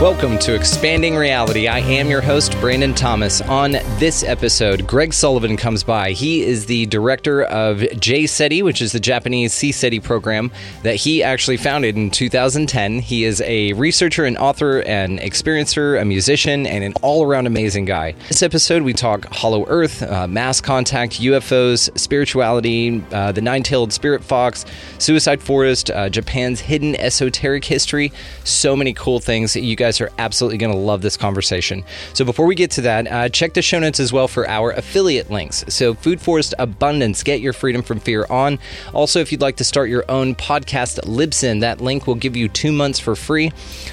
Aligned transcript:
Welcome 0.00 0.38
to 0.40 0.54
Expanding 0.54 1.16
Reality. 1.16 1.68
I 1.68 1.78
am 1.78 2.10
your 2.10 2.20
host, 2.20 2.52
Brandon 2.60 2.92
Thomas. 2.92 3.40
On 3.40 3.72
this 3.98 4.22
episode, 4.24 4.86
Greg 4.86 5.14
Sullivan 5.14 5.56
comes 5.56 5.82
by. 5.82 6.10
He 6.10 6.42
is 6.42 6.66
the 6.66 6.84
director 6.84 7.44
of 7.44 7.78
JCETI, 7.78 8.62
which 8.62 8.82
is 8.82 8.92
the 8.92 9.00
Japanese 9.00 9.54
Sea 9.54 9.72
SETI 9.72 10.00
program 10.00 10.52
that 10.82 10.96
he 10.96 11.22
actually 11.22 11.56
founded 11.56 11.96
in 11.96 12.10
2010. 12.10 12.98
He 12.98 13.24
is 13.24 13.40
a 13.40 13.72
researcher 13.72 14.26
and 14.26 14.36
author 14.36 14.82
and 14.82 15.18
experiencer, 15.18 15.98
a 15.98 16.04
musician, 16.04 16.66
and 16.66 16.84
an 16.84 16.92
all 17.00 17.24
around 17.24 17.46
amazing 17.46 17.86
guy. 17.86 18.12
This 18.28 18.42
episode, 18.42 18.82
we 18.82 18.92
talk 18.92 19.24
Hollow 19.32 19.64
Earth, 19.66 20.02
uh, 20.02 20.28
mass 20.28 20.60
contact, 20.60 21.20
UFOs, 21.20 21.98
spirituality, 21.98 23.02
uh, 23.12 23.32
the 23.32 23.40
nine 23.40 23.62
tailed 23.62 23.94
spirit 23.94 24.22
fox, 24.22 24.66
suicide 24.98 25.42
forest, 25.42 25.90
uh, 25.90 26.10
Japan's 26.10 26.60
hidden 26.60 26.94
esoteric 26.96 27.64
history. 27.64 28.12
So 28.44 28.76
many 28.76 28.92
cool 28.92 29.20
things. 29.20 29.56
You 29.56 29.74
guys 29.74 29.85
guys 29.86 30.00
are 30.00 30.10
absolutely 30.18 30.58
going 30.58 30.72
to 30.72 30.78
love 30.78 31.00
this 31.00 31.16
conversation. 31.16 31.84
So 32.12 32.24
before 32.24 32.46
we 32.46 32.56
get 32.56 32.72
to 32.72 32.80
that, 32.82 33.06
uh, 33.06 33.28
check 33.28 33.54
the 33.54 33.62
show 33.62 33.78
notes 33.78 34.00
as 34.00 34.12
well 34.12 34.26
for 34.26 34.48
our 34.48 34.72
affiliate 34.72 35.30
links. 35.30 35.64
So 35.68 35.94
Food 35.94 36.20
Forest 36.20 36.54
Abundance, 36.58 37.22
get 37.22 37.40
your 37.40 37.52
freedom 37.52 37.82
from 37.82 38.00
fear 38.00 38.26
on. 38.28 38.58
Also, 38.92 39.20
if 39.20 39.30
you'd 39.30 39.40
like 39.40 39.56
to 39.56 39.64
start 39.64 39.88
your 39.88 40.04
own 40.08 40.34
podcast, 40.34 40.98
Libsyn, 41.04 41.60
that 41.60 41.80
link 41.80 42.08
will 42.08 42.16
give 42.16 42.34
you 42.34 42.48
two 42.48 42.72
months 42.72 42.98
for 42.98 43.14
free. 43.14 43.52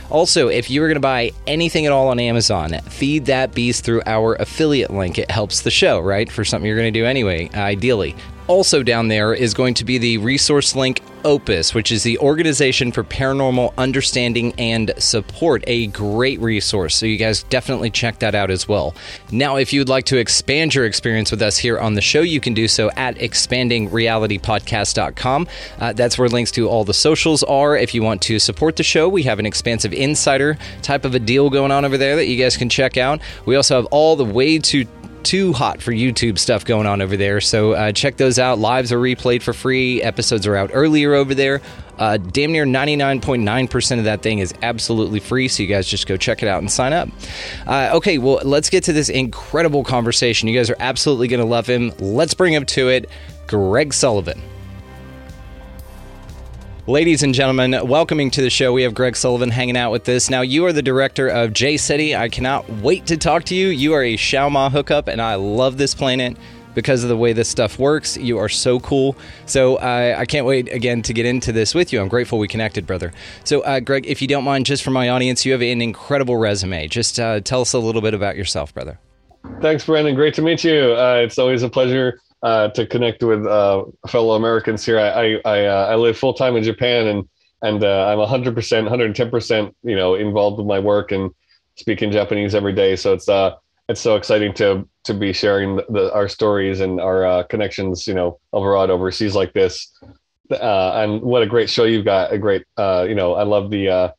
Also, 0.10 0.48
if 0.48 0.72
you 0.72 0.82
are 0.84 0.88
going 0.88 0.96
to 0.96 1.00
buy 1.00 1.32
anything 1.46 1.86
at 1.86 1.92
all 1.92 2.08
on 2.08 2.20
Amazon, 2.20 2.72
feed 2.90 3.26
that 3.28 3.54
beast 3.54 3.86
through 3.86 4.02
our 4.08 4.34
affiliate 4.36 4.92
link. 4.92 5.20
It 5.20 5.30
helps 5.30 5.62
the 5.62 5.72
show, 5.72 6.00
right? 6.00 6.32
For 6.32 6.44
something 6.44 6.68
you're 6.68 6.78
going 6.78 6.92
to 6.92 7.00
do 7.00 7.06
anyway, 7.06 7.52
ideally. 7.54 8.16
Also, 8.48 8.82
down 8.84 9.08
there 9.08 9.34
is 9.34 9.54
going 9.54 9.74
to 9.76 9.86
be 9.86 9.98
the 9.98 10.18
resource 10.18 10.76
link 10.76 11.02
Opus, 11.24 11.74
which 11.74 11.94
is 11.94 12.04
the 12.04 12.20
Organization 12.20 12.92
for 12.92 13.02
Paranormal 13.02 13.74
Understanding 13.78 14.54
and 14.58 14.92
Support, 14.98 15.64
a 15.68 15.88
great 15.88 16.42
resource. 16.42 16.98
So, 16.98 17.06
you 17.06 17.16
guys 17.16 17.44
definitely 17.44 17.90
check 17.90 18.20
that 18.20 18.36
out 18.36 18.52
as 18.52 18.68
well. 18.68 18.94
Now, 19.32 19.56
if 19.56 19.72
you'd 19.72 19.88
like 19.88 20.04
to 20.08 20.18
expand 20.18 20.76
your 20.76 20.86
experience 20.86 21.32
with 21.32 21.42
us 21.42 21.58
here 21.58 21.80
on 21.80 21.94
the 21.94 22.02
show, 22.02 22.20
you 22.20 22.42
can 22.42 22.54
do 22.54 22.68
so 22.68 22.92
at 22.98 23.16
expandingrealitypodcast.com. 23.16 25.48
Uh, 25.80 25.94
that's 25.94 26.18
where 26.18 26.28
links 26.28 26.52
to 26.52 26.68
all 26.68 26.84
the 26.84 26.94
socials 26.94 27.44
are. 27.44 27.78
If 27.78 27.94
you 27.94 28.04
want 28.04 28.22
to 28.24 28.40
support 28.40 28.76
the 28.76 28.84
show, 28.84 29.08
we 29.08 29.24
have 29.24 29.40
an 29.40 29.46
expansive 29.46 29.94
insider 29.94 30.58
type 30.82 31.06
of 31.06 31.16
a 31.16 31.20
deal 31.20 31.50
going 31.50 31.72
on 31.72 31.86
over 31.86 31.98
there 31.98 32.18
that 32.18 32.26
you 32.26 32.38
guys 32.38 32.58
can 32.58 32.68
check 32.68 32.98
out. 32.98 33.22
We 33.46 33.56
also 33.56 33.78
have 33.78 33.86
all 33.86 34.18
the 34.18 34.26
way 34.26 34.60
to 34.60 34.86
too 35.24 35.54
hot 35.54 35.82
for 35.82 35.92
YouTube 35.92 36.38
stuff 36.38 36.66
going 36.66 36.86
on 36.86 37.02
over 37.02 37.18
there. 37.18 37.42
So 37.42 37.74
uh, 37.74 37.92
check 37.92 38.18
those 38.18 38.40
out. 38.40 38.60
Lives 38.60 38.92
are 38.92 39.00
replayed 39.00 39.42
for 39.42 39.54
free. 39.54 40.02
Episodes 40.02 40.46
are 40.46 40.56
out 40.56 40.72
earlier 40.74 41.14
over 41.14 41.34
there. 41.34 41.62
Uh, 41.98 42.18
damn 42.18 42.52
near 42.52 42.66
99.9% 42.66 43.98
of 44.00 44.06
that 44.06 44.22
thing 44.22 44.40
is 44.40 44.54
absolutely 44.62 45.20
free. 45.20 45.48
So 45.48 45.64
you 45.64 45.70
guys 45.70 45.88
just 45.88 46.08
go 46.08 46.18
check 46.18 46.44
it 46.44 46.48
out 46.48 46.60
and 46.60 46.72
sign 46.72 46.94
up. 46.94 47.10
Uh, 47.66 47.92
okay, 47.94 48.18
well, 48.18 48.40
let's 48.44 48.70
get 48.70 48.84
to 48.86 48.94
this 48.94 49.10
incredible 49.10 49.84
conversation. 49.84 50.48
You 50.48 50.58
guys 50.58 50.70
are 50.70 50.78
absolutely 50.80 51.28
going 51.28 51.40
to 51.42 51.46
love 51.46 51.68
him. 51.68 51.94
Let's 52.00 52.34
bring 52.34 52.54
him 52.54 52.66
to 52.68 52.90
it. 52.90 53.10
Greg 53.48 53.94
Sullivan. 53.94 54.42
Ladies 56.86 57.24
and 57.24 57.34
gentlemen, 57.34 57.88
welcoming 57.88 58.30
to 58.32 58.42
the 58.42 58.50
show, 58.50 58.74
we 58.74 58.84
have 58.84 58.94
Greg 58.94 59.16
Sullivan 59.16 59.50
hanging 59.50 59.78
out 59.78 59.90
with 59.94 60.10
us. 60.10 60.30
Now, 60.30 60.42
you 60.42 60.66
are 60.66 60.74
the 60.74 60.82
director 60.82 61.30
of 61.30 61.52
JCETI. 61.52 62.14
I 62.14 62.28
cannot 62.28 62.70
wait 62.70 63.06
to 63.06 63.16
talk 63.16 63.46
to 63.46 63.56
you. 63.56 63.70
You 63.70 63.94
are 63.94 64.04
a 64.04 64.18
Xiaoma 64.18 64.70
hookup, 64.70 65.08
and 65.08 65.22
I 65.22 65.36
love 65.36 65.78
this 65.78 65.96
planet 65.96 66.36
because 66.76 67.02
of 67.02 67.08
the 67.08 67.16
way 67.16 67.32
this 67.32 67.48
stuff 67.48 67.80
works. 67.80 68.18
You 68.18 68.38
are 68.38 68.50
so 68.50 68.82
cool. 68.82 69.16
So 69.46 69.78
uh, 69.78 70.16
I 70.18 70.26
can't 70.26 70.46
wait 70.46 70.74
again 70.74 71.02
to 71.04 71.14
get 71.14 71.26
into 71.26 71.54
this 71.54 71.74
with 71.74 71.94
you. 71.94 72.02
I'm 72.02 72.10
grateful 72.10 72.38
we 72.38 72.50
connected, 72.50 72.86
brother. 72.86 73.14
So, 73.46 73.62
uh, 73.62 73.80
Greg, 73.80 74.06
if 74.06 74.22
you 74.22 74.28
don't 74.28 74.44
mind, 74.44 74.66
just 74.66 74.84
for 74.84 74.92
my 74.92 75.08
audience, 75.08 75.46
you 75.46 75.54
have 75.54 75.62
an 75.62 75.82
incredible 75.82 76.36
resume. 76.36 76.90
Just 76.90 77.18
uh, 77.18 77.40
tell 77.40 77.62
us 77.62 77.72
a 77.72 77.80
little 77.80 78.02
bit 78.02 78.14
about 78.14 78.36
yourself, 78.36 78.74
brother. 78.74 79.00
Thanks, 79.62 79.86
Brandon. 79.86 80.16
Great 80.16 80.34
to 80.34 80.42
meet 80.42 80.66
you. 80.66 80.96
Uh, 80.98 81.22
it's 81.24 81.38
always 81.38 81.64
a 81.64 81.70
pleasure 81.70 82.20
uh, 82.44 82.68
to 82.68 82.86
connect 82.86 83.24
with 83.24 83.46
uh, 83.48 83.86
fellow 84.10 84.36
Americans 84.36 84.86
here. 84.86 85.00
I 85.00 85.40
I, 85.46 85.66
uh, 85.66 85.88
I 85.92 85.96
live 85.96 86.18
full 86.18 86.34
time 86.34 86.58
in 86.58 86.64
Japan, 86.64 87.08
and 87.08 87.30
and 87.62 87.84
uh, 87.84 88.08
I'm 88.08 88.20
100 88.20 88.54
percent, 88.54 88.84
110 88.84 89.32
percent, 89.32 89.76
you 89.82 89.96
know, 89.96 90.16
involved 90.16 90.58
with 90.58 90.68
my 90.68 90.80
work 90.80 91.14
and 91.14 91.32
speaking 91.76 92.12
Japanese 92.12 92.54
every 92.54 92.74
day. 92.74 92.98
So 92.98 93.14
it's 93.14 93.30
uh 93.30 93.56
it's 93.88 94.02
so 94.02 94.16
exciting 94.16 94.54
to 94.56 94.88
to 95.06 95.14
be 95.14 95.32
sharing 95.32 95.78
the, 95.78 96.12
our 96.14 96.28
stories 96.28 96.82
and 96.82 97.00
our 97.00 97.26
uh, 97.26 97.44
connections, 97.44 98.08
you 98.08 98.14
know, 98.14 98.40
abroad 98.52 98.90
overseas 98.90 99.36
like 99.36 99.54
this. 99.54 99.92
And 100.50 101.22
what 101.22 101.42
a 101.42 101.48
great 101.48 101.70
show 101.70 101.86
you've 101.86 102.06
got! 102.06 102.32
A 102.32 102.38
great, 102.38 102.64
you 102.78 103.16
know, 103.16 103.34
I 103.36 103.44
love 103.44 103.72
the 103.72 104.14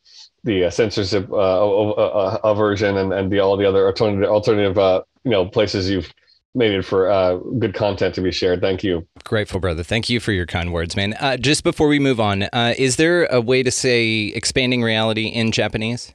the 0.44 0.70
censorship 0.70 1.28
aversion 1.30 2.96
and 2.96 3.12
and 3.12 3.30
the 3.30 3.40
all 3.40 3.56
the 3.58 3.66
other 3.66 3.86
alternative 3.86 4.28
alternative 4.30 5.04
you 5.24 5.30
know 5.30 5.46
places 5.46 5.88
you've 5.88 6.12
made 6.54 6.72
it 6.72 6.84
for 6.84 7.10
uh, 7.10 7.36
good 7.58 7.74
content 7.74 8.14
to 8.14 8.20
be 8.20 8.30
shared. 8.30 8.60
Thank 8.60 8.84
you. 8.84 9.06
Grateful, 9.24 9.60
brother. 9.60 9.82
Thank 9.82 10.08
you 10.08 10.20
for 10.20 10.32
your 10.32 10.46
kind 10.46 10.72
words, 10.72 10.96
man. 10.96 11.14
Uh, 11.14 11.36
just 11.36 11.64
before 11.64 11.88
we 11.88 11.98
move 11.98 12.20
on, 12.20 12.44
uh, 12.44 12.74
is 12.78 12.96
there 12.96 13.26
a 13.26 13.40
way 13.40 13.62
to 13.62 13.70
say 13.70 14.26
expanding 14.34 14.82
reality 14.82 15.26
in 15.26 15.50
Japanese? 15.50 16.12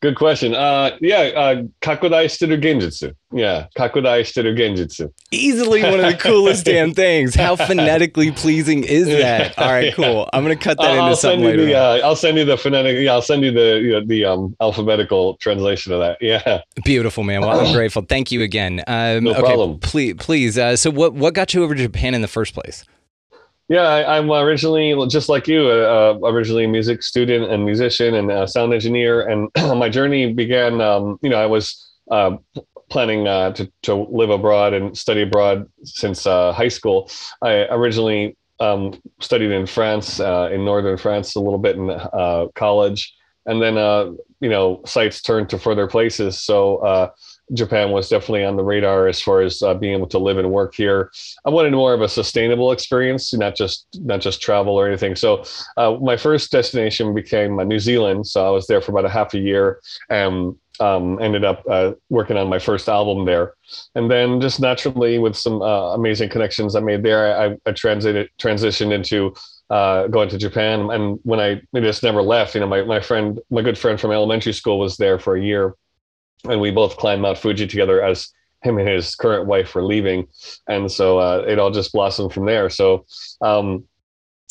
Good 0.00 0.16
question. 0.16 0.54
Uh, 0.54 0.96
yeah, 1.00 1.18
uh, 1.18 1.62
kakudai 1.80 2.26
shiteru 2.26 2.60
genjitsu. 2.62 3.14
Yeah, 3.32 3.66
kakudai 3.76 4.20
shiteru 4.20 4.56
genjitsu. 4.56 5.10
Easily 5.30 5.82
one 5.82 6.00
of 6.00 6.10
the 6.10 6.16
coolest 6.18 6.64
damn 6.66 6.92
things. 6.92 7.34
How 7.34 7.56
phonetically 7.56 8.30
pleasing 8.32 8.84
is 8.84 9.06
that? 9.06 9.58
All 9.58 9.70
right, 9.70 9.94
cool. 9.94 10.28
I'm 10.32 10.42
gonna 10.42 10.56
cut 10.56 10.76
that 10.78 10.86
I'll, 10.86 10.92
into 10.92 11.02
I'll 11.02 11.16
something 11.16 11.40
send 11.40 11.58
you 11.58 11.64
later. 11.64 11.64
the, 11.66 11.74
uh, 11.74 12.06
I'll 12.06 12.16
send 12.16 12.36
you 12.38 12.44
the 12.44 12.56
phonetic. 12.58 12.98
Yeah, 12.98 13.12
I'll 13.12 13.22
send 13.22 13.42
you 13.44 13.50
the 13.52 13.80
you 13.80 13.92
know, 13.92 14.04
the 14.04 14.24
um, 14.24 14.56
alphabetical 14.60 15.36
translation 15.38 15.92
of 15.92 16.00
that. 16.00 16.18
Yeah. 16.20 16.60
Beautiful, 16.84 17.24
man. 17.24 17.40
Well, 17.40 17.58
I'm 17.60 17.72
grateful. 17.74 18.02
Thank 18.02 18.30
you 18.32 18.42
again. 18.42 18.82
Um, 18.86 19.24
No 19.24 19.30
okay, 19.32 19.40
problem. 19.40 19.78
Please, 19.80 20.14
please. 20.18 20.58
Uh, 20.58 20.76
so, 20.76 20.90
what 20.90 21.14
what 21.14 21.34
got 21.34 21.54
you 21.54 21.62
over 21.62 21.74
to 21.74 21.82
Japan 21.82 22.14
in 22.14 22.22
the 22.22 22.28
first 22.28 22.54
place? 22.54 22.84
Yeah, 23.68 23.82
I, 23.82 24.18
I'm 24.18 24.30
originally 24.30 24.94
just 25.08 25.28
like 25.28 25.48
you, 25.48 25.62
uh, 25.68 26.18
uh, 26.22 26.28
originally 26.28 26.64
a 26.64 26.68
music 26.68 27.02
student 27.02 27.50
and 27.50 27.64
musician 27.64 28.14
and 28.14 28.48
sound 28.48 28.74
engineer. 28.74 29.26
And 29.26 29.48
my 29.78 29.88
journey 29.88 30.32
began, 30.32 30.80
um, 30.80 31.18
you 31.22 31.30
know, 31.30 31.40
I 31.40 31.46
was 31.46 31.92
uh, 32.10 32.36
planning 32.90 33.26
uh, 33.26 33.52
to, 33.52 33.72
to 33.84 33.94
live 33.94 34.28
abroad 34.28 34.74
and 34.74 34.96
study 34.96 35.22
abroad 35.22 35.66
since 35.82 36.26
uh, 36.26 36.52
high 36.52 36.68
school. 36.68 37.10
I 37.40 37.66
originally 37.70 38.36
um, 38.60 39.00
studied 39.20 39.50
in 39.50 39.66
France, 39.66 40.20
in 40.20 40.64
northern 40.64 40.98
France, 40.98 41.34
a 41.34 41.40
little 41.40 41.58
bit 41.58 41.76
in 41.76 41.98
college. 42.54 43.14
And 43.46 43.62
then, 43.62 43.76
you 44.40 44.48
know, 44.50 44.82
sights 44.84 45.22
turned 45.22 45.48
to 45.50 45.58
further 45.58 45.86
places. 45.86 46.38
So 46.38 47.10
Japan 47.52 47.90
was 47.90 48.08
definitely 48.08 48.44
on 48.44 48.56
the 48.56 48.64
radar 48.64 49.06
as 49.06 49.20
far 49.20 49.42
as 49.42 49.62
uh, 49.62 49.74
being 49.74 49.94
able 49.94 50.06
to 50.08 50.18
live 50.18 50.38
and 50.38 50.50
work 50.50 50.74
here. 50.74 51.10
I 51.44 51.50
wanted 51.50 51.72
more 51.72 51.92
of 51.92 52.00
a 52.00 52.08
sustainable 52.08 52.72
experience, 52.72 53.34
not 53.34 53.54
just 53.54 53.86
not 54.00 54.20
just 54.20 54.40
travel 54.40 54.74
or 54.74 54.86
anything. 54.86 55.14
So 55.14 55.44
uh, 55.76 55.96
my 56.00 56.16
first 56.16 56.50
destination 56.50 57.14
became 57.14 57.58
uh, 57.58 57.64
New 57.64 57.78
Zealand. 57.78 58.26
So 58.26 58.46
I 58.46 58.50
was 58.50 58.66
there 58.66 58.80
for 58.80 58.92
about 58.92 59.04
a 59.04 59.10
half 59.10 59.34
a 59.34 59.38
year 59.38 59.80
and 60.08 60.54
um, 60.80 61.20
ended 61.22 61.44
up 61.44 61.62
uh, 61.70 61.92
working 62.08 62.36
on 62.36 62.48
my 62.48 62.58
first 62.58 62.88
album 62.88 63.26
there. 63.26 63.54
And 63.94 64.10
then 64.10 64.40
just 64.40 64.60
naturally 64.60 65.18
with 65.18 65.36
some 65.36 65.62
uh, 65.62 65.94
amazing 65.94 66.30
connections 66.30 66.74
I 66.74 66.80
made 66.80 67.02
there, 67.02 67.38
I, 67.38 67.56
I 67.66 67.72
transited 67.72 68.30
transitioned 68.40 68.92
into 68.92 69.34
uh, 69.70 70.08
going 70.08 70.28
to 70.30 70.38
Japan. 70.38 70.90
And 70.90 71.20
when 71.22 71.40
I, 71.40 71.62
just 71.80 72.02
never 72.02 72.22
left, 72.22 72.54
you 72.54 72.60
know, 72.60 72.66
my, 72.66 72.82
my 72.82 73.00
friend, 73.00 73.38
my 73.50 73.62
good 73.62 73.78
friend 73.78 74.00
from 74.00 74.10
elementary 74.10 74.52
school 74.52 74.78
was 74.78 74.96
there 74.96 75.18
for 75.18 75.36
a 75.36 75.42
year 75.42 75.76
and 76.48 76.60
we 76.60 76.70
both 76.70 76.96
climbed 76.96 77.22
Mount 77.22 77.38
Fuji 77.38 77.66
together 77.66 78.02
as 78.02 78.30
him 78.62 78.78
and 78.78 78.88
his 78.88 79.14
current 79.14 79.46
wife 79.46 79.74
were 79.74 79.84
leaving. 79.84 80.26
And 80.68 80.90
so 80.90 81.18
uh, 81.18 81.44
it 81.46 81.58
all 81.58 81.70
just 81.70 81.92
blossomed 81.92 82.32
from 82.32 82.46
there. 82.46 82.70
So 82.70 83.04
um, 83.40 83.84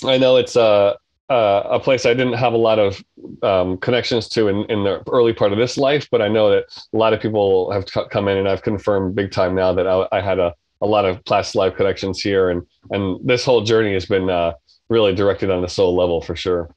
I 0.05 0.17
know 0.17 0.37
it's 0.37 0.55
a, 0.55 0.95
a 1.29 1.79
place 1.79 2.05
I 2.05 2.13
didn't 2.13 2.33
have 2.33 2.53
a 2.53 2.57
lot 2.57 2.77
of 2.77 3.03
um, 3.41 3.77
connections 3.77 4.29
to 4.29 4.49
in, 4.49 4.65
in 4.65 4.83
the 4.83 5.01
early 5.11 5.33
part 5.33 5.51
of 5.51 5.57
this 5.57 5.77
life, 5.77 6.07
but 6.11 6.21
I 6.21 6.27
know 6.27 6.51
that 6.51 6.65
a 6.93 6.97
lot 6.97 7.13
of 7.13 7.21
people 7.21 7.71
have 7.71 7.85
come 8.11 8.27
in 8.27 8.37
and 8.37 8.47
I've 8.47 8.61
confirmed 8.61 9.15
big 9.15 9.31
time 9.31 9.55
now 9.55 9.73
that 9.73 9.87
I, 9.87 10.07
I 10.11 10.21
had 10.21 10.39
a, 10.39 10.53
a 10.81 10.85
lot 10.85 11.05
of 11.05 11.23
past 11.25 11.55
life 11.55 11.75
connections 11.75 12.21
here. 12.21 12.49
And, 12.51 12.61
and 12.91 13.19
this 13.27 13.45
whole 13.45 13.63
journey 13.63 13.93
has 13.93 14.05
been 14.05 14.29
uh, 14.29 14.53
really 14.89 15.15
directed 15.15 15.49
on 15.49 15.61
the 15.61 15.69
soul 15.69 15.95
level 15.95 16.21
for 16.21 16.35
sure 16.35 16.75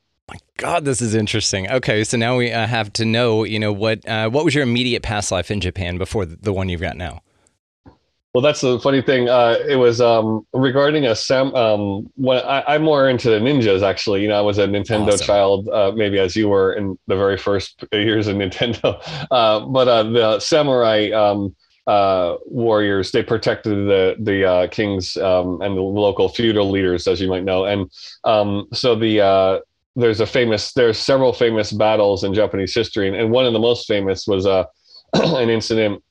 God, 0.57 0.85
this 0.85 1.03
is 1.03 1.15
interesting. 1.15 1.71
Okay, 1.71 2.03
so 2.05 2.17
now 2.17 2.37
we 2.37 2.51
uh, 2.51 2.67
have 2.67 2.93
to 2.95 3.05
know, 3.05 3.45
you 3.45 3.59
know, 3.59 3.73
what 3.73 4.07
uh, 4.09 4.31
what 4.31 4.45
was 4.45 4.55
your 4.55 4.65
immediate 4.65 5.03
past 5.03 5.31
life 5.31 5.51
in 5.51 5.61
Japan 5.61 5.99
before 5.99 6.25
the 6.25 6.53
one 6.53 6.69
you've 6.69 6.81
got 6.81 6.97
now? 6.97 7.21
Well, 8.37 8.43
that's 8.43 8.61
the 8.61 8.79
funny 8.81 9.01
thing. 9.01 9.31
Uh, 9.31 9.57
it 9.67 9.77
was 9.77 9.99
um, 9.99 10.47
regarding 10.53 11.07
a 11.07 11.15
sam. 11.15 11.55
Um, 11.55 12.11
when 12.17 12.45
I, 12.45 12.75
am 12.75 12.83
more 12.83 13.09
into 13.09 13.31
the 13.31 13.39
ninjas, 13.39 13.83
actually. 13.83 14.21
You 14.21 14.29
know, 14.29 14.37
I 14.37 14.43
was 14.43 14.59
a 14.59 14.67
Nintendo 14.67 15.15
awesome. 15.15 15.27
child, 15.27 15.69
uh, 15.71 15.93
maybe 15.95 16.19
as 16.19 16.37
you 16.37 16.51
were 16.51 16.75
in 16.75 16.99
the 17.07 17.17
very 17.17 17.39
first 17.39 17.83
years 17.93 18.27
of 18.27 18.37
Nintendo. 18.37 19.03
Uh, 19.31 19.61
but 19.61 19.89
uh, 19.89 20.03
the 20.03 20.39
samurai 20.39 21.09
um, 21.11 21.57
uh, 21.87 22.37
warriors 22.45 23.11
they 23.11 23.23
protected 23.23 23.89
the 23.89 24.17
the 24.21 24.45
uh, 24.45 24.67
kings 24.69 25.17
um, 25.17 25.61
and 25.63 25.77
the 25.77 25.81
local 25.81 26.29
feudal 26.29 26.71
leaders, 26.71 27.07
as 27.07 27.21
you 27.21 27.29
might 27.29 27.45
know. 27.45 27.65
And 27.65 27.91
um, 28.25 28.67
so 28.75 28.95
the 28.95 29.63
there's 29.97 30.21
a 30.21 30.27
famous 30.27 30.73
there's 30.75 30.99
several 30.99 31.33
famous 31.33 31.73
battles 31.73 32.23
in 32.23 32.35
Japanese 32.35 32.75
history, 32.75 33.09
and, 33.09 33.17
and 33.17 33.31
one 33.31 33.47
of 33.47 33.53
the 33.53 33.59
most 33.59 33.87
famous 33.87 34.27
was 34.27 34.47
uh, 34.47 34.65
an 35.15 35.49
incident 35.49 36.03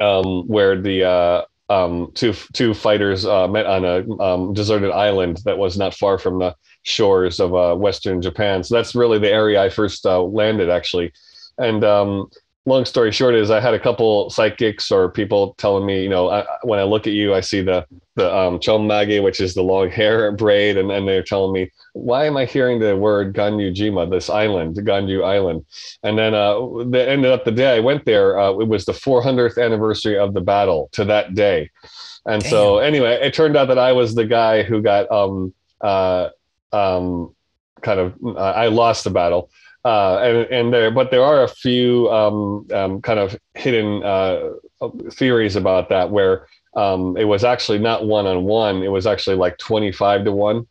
um, 0.00 0.48
where 0.48 0.80
the 0.80 1.04
uh, 1.04 1.42
um, 1.70 2.10
two 2.14 2.34
two 2.52 2.74
fighters 2.74 3.24
uh, 3.24 3.46
met 3.46 3.66
on 3.66 3.84
a 3.84 4.22
um, 4.22 4.52
deserted 4.54 4.90
island 4.90 5.40
that 5.44 5.58
was 5.58 5.78
not 5.78 5.94
far 5.94 6.18
from 6.18 6.38
the 6.38 6.54
shores 6.82 7.40
of 7.40 7.54
uh, 7.54 7.74
Western 7.74 8.20
Japan. 8.20 8.62
So 8.62 8.74
that's 8.74 8.94
really 8.94 9.18
the 9.18 9.30
area 9.30 9.62
I 9.62 9.68
first 9.68 10.04
uh, 10.06 10.22
landed, 10.22 10.68
actually. 10.68 11.12
And 11.58 11.84
um, 11.84 12.30
long 12.66 12.84
story 12.84 13.12
short 13.12 13.34
is 13.34 13.50
I 13.50 13.60
had 13.60 13.74
a 13.74 13.78
couple 13.78 14.30
psychics 14.30 14.90
or 14.90 15.10
people 15.10 15.54
telling 15.58 15.84
me, 15.84 16.02
you 16.02 16.08
know, 16.08 16.30
I, 16.30 16.46
when 16.62 16.78
I 16.78 16.84
look 16.84 17.06
at 17.06 17.12
you, 17.12 17.34
I 17.34 17.40
see 17.40 17.60
the 17.60 17.86
the 18.16 18.32
um, 18.34 18.54
which 18.54 19.40
is 19.40 19.54
the 19.54 19.62
long 19.62 19.90
hair 20.00 20.30
braid, 20.32 20.76
and, 20.76 20.90
and 20.90 21.06
they're 21.06 21.22
telling 21.22 21.52
me, 21.52 21.70
why 21.94 22.26
am 22.26 22.36
I 22.36 22.44
hearing 22.44 22.78
the 22.78 22.96
word 22.96 23.34
Ganryujima, 23.34 24.10
this 24.10 24.30
island, 24.30 24.76
Ganryu 24.76 25.24
Island? 25.24 25.64
And 26.02 26.16
then 26.18 26.34
uh, 26.34 26.54
the 26.88 27.06
ended 27.08 27.32
up 27.32 27.44
the 27.44 27.52
day 27.52 27.76
I 27.76 27.80
went 27.80 28.04
there, 28.04 28.38
uh, 28.38 28.52
it 28.52 28.68
was 28.68 28.84
the 28.84 28.92
400th 28.92 29.62
anniversary 29.62 30.18
of 30.18 30.32
the 30.32 30.40
battle 30.40 30.88
to 30.92 31.04
that 31.06 31.34
day. 31.34 31.70
And 32.26 32.42
Damn. 32.42 32.50
so 32.50 32.78
anyway, 32.78 33.18
it 33.20 33.34
turned 33.34 33.56
out 33.56 33.68
that 33.68 33.78
I 33.78 33.92
was 33.92 34.14
the 34.14 34.24
guy 34.24 34.62
who 34.62 34.80
got 34.80 35.10
um, 35.10 35.52
uh, 35.80 36.30
um, 36.72 37.34
kind 37.82 38.00
of 38.00 38.14
I 38.36 38.68
lost 38.68 39.04
the 39.04 39.10
battle 39.10 39.50
uh, 39.84 40.18
and 40.18 40.36
and 40.50 40.72
there, 40.72 40.90
but 40.90 41.10
there 41.10 41.22
are 41.22 41.42
a 41.42 41.48
few 41.48 42.10
um, 42.10 42.66
um, 42.72 43.02
kind 43.02 43.18
of 43.18 43.36
hidden 43.54 44.02
uh, 44.02 44.50
theories 45.12 45.56
about 45.56 45.88
that 45.90 46.10
where 46.10 46.46
um, 46.74 47.16
it 47.16 47.24
was 47.24 47.44
actually 47.44 47.78
not 47.78 48.06
one 48.06 48.26
on 48.26 48.44
one; 48.44 48.82
it 48.82 48.90
was 48.90 49.06
actually 49.06 49.36
like 49.36 49.58
twenty 49.58 49.92
five 49.92 50.24
to 50.24 50.32
one. 50.32 50.66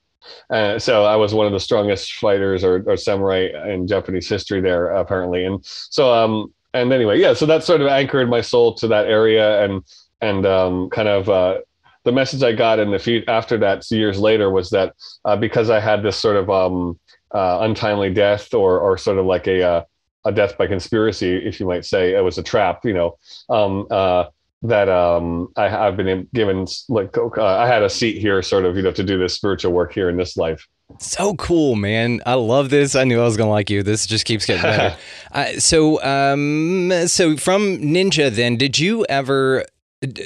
Uh, 0.50 0.80
so 0.80 1.04
I 1.04 1.16
was 1.16 1.34
one 1.34 1.46
of 1.46 1.54
the 1.54 1.60
strongest 1.60 2.14
fighters 2.14 2.64
or, 2.64 2.84
or 2.88 2.96
samurai 2.96 3.50
in 3.68 3.88
Japanese 3.88 4.28
history 4.30 4.62
there, 4.62 4.90
apparently. 4.92 5.44
And 5.44 5.60
so, 5.66 6.14
um, 6.14 6.54
and 6.74 6.94
anyway, 6.94 7.20
yeah. 7.20 7.34
So 7.34 7.46
that 7.46 7.64
sort 7.64 7.82
of 7.82 7.88
anchored 7.88 8.30
my 8.30 8.42
soul 8.42 8.74
to 8.76 8.88
that 8.88 9.06
area, 9.06 9.64
and 9.64 9.84
and 10.22 10.46
um, 10.46 10.90
kind 10.90 11.08
of 11.08 11.30
uh, 11.30 11.60
the 12.04 12.12
message 12.12 12.44
I 12.44 12.54
got 12.54 12.80
in 12.80 12.92
the 12.92 13.00
few 13.00 13.24
after 13.28 13.58
that 13.60 13.90
years 13.92 14.20
later 14.20 14.50
was 14.50 14.70
that 14.72 14.96
uh, 15.26 15.36
because 15.36 15.70
I 15.70 15.80
had 15.80 16.04
this 16.04 16.18
sort 16.18 16.36
of 16.36 16.50
um, 16.50 17.00
uh, 17.34 17.60
untimely 17.62 18.14
death 18.14 18.54
or 18.54 18.80
or 18.80 18.98
sort 18.98 19.18
of 19.18 19.26
like 19.26 19.48
a 19.48 19.64
uh, 19.64 19.84
a 20.26 20.32
death 20.32 20.58
by 20.58 20.68
conspiracy, 20.68 21.36
if 21.36 21.60
you 21.60 21.66
might 21.66 21.86
say, 21.86 22.16
it 22.16 22.24
was 22.24 22.38
a 22.38 22.44
trap. 22.44 22.86
You 22.86 22.94
know, 22.94 23.18
um, 23.50 23.88
uh, 23.90 24.26
that 24.64 24.88
um, 24.90 25.50
I, 25.58 25.68
have 25.68 25.98
been 25.98 26.28
given 26.34 26.66
like 26.88 27.18
uh, 27.18 27.44
I 27.44 27.68
had 27.68 27.84
a 27.84 27.90
seat 27.90 28.20
here, 28.20 28.42
sort 28.42 28.66
of, 28.66 28.78
you 28.78 28.82
know, 28.82 28.94
to 28.94 29.04
do 29.04 29.20
this 29.20 29.34
spiritual 29.34 29.74
work 29.74 29.94
here 29.94 30.10
in 30.10 30.18
this 30.18 30.38
life. 30.38 30.68
So 31.00 31.36
cool, 31.36 31.76
man! 31.76 32.22
I 32.26 32.36
love 32.36 32.70
this. 32.70 32.96
I 32.96 33.04
knew 33.04 33.20
I 33.20 33.24
was 33.24 33.36
gonna 33.36 33.50
like 33.50 33.70
you. 33.70 33.84
This 33.84 34.06
just 34.06 34.26
keeps 34.26 34.46
getting 34.46 34.62
better. 34.62 34.96
uh, 35.32 35.60
so, 35.60 36.02
um, 36.04 36.92
so 37.08 37.36
from 37.36 37.80
Ninja, 37.80 38.30
then, 38.30 38.58
did 38.58 38.78
you 38.78 39.06
ever 39.06 39.66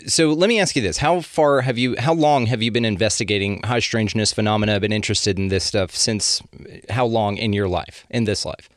so 0.07 0.33
let 0.33 0.47
me 0.47 0.59
ask 0.59 0.75
you 0.75 0.81
this: 0.81 0.97
How 0.97 1.21
far 1.21 1.61
have 1.61 1.77
you? 1.77 1.95
How 1.97 2.13
long 2.13 2.47
have 2.47 2.61
you 2.61 2.71
been 2.71 2.85
investigating 2.85 3.61
high 3.63 3.79
strangeness 3.79 4.33
phenomena? 4.33 4.79
Been 4.79 4.93
interested 4.93 5.37
in 5.37 5.49
this 5.49 5.63
stuff 5.63 5.95
since 5.95 6.41
how 6.89 7.05
long 7.05 7.37
in 7.37 7.53
your 7.53 7.67
life? 7.67 8.05
In 8.09 8.25
this 8.25 8.45
life? 8.45 8.69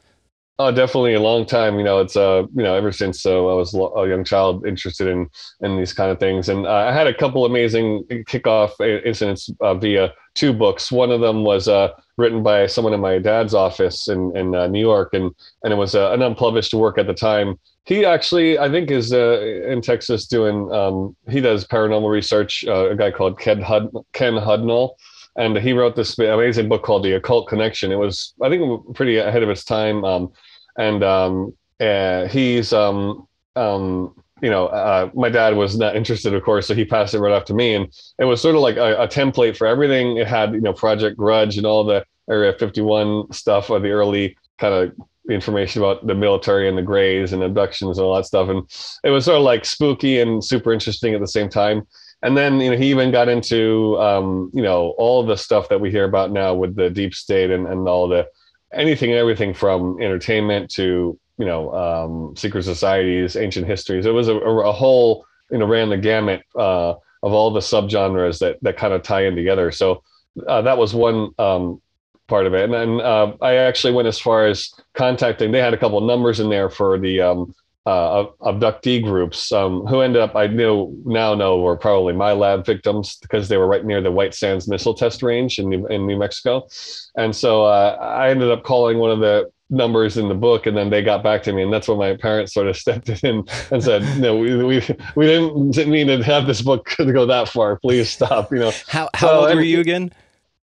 Oh, 0.62 0.70
definitely 0.70 1.14
a 1.14 1.20
long 1.20 1.46
time. 1.46 1.78
You 1.78 1.84
know, 1.84 2.00
it's 2.00 2.18
uh, 2.18 2.42
you 2.54 2.62
know, 2.62 2.74
ever 2.74 2.92
since 2.92 3.24
uh, 3.24 3.30
I 3.30 3.54
was 3.54 3.72
a 3.72 4.06
young 4.06 4.24
child, 4.24 4.66
interested 4.66 5.08
in 5.08 5.26
in 5.62 5.78
these 5.78 5.94
kind 5.94 6.10
of 6.10 6.18
things. 6.18 6.50
And 6.50 6.66
uh, 6.66 6.70
I 6.70 6.92
had 6.92 7.06
a 7.06 7.14
couple 7.14 7.46
amazing 7.46 8.04
kickoff 8.28 8.72
incidents 8.78 9.48
uh, 9.62 9.72
via 9.72 10.12
two 10.34 10.52
books. 10.52 10.92
One 10.92 11.12
of 11.12 11.22
them 11.22 11.44
was 11.44 11.66
uh, 11.66 11.88
written 12.18 12.42
by 12.42 12.66
someone 12.66 12.92
in 12.92 13.00
my 13.00 13.18
dad's 13.18 13.54
office 13.54 14.06
in 14.06 14.36
in 14.36 14.54
uh, 14.54 14.66
New 14.66 14.80
York, 14.80 15.14
and 15.14 15.34
and 15.64 15.72
it 15.72 15.76
was 15.76 15.94
uh, 15.94 16.12
an 16.12 16.20
unpublished 16.20 16.74
work 16.74 16.98
at 16.98 17.06
the 17.06 17.14
time 17.14 17.58
he 17.86 18.04
actually, 18.04 18.58
I 18.58 18.70
think, 18.70 18.90
is 18.90 19.14
uh, 19.14 19.40
in 19.66 19.80
Texas 19.80 20.26
doing. 20.26 20.70
Um, 20.70 21.16
he 21.30 21.40
does 21.40 21.66
paranormal 21.66 22.10
research. 22.10 22.64
Uh, 22.68 22.90
a 22.90 22.94
guy 22.96 23.10
called 23.10 23.40
Ken 23.40 23.62
Hud- 23.62 23.90
Ken 24.12 24.34
Hudnall, 24.34 24.90
and 25.36 25.56
he 25.56 25.72
wrote 25.72 25.96
this 25.96 26.18
amazing 26.18 26.68
book 26.68 26.82
called 26.82 27.02
The 27.04 27.14
Occult 27.14 27.48
Connection. 27.48 27.90
It 27.90 27.96
was, 27.96 28.34
I 28.42 28.48
think, 28.48 28.94
pretty 28.94 29.16
ahead 29.16 29.42
of 29.42 29.48
its 29.48 29.64
time. 29.64 30.04
Um, 30.04 30.32
and 30.80 31.04
um, 31.04 31.54
uh, 31.78 32.26
he's, 32.26 32.72
um, 32.72 33.28
um, 33.54 34.14
you 34.42 34.48
know, 34.48 34.66
uh, 34.68 35.10
my 35.14 35.28
dad 35.28 35.54
was 35.54 35.76
not 35.76 35.94
interested, 35.94 36.32
of 36.32 36.42
course, 36.42 36.66
so 36.66 36.74
he 36.74 36.86
passed 36.86 37.12
it 37.12 37.18
right 37.20 37.34
off 37.34 37.44
to 37.44 37.54
me. 37.54 37.74
And 37.74 37.86
it 38.18 38.24
was 38.24 38.40
sort 38.40 38.54
of 38.56 38.62
like 38.62 38.76
a, 38.76 39.02
a 39.02 39.06
template 39.06 39.58
for 39.58 39.66
everything. 39.66 40.16
It 40.16 40.26
had, 40.26 40.54
you 40.54 40.62
know, 40.62 40.72
Project 40.72 41.18
Grudge 41.18 41.58
and 41.58 41.66
all 41.66 41.84
the 41.84 42.02
Area 42.30 42.54
51 42.58 43.30
stuff 43.30 43.68
or 43.68 43.78
the 43.78 43.90
early 43.90 44.38
kind 44.56 44.72
of 44.72 44.92
information 45.30 45.82
about 45.82 46.06
the 46.06 46.14
military 46.14 46.66
and 46.66 46.78
the 46.78 46.82
Greys 46.82 47.34
and 47.34 47.42
abductions 47.42 47.98
and 47.98 48.06
all 48.06 48.16
that 48.16 48.24
stuff. 48.24 48.48
And 48.48 48.62
it 49.04 49.10
was 49.10 49.26
sort 49.26 49.36
of 49.36 49.44
like 49.44 49.66
spooky 49.66 50.20
and 50.20 50.42
super 50.42 50.72
interesting 50.72 51.12
at 51.12 51.20
the 51.20 51.28
same 51.28 51.50
time. 51.50 51.86
And 52.22 52.36
then 52.36 52.60
you 52.60 52.70
know 52.70 52.76
he 52.76 52.90
even 52.90 53.10
got 53.10 53.28
into 53.28 53.98
um, 53.98 54.50
you 54.52 54.62
know 54.62 54.94
all 54.98 55.24
the 55.24 55.36
stuff 55.36 55.68
that 55.70 55.80
we 55.80 55.90
hear 55.90 56.04
about 56.04 56.30
now 56.30 56.54
with 56.54 56.76
the 56.76 56.90
deep 56.90 57.14
state 57.14 57.50
and, 57.50 57.66
and 57.66 57.88
all 57.88 58.08
the 58.08 58.26
anything 58.72 59.10
and 59.10 59.18
everything 59.18 59.54
from 59.54 60.00
entertainment 60.00 60.70
to 60.72 61.18
you 61.38 61.46
know 61.46 61.72
um, 61.74 62.36
secret 62.36 62.64
societies, 62.64 63.36
ancient 63.36 63.66
histories. 63.66 64.06
It 64.06 64.14
was 64.14 64.28
a, 64.28 64.36
a 64.36 64.72
whole 64.72 65.24
you 65.50 65.58
know 65.58 65.66
ran 65.66 65.88
the 65.88 65.96
gamut 65.96 66.42
uh, 66.56 66.94
of 67.22 67.32
all 67.32 67.50
the 67.50 67.60
subgenres 67.60 68.38
that 68.40 68.58
that 68.62 68.76
kind 68.76 68.92
of 68.92 69.02
tie 69.02 69.26
in 69.26 69.34
together. 69.34 69.70
So 69.70 70.02
uh, 70.46 70.62
that 70.62 70.78
was 70.78 70.94
one 70.94 71.30
um, 71.38 71.80
part 72.28 72.46
of 72.46 72.54
it. 72.54 72.64
And 72.64 72.72
then 72.72 73.00
uh, 73.00 73.34
I 73.42 73.56
actually 73.56 73.92
went 73.92 74.08
as 74.08 74.18
far 74.18 74.46
as 74.46 74.72
contacting. 74.94 75.50
They 75.50 75.60
had 75.60 75.74
a 75.74 75.78
couple 75.78 75.98
of 75.98 76.04
numbers 76.04 76.40
in 76.40 76.48
there 76.48 76.70
for 76.70 76.98
the 76.98 77.20
um, 77.20 77.54
uh, 77.90 78.26
abductee 78.42 79.02
groups 79.02 79.50
um, 79.52 79.86
who 79.86 80.00
ended 80.00 80.22
up 80.22 80.36
I 80.36 80.46
know 80.46 80.94
now 81.04 81.34
know 81.34 81.60
were 81.60 81.76
probably 81.76 82.12
my 82.12 82.32
lab 82.32 82.64
victims 82.64 83.16
because 83.20 83.48
they 83.48 83.56
were 83.56 83.66
right 83.66 83.84
near 83.84 84.00
the 84.00 84.12
White 84.12 84.34
Sands 84.34 84.68
missile 84.68 84.94
test 84.94 85.22
range 85.22 85.58
in 85.58 85.68
New, 85.68 85.86
in 85.88 86.06
New 86.06 86.18
Mexico, 86.18 86.68
and 87.16 87.34
so 87.34 87.64
uh, 87.64 87.96
I 88.00 88.30
ended 88.30 88.50
up 88.50 88.62
calling 88.62 88.98
one 88.98 89.10
of 89.10 89.20
the 89.20 89.50
numbers 89.72 90.16
in 90.16 90.28
the 90.28 90.34
book 90.34 90.66
and 90.66 90.76
then 90.76 90.90
they 90.90 91.00
got 91.00 91.22
back 91.22 91.44
to 91.44 91.52
me 91.52 91.62
and 91.62 91.72
that's 91.72 91.86
when 91.86 91.96
my 91.96 92.16
parents 92.16 92.52
sort 92.52 92.66
of 92.66 92.76
stepped 92.84 93.08
in 93.22 93.44
and 93.70 93.82
said 93.82 94.02
no 94.18 94.36
we, 94.36 94.56
we, 94.56 94.82
we 95.14 95.26
didn't 95.26 95.88
mean 95.88 96.08
to 96.08 96.20
have 96.24 96.44
this 96.48 96.60
book 96.60 96.88
to 96.90 97.12
go 97.12 97.24
that 97.26 97.48
far. 97.48 97.76
Please 97.76 98.10
stop 98.10 98.52
you 98.52 98.58
know. 98.58 98.72
How, 98.88 99.08
how 99.14 99.28
so, 99.28 99.46
old 99.46 99.54
were 99.54 99.62
you 99.62 99.80
again? 99.80 100.12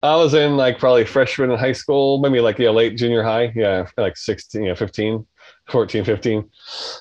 I 0.02 0.14
was 0.14 0.34
in 0.34 0.56
like 0.56 0.78
probably 0.78 1.04
freshman 1.04 1.50
in 1.50 1.58
high 1.58 1.72
school, 1.72 2.18
maybe 2.20 2.40
like 2.40 2.58
yeah, 2.58 2.70
late 2.70 2.96
junior 2.96 3.22
high. 3.22 3.52
Yeah, 3.54 3.88
like 3.96 4.16
16, 4.16 4.62
yeah, 4.62 4.74
15, 4.74 5.26
14, 5.70 6.04
15. 6.04 6.48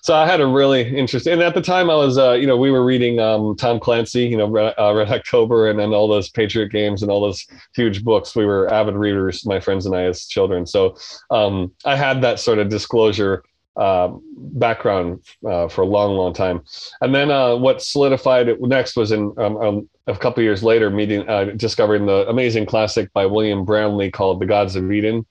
So 0.02 0.16
I 0.16 0.26
had 0.26 0.42
a 0.42 0.48
really 0.48 0.96
interesting, 0.96 1.34
and 1.34 1.42
at 1.42 1.54
the 1.54 1.62
time 1.62 1.90
I 1.90 1.96
was, 1.96 2.18
uh, 2.18 2.34
you 2.34 2.48
know, 2.48 2.58
we 2.58 2.72
were 2.72 2.84
reading 2.84 3.20
um, 3.20 3.56
Tom 3.56 3.80
Clancy, 3.80 4.26
you 4.26 4.38
know, 4.38 4.48
Red, 4.48 4.74
uh, 4.78 4.94
Red 4.94 5.10
October, 5.10 5.70
and 5.70 5.80
then 5.80 5.94
all 5.94 6.08
those 6.08 6.30
Patriot 6.30 6.72
games 6.72 7.02
and 7.02 7.12
all 7.12 7.22
those 7.22 7.46
huge 7.76 8.04
books. 8.04 8.36
We 8.36 8.46
were 8.46 8.72
avid 8.72 8.96
readers, 8.96 9.46
my 9.46 9.60
friends 9.60 9.86
and 9.86 9.96
I, 9.96 10.04
as 10.04 10.26
children. 10.26 10.66
So 10.66 10.96
um, 11.32 11.72
I 11.86 11.96
had 11.96 12.22
that 12.22 12.40
sort 12.40 12.60
of 12.60 12.70
disclosure 12.70 13.44
uh, 13.78 14.12
background 14.38 15.24
uh, 15.48 15.68
for 15.68 15.82
a 15.82 15.86
long, 15.86 16.16
long 16.16 16.34
time. 16.34 16.62
And 17.02 17.14
then 17.14 17.30
uh, 17.30 17.56
what 17.56 17.82
solidified 17.82 18.48
it 18.48 18.60
next 18.60 18.98
was 18.98 19.12
in 19.12 19.34
um, 19.38 19.58
um, 19.58 19.90
a 20.08 20.18
couple 20.18 20.44
years 20.44 20.64
later, 20.64 20.90
meeting 20.90 21.28
uh, 21.30 21.52
discovering 21.56 22.06
the 22.06 22.28
amazing 22.28 22.66
classic 22.66 23.14
by 23.14 23.26
William 23.26 23.66
Bramley 23.66 24.10
called 24.10 24.42
"The 24.42 24.46
Gods 24.46 24.76
of 24.76 24.92
Eden." 24.92 25.26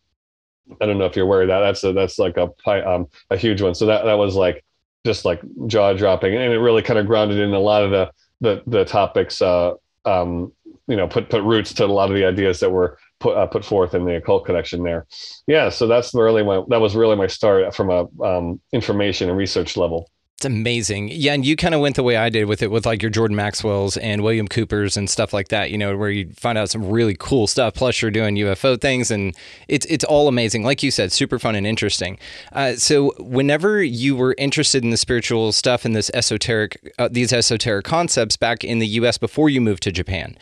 I 0.80 0.86
don't 0.86 0.98
know 0.98 1.06
if 1.06 1.16
you're 1.16 1.26
aware 1.26 1.42
of 1.42 1.48
that. 1.48 1.60
That's 1.60 1.84
a, 1.84 1.92
that's 1.92 2.18
like 2.18 2.36
a 2.36 2.50
um, 2.88 3.06
a 3.30 3.36
huge 3.36 3.62
one. 3.62 3.74
So 3.74 3.86
that 3.86 4.04
that 4.04 4.14
was 4.14 4.34
like 4.34 4.64
just 5.04 5.24
like 5.24 5.40
jaw 5.66 5.92
dropping, 5.92 6.34
and 6.34 6.52
it 6.52 6.58
really 6.58 6.82
kind 6.82 6.98
of 6.98 7.06
grounded 7.06 7.38
in 7.38 7.52
a 7.52 7.58
lot 7.58 7.82
of 7.82 7.90
the 7.90 8.10
the 8.40 8.62
the 8.66 8.84
topics. 8.84 9.40
Uh, 9.40 9.74
um, 10.04 10.52
you 10.88 10.96
know, 10.96 11.08
put 11.08 11.30
put 11.30 11.42
roots 11.42 11.72
to 11.74 11.84
a 11.84 11.86
lot 11.86 12.10
of 12.10 12.16
the 12.16 12.24
ideas 12.24 12.60
that 12.60 12.70
were 12.70 12.98
put 13.20 13.36
uh, 13.36 13.46
put 13.46 13.64
forth 13.64 13.94
in 13.94 14.04
the 14.04 14.16
occult 14.16 14.46
connection 14.46 14.82
there. 14.82 15.06
Yeah, 15.46 15.68
so 15.68 15.86
that's 15.86 16.14
really 16.14 16.42
my 16.42 16.62
that 16.68 16.80
was 16.80 16.94
really 16.94 17.16
my 17.16 17.26
start 17.26 17.74
from 17.74 17.90
a 17.90 18.06
um, 18.22 18.60
information 18.72 19.28
and 19.28 19.38
research 19.38 19.76
level. 19.76 20.10
It's 20.36 20.44
amazing. 20.44 21.08
Yeah, 21.10 21.32
and 21.32 21.46
you 21.46 21.56
kind 21.56 21.74
of 21.74 21.80
went 21.80 21.96
the 21.96 22.02
way 22.02 22.18
I 22.18 22.28
did 22.28 22.44
with 22.44 22.62
it 22.62 22.70
with 22.70 22.84
like 22.84 23.00
your 23.00 23.10
Jordan 23.10 23.34
Maxwell's 23.34 23.96
and 23.96 24.22
William 24.22 24.46
Cooper's 24.46 24.94
and 24.94 25.08
stuff 25.08 25.32
like 25.32 25.48
that, 25.48 25.70
you 25.70 25.78
know, 25.78 25.96
where 25.96 26.10
you 26.10 26.28
find 26.36 26.58
out 26.58 26.68
some 26.68 26.90
really 26.90 27.16
cool 27.18 27.46
stuff. 27.46 27.72
Plus 27.72 28.02
you're 28.02 28.10
doing 28.10 28.36
UFO 28.36 28.78
things 28.78 29.10
and 29.10 29.34
it's 29.66 29.86
it's 29.86 30.04
all 30.04 30.28
amazing. 30.28 30.62
Like 30.62 30.82
you 30.82 30.90
said, 30.90 31.10
super 31.10 31.38
fun 31.38 31.54
and 31.54 31.66
interesting. 31.66 32.18
Uh, 32.52 32.74
so 32.74 33.14
whenever 33.18 33.82
you 33.82 34.14
were 34.14 34.34
interested 34.36 34.84
in 34.84 34.90
the 34.90 34.98
spiritual 34.98 35.52
stuff 35.52 35.86
and 35.86 35.96
this 35.96 36.10
esoteric 36.12 36.92
uh, 36.98 37.08
these 37.10 37.32
esoteric 37.32 37.86
concepts 37.86 38.36
back 38.36 38.62
in 38.62 38.78
the 38.78 38.88
US 38.88 39.16
before 39.16 39.48
you 39.48 39.62
moved 39.62 39.82
to 39.84 39.90
Japan, 39.90 40.36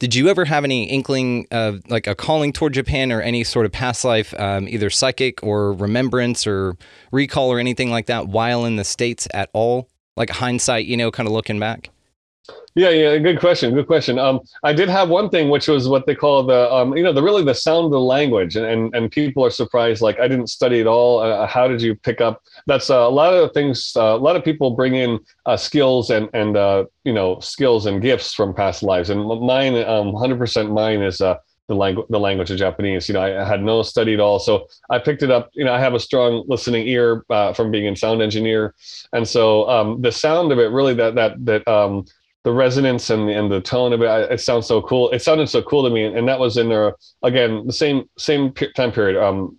did 0.00 0.14
you 0.14 0.28
ever 0.28 0.46
have 0.46 0.64
any 0.64 0.84
inkling 0.84 1.46
of 1.50 1.82
like 1.90 2.06
a 2.06 2.14
calling 2.14 2.54
toward 2.54 2.72
Japan 2.72 3.12
or 3.12 3.20
any 3.20 3.44
sort 3.44 3.66
of 3.66 3.72
past 3.72 4.02
life, 4.02 4.34
um, 4.40 4.66
either 4.66 4.88
psychic 4.88 5.42
or 5.44 5.74
remembrance 5.74 6.46
or 6.46 6.76
recall 7.12 7.52
or 7.52 7.60
anything 7.60 7.90
like 7.90 8.06
that 8.06 8.26
while 8.26 8.64
in 8.64 8.76
the 8.76 8.84
States 8.84 9.28
at 9.34 9.50
all? 9.52 9.88
Like 10.16 10.30
hindsight, 10.30 10.86
you 10.86 10.96
know, 10.96 11.10
kind 11.10 11.26
of 11.26 11.34
looking 11.34 11.60
back? 11.60 11.90
Yeah, 12.74 12.90
yeah, 12.90 13.18
good 13.18 13.40
question. 13.40 13.74
Good 13.74 13.86
question. 13.86 14.18
Um, 14.18 14.40
I 14.62 14.72
did 14.72 14.88
have 14.88 15.08
one 15.08 15.28
thing, 15.28 15.50
which 15.50 15.66
was 15.66 15.88
what 15.88 16.06
they 16.06 16.14
call 16.14 16.44
the, 16.44 16.72
um, 16.72 16.96
you 16.96 17.02
know, 17.02 17.12
the 17.12 17.22
really 17.22 17.44
the 17.44 17.54
sound 17.54 17.86
of 17.86 17.90
the 17.90 18.00
language, 18.00 18.56
and 18.56 18.64
and, 18.64 18.94
and 18.94 19.10
people 19.10 19.44
are 19.44 19.50
surprised. 19.50 20.02
Like 20.02 20.20
I 20.20 20.28
didn't 20.28 20.46
study 20.46 20.80
at 20.80 20.86
all. 20.86 21.18
Uh, 21.20 21.46
how 21.46 21.66
did 21.66 21.82
you 21.82 21.94
pick 21.96 22.20
up? 22.20 22.42
That's 22.66 22.88
uh, 22.88 22.94
a 22.94 23.10
lot 23.10 23.34
of 23.34 23.52
things. 23.52 23.92
Uh, 23.96 24.14
a 24.14 24.16
lot 24.16 24.36
of 24.36 24.44
people 24.44 24.70
bring 24.70 24.94
in 24.94 25.18
uh, 25.46 25.56
skills 25.56 26.10
and 26.10 26.28
and 26.32 26.56
uh, 26.56 26.84
you 27.04 27.12
know 27.12 27.40
skills 27.40 27.86
and 27.86 28.00
gifts 28.00 28.34
from 28.34 28.54
past 28.54 28.82
lives, 28.82 29.10
and 29.10 29.26
mine, 29.26 29.74
um, 29.84 30.14
hundred 30.14 30.38
percent 30.38 30.70
mine 30.70 31.02
is 31.02 31.20
uh, 31.20 31.36
the 31.66 31.74
language 31.74 32.06
the 32.10 32.20
language 32.20 32.50
of 32.50 32.58
Japanese. 32.58 33.08
You 33.08 33.14
know, 33.14 33.22
I 33.22 33.44
had 33.44 33.62
no 33.62 33.82
study 33.82 34.14
at 34.14 34.20
all, 34.20 34.38
so 34.38 34.68
I 34.90 34.98
picked 35.00 35.22
it 35.22 35.30
up. 35.30 35.50
You 35.54 35.64
know, 35.64 35.72
I 35.72 35.80
have 35.80 35.94
a 35.94 36.00
strong 36.00 36.44
listening 36.48 36.86
ear 36.86 37.24
uh, 37.30 37.52
from 37.52 37.70
being 37.70 37.86
a 37.88 37.96
sound 37.96 38.22
engineer, 38.22 38.74
and 39.12 39.26
so 39.26 39.68
um, 39.68 40.00
the 40.02 40.12
sound 40.12 40.52
of 40.52 40.58
it 40.58 40.70
really 40.70 40.94
that 40.94 41.16
that 41.16 41.44
that 41.44 41.66
um, 41.68 42.04
the 42.42 42.52
resonance 42.52 43.10
and 43.10 43.28
the, 43.28 43.32
and 43.32 43.50
the 43.50 43.60
tone 43.60 43.92
of 43.92 44.02
it, 44.02 44.32
it 44.32 44.40
sounds 44.40 44.66
so 44.66 44.80
cool. 44.80 45.10
It 45.10 45.22
sounded 45.22 45.48
so 45.48 45.62
cool 45.62 45.84
to 45.84 45.90
me, 45.90 46.04
and 46.04 46.26
that 46.28 46.40
was 46.40 46.56
in 46.56 46.68
there 46.68 46.94
again 47.22 47.66
the 47.66 47.72
same 47.72 48.08
same 48.16 48.52
time 48.52 48.92
period, 48.92 49.22
um, 49.22 49.58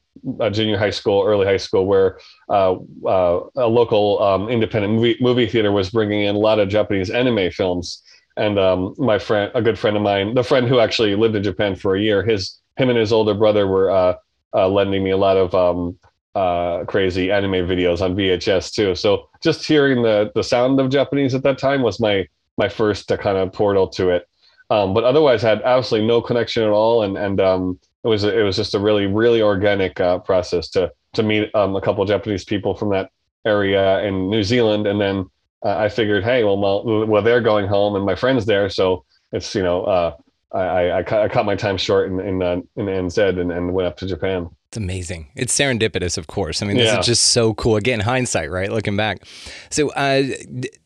junior 0.52 0.78
high 0.78 0.90
school, 0.90 1.24
early 1.26 1.46
high 1.46 1.58
school, 1.58 1.86
where 1.86 2.20
uh, 2.50 2.76
uh, 3.06 3.42
a 3.56 3.68
local 3.68 4.22
um, 4.22 4.50
independent 4.50 4.94
movie, 4.94 5.18
movie 5.22 5.48
theater 5.48 5.72
was 5.72 5.90
bringing 5.90 6.22
in 6.22 6.36
a 6.36 6.40
lot 6.40 6.60
of 6.60 6.70
Japanese 6.70 7.10
anime 7.10 7.52
films. 7.52 8.02
And 8.38 8.58
um, 8.58 8.96
my 8.98 9.20
friend, 9.20 9.52
a 9.54 9.62
good 9.62 9.78
friend 9.78 9.96
of 9.96 10.04
mine, 10.04 10.34
the 10.34 10.44
friend 10.44 10.68
who 10.68 10.80
actually 10.80 11.16
lived 11.16 11.36
in 11.36 11.44
Japan 11.44 11.76
for 11.76 11.96
a 11.96 12.02
year, 12.02 12.24
his 12.24 12.60
him 12.78 12.90
and 12.90 12.98
his 12.98 13.12
older 13.12 13.34
brother 13.34 13.68
were 13.68 13.92
uh, 13.92 14.16
uh 14.54 14.68
lending 14.68 15.04
me 15.04 15.12
a 15.12 15.18
lot 15.18 15.38
of 15.38 15.54
um, 15.54 16.00
uh, 16.34 16.84
crazy 16.86 17.32
anime 17.32 17.68
videos 17.68 18.02
on 18.02 18.16
VHS 18.16 18.74
too. 18.74 18.96
So 18.96 19.30
just 19.42 19.66
hearing 19.66 20.02
the 20.02 20.32
the 20.34 20.44
sound 20.44 20.80
of 20.80 20.90
Japanese 20.90 21.36
at 21.36 21.44
that 21.44 21.58
time 21.58 21.82
was 21.82 22.00
my 22.00 22.28
my 22.62 22.70
first 22.70 23.12
uh, 23.12 23.18
kind 23.18 23.38
of 23.38 23.51
portal 23.51 23.88
to 23.88 24.10
it. 24.10 24.27
Um, 24.70 24.94
but 24.94 25.03
otherwise, 25.03 25.44
I 25.44 25.50
had 25.50 25.62
absolutely 25.63 26.08
no 26.08 26.22
connection 26.22 26.63
at 26.63 26.70
all, 26.70 27.03
and 27.03 27.18
and 27.18 27.41
um, 27.41 27.80
it 28.03 28.08
was 28.08 28.24
it 28.24 28.44
was 28.44 28.56
just 28.56 28.75
a 28.75 28.80
really 28.80 29.08
really 29.08 29.41
organic 29.41 30.00
uh, 30.00 30.20
process 30.20 30.70
to 30.70 30.91
to 31.13 31.24
meet 31.24 31.53
um, 31.56 31.75
a 31.75 31.82
couple 31.82 32.03
of 32.03 32.08
Japanese 32.08 32.46
people 32.46 32.74
from 32.75 32.89
that 32.91 33.10
area 33.46 34.01
in 34.08 34.30
New 34.30 34.44
Zealand, 34.44 34.88
and 34.88 35.01
then 35.01 35.30
uh, 35.65 35.75
I 35.77 35.89
figured, 35.89 36.24
hey, 36.24 36.44
well, 36.44 36.58
well, 36.58 37.06
well, 37.06 37.22
they're 37.22 37.41
going 37.41 37.68
home, 37.68 37.96
and 37.96 38.06
my 38.06 38.15
friends 38.15 38.46
there, 38.46 38.70
so 38.70 39.03
it's 39.34 39.53
you 39.56 39.63
know, 39.63 39.84
uh, 39.84 40.15
I, 40.53 40.62
I, 40.62 41.24
I 41.24 41.27
cut 41.27 41.46
my 41.46 41.56
time 41.56 41.77
short 41.77 42.10
in 42.12 42.20
in, 42.20 42.41
uh, 42.41 42.62
in 42.77 42.86
NZ 42.86 43.39
and, 43.39 43.51
and 43.51 43.74
went 43.74 43.88
up 43.88 43.98
to 43.98 44.06
Japan. 44.06 44.50
It's 44.70 44.77
amazing. 44.77 45.27
It's 45.36 45.53
serendipitous, 45.53 46.18
of 46.18 46.27
course. 46.27 46.62
I 46.62 46.65
mean, 46.65 46.77
this 46.77 46.94
yeah. 46.94 47.00
is 47.00 47.06
just 47.06 47.24
so 47.34 47.53
cool. 47.56 47.75
Again, 47.75 48.00
hindsight, 48.00 48.50
right? 48.50 48.72
Looking 48.72 48.96
back. 48.96 49.25
So, 49.70 49.89
uh, 49.89 50.24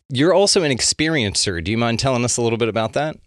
you're 0.09 0.33
also 0.33 0.63
an 0.63 0.71
experiencer. 0.71 1.63
Do 1.63 1.71
you 1.71 1.77
mind 1.77 1.99
telling 1.99 2.23
us 2.23 2.37
a 2.37 2.41
little 2.41 2.57
bit 2.57 2.69
about 2.69 2.93
that? 2.93 3.17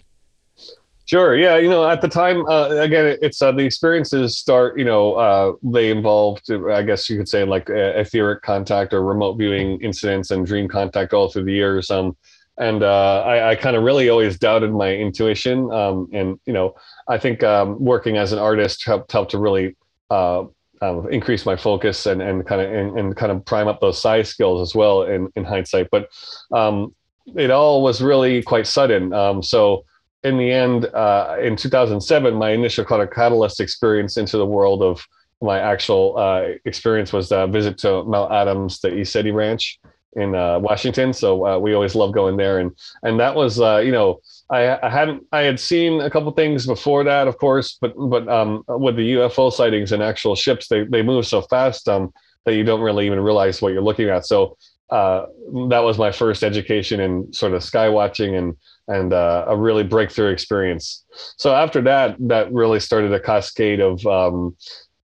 Sure. 1.07 1.35
Yeah. 1.35 1.57
You 1.57 1.71
know, 1.71 1.89
at 1.89 2.03
the 2.03 2.09
time, 2.09 2.45
uh, 2.47 2.69
again, 2.69 3.17
it's 3.23 3.41
uh, 3.41 3.51
the 3.51 3.65
experiences 3.65 4.37
start. 4.37 4.79
You 4.79 4.85
know, 4.85 5.15
uh, 5.15 5.53
they 5.63 5.91
involved, 5.91 6.53
I 6.53 6.83
guess 6.83 7.09
you 7.09 7.17
could 7.17 7.29
say, 7.29 7.45
like 7.45 7.71
etheric 7.71 8.43
contact 8.43 8.93
or 8.93 9.03
remote 9.03 9.39
viewing 9.39 9.81
incidents 9.81 10.31
and 10.31 10.45
dream 10.45 10.69
contact 10.69 11.15
all 11.15 11.31
through 11.31 11.45
the 11.45 11.53
years. 11.53 11.91
Um, 11.91 12.15
and 12.59 12.83
uh, 12.83 13.23
I, 13.25 13.51
I 13.51 13.55
kind 13.55 13.75
of 13.75 13.85
really 13.85 14.11
always 14.11 14.39
doubted 14.39 14.73
my 14.73 14.95
intuition. 14.95 15.73
Um, 15.73 16.09
and 16.13 16.39
you 16.45 16.53
know, 16.53 16.75
I 17.09 17.17
think 17.17 17.43
um, 17.43 17.83
working 17.83 18.19
as 18.19 18.33
an 18.33 18.39
artist 18.39 18.85
helped 18.85 19.11
helped 19.11 19.31
to 19.31 19.39
really 19.39 19.77
uh, 20.11 20.45
um, 20.81 21.09
increase 21.11 21.47
my 21.47 21.57
focus 21.57 22.07
and, 22.07 22.23
and 22.23 22.47
kind 22.47 22.61
of 22.61 22.73
and, 22.73 22.99
and, 22.99 23.17
kind 23.17 23.33
of 23.33 23.45
prime 23.45 23.69
up 23.69 23.81
those 23.81 24.01
size 24.01 24.29
skills 24.29 24.69
as 24.69 24.75
well 24.75 25.03
in, 25.03 25.29
in 25.37 25.45
hindsight. 25.45 25.89
But 25.91 26.11
um, 26.53 26.95
it 27.37 27.51
all 27.51 27.83
was 27.83 28.01
really 28.01 28.43
quite 28.43 28.67
sudden. 28.67 29.13
Um, 29.13 29.43
so 29.43 29.85
in 30.25 30.39
the 30.39 30.51
end, 30.51 30.87
uh, 30.87 31.37
in 31.41 31.57
2007, 31.57 32.35
my 32.35 32.51
initial 32.51 32.85
kind 32.85 33.03
of 33.03 33.11
catalyst 33.11 33.61
experience 33.61 34.17
into 34.17 34.37
the 34.37 34.47
world 34.47 34.83
of 34.83 35.07
my 35.41 35.61
actual 35.61 36.17
uh, 36.19 36.55
experience 36.65 37.13
was 37.13 37.31
a 37.31 37.47
visit 37.47 37.79
to 37.79 38.03
Mount 38.05 38.33
Adams, 38.33 38.81
the 38.81 38.89
ECETI 38.89 39.33
Ranch 39.33 39.79
in 40.15 40.35
uh, 40.35 40.59
Washington. 40.59 41.13
So 41.13 41.47
uh, 41.47 41.59
we 41.59 41.75
always 41.75 41.95
love 41.95 42.13
going 42.13 42.37
there, 42.37 42.59
and 42.59 42.73
and 43.03 43.21
that 43.21 43.35
was 43.35 43.61
uh, 43.61 43.79
you 43.79 43.93
know 43.93 44.21
I, 44.51 44.87
I, 44.87 44.91
hadn't 44.91 45.25
I 45.33 45.41
had 45.41 45.61
seen 45.61 46.01
a 46.01 46.11
couple 46.11 46.31
things 46.33 46.67
before 46.67 47.05
that, 47.05 47.29
of 47.29 47.39
course, 47.39 47.77
but 47.81 47.93
but 47.97 48.27
um, 48.29 48.65
with 48.69 48.97
the 48.97 49.15
UFO 49.15 49.53
sightings 49.53 49.93
and 49.93 50.03
actual 50.03 50.35
ships, 50.35 50.69
they 50.69 50.85
they 50.85 51.03
move 51.03 51.27
so 51.27 51.43
fast 51.43 51.89
um, 51.89 52.13
that 52.45 52.55
you 52.55 52.65
don't 52.65 52.81
really 52.81 53.07
even 53.07 53.21
realize 53.21 53.61
what 53.61 53.73
you're 53.73 53.83
looking 53.83 54.09
at. 54.09 54.25
So 54.27 54.57
uh, 54.91 55.27
that 55.69 55.81
was 55.81 55.99
my 55.99 56.11
first 56.11 56.43
education 56.43 56.99
in 56.99 57.31
sort 57.33 57.53
of 57.53 57.63
sky 57.63 57.89
watching 57.89 58.37
and 58.37 58.57
and 58.89 59.13
uh, 59.13 59.45
a 59.49 59.57
really 59.57 59.85
breakthrough 59.85 60.31
experience. 60.31 61.05
So 61.37 61.55
after 61.55 61.83
that, 61.83 62.17
that 62.21 62.51
really 62.51 62.81
started 62.81 63.13
a 63.13 63.21
cascade 63.21 63.81
of 63.81 64.05
um, 64.07 64.57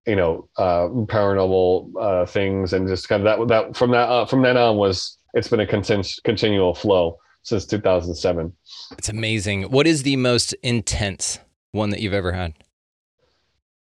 you 0.07 0.17
know 0.17 0.49
uh, 0.57 0.89
paranormal 0.89 1.93
uh, 2.01 2.27
things 2.27 2.73
and 2.73 2.89
just 2.89 3.09
kind 3.09 3.27
of 3.27 3.49
that 3.49 3.49
that 3.49 3.77
from 3.77 3.91
that 3.91 4.09
uh, 4.09 4.27
from 4.27 4.43
then 4.43 4.57
on 4.57 4.77
was 4.77 5.19
it's 5.35 5.49
been 5.49 5.61
a 5.61 5.67
continu- 5.67 6.23
continual 6.23 6.75
flow 6.75 7.19
since 7.45 7.65
2007. 7.67 8.53
It's 8.99 9.09
amazing. 9.09 9.65
What 9.65 9.87
is 9.87 10.03
the 10.03 10.17
most 10.17 10.55
intense 10.63 11.39
one 11.71 11.91
that 11.91 12.01
you've 12.01 12.13
ever 12.13 12.33
had? 12.33 12.55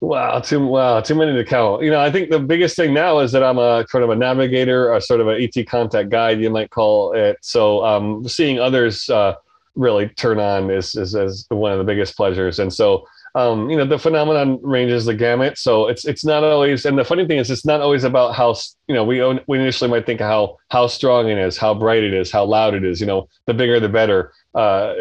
Wow, 0.01 0.41
too 0.41 0.67
wow, 0.67 1.01
too 1.01 1.15
many 1.15 1.33
to 1.33 1.45
count. 1.45 1.85
You 1.85 1.91
know, 1.93 2.01
I 2.01 2.11
think 2.11 2.29
the 2.29 2.41
biggest 2.41 2.75
thing 2.75 2.93
now 2.93 3.21
is 3.21 3.31
that 3.31 3.45
I'm 3.45 3.59
a 3.59 3.87
sort 3.89 4.03
of 4.03 4.11
a 4.11 4.17
navigator, 4.17 4.93
a 4.93 5.01
sort 5.01 5.21
of 5.21 5.29
an 5.29 5.41
ET 5.41 5.65
contact 5.69 6.11
guide, 6.11 6.41
you 6.41 6.51
might 6.51 6.71
call 6.71 7.13
it. 7.13 7.39
So, 7.41 7.85
um, 7.85 8.27
seeing 8.27 8.59
others 8.59 9.09
uh, 9.09 9.37
really 9.77 10.09
turn 10.09 10.41
on 10.41 10.73
is, 10.73 10.97
is 10.97 11.15
is 11.15 11.47
one 11.51 11.71
of 11.71 11.79
the 11.79 11.85
biggest 11.85 12.17
pleasures. 12.17 12.59
And 12.59 12.73
so, 12.73 13.07
um, 13.35 13.71
you 13.71 13.77
know, 13.77 13.87
the 13.87 13.99
phenomenon 13.99 14.61
ranges 14.63 15.07
the 15.07 15.15
gamut. 15.15 15.57
So 15.57 15.89
it's 15.89 16.05
it's 16.05 16.25
not 16.25 16.45
always. 16.45 16.85
And 16.85 16.99
the 16.99 17.05
funny 17.05 17.27
thing 17.27 17.39
is, 17.39 17.51
it's 17.51 17.65
not 17.65 17.81
always 17.81 18.05
about 18.05 18.35
how 18.35 18.55
you 18.89 18.95
know 18.95 19.05
we 19.05 19.23
we 19.47 19.59
initially 19.59 19.91
might 19.91 20.05
think 20.05 20.21
how 20.21 20.59
how 20.69 20.87
strong 20.87 21.29
it 21.29 21.39
is, 21.39 21.57
how 21.57 21.75
bright 21.75 22.03
it 22.03 22.13
is, 22.13 22.31
how 22.31 22.45
loud 22.45 22.75
it 22.75 22.85
is. 22.85 23.01
You 23.01 23.07
know, 23.07 23.29
the 23.47 23.55
bigger 23.55 23.81
the 23.81 23.89
better. 23.89 24.33
Uh, 24.55 24.93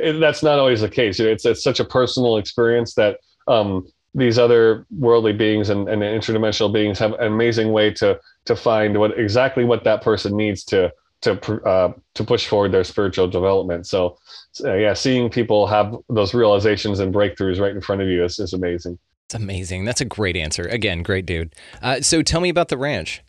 it, 0.00 0.20
that's 0.20 0.42
not 0.42 0.58
always 0.58 0.82
the 0.82 0.88
case. 0.88 1.18
It's 1.18 1.46
it's 1.46 1.62
such 1.62 1.80
a 1.80 1.84
personal 1.84 2.36
experience 2.36 2.94
that 2.94 3.20
um, 3.46 3.86
these 4.14 4.38
other 4.38 4.86
worldly 4.98 5.32
beings 5.32 5.70
and, 5.70 5.88
and 5.88 6.02
interdimensional 6.02 6.72
beings 6.72 6.98
have 6.98 7.14
an 7.14 7.32
amazing 7.32 7.72
way 7.72 7.90
to 7.94 8.20
to 8.44 8.54
find 8.54 8.98
what 8.98 9.18
exactly 9.18 9.64
what 9.64 9.84
that 9.84 10.02
person 10.02 10.36
needs 10.36 10.62
to 10.64 10.92
to 11.22 11.32
uh, 11.64 11.92
to 12.14 12.24
push 12.24 12.46
forward 12.46 12.72
their 12.72 12.84
spiritual 12.84 13.28
development. 13.28 13.86
So, 13.86 14.18
so, 14.52 14.74
yeah, 14.74 14.94
seeing 14.94 15.30
people 15.30 15.66
have 15.66 15.94
those 16.08 16.34
realizations 16.34 17.00
and 17.00 17.14
breakthroughs 17.14 17.60
right 17.60 17.74
in 17.74 17.80
front 17.80 18.02
of 18.02 18.08
you 18.08 18.24
is, 18.24 18.38
is 18.38 18.52
amazing. 18.52 18.98
It's 19.26 19.34
amazing. 19.34 19.84
That's 19.84 20.00
a 20.00 20.06
great 20.06 20.36
answer. 20.36 20.62
Again, 20.64 21.02
great 21.02 21.26
dude. 21.26 21.54
Uh, 21.82 22.00
so 22.00 22.22
tell 22.22 22.40
me 22.40 22.48
about 22.48 22.68
the 22.68 22.78
ranch. 22.78 23.22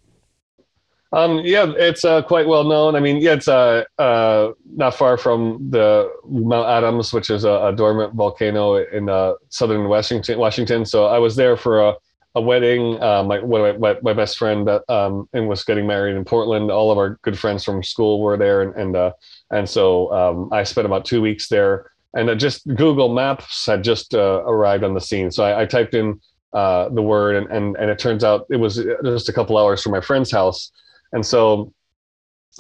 Um, 1.12 1.40
yeah, 1.44 1.74
it's 1.76 2.06
uh, 2.06 2.22
quite 2.22 2.48
well 2.48 2.64
known. 2.64 2.96
I 2.96 3.00
mean, 3.00 3.18
yeah, 3.18 3.34
it's 3.34 3.48
uh, 3.48 3.84
uh, 3.98 4.52
not 4.76 4.94
far 4.96 5.18
from 5.18 5.70
the 5.72 6.10
Mount 6.26 6.70
Adams, 6.70 7.12
which 7.12 7.32
is 7.32 7.44
a, 7.44 7.68
a 7.68 7.74
dormant 7.76 8.14
volcano 8.14 8.76
in 8.76 9.10
uh, 9.10 9.34
southern 9.50 9.90
Washington. 9.90 10.38
Washington. 10.38 10.86
So 10.86 11.08
I 11.08 11.18
was 11.18 11.36
there 11.36 11.58
for 11.58 11.82
a, 11.82 11.96
a 12.36 12.42
wedding. 12.42 13.02
Uh, 13.02 13.24
my, 13.24 13.40
my 13.42 13.98
my 14.02 14.14
best 14.14 14.38
friend 14.38 14.68
that 14.68 14.90
um, 14.90 15.28
and 15.34 15.48
was 15.48 15.64
getting 15.64 15.88
married 15.88 16.16
in 16.16 16.26
Portland. 16.26 16.72
All 16.72 16.92
of 16.92 16.98
our 16.98 17.20
good 17.22 17.38
friends 17.38 17.64
from 17.64 17.84
school 17.84 18.22
were 18.22 18.38
there, 18.38 18.62
and 18.62 18.76
and 18.76 18.96
uh, 18.96 19.12
and 19.52 19.68
so 19.68 20.12
um, 20.14 20.50
I 20.52 20.64
spent 20.64 20.86
about 20.86 21.06
two 21.06 21.22
weeks 21.22 21.48
there. 21.48 21.92
And 22.16 22.28
uh, 22.28 22.34
just 22.34 22.66
Google 22.76 23.14
Maps 23.14 23.68
had 23.68 23.84
just 23.84 24.16
uh, 24.16 24.42
arrived 24.46 24.84
on 24.84 24.96
the 24.96 25.02
scene, 25.02 25.30
so 25.30 25.44
I, 25.44 25.62
I 25.62 25.66
typed 25.68 25.94
in 25.94 26.20
uh, 26.54 26.90
the 26.90 27.04
word, 27.04 27.36
and, 27.36 27.48
and 27.52 27.78
and 27.78 27.92
it 27.92 28.00
turns 28.00 28.24
out 28.24 28.48
it 28.50 28.58
was 28.58 28.84
just 29.04 29.30
a 29.30 29.34
couple 29.34 29.58
hours 29.58 29.84
from 29.84 29.92
my 29.92 30.02
friend's 30.02 30.32
house 30.32 30.72
and 31.12 31.26
so, 31.26 31.74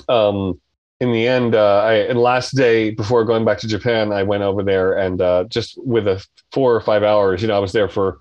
um, 0.07 0.59
in 0.99 1.11
the 1.11 1.27
end, 1.27 1.55
uh, 1.55 1.81
I 1.83 1.93
and 1.93 2.19
last 2.19 2.55
day 2.55 2.91
before 2.91 3.23
going 3.23 3.45
back 3.45 3.59
to 3.59 3.67
Japan, 3.67 4.11
I 4.11 4.23
went 4.23 4.43
over 4.43 4.63
there 4.63 4.97
and 4.97 5.21
uh, 5.21 5.45
just 5.45 5.77
with 5.81 6.07
a 6.07 6.25
four 6.51 6.75
or 6.75 6.81
five 6.81 7.03
hours, 7.03 7.41
you 7.41 7.47
know, 7.47 7.55
I 7.55 7.59
was 7.59 7.71
there 7.71 7.87
for 7.87 8.19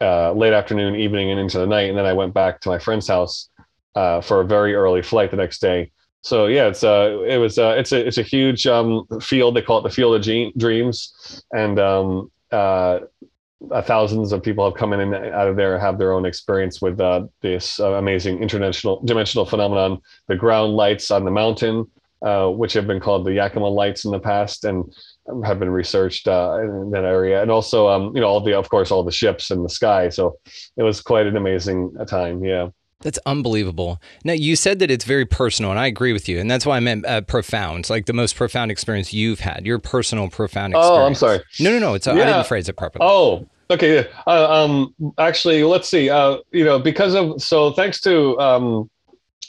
uh, 0.00 0.32
late 0.32 0.52
afternoon, 0.52 0.96
evening, 0.96 1.30
and 1.30 1.40
into 1.40 1.58
the 1.58 1.66
night, 1.66 1.88
and 1.88 1.98
then 1.98 2.06
I 2.06 2.12
went 2.12 2.34
back 2.34 2.60
to 2.62 2.68
my 2.68 2.78
friend's 2.78 3.08
house 3.08 3.48
uh, 3.94 4.20
for 4.20 4.40
a 4.40 4.44
very 4.44 4.74
early 4.74 5.02
flight 5.02 5.30
the 5.30 5.36
next 5.36 5.60
day. 5.60 5.92
So 6.22 6.46
yeah, 6.46 6.66
it's 6.66 6.84
uh, 6.84 7.22
it 7.26 7.38
was 7.38 7.58
uh, 7.58 7.74
it's 7.78 7.92
a 7.92 8.06
it's 8.06 8.18
a 8.18 8.22
huge 8.22 8.66
um, 8.66 9.06
field. 9.20 9.56
They 9.56 9.62
call 9.62 9.78
it 9.78 9.82
the 9.82 9.94
Field 9.94 10.14
of 10.16 10.56
Dreams, 10.58 11.42
and 11.52 11.78
um, 11.78 12.30
uh, 12.52 13.00
uh, 13.70 13.82
thousands 13.82 14.32
of 14.32 14.42
people 14.42 14.64
have 14.64 14.78
come 14.78 14.92
in 14.92 15.00
and 15.00 15.14
out 15.14 15.48
of 15.48 15.56
there 15.56 15.78
have 15.78 15.98
their 15.98 16.12
own 16.12 16.24
experience 16.24 16.80
with 16.80 17.00
uh, 17.00 17.26
this 17.42 17.78
uh, 17.78 17.92
amazing 17.94 18.42
international 18.42 19.02
dimensional 19.04 19.44
phenomenon 19.44 19.98
the 20.28 20.36
ground 20.36 20.72
lights 20.72 21.10
on 21.10 21.24
the 21.24 21.30
mountain 21.30 21.86
uh, 22.22 22.48
which 22.48 22.72
have 22.72 22.86
been 22.86 23.00
called 23.00 23.26
the 23.26 23.34
yakima 23.34 23.68
lights 23.68 24.04
in 24.04 24.10
the 24.10 24.18
past 24.18 24.64
and 24.64 24.90
have 25.44 25.58
been 25.58 25.70
researched 25.70 26.26
uh, 26.26 26.58
in 26.62 26.90
that 26.90 27.04
area 27.04 27.40
and 27.42 27.50
also 27.50 27.88
um, 27.88 28.14
you 28.14 28.20
know 28.20 28.26
all 28.26 28.40
the 28.40 28.56
of 28.56 28.68
course 28.68 28.90
all 28.90 29.02
the 29.02 29.12
ships 29.12 29.50
in 29.50 29.62
the 29.62 29.68
sky 29.68 30.08
so 30.08 30.36
it 30.76 30.82
was 30.82 31.00
quite 31.00 31.26
an 31.26 31.36
amazing 31.36 31.92
uh, 32.00 32.04
time 32.04 32.42
yeah 32.44 32.68
that's 33.02 33.18
unbelievable. 33.24 34.00
Now, 34.24 34.34
you 34.34 34.56
said 34.56 34.78
that 34.80 34.90
it's 34.90 35.06
very 35.06 35.24
personal, 35.24 35.70
and 35.70 35.80
I 35.80 35.86
agree 35.86 36.12
with 36.12 36.28
you. 36.28 36.38
And 36.38 36.50
that's 36.50 36.66
why 36.66 36.76
I 36.76 36.80
meant 36.80 37.06
uh, 37.06 37.22
profound, 37.22 37.88
like 37.88 38.04
the 38.04 38.12
most 38.12 38.36
profound 38.36 38.70
experience 38.70 39.12
you've 39.12 39.40
had, 39.40 39.64
your 39.64 39.78
personal 39.78 40.28
profound 40.28 40.74
experience. 40.74 40.98
Oh, 40.98 41.06
I'm 41.06 41.14
sorry. 41.14 41.40
No, 41.58 41.70
no, 41.70 41.78
no. 41.78 41.94
It's, 41.94 42.06
yeah. 42.06 42.12
I 42.12 42.24
didn't 42.26 42.46
phrase 42.46 42.68
it 42.68 42.76
properly. 42.76 43.06
Oh, 43.08 43.48
okay. 43.70 44.06
Uh, 44.26 44.64
um, 44.64 44.94
actually, 45.16 45.64
let's 45.64 45.88
see. 45.88 46.10
Uh, 46.10 46.38
you 46.52 46.62
know, 46.62 46.78
because 46.78 47.14
of, 47.14 47.40
so 47.40 47.72
thanks 47.72 48.02
to, 48.02 48.38
um, 48.38 48.90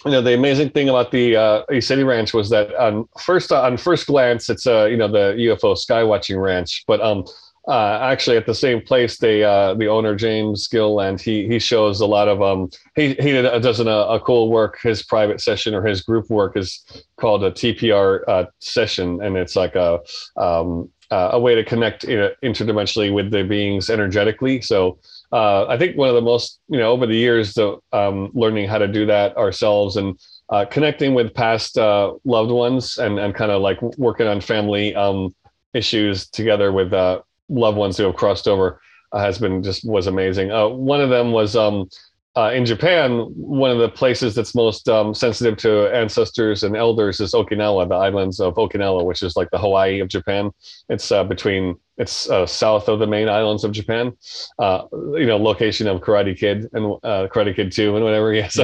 you 0.06 0.12
know, 0.12 0.22
the 0.22 0.34
amazing 0.34 0.72
thing 0.72 0.90
about 0.90 1.12
the 1.12 1.36
uh, 1.36 1.64
ECETI 1.70 2.06
Ranch 2.06 2.34
was 2.34 2.50
that 2.50 2.74
on 2.76 3.08
first, 3.20 3.52
on 3.52 3.78
first 3.78 4.08
glance, 4.08 4.50
it's, 4.50 4.66
uh, 4.66 4.86
you 4.86 4.98
know, 4.98 5.08
the 5.08 5.36
UFO 5.38 5.78
sky 5.78 6.04
watching 6.04 6.40
ranch. 6.40 6.84
But 6.88 7.02
um, 7.02 7.26
uh, 7.68 8.00
actually 8.02 8.38
at 8.38 8.46
the 8.46 8.56
same 8.56 8.82
place 8.82 9.18
they 9.18 9.44
uh, 9.44 9.74
the 9.76 9.88
owner 9.88 10.16
James 10.16 10.68
Gilliland 10.68 11.22
he 11.22 11.48
he 11.48 11.60
shows 11.60 12.02
a 12.02 12.06
lot 12.08 12.28
of 12.28 12.42
um 12.42 12.70
he 12.96 13.14
he 13.16 13.32
does 13.34 13.80
a, 13.80 13.88
a 13.88 14.20
cool 14.20 14.50
work 14.50 14.80
his 14.82 15.04
private 15.04 15.40
session 15.40 15.76
or 15.76 15.86
his 15.86 16.02
group 16.02 16.30
work 16.30 16.58
is 16.58 16.84
called 17.18 17.44
a 17.44 17.52
tpr 17.52 18.22
uh, 18.28 18.46
session 18.60 19.22
and 19.22 19.38
it's 19.38 19.56
like 19.56 19.76
a 19.76 20.00
um 20.38 20.90
uh, 21.12 21.32
a 21.34 21.40
way 21.40 21.54
to 21.54 21.64
connect 21.64 22.06
you 22.06 22.18
know, 22.18 22.32
interdimensionally 22.42 23.14
with 23.14 23.30
the 23.30 23.44
beings 23.44 23.90
energetically 23.90 24.60
so 24.62 24.98
uh, 25.32 25.66
I 25.68 25.78
think 25.78 25.98
one 25.98 26.10
of 26.10 26.16
the 26.16 26.22
most, 26.22 26.60
you 26.68 26.78
know, 26.78 26.92
over 26.92 27.06
the 27.06 27.16
years, 27.16 27.54
the 27.54 27.78
um, 27.94 28.32
learning 28.34 28.68
how 28.68 28.78
to 28.78 28.88
do 28.88 29.06
that 29.06 29.36
ourselves 29.38 29.96
and 29.96 30.20
uh, 30.50 30.66
connecting 30.66 31.14
with 31.14 31.34
past 31.34 31.78
uh, 31.78 32.14
loved 32.26 32.52
ones 32.52 32.98
and, 32.98 33.18
and 33.18 33.34
kind 33.34 33.52
of 33.52 33.62
like 33.62 33.82
working 33.98 34.28
on 34.28 34.42
family 34.42 34.94
um, 34.96 35.34
issues 35.74 36.28
together 36.28 36.72
with 36.72 36.92
uh, 36.92 37.22
loved 37.48 37.78
ones 37.78 37.98
who 37.98 38.04
have 38.04 38.16
crossed 38.16 38.48
over 38.48 38.82
uh, 39.14 39.20
has 39.20 39.40
been 39.40 39.64
just 39.64 39.86
was 39.86 40.08
amazing. 40.08 40.52
Uh, 40.52 40.68
one 40.68 41.02
of 41.02 41.10
them 41.10 41.32
was 41.32 41.56
um, 41.56 41.90
uh, 42.36 42.52
in 42.54 42.66
Japan. 42.66 43.20
One 43.36 43.72
of 43.72 43.80
the 43.80 43.90
places 43.90 44.36
that's 44.36 44.56
most 44.56 44.88
um, 44.88 45.14
sensitive 45.14 45.58
to 45.58 45.94
ancestors 45.94 46.64
and 46.64 46.78
elders 46.78 47.20
is 47.20 47.34
Okinawa, 47.34 47.90
the 47.90 47.96
islands 47.96 48.40
of 48.40 48.56
Okinawa, 48.56 49.04
which 49.06 49.22
is 49.22 49.36
like 49.36 49.50
the 49.52 49.58
Hawaii 49.58 50.00
of 50.00 50.08
Japan. 50.08 50.52
It's 50.90 51.12
uh, 51.12 51.24
between 51.24 51.76
it's 51.98 52.30
uh, 52.30 52.46
south 52.46 52.88
of 52.88 53.00
the 53.00 53.06
main 53.06 53.28
islands 53.28 53.64
of 53.64 53.74
Japan. 53.74 54.14
Uh, 54.58 54.84
you 54.92 55.26
know, 55.26 55.38
location 55.38 55.88
of 55.88 56.02
Karate 56.02 56.38
Kid 56.38 56.70
and 56.74 56.86
Karate 57.04 57.56
Kid 57.56 57.72
Two 57.72 57.96
and 57.96 58.04
whatever. 58.04 58.32
Yeah, 58.42 58.48
so 58.48 58.64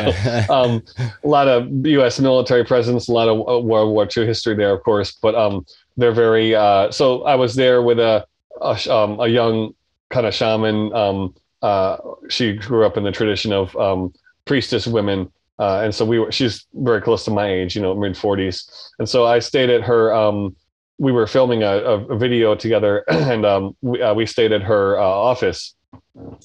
um, 0.50 0.82
a 1.24 1.28
lot 1.28 1.50
of 1.50 1.68
U.S. 1.86 2.20
military 2.20 2.64
presence, 2.64 3.10
a 3.10 3.12
lot 3.12 3.28
of 3.28 3.66
World 3.66 3.94
War 3.94 4.08
II 4.16 4.26
history 4.26 4.56
there, 4.56 4.74
of 4.74 4.82
course. 4.82 5.12
But 5.22 5.36
um, 5.36 5.66
they're 5.98 6.14
very. 6.14 6.52
so 6.92 7.24
I 7.24 7.36
was 7.36 7.54
there 7.54 7.82
with 7.82 8.00
a 8.00 8.26
a, 8.62 8.78
um, 8.90 9.20
a 9.20 9.28
young 9.28 9.74
kind 10.10 10.26
of 10.26 10.34
shaman. 10.34 11.36
Uh, 11.62 11.98
she 12.30 12.54
grew 12.54 12.86
up 12.86 12.98
in 12.98 13.04
the 13.04 13.12
tradition 13.12 13.52
of 13.52 13.76
um, 13.78 14.14
priestess 14.46 14.86
women, 14.88 15.32
uh, 15.60 15.82
and 15.84 15.94
so 15.94 16.06
we 16.06 16.20
were. 16.20 16.32
She's 16.32 16.66
very 16.74 17.02
close 17.02 17.26
to 17.26 17.32
my 17.32 17.50
age, 17.50 17.76
you 17.76 17.82
know, 17.82 17.96
mid 17.96 18.16
forties, 18.16 18.70
and 19.00 19.10
so 19.10 19.26
I 19.26 19.40
stayed 19.40 19.70
at 19.70 19.82
her. 19.84 20.14
Um, 20.14 20.56
we 21.00 21.12
were 21.12 21.28
filming 21.28 21.64
a, 21.64 21.78
a 21.78 22.18
video 22.18 22.56
together, 22.56 23.04
and 23.08 23.46
um, 23.46 23.76
we, 23.82 24.02
uh, 24.02 24.14
we 24.14 24.26
stayed 24.26 24.52
at 24.52 24.64
her 24.64 25.00
uh, 25.00 25.04
office. 25.04 25.76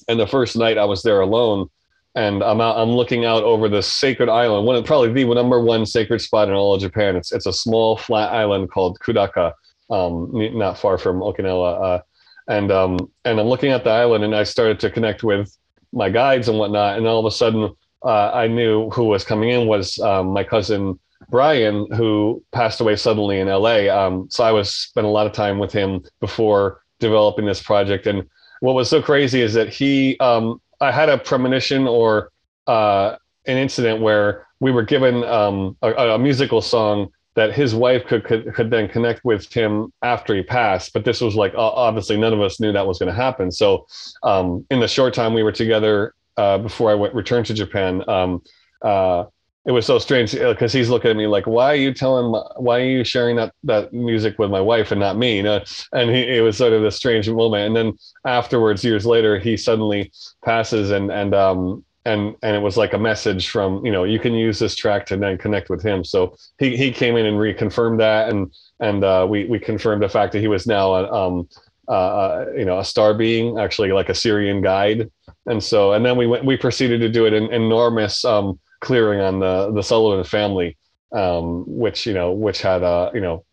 And 0.07 0.19
the 0.19 0.27
first 0.27 0.55
night 0.55 0.77
I 0.77 0.85
was 0.85 1.01
there 1.01 1.21
alone, 1.21 1.67
and 2.15 2.43
I'm 2.43 2.61
out, 2.61 2.77
I'm 2.77 2.91
looking 2.91 3.25
out 3.25 3.43
over 3.43 3.67
the 3.67 3.81
sacred 3.81 4.29
island, 4.29 4.67
one 4.67 4.75
of 4.75 4.85
probably 4.85 5.11
the 5.11 5.33
number 5.33 5.59
one 5.59 5.85
sacred 5.85 6.21
spot 6.21 6.47
in 6.47 6.53
all 6.53 6.75
of 6.75 6.81
Japan. 6.81 7.15
It's 7.15 7.31
it's 7.31 7.45
a 7.45 7.53
small 7.53 7.97
flat 7.97 8.31
island 8.31 8.71
called 8.71 8.99
Kudaka, 8.99 9.53
um, 9.89 10.31
not 10.33 10.77
far 10.77 10.97
from 10.97 11.19
Okinawa. 11.19 12.01
And 12.47 12.71
um, 12.71 13.11
and 13.25 13.39
I'm 13.39 13.47
looking 13.47 13.71
at 13.71 13.83
the 13.83 13.89
island, 13.89 14.23
and 14.23 14.35
I 14.35 14.43
started 14.43 14.79
to 14.81 14.91
connect 14.91 15.23
with 15.23 15.55
my 15.91 16.09
guides 16.09 16.49
and 16.49 16.59
whatnot. 16.59 16.97
And 16.97 17.07
all 17.07 17.19
of 17.19 17.25
a 17.25 17.31
sudden, 17.31 17.73
uh, 18.03 18.31
I 18.33 18.47
knew 18.47 18.89
who 18.89 19.05
was 19.05 19.23
coming 19.23 19.49
in 19.49 19.67
was 19.67 19.97
um, 19.99 20.27
my 20.27 20.43
cousin 20.43 20.99
Brian, 21.29 21.87
who 21.93 22.43
passed 22.51 22.81
away 22.81 22.95
suddenly 22.95 23.39
in 23.39 23.47
LA. 23.47 23.87
Um, 23.87 24.27
so 24.29 24.43
I 24.43 24.51
was 24.51 24.73
spent 24.73 25.05
a 25.05 25.09
lot 25.09 25.25
of 25.25 25.33
time 25.33 25.59
with 25.59 25.71
him 25.71 26.03
before 26.19 26.81
developing 26.99 27.45
this 27.45 27.61
project. 27.61 28.07
And 28.07 28.27
what 28.59 28.73
was 28.75 28.89
so 28.89 29.01
crazy 29.01 29.41
is 29.41 29.53
that 29.53 29.69
he, 29.69 30.17
um, 30.19 30.61
I 30.81 30.91
had 30.91 31.09
a 31.09 31.17
premonition 31.17 31.87
or 31.87 32.31
uh, 32.67 33.15
an 33.45 33.57
incident 33.57 34.01
where 34.01 34.47
we 34.59 34.71
were 34.71 34.83
given 34.83 35.23
um, 35.23 35.75
a, 35.81 35.91
a, 35.91 36.17
musical 36.19 36.61
song 36.61 37.09
that 37.35 37.53
his 37.53 37.73
wife 37.73 38.05
could, 38.05 38.23
could 38.23 38.53
could 38.53 38.69
then 38.69 38.87
connect 38.87 39.23
with 39.25 39.51
him 39.51 39.91
after 40.01 40.35
he 40.35 40.43
passed. 40.43 40.93
But 40.93 41.05
this 41.05 41.21
was 41.21 41.35
like 41.35 41.53
obviously 41.55 42.17
none 42.17 42.33
of 42.33 42.41
us 42.41 42.59
knew 42.59 42.71
that 42.71 42.85
was 42.85 42.99
going 42.99 43.13
to 43.13 43.15
happen. 43.15 43.51
So 43.51 43.87
um, 44.21 44.65
in 44.69 44.79
the 44.79 44.87
short 44.87 45.13
time 45.13 45.33
we 45.33 45.43
were 45.43 45.51
together 45.51 46.13
uh, 46.37 46.57
before 46.59 46.91
I 46.91 46.95
went 46.95 47.13
returned 47.13 47.45
to 47.47 47.53
Japan, 47.53 48.07
um, 48.07 48.41
uh, 48.81 49.25
it 49.65 49.71
was 49.71 49.85
so 49.85 49.97
strange 49.97 50.33
because 50.33 50.75
uh, 50.75 50.77
he's 50.77 50.89
looking 50.89 51.09
at 51.09 51.17
me 51.17 51.25
like, 51.25 51.47
"Why 51.47 51.71
are 51.71 51.75
you 51.75 51.93
telling? 51.93 52.33
Why 52.57 52.81
are 52.81 52.85
you 52.85 53.03
sharing 53.03 53.37
that 53.37 53.53
that 53.63 53.93
music 53.93 54.37
with 54.37 54.51
my 54.51 54.59
wife 54.59 54.91
and 54.91 54.99
not 54.99 55.17
me?" 55.17 55.37
You 55.37 55.43
know? 55.43 55.63
And 55.93 56.09
he, 56.09 56.37
it 56.37 56.41
was 56.41 56.57
sort 56.57 56.73
of 56.73 56.83
a 56.83 56.91
strange 56.91 57.29
moment. 57.29 57.67
And 57.67 57.75
then 57.75 57.97
afterwards, 58.25 58.83
years 58.83 59.05
later, 59.05 59.39
he 59.39 59.55
suddenly 59.55 60.11
passes, 60.43 60.91
and 60.91 61.09
and 61.11 61.33
um, 61.33 61.85
and 62.05 62.35
and 62.41 62.55
it 62.55 62.61
was 62.61 62.77
like 62.77 62.93
a 62.93 62.97
message 62.97 63.49
from 63.49 63.85
you 63.85 63.91
know 63.91 64.03
you 64.03 64.19
can 64.19 64.33
use 64.33 64.59
this 64.59 64.75
track 64.75 65.05
to 65.07 65.17
then 65.17 65.37
connect 65.37 65.69
with 65.69 65.81
him. 65.81 66.03
So 66.03 66.35
he 66.59 66.75
he 66.75 66.91
came 66.91 67.15
in 67.15 67.25
and 67.25 67.37
reconfirmed 67.37 67.97
that. 67.99 68.29
And 68.29 68.53
and 68.79 69.03
uh, 69.03 69.25
we 69.29 69.45
we 69.45 69.59
confirmed 69.59 70.03
the 70.03 70.09
fact 70.09 70.33
that 70.33 70.39
he 70.39 70.47
was 70.47 70.67
now 70.67 70.93
a, 70.93 71.11
um 71.11 71.47
uh, 71.87 71.91
uh, 71.91 72.45
you 72.55 72.65
know 72.65 72.79
a 72.79 72.85
star 72.85 73.13
being 73.13 73.59
actually 73.59 73.91
like 73.91 74.09
a 74.09 74.13
Sirian 74.13 74.61
guide. 74.61 75.09
And 75.45 75.63
so 75.63 75.93
and 75.93 76.05
then 76.05 76.17
we 76.17 76.27
went 76.27 76.45
we 76.45 76.57
proceeded 76.57 76.99
to 77.01 77.09
do 77.09 77.25
an, 77.25 77.33
enormous 77.33 78.25
um 78.25 78.59
clearing 78.81 79.21
on 79.21 79.39
the 79.39 79.71
the 79.71 79.81
Sullivan 79.81 80.23
family 80.25 80.77
um 81.13 81.63
which 81.67 82.05
you 82.05 82.13
know 82.13 82.31
which 82.31 82.61
had 82.61 82.83
uh 82.83 83.11
you 83.13 83.21
know 83.21 83.45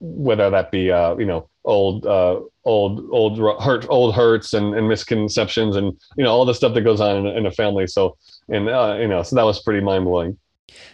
whether 0.00 0.50
that 0.50 0.70
be 0.70 0.92
uh 0.92 1.16
you 1.16 1.24
know 1.24 1.48
old 1.64 2.06
uh, 2.06 2.40
old 2.66 3.08
old 3.10 3.38
hurt 3.62 3.86
old 3.88 4.14
hurts 4.14 4.52
and, 4.52 4.74
and 4.74 4.88
misconceptions 4.88 5.76
and 5.76 5.96
you 6.18 6.24
know 6.24 6.30
all 6.30 6.44
the 6.44 6.54
stuff 6.54 6.74
that 6.74 6.82
goes 6.82 7.00
on 7.00 7.26
in, 7.26 7.26
in 7.38 7.46
a 7.46 7.50
family 7.50 7.86
so 7.86 8.16
and 8.48 8.68
uh, 8.68 8.96
you 9.00 9.08
know 9.08 9.22
so 9.22 9.34
that 9.36 9.44
was 9.44 9.62
pretty 9.62 9.80
mind-blowing 9.80 10.36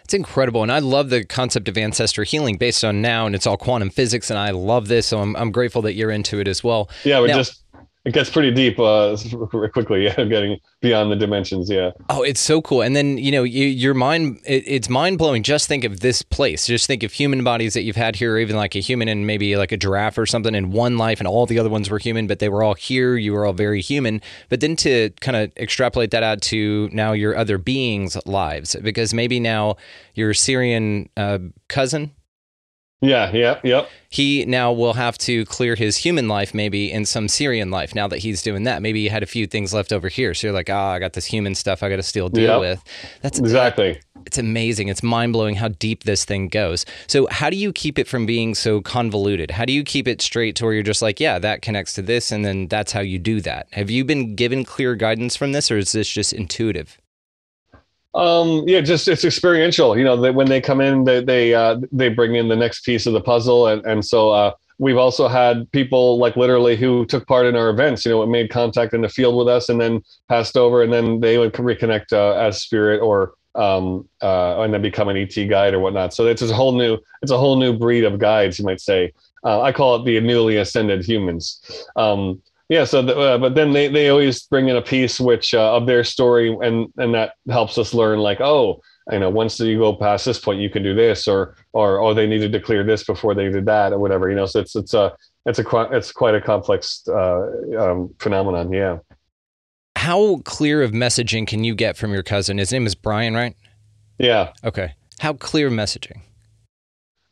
it's 0.04 0.14
incredible. 0.14 0.62
And 0.62 0.70
I 0.70 0.80
love 0.80 1.10
the 1.10 1.24
concept 1.24 1.68
of 1.68 1.78
ancestor 1.78 2.24
healing 2.24 2.56
based 2.56 2.84
on 2.84 3.00
now, 3.00 3.26
and 3.26 3.34
it's 3.34 3.46
all 3.46 3.56
quantum 3.56 3.90
physics. 3.90 4.30
And 4.30 4.38
I 4.38 4.50
love 4.50 4.88
this. 4.88 5.06
So 5.06 5.20
I'm, 5.20 5.34
I'm 5.36 5.50
grateful 5.50 5.82
that 5.82 5.94
you're 5.94 6.10
into 6.10 6.40
it 6.40 6.48
as 6.48 6.62
well. 6.62 6.90
Yeah, 7.04 7.20
we 7.20 7.28
now, 7.28 7.36
just 7.36 7.61
it 8.04 8.12
gets 8.12 8.30
pretty 8.30 8.50
deep 8.50 8.78
uh, 8.80 9.16
quickly. 9.72 10.04
Yeah, 10.04 10.24
getting 10.24 10.58
beyond 10.80 11.12
the 11.12 11.16
dimensions. 11.16 11.70
Yeah. 11.70 11.92
Oh, 12.08 12.22
it's 12.22 12.40
so 12.40 12.60
cool. 12.60 12.82
And 12.82 12.96
then 12.96 13.16
you 13.16 13.30
know, 13.30 13.44
you, 13.44 13.66
your 13.66 13.94
mind, 13.94 14.40
it, 14.44 14.64
it's 14.66 14.88
mind 14.88 15.18
blowing. 15.18 15.42
Just 15.44 15.68
think 15.68 15.84
of 15.84 16.00
this 16.00 16.22
place. 16.22 16.66
Just 16.66 16.86
think 16.86 17.04
of 17.04 17.12
human 17.12 17.44
bodies 17.44 17.74
that 17.74 17.82
you've 17.82 17.96
had 17.96 18.16
here, 18.16 18.38
even 18.38 18.56
like 18.56 18.74
a 18.74 18.80
human 18.80 19.08
and 19.08 19.26
maybe 19.26 19.56
like 19.56 19.70
a 19.70 19.76
giraffe 19.76 20.18
or 20.18 20.26
something 20.26 20.54
in 20.54 20.72
one 20.72 20.98
life, 20.98 21.20
and 21.20 21.28
all 21.28 21.46
the 21.46 21.58
other 21.58 21.70
ones 21.70 21.90
were 21.90 21.98
human, 21.98 22.26
but 22.26 22.40
they 22.40 22.48
were 22.48 22.64
all 22.64 22.74
here. 22.74 23.16
You 23.16 23.34
were 23.34 23.46
all 23.46 23.52
very 23.52 23.80
human. 23.80 24.20
But 24.48 24.60
then 24.60 24.74
to 24.76 25.10
kind 25.20 25.36
of 25.36 25.52
extrapolate 25.56 26.10
that 26.10 26.24
out 26.24 26.42
to 26.42 26.88
now 26.92 27.12
your 27.12 27.36
other 27.36 27.56
beings' 27.56 28.16
lives, 28.26 28.74
because 28.82 29.14
maybe 29.14 29.38
now 29.38 29.76
your 30.14 30.32
Sirian 30.32 31.08
uh, 31.16 31.38
cousin 31.68 32.10
yeah, 33.02 33.30
yeah, 33.32 33.60
yep. 33.64 33.90
He 34.08 34.44
now 34.44 34.72
will 34.72 34.92
have 34.92 35.18
to 35.18 35.44
clear 35.46 35.74
his 35.74 35.96
human 35.96 36.28
life 36.28 36.54
maybe 36.54 36.90
in 36.90 37.04
some 37.04 37.26
Sirian 37.26 37.72
life 37.72 37.94
now 37.94 38.06
that 38.08 38.18
he's 38.18 38.42
doing 38.42 38.62
that. 38.64 38.80
Maybe 38.80 39.02
he 39.02 39.08
had 39.08 39.22
a 39.22 39.26
few 39.26 39.46
things 39.46 39.74
left 39.74 39.92
over 39.92 40.08
here. 40.08 40.34
So 40.34 40.46
you're 40.46 40.54
like, 40.54 40.70
ah, 40.70 40.90
oh, 40.90 40.94
I 40.94 40.98
got 40.98 41.14
this 41.14 41.26
human 41.26 41.54
stuff 41.54 41.82
I 41.82 41.88
got 41.88 41.96
to 41.96 42.02
still 42.02 42.28
deal 42.28 42.42
yep. 42.44 42.60
with. 42.60 42.84
That's 43.22 43.38
exactly. 43.38 44.00
It's 44.26 44.38
amazing. 44.38 44.88
It's 44.88 45.02
mind 45.02 45.32
blowing 45.32 45.56
how 45.56 45.68
deep 45.68 46.04
this 46.04 46.24
thing 46.24 46.46
goes. 46.48 46.86
So, 47.08 47.26
how 47.30 47.50
do 47.50 47.56
you 47.56 47.72
keep 47.72 47.98
it 47.98 48.06
from 48.06 48.24
being 48.24 48.54
so 48.54 48.80
convoluted? 48.80 49.50
How 49.50 49.64
do 49.64 49.72
you 49.72 49.82
keep 49.82 50.06
it 50.06 50.22
straight 50.22 50.54
to 50.56 50.64
where 50.64 50.74
you're 50.74 50.84
just 50.84 51.02
like, 51.02 51.18
yeah, 51.18 51.40
that 51.40 51.60
connects 51.60 51.94
to 51.94 52.02
this, 52.02 52.30
and 52.30 52.44
then 52.44 52.68
that's 52.68 52.92
how 52.92 53.00
you 53.00 53.18
do 53.18 53.40
that? 53.40 53.66
Have 53.72 53.90
you 53.90 54.04
been 54.04 54.36
given 54.36 54.64
clear 54.64 54.94
guidance 54.94 55.34
from 55.34 55.50
this, 55.52 55.70
or 55.70 55.78
is 55.78 55.90
this 55.90 56.08
just 56.08 56.32
intuitive? 56.32 56.98
Um, 58.14 58.64
yeah, 58.66 58.80
just 58.80 59.08
it's 59.08 59.24
experiential. 59.24 59.96
You 59.96 60.04
know, 60.04 60.20
they, 60.20 60.30
when 60.30 60.48
they 60.48 60.60
come 60.60 60.80
in, 60.80 61.04
they 61.04 61.24
they 61.24 61.54
uh, 61.54 61.80
they 61.90 62.08
bring 62.08 62.34
in 62.34 62.48
the 62.48 62.56
next 62.56 62.84
piece 62.84 63.06
of 63.06 63.12
the 63.12 63.20
puzzle, 63.20 63.68
and 63.68 63.84
and 63.86 64.04
so 64.04 64.30
uh, 64.30 64.52
we've 64.78 64.98
also 64.98 65.28
had 65.28 65.70
people 65.72 66.18
like 66.18 66.36
literally 66.36 66.76
who 66.76 67.06
took 67.06 67.26
part 67.26 67.46
in 67.46 67.56
our 67.56 67.70
events. 67.70 68.04
You 68.04 68.12
know, 68.12 68.26
made 68.26 68.50
contact 68.50 68.92
in 68.92 69.00
the 69.00 69.08
field 69.08 69.36
with 69.36 69.48
us, 69.48 69.68
and 69.68 69.80
then 69.80 70.02
passed 70.28 70.56
over, 70.56 70.82
and 70.82 70.92
then 70.92 71.20
they 71.20 71.38
would 71.38 71.54
reconnect 71.54 72.12
uh, 72.12 72.32
as 72.32 72.60
spirit 72.62 73.00
or 73.00 73.34
um 73.54 74.08
uh 74.22 74.62
and 74.62 74.72
then 74.72 74.80
become 74.80 75.10
an 75.10 75.16
ET 75.16 75.34
guide 75.48 75.74
or 75.74 75.78
whatnot. 75.78 76.14
So 76.14 76.26
it's 76.26 76.40
a 76.40 76.54
whole 76.54 76.72
new 76.72 76.96
it's 77.20 77.32
a 77.32 77.36
whole 77.36 77.56
new 77.56 77.76
breed 77.76 78.04
of 78.04 78.18
guides, 78.18 78.58
you 78.58 78.64
might 78.64 78.80
say. 78.80 79.12
Uh, 79.44 79.60
I 79.60 79.72
call 79.72 79.96
it 79.96 80.04
the 80.04 80.20
newly 80.20 80.56
ascended 80.56 81.04
humans. 81.04 81.60
Um, 81.96 82.40
yeah 82.72 82.84
so 82.84 83.02
the, 83.02 83.14
uh, 83.14 83.36
but 83.36 83.54
then 83.54 83.72
they, 83.72 83.86
they 83.86 84.08
always 84.08 84.44
bring 84.44 84.68
in 84.68 84.76
a 84.76 84.82
piece 84.82 85.20
which 85.20 85.52
uh, 85.52 85.76
of 85.76 85.86
their 85.86 86.02
story 86.02 86.56
and 86.62 86.90
and 86.96 87.14
that 87.14 87.34
helps 87.50 87.76
us 87.76 87.92
learn 87.92 88.18
like 88.18 88.40
oh 88.40 88.80
you 89.10 89.18
know 89.18 89.28
once 89.28 89.60
you 89.60 89.78
go 89.78 89.94
past 89.94 90.24
this 90.24 90.38
point 90.38 90.58
you 90.58 90.70
can 90.70 90.82
do 90.82 90.94
this 90.94 91.28
or 91.28 91.54
or 91.74 92.00
oh 92.00 92.14
they 92.14 92.26
needed 92.26 92.50
to 92.50 92.60
clear 92.60 92.82
this 92.82 93.04
before 93.04 93.34
they 93.34 93.50
did 93.50 93.66
that 93.66 93.92
or 93.92 93.98
whatever 93.98 94.30
you 94.30 94.34
know 94.34 94.46
so 94.46 94.58
it's 94.58 94.74
it's 94.74 94.94
a 94.94 95.14
it's 95.44 95.58
a 95.58 95.88
it's 95.92 96.12
quite 96.12 96.34
a 96.34 96.40
complex 96.40 97.02
uh, 97.08 97.50
um, 97.78 98.14
phenomenon 98.18 98.72
yeah. 98.72 98.98
How 99.96 100.38
clear 100.44 100.82
of 100.82 100.90
messaging 100.92 101.46
can 101.46 101.62
you 101.62 101.76
get 101.76 101.96
from 101.96 102.12
your 102.12 102.22
cousin? 102.24 102.58
His 102.58 102.72
name 102.72 102.86
is 102.86 102.94
brian 102.94 103.34
right? 103.34 103.54
Yeah. 104.18 104.52
Okay. 104.64 104.94
How 105.20 105.34
clear 105.34 105.70
messaging 105.70 106.22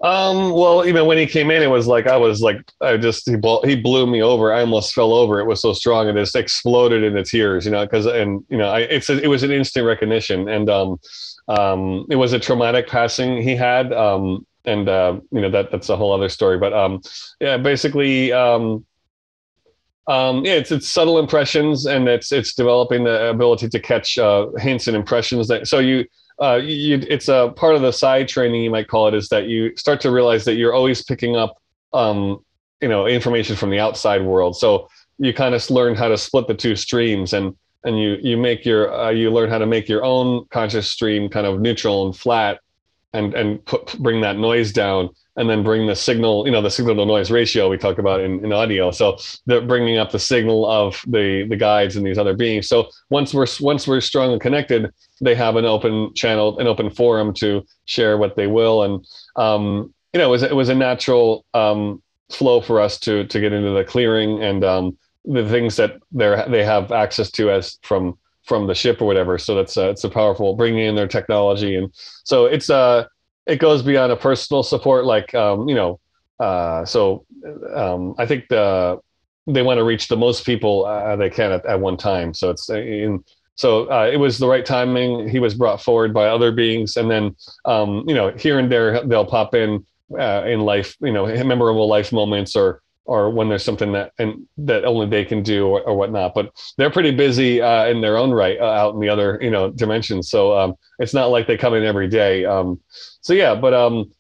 um, 0.03 0.53
well, 0.53 0.87
even 0.87 1.05
when 1.05 1.19
he 1.19 1.27
came 1.27 1.51
in, 1.51 1.63
it 1.63 1.71
was 1.71 1.87
like 1.87 2.07
I 2.07 2.17
was 2.17 2.41
like 2.41 2.63
I 2.81 2.97
just 2.97 3.29
he 3.29 3.37
blew, 3.37 3.61
he 3.65 3.77
blew 3.77 4.07
me 4.07 4.23
over. 4.23 4.53
I 4.53 4.61
almost 4.61 4.95
fell 4.95 5.13
over. 5.13 5.41
It 5.41 5.47
was 5.47 5.61
so 5.61 5.75
strong 5.75 6.09
and 6.09 6.17
just 6.17 6.35
exploded 6.35 7.03
into 7.03 7.23
tears, 7.23 7.67
you 7.67 7.71
know, 7.71 7.85
because 7.85 8.07
and 8.07 8.43
you 8.49 8.57
know, 8.57 8.71
I 8.71 8.81
it's 8.81 9.11
a, 9.11 9.23
it 9.23 9.27
was 9.27 9.43
an 9.43 9.51
instant 9.51 9.87
recognition 9.87 10.49
and 10.49 10.71
um 10.71 10.99
um 11.49 12.07
it 12.09 12.17
was 12.17 12.33
a 12.33 12.39
traumatic 12.39 12.89
passing 12.89 13.43
he 13.43 13.55
had 13.57 13.93
um 13.93 14.47
and 14.65 14.89
uh 14.89 15.19
you 15.33 15.41
know 15.41 15.51
that 15.51 15.71
that's 15.71 15.91
a 15.91 15.97
whole 15.97 16.13
other 16.13 16.31
story, 16.31 16.57
but 16.57 16.73
um 16.73 17.03
yeah, 17.41 17.59
basically 17.59 18.33
um 18.33 18.87
um, 20.07 20.45
yeah, 20.45 20.55
it's 20.55 20.73
it's 20.73 20.89
subtle 20.89 21.19
impressions, 21.21 21.87
and 21.87 22.09
it's 22.09 22.33
it's 22.33 22.55
developing 22.55 23.05
the 23.05 23.29
ability 23.29 23.69
to 23.69 23.79
catch 23.79 24.19
uh, 24.19 24.49
hints 24.59 24.89
and 24.89 24.97
impressions. 24.97 25.47
That 25.47 25.69
so 25.69 25.79
you 25.79 26.05
uh, 26.41 26.57
you, 26.57 27.05
it's 27.09 27.29
a 27.29 27.53
part 27.55 27.75
of 27.75 27.83
the 27.83 27.93
side 27.93 28.29
training 28.29 28.63
you 28.63 28.71
might 28.71 28.89
call 28.89 29.09
it 29.09 29.15
is 29.15 29.29
that 29.29 29.47
you 29.47 29.77
start 29.77 30.01
to 30.01 30.11
realize 30.11 30.45
that 30.45 30.55
you're 30.55 30.73
always 30.73 31.03
picking 31.03 31.37
up 31.37 31.57
um, 31.93 32.43
you 32.81 32.89
know 32.89 33.07
information 33.07 33.57
from 33.57 33.71
the 33.71 33.79
outside 33.79 34.23
world. 34.23 34.57
So 34.57 34.89
you 35.19 35.35
kind 35.35 35.55
of 35.55 35.71
learn 35.71 35.95
how 35.95 36.09
to 36.09 36.17
split 36.17 36.47
the 36.47 36.55
two 36.55 36.77
streams 36.77 37.33
and 37.33 37.55
and 37.85 38.01
you 38.01 38.17
you 38.23 38.37
make 38.37 38.65
your 38.65 38.93
uh, 38.93 39.11
you 39.11 39.31
learn 39.31 39.51
how 39.51 39.59
to 39.59 39.67
make 39.67 39.89
your 39.89 40.05
own 40.05 40.47
conscious 40.51 40.91
stream 40.91 41.29
kind 41.29 41.47
of 41.47 41.61
neutral 41.61 42.07
and 42.07 42.17
flat 42.17 42.61
and 43.13 43.35
and 43.35 43.65
put 43.67 43.99
bring 43.99 44.21
that 44.23 44.39
noise 44.39 44.73
down 44.73 45.11
and 45.37 45.49
then 45.49 45.63
bring 45.63 45.87
the 45.87 45.97
signal 45.97 46.45
you 46.47 46.53
know 46.53 46.63
the 46.63 46.71
signal 46.71 46.95
to 46.95 47.05
noise 47.05 47.31
ratio 47.31 47.69
we 47.69 47.77
talk 47.77 47.99
about 47.99 48.21
in, 48.21 48.45
in 48.45 48.53
audio 48.53 48.91
so 48.91 49.17
they're 49.47 49.61
bringing 49.61 49.99
up 49.99 50.11
the 50.11 50.19
signal 50.19 50.67
of 50.67 51.01
the 51.07 51.47
the 51.49 51.57
guides 51.57 51.97
and 51.97 52.07
these 52.07 52.19
other 52.19 52.35
beings 52.35 52.69
so 52.69 52.89
once 53.11 53.33
we're 53.33 53.47
once 53.61 53.87
we're 53.87 54.01
strongly 54.01 54.39
connected 54.39 54.91
they 55.21 55.35
have 55.35 55.57
an 55.57 55.65
open 55.65 56.13
channel, 56.15 56.59
an 56.59 56.67
open 56.67 56.91
forum 56.91 57.33
to 57.35 57.65
share 57.85 58.17
what 58.17 58.37
they 58.37 58.47
will. 58.47 58.83
And, 58.83 59.07
um, 59.37 59.95
you 60.13 60.19
know, 60.19 60.29
it 60.29 60.31
was, 60.31 60.43
it 60.43 60.57
was 60.57 60.69
a 60.69 60.75
natural 60.75 61.45
um, 61.55 62.03
flow 62.31 62.61
for 62.61 62.81
us 62.81 62.99
to, 63.01 63.27
to 63.27 63.41
get 63.41 63.53
into 63.53 63.71
the 63.71 63.85
clearing 63.85 64.43
and 64.43 64.65
um, 64.65 64.99
the 65.25 65.47
things 65.49 65.77
that 65.77 65.99
they 66.13 66.45
they 66.49 66.65
have 66.65 66.91
access 66.93 67.31
to 67.33 67.51
as 67.51 67.79
from, 67.83 68.19
from 68.45 68.67
the 68.67 68.75
ship 68.75 69.03
or 69.03 69.05
whatever. 69.05 69.37
So 69.37 69.55
that's, 69.55 69.77
uh, 69.77 69.91
it's 69.91 70.05
a 70.05 70.09
powerful 70.09 70.57
bringing 70.57 70.87
in 70.87 70.95
their 70.95 71.07
technology. 71.09 71.77
And 71.77 71.93
so 72.25 72.47
it's, 72.47 72.71
uh, 72.71 73.05
it 73.47 73.57
goes 73.57 73.83
beyond 73.83 74.13
a 74.13 74.17
personal 74.17 74.63
support, 74.63 75.05
like, 75.05 75.35
um, 75.35 75.69
you 75.69 75.75
know, 75.75 76.01
uh, 76.39 76.85
so 76.85 77.25
um, 77.75 78.15
I 78.19 78.27
think 78.27 78.49
the, 78.49 78.99
they 79.47 79.63
want 79.63 79.79
to 79.79 79.85
reach 79.85 80.09
the 80.09 80.17
most 80.17 80.45
people 80.47 80.85
uh, 80.87 81.17
they 81.17 81.31
can 81.31 81.53
at, 81.53 81.67
at 81.67 81.81
one 81.81 81.97
time. 81.97 82.35
So 82.35 82.51
it's 82.51 82.69
in, 82.69 83.25
so 83.57 83.91
uh, 83.91 84.09
it 84.11 84.17
was 84.17 84.39
the 84.39 84.47
right 84.47 84.65
timing. 84.65 85.29
He 85.29 85.39
was 85.39 85.55
brought 85.55 85.83
forward 85.83 86.15
by 86.15 86.29
other 86.29 86.53
beings, 86.53 86.97
and 86.97 87.11
then 87.11 87.37
um, 87.65 88.05
you 88.07 88.15
know 88.15 88.31
here 88.31 88.59
and 88.59 88.71
there 88.71 89.05
they'll 89.07 89.27
pop 89.27 89.55
in 89.55 89.85
uh, 90.19 90.45
in 90.47 90.61
life, 90.61 90.97
you 91.01 91.13
know, 91.13 91.27
memorable 91.45 91.89
life 91.89 92.13
moments 92.13 92.57
or 92.57 92.83
or 93.11 93.29
when 93.29 93.49
there's 93.49 93.65
something 93.65 93.91
that 93.91 94.13
and 94.21 94.47
that 94.57 94.85
only 94.85 95.05
they 95.05 95.25
can 95.25 95.43
do 95.43 95.67
or, 95.67 95.83
or 95.83 95.97
whatnot. 95.97 96.33
But 96.33 96.53
they're 96.79 96.93
pretty 96.93 97.11
busy 97.11 97.61
uh, 97.61 97.87
in 97.87 98.01
their 98.01 98.17
own 98.17 98.31
right 98.31 98.57
uh, 98.57 98.65
out 98.65 98.95
in 98.95 99.01
the 99.01 99.09
other 99.09 99.37
you 99.43 99.51
know 99.51 99.69
dimensions. 99.73 100.31
So 100.31 100.57
um, 100.57 100.75
it's 101.01 101.13
not 101.13 101.27
like 101.27 101.49
they 101.49 101.57
come 101.57 101.75
in 101.75 101.83
every 101.83 102.07
day. 102.07 102.45
Um, 102.45 102.81
so 103.21 103.33
yeah, 103.33 103.57
but 103.57 103.75
um, 103.75 104.13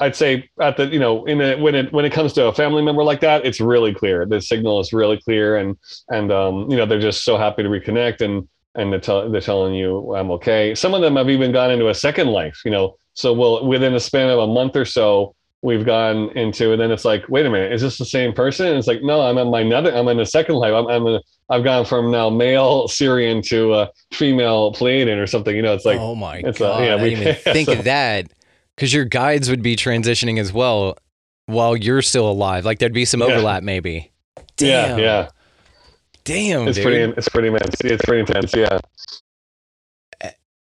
I'd 0.00 0.16
say 0.16 0.50
at 0.60 0.76
the 0.76 0.86
you 0.88 0.98
know 0.98 1.24
in 1.26 1.40
a, 1.40 1.56
when 1.56 1.76
it 1.76 1.92
when 1.92 2.04
it 2.04 2.12
comes 2.12 2.32
to 2.32 2.46
a 2.46 2.52
family 2.52 2.82
member 2.82 3.04
like 3.04 3.20
that, 3.20 3.46
it's 3.46 3.60
really 3.60 3.94
clear. 3.94 4.26
The 4.26 4.40
signal 4.40 4.80
is 4.80 4.92
really 4.92 5.20
clear, 5.20 5.56
and 5.56 5.76
and 6.08 6.32
um, 6.32 6.68
you 6.68 6.76
know 6.76 6.84
they're 6.84 7.00
just 7.00 7.24
so 7.24 7.38
happy 7.38 7.62
to 7.62 7.68
reconnect 7.68 8.22
and 8.22 8.48
and 8.74 8.92
they're, 8.92 8.98
tell, 8.98 9.30
they're 9.30 9.40
telling 9.40 9.74
you 9.74 10.16
I'm 10.16 10.32
okay. 10.32 10.74
Some 10.74 10.94
of 10.94 11.00
them 11.00 11.14
have 11.14 11.30
even 11.30 11.52
gone 11.52 11.70
into 11.70 11.90
a 11.90 11.94
second 11.94 12.26
life, 12.26 12.60
you 12.64 12.72
know. 12.72 12.96
So 13.14 13.32
well, 13.32 13.64
within 13.64 13.92
the 13.92 14.00
span 14.00 14.30
of 14.30 14.40
a 14.40 14.48
month 14.48 14.74
or 14.74 14.84
so, 14.84 15.36
we've 15.62 15.86
gone 15.86 16.30
into, 16.36 16.72
and 16.72 16.80
then 16.80 16.90
it's 16.90 17.04
like, 17.04 17.28
wait 17.28 17.46
a 17.46 17.50
minute, 17.50 17.72
is 17.72 17.80
this 17.80 17.96
the 17.96 18.04
same 18.04 18.32
person? 18.32 18.66
And 18.66 18.76
it's 18.76 18.88
like, 18.88 19.02
no, 19.02 19.22
I'm 19.22 19.38
in 19.38 19.50
my 19.50 19.60
another, 19.60 19.94
I'm 19.94 20.08
in 20.08 20.20
a 20.20 20.26
second 20.26 20.56
life. 20.56 20.74
I'm, 20.74 20.86
I'm 20.88 21.06
a, 21.06 21.20
I've 21.48 21.64
gone 21.64 21.84
from 21.84 22.10
now 22.10 22.28
male 22.28 22.88
Sirian 22.88 23.46
to 23.48 23.74
a 23.74 23.90
female 24.12 24.72
Pleiadian 24.72 25.22
or 25.22 25.26
something. 25.26 25.54
You 25.54 25.62
know, 25.62 25.72
it's 25.72 25.84
like, 25.84 25.98
oh 25.98 26.14
my 26.14 26.38
it's 26.38 26.58
god, 26.58 26.82
a, 26.82 26.86
yeah, 26.86 26.96
we, 26.96 27.02
I 27.02 27.08
didn't 27.10 27.22
even 27.22 27.34
think 27.52 27.66
so, 27.66 27.74
of 27.74 27.84
that 27.84 28.32
because 28.76 28.92
your 28.92 29.04
guides 29.04 29.48
would 29.48 29.62
be 29.62 29.76
transitioning 29.76 30.38
as 30.38 30.52
well 30.52 30.96
while 31.46 31.76
you're 31.76 32.02
still 32.02 32.30
alive. 32.30 32.64
Like 32.64 32.78
there'd 32.78 32.92
be 32.92 33.04
some 33.04 33.22
overlap, 33.22 33.62
yeah. 33.62 33.66
maybe. 33.66 34.12
Damn. 34.56 34.98
Yeah, 34.98 35.04
yeah. 35.04 35.28
Damn, 36.24 36.68
it's 36.68 36.76
dude. 36.76 36.84
pretty. 36.84 37.12
It's 37.16 37.28
pretty 37.28 37.48
intense. 37.48 37.80
It's 37.82 38.04
pretty 38.04 38.20
intense. 38.20 38.54
Yeah. 38.54 38.78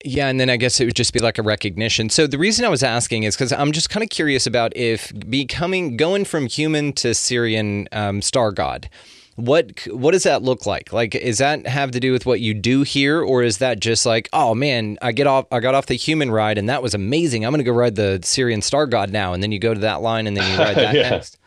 Yeah, 0.07 0.29
and 0.29 0.39
then 0.39 0.51
I 0.51 0.59
guess 0.59 0.81
it 0.81 0.85
would 0.85 0.95
just 0.95 1.15
be 1.15 1.21
like 1.21 1.39
a 1.39 1.43
recognition. 1.43 2.11
So 2.11 2.27
the 2.27 2.37
reason 2.37 2.67
I 2.67 2.69
was 2.69 2.83
asking 2.83 3.23
is 3.23 3.35
because 3.35 3.53
I'm 3.53 3.73
just 3.73 3.89
kind 3.89 4.05
of 4.05 4.11
curious 4.11 4.47
about 4.47 4.77
if 4.77 5.11
becoming 5.31 5.97
going 5.97 6.27
from 6.27 6.47
human 6.47 6.93
to 6.95 7.09
Sirian 7.09 7.89
um, 7.91 8.21
star 8.21 8.53
god. 8.53 8.91
What 9.37 9.81
what 9.91 10.13
does 10.13 10.25
that 10.25 10.43
look 10.43 10.67
like? 10.67 10.93
Like, 10.93 11.15
is 11.15 11.39
that 11.39 11.67
have 11.67 11.91
to 11.93 12.01
do 12.01 12.13
with 12.13 12.27
what 12.27 12.41
you 12.41 12.53
do 12.53 12.83
here, 12.83 13.21
or 13.21 13.43
is 13.43 13.59
that 13.59 13.81
just 13.81 14.05
like, 14.05 14.29
oh 14.33 14.55
man, 14.55 14.99
I 15.01 15.11
get 15.11 15.27
off, 15.27 15.47
I 15.51 15.59
got 15.59 15.75
off 15.75 15.87
the 15.87 15.95
human 15.95 16.31
ride, 16.31 16.59
and 16.59 16.69
that 16.69 16.83
was 16.83 16.95
amazing. 16.95 17.45
I'm 17.45 17.51
gonna 17.53 17.65
go 17.65 17.73
ride 17.73 17.97
the 17.97 18.21
Sirian 18.23 18.63
star 18.63 18.87
god 18.87 19.11
now, 19.11 19.33
and 19.33 19.43
then 19.43 19.51
you 19.51 19.59
go 19.59 19.75
to 19.75 19.81
that 19.81 20.03
line, 20.03 20.27
and 20.27 20.37
then 20.37 20.53
you 20.53 20.59
ride 20.59 20.77
that 20.77 20.95
yeah. 20.95 21.11
next. 21.11 21.39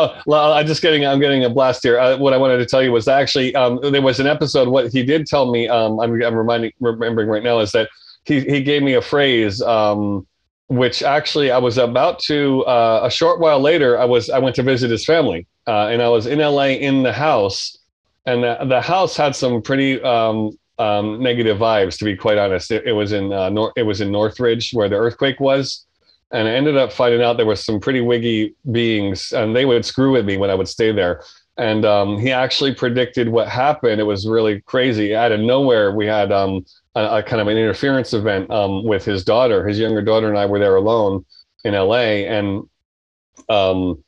Oh, 0.00 0.18
well, 0.24 0.54
I'm 0.54 0.66
just 0.66 0.80
getting, 0.80 1.04
I'm 1.04 1.20
getting 1.20 1.44
a 1.44 1.50
blast 1.50 1.82
here. 1.82 1.98
Uh, 1.98 2.16
what 2.16 2.32
I 2.32 2.38
wanted 2.38 2.56
to 2.56 2.66
tell 2.66 2.82
you 2.82 2.90
was 2.90 3.06
actually, 3.06 3.54
um, 3.54 3.78
there 3.82 4.00
was 4.00 4.18
an 4.18 4.26
episode. 4.26 4.68
What 4.68 4.90
he 4.90 5.02
did 5.02 5.26
tell 5.26 5.50
me, 5.50 5.68
um, 5.68 6.00
I'm, 6.00 6.22
I'm 6.22 6.34
reminding, 6.34 6.72
remembering 6.80 7.28
right 7.28 7.42
now, 7.42 7.58
is 7.58 7.72
that 7.72 7.90
he 8.24 8.40
he 8.40 8.62
gave 8.62 8.82
me 8.82 8.94
a 8.94 9.02
phrase, 9.02 9.60
um, 9.60 10.26
which 10.68 11.02
actually 11.02 11.50
I 11.50 11.58
was 11.58 11.76
about 11.76 12.18
to. 12.20 12.64
Uh, 12.64 13.00
a 13.04 13.10
short 13.10 13.40
while 13.40 13.60
later, 13.60 13.98
I 13.98 14.06
was 14.06 14.30
I 14.30 14.38
went 14.38 14.56
to 14.56 14.62
visit 14.62 14.90
his 14.90 15.04
family, 15.04 15.46
uh, 15.66 15.88
and 15.88 16.00
I 16.00 16.08
was 16.08 16.26
in 16.26 16.38
LA 16.38 16.76
in 16.88 17.02
the 17.02 17.12
house, 17.12 17.76
and 18.26 18.42
the, 18.42 18.56
the 18.66 18.80
house 18.80 19.16
had 19.16 19.36
some 19.36 19.60
pretty 19.60 20.00
um, 20.02 20.50
um, 20.78 21.22
negative 21.22 21.58
vibes, 21.58 21.98
to 21.98 22.06
be 22.06 22.16
quite 22.16 22.38
honest. 22.38 22.70
It, 22.70 22.86
it 22.86 22.92
was 22.92 23.12
in 23.12 23.32
uh, 23.32 23.50
Nor- 23.50 23.72
it 23.76 23.82
was 23.82 24.00
in 24.00 24.10
Northridge 24.10 24.70
where 24.72 24.88
the 24.88 24.96
earthquake 24.96 25.40
was 25.40 25.84
and 26.32 26.46
I 26.46 26.52
ended 26.52 26.76
up 26.76 26.92
finding 26.92 27.22
out 27.22 27.36
there 27.36 27.46
were 27.46 27.56
some 27.56 27.80
pretty 27.80 28.00
wiggy 28.00 28.54
beings, 28.70 29.32
and 29.32 29.54
they 29.54 29.64
would 29.64 29.84
screw 29.84 30.12
with 30.12 30.26
me 30.26 30.36
when 30.36 30.50
I 30.50 30.54
would 30.54 30.68
stay 30.68 30.92
there. 30.92 31.22
and 31.56 31.84
um, 31.84 32.18
he 32.18 32.30
actually 32.30 32.74
predicted 32.74 33.28
what 33.28 33.48
happened. 33.48 34.00
It 34.00 34.04
was 34.04 34.26
really 34.26 34.60
crazy. 34.62 35.14
Out 35.14 35.32
of 35.32 35.40
nowhere, 35.40 35.92
we 35.92 36.06
had 36.06 36.32
um, 36.32 36.64
a, 36.94 37.18
a, 37.18 37.22
kind 37.22 37.42
of 37.42 37.48
an 37.48 37.58
interference 37.58 38.14
event 38.14 38.50
um, 38.50 38.84
with 38.84 39.04
his 39.04 39.24
daughter. 39.24 39.66
His 39.66 39.78
younger 39.78 40.02
daughter 40.02 40.28
and 40.28 40.38
I 40.38 40.46
were 40.46 40.58
there 40.58 40.76
alone 40.76 41.24
in 41.64 41.74
LA, 41.74 42.24
and 42.28 42.68
um, 43.48 44.02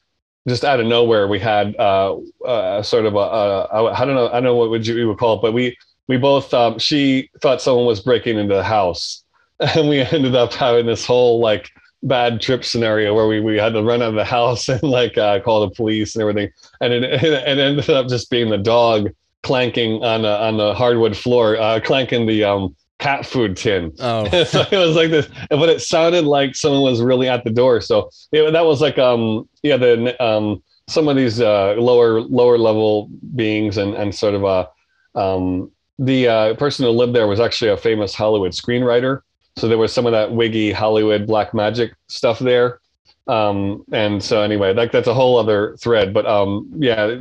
just 0.48 0.64
out 0.64 0.80
of 0.80 0.86
nowhere, 0.86 1.28
we 1.28 1.38
had 1.38 1.76
uh, 1.76 2.16
uh, 2.46 2.82
sort 2.82 3.06
of 3.06 3.14
a, 3.14 3.18
a 3.18 3.92
I 3.92 4.04
don't 4.04 4.14
know 4.14 4.28
I 4.28 4.34
don't 4.34 4.44
know 4.44 4.56
what 4.56 4.70
would 4.70 4.86
you, 4.86 4.96
you 4.96 5.08
would 5.08 5.18
call 5.18 5.36
it, 5.36 5.42
but 5.42 5.52
we 5.52 5.76
we 6.08 6.16
both 6.16 6.52
um, 6.54 6.78
she 6.78 7.30
thought 7.40 7.60
someone 7.60 7.86
was 7.86 8.00
breaking 8.00 8.38
into 8.38 8.54
the 8.54 8.64
house, 8.64 9.24
and 9.60 9.88
we 9.88 10.00
ended 10.00 10.34
up 10.34 10.52
having 10.52 10.86
this 10.86 11.04
whole 11.04 11.40
like 11.40 11.70
bad 12.02 12.40
trip 12.40 12.64
scenario 12.64 13.14
where 13.14 13.26
we, 13.26 13.40
we 13.40 13.56
had 13.56 13.72
to 13.74 13.82
run 13.82 14.02
out 14.02 14.10
of 14.10 14.14
the 14.14 14.24
house 14.38 14.68
and 14.68 14.82
like 14.82 15.16
uh, 15.18 15.40
call 15.40 15.66
the 15.66 15.74
police 15.74 16.14
and 16.14 16.22
everything, 16.22 16.50
and 16.80 16.92
it, 16.92 17.04
it 17.22 17.46
ended 17.46 17.88
up 17.90 18.08
just 18.08 18.30
being 18.30 18.50
the 18.50 18.58
dog 18.58 19.08
clanking 19.42 20.02
on 20.04 20.24
a, 20.24 20.34
on 20.34 20.56
the 20.56 20.74
hardwood 20.74 21.16
floor, 21.16 21.56
uh, 21.56 21.80
clanking 21.80 22.26
the 22.26 22.44
um, 22.44 22.76
cat 23.02 23.26
food 23.26 23.56
tin. 23.56 23.92
Oh, 23.98 24.28
so 24.44 24.64
it 24.70 24.78
was 24.78 24.94
like 24.94 25.10
this, 25.10 25.28
but 25.50 25.68
it 25.68 25.82
sounded 25.82 26.24
like 26.24 26.54
someone 26.54 26.82
was 26.82 27.02
really 27.02 27.28
at 27.28 27.42
the 27.44 27.50
door. 27.50 27.80
So 27.80 28.10
yeah, 28.30 28.50
that 28.50 28.64
was 28.64 28.80
like 28.80 28.98
um 28.98 29.48
yeah 29.62 29.76
the 29.76 30.22
um 30.22 30.62
some 30.88 31.08
of 31.08 31.16
these 31.16 31.40
uh, 31.40 31.74
lower 31.78 32.20
lower 32.20 32.58
level 32.58 33.10
beings 33.34 33.76
and 33.76 33.94
and 33.94 34.14
sort 34.14 34.34
of 34.34 34.44
uh 34.44 34.66
um 35.14 35.70
the 35.98 36.28
uh, 36.28 36.54
person 36.54 36.84
who 36.84 36.90
lived 36.90 37.14
there 37.14 37.26
was 37.26 37.40
actually 37.40 37.70
a 37.70 37.76
famous 37.76 38.14
Hollywood 38.14 38.52
screenwriter. 38.52 39.20
So 39.56 39.68
there 39.68 39.78
was 39.78 39.92
some 39.92 40.06
of 40.06 40.12
that 40.12 40.32
wiggy 40.32 40.72
Hollywood 40.72 41.26
black 41.26 41.54
magic 41.54 41.94
stuff 42.08 42.38
there. 42.38 42.80
Um, 43.26 43.84
and 43.92 44.22
so 44.22 44.42
anyway, 44.42 44.74
like 44.74 44.92
that's 44.92 45.08
a 45.08 45.14
whole 45.14 45.38
other 45.38 45.76
thread. 45.76 46.12
But 46.12 46.26
um, 46.26 46.70
yeah, 46.76 47.20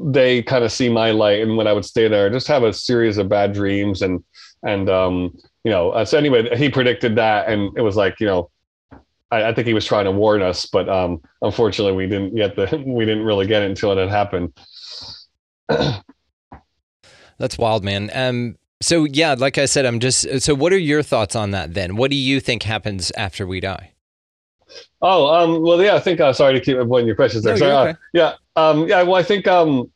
they 0.00 0.42
kind 0.42 0.64
of 0.64 0.72
see 0.72 0.88
my 0.88 1.10
light, 1.10 1.42
and 1.42 1.56
when 1.56 1.66
I 1.66 1.72
would 1.72 1.84
stay 1.84 2.08
there, 2.08 2.30
just 2.30 2.48
have 2.48 2.62
a 2.62 2.72
series 2.72 3.18
of 3.18 3.28
bad 3.28 3.52
dreams, 3.52 4.02
and 4.02 4.22
and 4.62 4.88
um, 4.88 5.36
you 5.64 5.70
know. 5.70 5.90
Uh, 5.90 6.04
so 6.04 6.18
anyway, 6.18 6.56
he 6.56 6.68
predicted 6.68 7.16
that, 7.16 7.48
and 7.48 7.76
it 7.76 7.82
was 7.82 7.96
like 7.96 8.20
you 8.20 8.26
know, 8.26 8.50
I, 9.30 9.44
I 9.44 9.54
think 9.54 9.66
he 9.66 9.74
was 9.74 9.86
trying 9.86 10.06
to 10.06 10.10
warn 10.10 10.42
us, 10.42 10.66
but 10.66 10.88
um, 10.88 11.20
unfortunately, 11.42 11.94
we 11.94 12.06
didn't 12.06 12.34
get 12.34 12.56
the 12.56 12.82
we 12.86 13.04
didn't 13.04 13.24
really 13.24 13.46
get 13.46 13.62
it 13.62 13.70
until 13.70 13.92
it 13.92 13.98
had 13.98 14.10
happened. 14.10 14.52
That's 17.38 17.56
wild, 17.56 17.84
man. 17.84 18.10
Um, 18.12 18.56
so 18.80 19.04
yeah, 19.04 19.34
like 19.38 19.58
I 19.58 19.66
said, 19.66 19.86
I'm 19.86 20.00
just. 20.00 20.40
So, 20.40 20.54
what 20.54 20.72
are 20.72 20.78
your 20.78 21.02
thoughts 21.02 21.36
on 21.36 21.50
that? 21.50 21.74
Then, 21.74 21.96
what 21.96 22.10
do 22.10 22.16
you 22.16 22.40
think 22.40 22.62
happens 22.62 23.10
after 23.12 23.46
we 23.46 23.60
die? 23.60 23.92
Oh, 25.02 25.26
um, 25.26 25.62
well, 25.62 25.82
yeah, 25.82 25.94
I 25.94 26.00
think. 26.00 26.20
Uh, 26.20 26.32
sorry 26.32 26.54
to 26.54 26.60
keep 26.60 26.76
avoiding 26.76 27.06
your 27.06 27.16
questions 27.16 27.44
there. 27.44 27.54
No, 27.54 27.58
sorry, 27.58 27.96
you're 28.14 28.26
uh, 28.26 28.34
yeah, 28.56 28.62
um, 28.62 28.88
yeah. 28.88 29.02
Well, 29.02 29.16
I 29.16 29.22
think 29.22 29.46
um, 29.46 29.90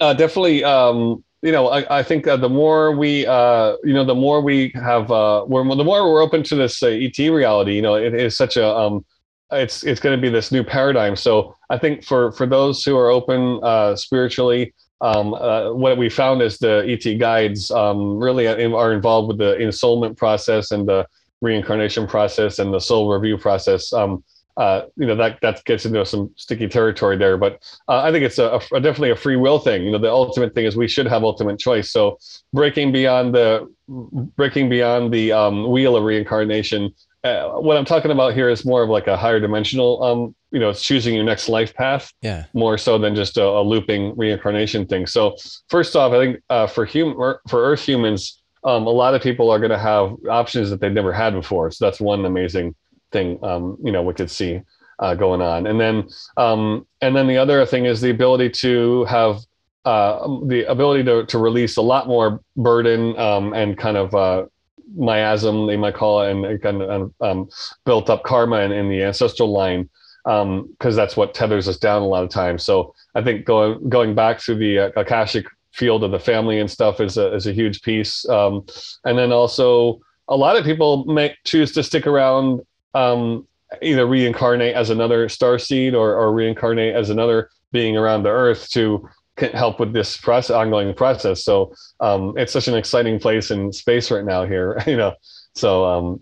uh, 0.00 0.14
definitely. 0.14 0.62
Um, 0.64 1.22
you 1.42 1.52
know, 1.52 1.68
I, 1.68 2.00
I 2.00 2.02
think 2.02 2.26
uh, 2.26 2.36
the 2.36 2.48
more 2.48 2.96
we, 2.96 3.24
uh, 3.26 3.76
you 3.84 3.92
know, 3.92 4.04
the 4.04 4.14
more 4.14 4.40
we 4.40 4.72
have, 4.74 5.10
uh, 5.12 5.44
we're, 5.46 5.62
the 5.76 5.84
more 5.84 6.10
we're 6.10 6.22
open 6.22 6.42
to 6.42 6.56
this 6.56 6.82
uh, 6.82 6.88
ET 6.88 7.16
reality. 7.18 7.74
You 7.74 7.82
know, 7.82 7.94
it 7.94 8.14
is 8.14 8.36
such 8.36 8.56
a, 8.56 8.66
um, 8.66 9.04
it's 9.52 9.84
it's 9.84 10.00
going 10.00 10.16
to 10.16 10.20
be 10.20 10.28
this 10.28 10.50
new 10.50 10.64
paradigm. 10.64 11.14
So 11.14 11.54
I 11.70 11.78
think 11.78 12.02
for 12.02 12.32
for 12.32 12.46
those 12.46 12.82
who 12.82 12.98
are 12.98 13.10
open 13.10 13.60
uh, 13.62 13.94
spiritually, 13.94 14.74
um, 15.00 15.34
uh, 15.34 15.72
what 15.72 15.98
we 15.98 16.08
found 16.08 16.42
is 16.42 16.58
the 16.58 16.84
ET 16.86 17.18
guides 17.18 17.70
um, 17.70 18.18
really 18.18 18.46
are 18.46 18.92
involved 18.92 19.28
with 19.28 19.38
the 19.38 19.56
ensoulment 19.56 20.16
process 20.16 20.70
and 20.70 20.88
the 20.88 21.06
reincarnation 21.42 22.06
process 22.06 22.58
and 22.58 22.72
the 22.72 22.80
soul 22.80 23.12
review 23.12 23.36
process. 23.36 23.92
Um, 23.92 24.24
uh, 24.56 24.86
you 24.96 25.06
know 25.06 25.14
that 25.14 25.38
that 25.42 25.62
gets 25.64 25.84
into 25.84 26.04
some 26.06 26.30
sticky 26.36 26.66
territory 26.66 27.18
there, 27.18 27.36
but 27.36 27.62
uh, 27.88 28.00
I 28.00 28.10
think 28.10 28.24
it's 28.24 28.38
a, 28.38 28.58
a, 28.72 28.80
definitely 28.80 29.10
a 29.10 29.16
free 29.16 29.36
will 29.36 29.58
thing. 29.58 29.82
You 29.82 29.92
know, 29.92 29.98
the 29.98 30.10
ultimate 30.10 30.54
thing 30.54 30.64
is 30.64 30.76
we 30.76 30.88
should 30.88 31.06
have 31.06 31.24
ultimate 31.24 31.58
choice. 31.58 31.90
So 31.90 32.18
breaking 32.54 32.90
beyond 32.90 33.34
the 33.34 33.70
breaking 33.86 34.70
beyond 34.70 35.12
the 35.12 35.32
um, 35.32 35.70
wheel 35.70 35.94
of 35.94 36.04
reincarnation. 36.04 36.94
Uh, 37.26 37.58
what 37.58 37.76
I'm 37.76 37.84
talking 37.84 38.12
about 38.12 38.34
here 38.34 38.48
is 38.48 38.64
more 38.64 38.82
of 38.84 38.88
like 38.88 39.08
a 39.08 39.16
higher 39.16 39.40
dimensional. 39.40 40.02
Um, 40.02 40.34
you 40.52 40.60
know, 40.60 40.70
it's 40.70 40.82
choosing 40.82 41.14
your 41.14 41.24
next 41.24 41.48
life 41.48 41.74
path 41.74 42.12
Yeah. 42.22 42.44
more 42.54 42.78
so 42.78 42.98
than 42.98 43.16
just 43.16 43.36
a, 43.36 43.44
a 43.44 43.62
looping 43.62 44.16
reincarnation 44.16 44.86
thing. 44.86 45.06
So 45.06 45.36
first 45.68 45.96
off, 45.96 46.12
I 46.12 46.18
think 46.24 46.42
uh, 46.50 46.66
for 46.68 46.84
human 46.84 47.16
for 47.48 47.64
Earth 47.64 47.82
humans, 47.82 48.40
um, 48.64 48.86
a 48.86 48.90
lot 48.90 49.14
of 49.14 49.22
people 49.22 49.50
are 49.50 49.58
going 49.58 49.70
to 49.70 49.78
have 49.78 50.14
options 50.30 50.70
that 50.70 50.80
they've 50.80 50.92
never 50.92 51.12
had 51.12 51.34
before. 51.34 51.70
So 51.70 51.84
that's 51.84 52.00
one 52.00 52.24
amazing 52.24 52.74
thing 53.12 53.38
um, 53.42 53.76
you 53.84 53.92
know 53.92 54.02
we 54.02 54.14
could 54.14 54.30
see 54.30 54.60
uh, 55.00 55.14
going 55.14 55.40
on. 55.40 55.66
And 55.66 55.80
then 55.80 56.08
um, 56.36 56.86
and 57.00 57.14
then 57.16 57.26
the 57.26 57.38
other 57.38 57.66
thing 57.66 57.86
is 57.86 58.00
the 58.00 58.10
ability 58.10 58.50
to 58.50 59.04
have 59.04 59.40
uh, 59.84 60.26
the 60.46 60.64
ability 60.68 61.04
to 61.04 61.26
to 61.26 61.38
release 61.38 61.76
a 61.76 61.82
lot 61.82 62.06
more 62.06 62.40
burden 62.56 63.18
um, 63.18 63.52
and 63.52 63.76
kind 63.76 63.96
of 63.96 64.14
uh, 64.14 64.46
miasm 64.94 65.66
they 65.66 65.76
might 65.76 65.94
call 65.94 66.22
it, 66.22 66.30
and 66.30 66.62
kind 66.62 66.82
of 66.82 67.12
um, 67.20 67.48
built 67.84 68.10
up 68.10 68.22
karma 68.24 68.60
in, 68.60 68.72
in 68.72 68.88
the 68.88 69.02
ancestral 69.02 69.52
line 69.52 69.88
because 70.24 70.96
that's 70.96 71.16
what 71.16 71.34
tethers 71.34 71.68
us 71.68 71.76
down 71.76 72.02
a 72.02 72.06
lot 72.06 72.24
of 72.24 72.30
times. 72.30 72.64
So 72.64 72.94
I 73.14 73.22
think 73.22 73.44
going 73.44 73.88
going 73.88 74.14
back 74.14 74.40
to 74.40 74.54
the 74.54 74.78
uh, 74.78 74.90
akashic 74.96 75.46
field 75.72 76.02
of 76.02 76.10
the 76.10 76.18
family 76.18 76.58
and 76.58 76.70
stuff 76.70 77.00
is 77.00 77.16
a 77.16 77.34
is 77.34 77.46
a 77.46 77.52
huge 77.52 77.82
piece. 77.82 78.28
Um, 78.28 78.66
and 79.04 79.16
then 79.16 79.30
also 79.30 80.00
a 80.28 80.36
lot 80.36 80.56
of 80.56 80.64
people 80.64 81.04
may 81.04 81.36
choose 81.44 81.72
to 81.72 81.82
stick 81.82 82.06
around, 82.06 82.60
um, 82.94 83.46
either 83.82 84.06
reincarnate 84.06 84.74
as 84.74 84.90
another 84.90 85.28
star 85.28 85.58
seed 85.58 85.94
or, 85.94 86.16
or 86.16 86.32
reincarnate 86.32 86.94
as 86.94 87.10
another 87.10 87.50
being 87.72 87.96
around 87.96 88.22
the 88.22 88.30
earth 88.30 88.68
to 88.70 89.08
help 89.38 89.80
with 89.80 89.92
this 89.92 90.16
process, 90.16 90.54
ongoing 90.54 90.94
process. 90.94 91.44
So 91.44 91.74
um, 92.00 92.34
it's 92.36 92.52
such 92.52 92.68
an 92.68 92.74
exciting 92.74 93.18
place 93.18 93.50
in 93.50 93.72
space 93.72 94.10
right 94.10 94.24
now 94.24 94.44
here, 94.44 94.82
you 94.86 94.96
know. 94.96 95.14
So, 95.54 95.84
um, 95.84 96.20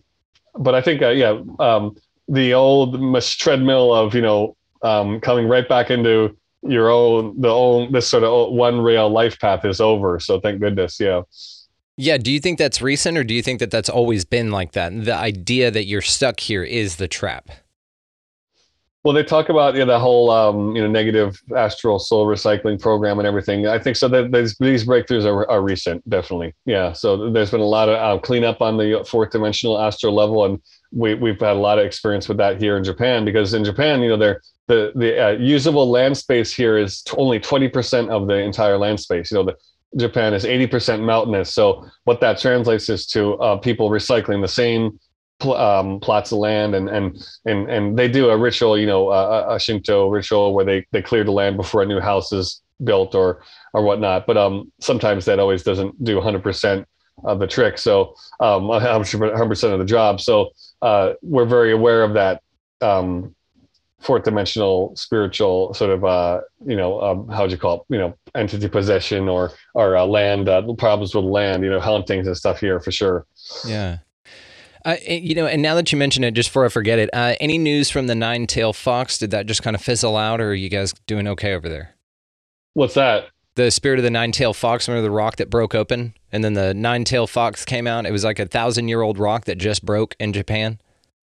but 0.58 0.74
I 0.74 0.80
think 0.80 1.02
uh, 1.02 1.10
yeah, 1.10 1.40
um, 1.58 1.96
the 2.28 2.54
old 2.54 2.94
treadmill 3.22 3.92
of 3.92 4.14
you 4.14 4.22
know 4.22 4.56
um, 4.82 5.20
coming 5.20 5.48
right 5.48 5.68
back 5.68 5.90
into 5.90 6.36
your 6.62 6.90
own 6.90 7.38
the 7.40 7.48
own 7.48 7.92
this 7.92 8.08
sort 8.08 8.24
of 8.24 8.52
one 8.52 8.80
rail 8.80 9.08
life 9.08 9.38
path 9.38 9.64
is 9.64 9.80
over. 9.80 10.18
So 10.20 10.40
thank 10.40 10.60
goodness, 10.60 10.98
yeah. 11.00 11.22
Yeah. 11.96 12.18
Do 12.18 12.32
you 12.32 12.40
think 12.40 12.58
that's 12.58 12.82
recent, 12.82 13.16
or 13.16 13.22
do 13.22 13.34
you 13.34 13.42
think 13.42 13.60
that 13.60 13.70
that's 13.70 13.88
always 13.88 14.24
been 14.24 14.50
like 14.50 14.72
that? 14.72 15.04
The 15.04 15.14
idea 15.14 15.70
that 15.70 15.84
you're 15.84 16.02
stuck 16.02 16.40
here 16.40 16.64
is 16.64 16.96
the 16.96 17.06
trap. 17.06 17.50
Well, 19.04 19.12
they 19.12 19.22
talk 19.22 19.50
about 19.50 19.74
you 19.74 19.80
know, 19.80 19.92
the 19.92 19.98
whole 19.98 20.30
um, 20.30 20.74
you 20.74 20.80
know 20.80 20.88
negative 20.88 21.40
astral 21.54 21.98
soul 21.98 22.26
recycling 22.26 22.80
program 22.80 23.18
and 23.18 23.28
everything. 23.28 23.66
I 23.66 23.78
think 23.78 23.96
so. 23.96 24.08
That 24.08 24.32
these, 24.32 24.84
breakthroughs 24.84 25.26
are, 25.26 25.48
are 25.50 25.60
recent, 25.60 26.08
definitely. 26.08 26.54
Yeah. 26.64 26.92
So 26.92 27.30
there's 27.30 27.50
been 27.50 27.60
a 27.60 27.64
lot 27.64 27.90
of 27.90 27.96
uh, 27.96 28.20
cleanup 28.22 28.62
on 28.62 28.78
the 28.78 29.06
fourth 29.06 29.32
dimensional 29.32 29.78
astral 29.78 30.14
level, 30.14 30.46
and 30.46 30.58
we 30.90 31.14
we've 31.14 31.38
had 31.38 31.56
a 31.56 31.60
lot 31.60 31.78
of 31.78 31.84
experience 31.84 32.28
with 32.28 32.38
that 32.38 32.58
here 32.58 32.78
in 32.78 32.84
Japan 32.84 33.26
because 33.26 33.52
in 33.52 33.62
Japan, 33.62 34.00
you 34.00 34.08
know, 34.08 34.16
they're 34.16 34.40
the 34.68 34.92
the 34.94 35.22
uh, 35.22 35.30
usable 35.32 35.90
land 35.90 36.16
space 36.16 36.50
here 36.50 36.78
is 36.78 37.02
t- 37.02 37.14
only 37.18 37.38
20% 37.38 38.08
of 38.08 38.26
the 38.26 38.38
entire 38.38 38.78
land 38.78 39.00
space. 39.00 39.30
You 39.30 39.36
know, 39.36 39.44
the 39.44 39.56
Japan 39.96 40.32
is 40.32 40.44
80% 40.44 41.02
mountainous. 41.02 41.52
So 41.52 41.86
what 42.04 42.20
that 42.20 42.38
translates 42.40 42.88
is 42.88 43.06
to 43.08 43.34
uh, 43.34 43.56
people 43.58 43.90
recycling 43.90 44.40
the 44.40 44.48
same 44.48 44.98
pl- 45.40 45.56
um, 45.56 46.00
plots 46.00 46.32
of 46.32 46.38
land, 46.38 46.74
and 46.74 46.88
and 46.88 47.26
and 47.44 47.70
and 47.70 47.98
they 47.98 48.08
do 48.08 48.30
a 48.30 48.36
ritual, 48.36 48.78
you 48.78 48.86
know, 48.86 49.08
uh, 49.08 49.46
a 49.50 49.60
Shinto 49.60 50.08
ritual 50.08 50.54
where 50.54 50.64
they 50.64 50.86
they 50.92 51.02
clear 51.02 51.24
the 51.24 51.32
land 51.32 51.56
before 51.56 51.82
a 51.82 51.86
new 51.86 52.00
house 52.00 52.32
is 52.32 52.62
built 52.82 53.14
or 53.14 53.42
or 53.72 53.82
whatnot. 53.82 54.26
But 54.26 54.36
um, 54.36 54.72
sometimes 54.80 55.24
that 55.24 55.38
always 55.38 55.62
doesn't 55.62 56.02
do 56.02 56.20
100% 56.20 56.84
of 57.24 57.38
the 57.38 57.46
trick. 57.46 57.78
So 57.78 58.14
um, 58.40 58.64
100% 58.64 59.72
of 59.72 59.78
the 59.78 59.84
job. 59.84 60.20
So 60.20 60.50
uh, 60.82 61.14
we're 61.22 61.46
very 61.46 61.72
aware 61.72 62.02
of 62.02 62.14
that. 62.14 62.42
Um, 62.80 63.34
fourth 64.00 64.24
dimensional 64.24 64.94
spiritual 64.94 65.72
sort 65.72 65.90
of 65.90 66.04
uh 66.04 66.38
you 66.66 66.76
know 66.76 67.00
um, 67.00 67.26
how 67.28 67.40
would 67.40 67.50
you 67.50 67.56
call 67.56 67.76
it 67.76 67.94
you 67.94 67.98
know 67.98 68.14
entity 68.34 68.68
possession 68.68 69.30
or 69.30 69.52
or 69.74 69.96
uh, 69.96 70.04
land 70.04 70.46
uh, 70.46 70.60
problems 70.74 71.14
with 71.14 71.24
land 71.24 71.64
you 71.64 71.70
know 71.70 71.80
hauntings 71.80 72.26
and 72.26 72.36
stuff 72.36 72.60
here 72.60 72.80
for 72.80 72.92
sure 72.92 73.24
Yeah. 73.66 73.98
Uh, 74.84 74.96
you 75.08 75.34
know, 75.34 75.46
and 75.46 75.62
now 75.62 75.74
that 75.74 75.90
you 75.92 75.98
mention 75.98 76.22
it, 76.24 76.32
just 76.32 76.50
before 76.50 76.66
I 76.66 76.68
forget 76.68 76.98
it, 76.98 77.08
uh, 77.12 77.34
any 77.40 77.56
news 77.58 77.88
from 77.90 78.06
the 78.06 78.14
nine 78.14 78.46
tail 78.46 78.72
fox? 78.74 79.16
Did 79.18 79.30
that 79.30 79.46
just 79.46 79.62
kind 79.62 79.74
of 79.74 79.80
fizzle 79.82 80.16
out, 80.16 80.40
or 80.40 80.50
are 80.50 80.54
you 80.54 80.68
guys 80.68 80.92
doing 81.06 81.26
okay 81.28 81.54
over 81.54 81.68
there? 81.68 81.90
what's 82.74 82.94
that 82.94 83.28
The 83.54 83.70
spirit 83.70 84.00
of 84.00 84.02
the 84.02 84.10
nine 84.10 84.32
tail 84.32 84.52
fox, 84.52 84.88
remember 84.88 85.02
the 85.06 85.10
rock 85.12 85.36
that 85.36 85.48
broke 85.48 85.74
open, 85.76 86.12
and 86.32 86.42
then 86.42 86.54
the 86.54 86.74
nine 86.74 87.04
tail 87.04 87.26
fox 87.28 87.64
came 87.64 87.86
out. 87.86 88.04
It 88.04 88.10
was 88.12 88.24
like 88.24 88.38
a 88.40 88.46
thousand 88.46 88.88
year 88.88 89.00
old 89.00 89.16
rock 89.18 89.44
that 89.44 89.58
just 89.58 89.84
broke 89.86 90.16
in 90.18 90.32
Japan. 90.32 90.80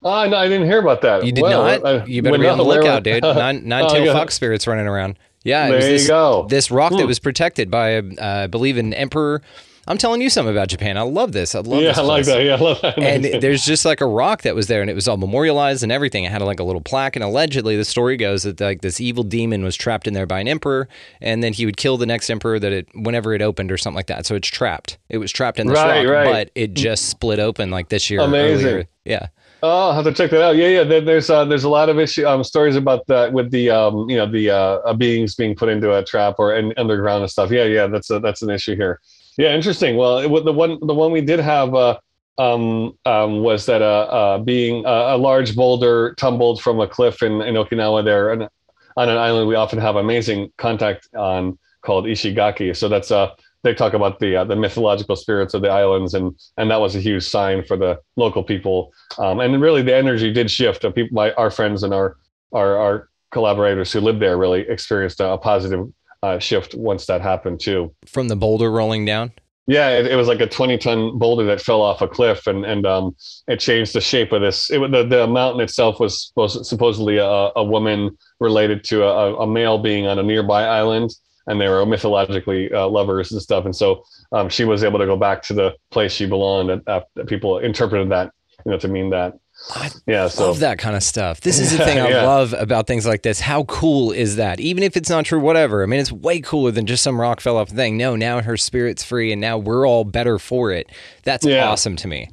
oh 0.02 0.28
no 0.28 0.36
i 0.36 0.46
didn't 0.48 0.66
hear 0.68 0.80
about 0.80 1.00
that 1.02 1.24
You 1.24 1.32
did 1.32 1.42
Well, 1.42 1.62
not. 1.80 1.86
I- 1.86 2.04
you 2.04 2.20
better 2.22 2.36
be 2.38 2.46
on 2.48 2.58
the 2.58 2.64
lookout, 2.64 3.04
dude. 3.04 3.22
Nine 3.22 3.66
nine 3.66 3.84
Oh, 3.84 3.88
tail 3.88 4.12
fox 4.12 4.34
spirits 4.34 4.66
running 4.66 4.86
around. 4.86 5.18
Yeah, 5.44 5.66
it 5.66 5.68
There 5.68 5.76
was 5.76 5.84
you 5.86 5.92
this, 5.92 6.08
go. 6.08 6.46
this 6.50 6.70
rock 6.72 6.90
that 6.92 7.00
Hmm. 7.02 7.06
was 7.06 7.20
protected 7.20 7.70
by, 7.70 7.98
uh, 7.98 8.02
I 8.20 8.46
believe, 8.48 8.76
an 8.76 8.92
emperor. 8.92 9.40
I'm 9.88 9.98
telling 9.98 10.20
you 10.20 10.28
something 10.30 10.52
about 10.54 10.68
Japan. 10.68 10.96
I 10.98 11.02
love 11.02 11.32
this. 11.32 11.54
I 11.54 11.60
love 11.60 11.80
this. 11.80 11.96
yeah, 11.96 12.02
I 12.02 12.04
like 12.04 12.24
that. 12.26 12.42
Yeah, 12.42 12.54
I 12.56 12.58
love 12.58 12.80
that. 12.82 12.98
and 12.98 13.24
there's 13.42 13.64
just 13.64 13.84
like 13.84 14.00
a 14.00 14.06
rock 14.06 14.42
that 14.42 14.54
was 14.54 14.66
there 14.66 14.80
and 14.80 14.90
it 14.90 14.94
was 14.94 15.06
all 15.06 15.16
memorialized 15.16 15.82
and 15.82 15.92
everything 15.92 16.24
it 16.24 16.32
had 16.32 16.42
like 16.42 16.58
a 16.60 16.64
little 16.64 16.80
plaque 16.80 17.14
and 17.16 17.24
allegedly 17.24 17.76
the 17.76 17.84
story 17.84 18.16
goes 18.16 18.42
that 18.42 18.60
like 18.60 18.80
this 18.82 19.00
evil 19.00 19.22
demon 19.22 19.62
was 19.62 19.76
trapped 19.76 20.06
in 20.08 20.14
there 20.14 20.26
by 20.26 20.40
an 20.40 20.48
emperor 20.48 20.88
and 21.20 21.42
then 21.42 21.52
he 21.52 21.64
would 21.66 21.76
kill 21.76 21.96
the 21.96 22.06
next 22.06 22.28
emperor 22.30 22.58
that 22.58 22.72
it 22.72 22.88
whenever 22.94 23.32
it 23.32 23.42
opened 23.42 23.70
or 23.70 23.76
something 23.76 23.96
like 23.96 24.06
that 24.08 24.26
so 24.26 24.34
it's 24.34 24.48
trapped 24.48 24.98
it 25.08 25.18
was 25.18 25.30
trapped 25.30 25.58
in 25.60 25.66
this 25.68 25.76
Right, 25.76 26.04
rock 26.04 26.12
right. 26.12 26.32
but 26.32 26.50
it 26.54 26.74
just 26.74 27.08
split 27.08 27.38
open 27.38 27.70
like 27.70 27.88
this 27.88 28.10
year 28.10 28.20
Amazing. 28.20 28.66
earlier. 28.66 28.88
yeah 29.04 29.28
Oh, 29.62 29.88
I'll 29.88 29.94
have 29.94 30.04
to 30.04 30.12
check 30.12 30.30
that 30.32 30.42
out. 30.42 30.56
Yeah, 30.56 30.82
yeah. 30.82 31.00
There's 31.00 31.30
uh, 31.30 31.46
there's 31.46 31.64
a 31.64 31.68
lot 31.70 31.88
of 31.88 31.98
issue 31.98 32.26
um, 32.26 32.44
stories 32.44 32.76
about 32.76 33.06
that 33.06 33.32
with 33.32 33.50
the 33.50 33.70
um, 33.70 34.08
you 34.08 34.14
know 34.16 34.30
the 34.30 34.50
uh, 34.50 34.54
uh, 34.84 34.92
beings 34.92 35.34
being 35.34 35.56
put 35.56 35.70
into 35.70 35.94
a 35.96 36.04
trap 36.04 36.34
or 36.38 36.54
underground 36.76 37.22
and 37.22 37.30
stuff. 37.30 37.50
Yeah, 37.50 37.64
yeah. 37.64 37.86
That's 37.86 38.10
a, 38.10 38.20
that's 38.20 38.42
an 38.42 38.50
issue 38.50 38.76
here. 38.76 39.00
Yeah, 39.36 39.54
interesting. 39.54 39.96
Well, 39.96 40.18
it, 40.18 40.44
the 40.44 40.52
one 40.52 40.78
the 40.80 40.94
one 40.94 41.12
we 41.12 41.20
did 41.20 41.40
have 41.40 41.74
uh, 41.74 41.98
um, 42.38 42.96
um, 43.04 43.40
was 43.40 43.66
that 43.66 43.82
uh, 43.82 43.84
uh, 43.84 44.38
being 44.38 44.84
a 44.86 45.16
large 45.16 45.54
boulder 45.54 46.14
tumbled 46.14 46.62
from 46.62 46.80
a 46.80 46.88
cliff 46.88 47.22
in, 47.22 47.42
in 47.42 47.54
Okinawa 47.54 48.04
there, 48.04 48.32
and 48.32 48.48
on 48.96 49.08
an 49.08 49.18
island 49.18 49.48
we 49.48 49.54
often 49.54 49.78
have 49.78 49.96
amazing 49.96 50.52
contact 50.56 51.08
on 51.14 51.58
called 51.82 52.06
Ishigaki. 52.06 52.74
So 52.74 52.88
that's 52.88 53.10
uh 53.10 53.30
they 53.62 53.74
talk 53.74 53.94
about 53.94 54.20
the 54.20 54.36
uh, 54.36 54.44
the 54.44 54.56
mythological 54.56 55.16
spirits 55.16 55.52
of 55.52 55.60
the 55.60 55.68
islands, 55.68 56.14
and 56.14 56.34
and 56.56 56.70
that 56.70 56.80
was 56.80 56.96
a 56.96 57.00
huge 57.00 57.24
sign 57.24 57.64
for 57.64 57.76
the 57.76 58.00
local 58.16 58.42
people. 58.42 58.92
Um, 59.18 59.40
and 59.40 59.60
really, 59.60 59.82
the 59.82 59.94
energy 59.94 60.32
did 60.32 60.50
shift. 60.50 60.84
Uh, 60.84 60.92
people, 60.92 61.14
my 61.14 61.32
our 61.32 61.50
friends 61.50 61.82
and 61.82 61.92
our 61.92 62.16
our 62.52 62.76
our 62.78 63.08
collaborators 63.32 63.92
who 63.92 64.00
lived 64.00 64.20
there 64.20 64.38
really 64.38 64.60
experienced 64.68 65.20
a, 65.20 65.32
a 65.32 65.38
positive 65.38 65.92
uh, 66.26 66.38
shift 66.38 66.74
once 66.74 67.06
that 67.06 67.20
happened 67.20 67.60
too. 67.60 67.94
from 68.06 68.28
the 68.28 68.36
boulder 68.36 68.70
rolling 68.70 69.04
down 69.04 69.32
Yeah, 69.68 69.90
it, 69.90 70.06
it 70.06 70.16
was 70.16 70.28
like 70.28 70.40
a 70.40 70.46
20 70.46 70.78
ton 70.78 71.18
boulder 71.18 71.44
that 71.46 71.60
fell 71.60 71.82
off 71.82 72.00
a 72.00 72.06
cliff 72.06 72.46
and, 72.46 72.64
and 72.64 72.86
um, 72.86 73.16
it 73.48 73.58
changed 73.58 73.94
the 73.94 74.00
shape 74.00 74.32
of 74.32 74.40
this. 74.40 74.70
It, 74.70 74.78
the, 74.92 75.04
the 75.04 75.26
mountain 75.26 75.60
itself 75.60 75.98
was 75.98 76.26
supposed, 76.28 76.66
supposedly 76.66 77.16
a, 77.18 77.50
a 77.56 77.64
woman 77.64 78.16
related 78.38 78.84
to 78.84 79.04
a, 79.04 79.34
a 79.40 79.46
male 79.46 79.78
being 79.78 80.06
on 80.06 80.18
a 80.18 80.22
nearby 80.22 80.64
island. 80.64 81.10
And 81.48 81.60
they 81.60 81.68
were 81.68 81.86
mythologically 81.86 82.72
uh, 82.72 82.88
lovers 82.88 83.30
and 83.30 83.40
stuff. 83.40 83.64
And 83.64 83.74
so 83.74 84.04
um, 84.32 84.48
she 84.48 84.64
was 84.64 84.82
able 84.82 84.98
to 84.98 85.06
go 85.06 85.16
back 85.16 85.42
to 85.42 85.54
the 85.54 85.74
place 85.92 86.12
she 86.12 86.26
belonged. 86.26 86.70
And 86.70 86.88
uh, 86.88 87.02
people 87.26 87.58
interpreted 87.58 88.10
that, 88.10 88.32
you 88.64 88.72
know, 88.72 88.78
to 88.78 88.88
mean 88.88 89.10
that. 89.10 89.34
I 89.74 89.90
Yeah. 90.06 90.28
So 90.28 90.46
love 90.46 90.60
that 90.60 90.78
kind 90.78 90.94
of 90.96 91.02
stuff. 91.02 91.40
This 91.40 91.58
is 91.58 91.76
the 91.76 91.78
thing 91.84 91.98
I 91.98 92.08
yeah. 92.10 92.24
love 92.26 92.52
about 92.52 92.86
things 92.86 93.06
like 93.06 93.22
this. 93.22 93.40
How 93.40 93.64
cool 93.64 94.12
is 94.12 94.36
that? 94.36 94.60
Even 94.60 94.82
if 94.82 94.96
it's 94.96 95.10
not 95.10 95.24
true, 95.24 95.40
whatever. 95.40 95.82
I 95.82 95.86
mean, 95.86 96.00
it's 96.00 96.12
way 96.12 96.40
cooler 96.40 96.70
than 96.70 96.86
just 96.86 97.02
some 97.02 97.20
rock 97.20 97.40
fell 97.40 97.56
off 97.56 97.70
thing. 97.70 97.96
No, 97.96 98.14
now 98.16 98.40
her 98.42 98.56
spirit's 98.56 99.02
free 99.02 99.32
and 99.32 99.40
now 99.40 99.58
we're 99.58 99.86
all 99.86 100.04
better 100.04 100.38
for 100.38 100.70
it. 100.70 100.90
That's 101.24 101.44
Yeah. 101.44 101.68
awesome 101.68 101.96
to 101.96 102.08
me. 102.08 102.28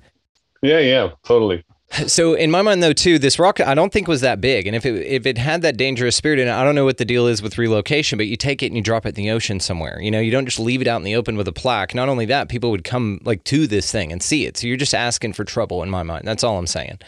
yeah, 0.61 0.79
yeah, 0.79 1.09
totally. 1.23 1.63
So 2.07 2.33
in 2.33 2.49
my 2.49 2.61
mind 2.61 2.81
though 2.81 2.93
too, 2.93 3.19
this 3.19 3.37
rock 3.37 3.59
I 3.59 3.75
don't 3.75 3.93
think 3.93 4.07
was 4.07 4.21
that 4.21 4.41
big. 4.41 4.65
And 4.67 4.75
if 4.75 4.85
it 4.85 4.95
if 5.05 5.25
it 5.25 5.37
had 5.37 5.61
that 5.61 5.77
dangerous 5.77 6.15
spirit 6.15 6.39
in 6.39 6.47
it, 6.47 6.51
I 6.51 6.63
don't 6.63 6.75
know 6.75 6.85
what 6.85 6.97
the 6.97 7.05
deal 7.05 7.27
is 7.27 7.41
with 7.41 7.57
relocation, 7.57 8.17
but 8.17 8.27
you 8.27 8.35
take 8.35 8.63
it 8.63 8.67
and 8.67 8.75
you 8.75 8.81
drop 8.81 9.05
it 9.05 9.09
in 9.09 9.15
the 9.15 9.31
ocean 9.31 9.59
somewhere. 9.59 10.01
You 10.01 10.09
know, 10.09 10.19
you 10.19 10.31
don't 10.31 10.45
just 10.45 10.59
leave 10.59 10.81
it 10.81 10.87
out 10.87 10.97
in 10.97 11.03
the 11.03 11.15
open 11.15 11.37
with 11.37 11.47
a 11.47 11.53
plaque. 11.53 11.93
Not 11.93 12.09
only 12.09 12.25
that, 12.25 12.49
people 12.49 12.71
would 12.71 12.83
come 12.83 13.19
like 13.23 13.43
to 13.45 13.67
this 13.67 13.91
thing 13.91 14.11
and 14.11 14.21
see 14.21 14.45
it. 14.45 14.57
So 14.57 14.67
you're 14.67 14.77
just 14.77 14.95
asking 14.95 15.33
for 15.33 15.43
trouble 15.43 15.83
in 15.83 15.89
my 15.89 16.03
mind. 16.03 16.27
That's 16.27 16.43
all 16.43 16.57
I'm 16.57 16.67
saying. 16.67 16.99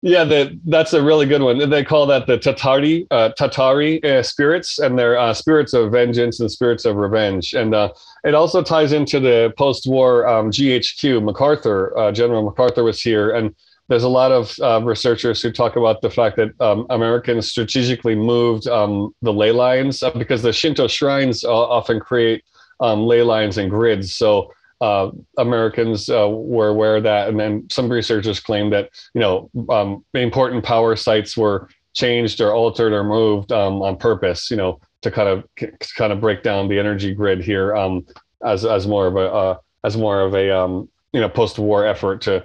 Yeah, 0.00 0.22
the, 0.22 0.56
that's 0.66 0.92
a 0.92 1.02
really 1.02 1.26
good 1.26 1.42
one. 1.42 1.70
They 1.70 1.82
call 1.82 2.06
that 2.06 2.28
the 2.28 2.38
Tatari, 2.38 3.08
uh, 3.10 3.30
Tatari 3.36 4.04
uh, 4.04 4.22
spirits, 4.22 4.78
and 4.78 4.96
they're 4.96 5.18
uh, 5.18 5.34
spirits 5.34 5.72
of 5.72 5.90
vengeance 5.90 6.38
and 6.38 6.48
spirits 6.48 6.84
of 6.84 6.94
revenge. 6.94 7.52
And 7.52 7.74
uh, 7.74 7.92
it 8.22 8.32
also 8.32 8.62
ties 8.62 8.92
into 8.92 9.18
the 9.18 9.52
post-war 9.58 10.28
um, 10.28 10.52
GHQ. 10.52 11.24
MacArthur, 11.24 11.98
uh, 11.98 12.12
General 12.12 12.44
MacArthur, 12.44 12.84
was 12.84 13.02
here, 13.02 13.32
and 13.32 13.52
there's 13.88 14.02
a 14.02 14.08
lot 14.08 14.30
of 14.30 14.54
uh, 14.60 14.80
researchers 14.84 15.40
who 15.40 15.50
talk 15.50 15.76
about 15.76 16.02
the 16.02 16.10
fact 16.10 16.36
that 16.36 16.58
um, 16.60 16.86
Americans 16.90 17.48
strategically 17.48 18.14
moved 18.14 18.66
um, 18.68 19.14
the 19.22 19.32
ley 19.32 19.50
lines 19.50 20.02
uh, 20.02 20.10
because 20.10 20.42
the 20.42 20.52
Shinto 20.52 20.86
shrines 20.88 21.42
uh, 21.42 21.50
often 21.50 21.98
create 21.98 22.44
um, 22.80 23.06
ley 23.06 23.22
lines 23.22 23.56
and 23.56 23.70
grids. 23.70 24.14
So 24.14 24.52
uh, 24.82 25.10
Americans 25.38 26.08
uh, 26.10 26.28
were 26.28 26.68
aware 26.68 26.96
of 26.96 27.02
that, 27.04 27.28
and 27.28 27.40
then 27.40 27.66
some 27.70 27.88
researchers 27.88 28.40
claim 28.40 28.70
that 28.70 28.90
you 29.14 29.20
know 29.20 29.50
um, 29.70 30.04
important 30.14 30.64
power 30.64 30.94
sites 30.94 31.36
were 31.36 31.68
changed 31.94 32.40
or 32.40 32.52
altered 32.52 32.92
or 32.92 33.02
moved 33.02 33.50
um, 33.50 33.82
on 33.82 33.96
purpose, 33.96 34.50
you 34.50 34.56
know, 34.56 34.78
to 35.02 35.10
kind 35.10 35.28
of 35.28 35.44
kind 35.96 36.12
of 36.12 36.20
break 36.20 36.42
down 36.42 36.68
the 36.68 36.78
energy 36.78 37.12
grid 37.12 37.42
here 37.42 37.74
um, 37.74 38.06
as 38.44 38.64
as 38.64 38.86
more 38.86 39.06
of 39.06 39.16
a 39.16 39.32
uh, 39.32 39.56
as 39.82 39.96
more 39.96 40.20
of 40.20 40.34
a 40.34 40.44
you 41.12 41.20
know 41.20 41.28
post-war 41.28 41.86
effort 41.86 42.20
to 42.20 42.44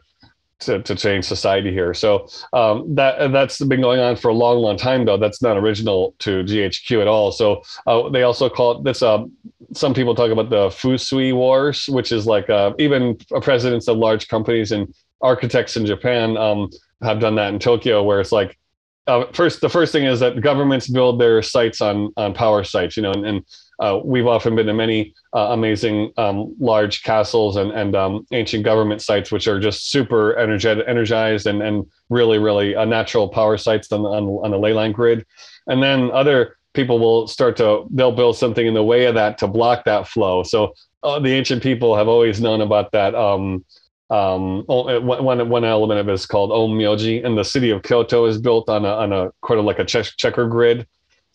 to, 0.66 0.82
to 0.82 0.96
change 0.96 1.26
society 1.26 1.72
here. 1.72 1.94
So 1.94 2.28
um, 2.54 2.96
that 2.96 3.32
that's 3.32 3.60
been 3.64 3.82
going 3.82 4.00
on 4.00 4.16
for 4.16 4.30
a 4.30 4.34
long, 4.34 4.58
long 4.58 4.78
time, 4.78 5.06
though. 5.06 5.18
That's 5.18 5.42
not 5.42 5.58
original 5.58 6.16
to 6.20 6.44
GHQ 6.44 7.02
at 7.02 7.08
all. 7.08 7.32
So 7.32 7.64
uh, 7.88 8.10
they 8.10 8.24
also 8.24 8.50
call 8.50 8.78
it 8.78 8.84
this. 8.84 9.02
Uh, 9.02 9.26
some 9.74 9.94
people 9.94 10.16
talk 10.16 10.32
about 10.32 10.50
the 10.50 10.70
Fusui 10.70 11.34
Wars, 11.34 11.88
which 11.88 12.12
is 12.12 12.28
like 12.28 12.50
uh, 12.50 12.74
even 12.80 13.16
presidents 13.42 13.88
of 13.88 13.98
large 13.98 14.28
companies 14.28 14.72
and 14.72 14.94
architects 15.22 15.78
in 15.78 15.86
Japan 15.86 16.38
um, 16.38 16.70
have 17.02 17.20
done 17.20 17.36
that 17.36 17.54
in 17.54 17.60
Tokyo, 17.60 18.04
where 18.04 18.20
it's 18.20 18.32
like 18.32 18.58
uh, 19.08 19.26
first 19.34 19.62
the 19.62 19.70
first 19.70 19.92
thing 19.92 20.06
is 20.06 20.20
that 20.20 20.40
governments 20.42 20.88
build 20.88 21.20
their 21.20 21.42
sites 21.42 21.82
on 21.82 22.12
on 22.16 22.34
power 22.34 22.64
sites, 22.64 22.96
you 22.96 23.04
know, 23.04 23.12
and, 23.12 23.26
and 23.26 23.46
uh, 23.80 24.00
we've 24.04 24.28
often 24.28 24.56
been 24.56 24.68
to 24.68 24.74
many 24.74 25.14
uh, 25.36 25.48
amazing 25.52 26.14
um, 26.18 26.56
large 26.60 27.04
castles 27.04 27.58
and 27.58 27.72
and 27.72 27.96
um, 27.96 28.26
ancient 28.32 28.64
government 28.64 29.02
sites, 29.02 29.32
which 29.32 29.48
are 29.48 29.60
just 29.60 29.92
super 29.92 30.38
energetic, 30.38 30.86
energized, 30.88 31.48
and 31.48 31.62
and 31.62 31.86
really 32.10 32.38
really 32.38 32.76
uh, 32.76 32.86
natural 32.86 33.28
power 33.28 33.58
sites 33.58 33.92
on, 33.92 34.02
on 34.02 34.24
on 34.24 34.52
the 34.52 34.58
ley 34.58 34.74
line 34.74 34.94
grid, 34.94 35.26
and 35.68 35.84
then 35.84 36.10
other 36.12 36.58
people 36.74 36.98
will 36.98 37.28
start 37.28 37.58
to 37.58 37.86
they'll 37.92 38.16
build 38.16 38.38
something 38.38 38.66
in 38.66 38.74
the 38.74 38.84
way 38.84 39.06
of 39.06 39.16
that 39.16 39.38
to 39.38 39.48
block 39.48 39.84
that 39.84 40.08
flow. 40.08 40.44
So 40.44 40.74
uh, 41.04 41.20
the 41.20 41.32
ancient 41.32 41.62
people 41.62 41.96
have 41.98 42.08
always 42.08 42.40
known 42.40 42.62
about 42.62 42.92
that. 42.94 43.14
Um, 43.16 43.66
um, 44.14 44.64
o- 44.70 45.02
one 45.02 45.50
one 45.50 45.66
element 45.66 46.00
of 46.00 46.08
it 46.08 46.14
is 46.14 46.26
called 46.26 46.52
Onmyoji, 46.52 47.26
and 47.26 47.38
the 47.38 47.44
city 47.44 47.72
of 47.72 47.82
Kyoto 47.82 48.26
is 48.26 48.40
built 48.40 48.70
on 48.70 48.86
a 48.86 48.94
on 49.04 49.12
a 49.12 49.32
kind 49.46 49.60
of 49.60 49.66
like 49.66 49.80
a 49.80 49.86
che- 49.86 50.16
checker 50.18 50.48
grid. 50.48 50.86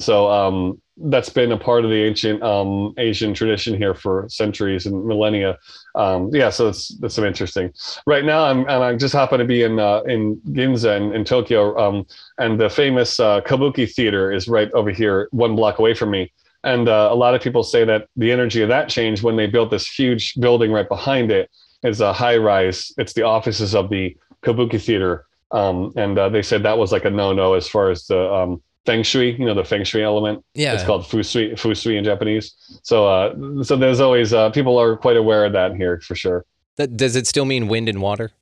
So 0.00 0.30
um, 0.30 0.80
that's 0.96 1.28
been 1.28 1.50
a 1.50 1.56
part 1.58 1.84
of 1.84 1.90
the 1.90 2.04
ancient 2.04 2.40
um, 2.40 2.94
Asian 2.98 3.34
tradition 3.34 3.76
here 3.76 3.94
for 3.94 4.28
centuries 4.28 4.86
and 4.86 5.04
millennia. 5.04 5.58
Um, 5.96 6.30
yeah, 6.32 6.50
so 6.50 6.68
it's 6.68 6.96
that's 7.00 7.16
some 7.16 7.24
interesting. 7.24 7.72
Right 8.06 8.24
now, 8.24 8.44
I'm 8.44 8.60
and 8.60 8.84
I 8.84 8.94
just 8.94 9.12
happen 9.12 9.40
to 9.40 9.44
be 9.44 9.64
in 9.64 9.80
uh, 9.80 10.02
in 10.02 10.36
Ginza 10.50 10.96
in, 10.96 11.12
in 11.14 11.24
Tokyo, 11.24 11.76
um, 11.78 12.06
and 12.38 12.60
the 12.60 12.70
famous 12.70 13.18
uh, 13.18 13.40
Kabuki 13.40 13.92
Theater 13.92 14.30
is 14.30 14.46
right 14.46 14.70
over 14.72 14.90
here, 14.90 15.28
one 15.32 15.56
block 15.56 15.80
away 15.80 15.94
from 15.94 16.10
me. 16.12 16.32
And 16.62 16.88
uh, 16.88 17.08
a 17.10 17.14
lot 17.14 17.34
of 17.34 17.42
people 17.42 17.64
say 17.64 17.84
that 17.84 18.08
the 18.16 18.30
energy 18.30 18.62
of 18.62 18.68
that 18.68 18.88
changed 18.88 19.22
when 19.22 19.36
they 19.36 19.46
built 19.46 19.70
this 19.70 19.88
huge 19.88 20.34
building 20.38 20.70
right 20.70 20.88
behind 20.88 21.30
it. 21.32 21.50
Is 21.84 22.00
a 22.00 22.12
high 22.12 22.36
rise. 22.36 22.92
It's 22.98 23.12
the 23.12 23.22
offices 23.22 23.74
of 23.74 23.88
the 23.88 24.16
Kabuki 24.42 24.82
Theater, 24.82 25.26
um, 25.52 25.92
and 25.96 26.18
uh, 26.18 26.28
they 26.28 26.42
said 26.42 26.64
that 26.64 26.76
was 26.76 26.90
like 26.90 27.04
a 27.04 27.10
no 27.10 27.32
no 27.32 27.54
as 27.54 27.68
far 27.68 27.90
as 27.90 28.06
the 28.06 28.32
um, 28.32 28.60
feng 28.84 29.04
shui. 29.04 29.38
You 29.38 29.46
know, 29.46 29.54
the 29.54 29.64
feng 29.64 29.84
shui 29.84 30.02
element. 30.02 30.44
Yeah. 30.54 30.74
It's 30.74 30.82
called 30.82 31.04
fusui, 31.04 31.52
fusui 31.52 31.96
in 31.96 32.02
Japanese. 32.02 32.54
So, 32.82 33.06
uh, 33.06 33.62
so 33.62 33.76
there's 33.76 34.00
always 34.00 34.32
uh, 34.32 34.50
people 34.50 34.76
are 34.76 34.96
quite 34.96 35.16
aware 35.16 35.44
of 35.44 35.52
that 35.52 35.76
here 35.76 36.00
for 36.00 36.16
sure. 36.16 36.44
That, 36.78 36.96
does 36.96 37.14
it 37.14 37.28
still 37.28 37.44
mean 37.44 37.68
wind 37.68 37.88
and 37.88 38.02
water? 38.02 38.32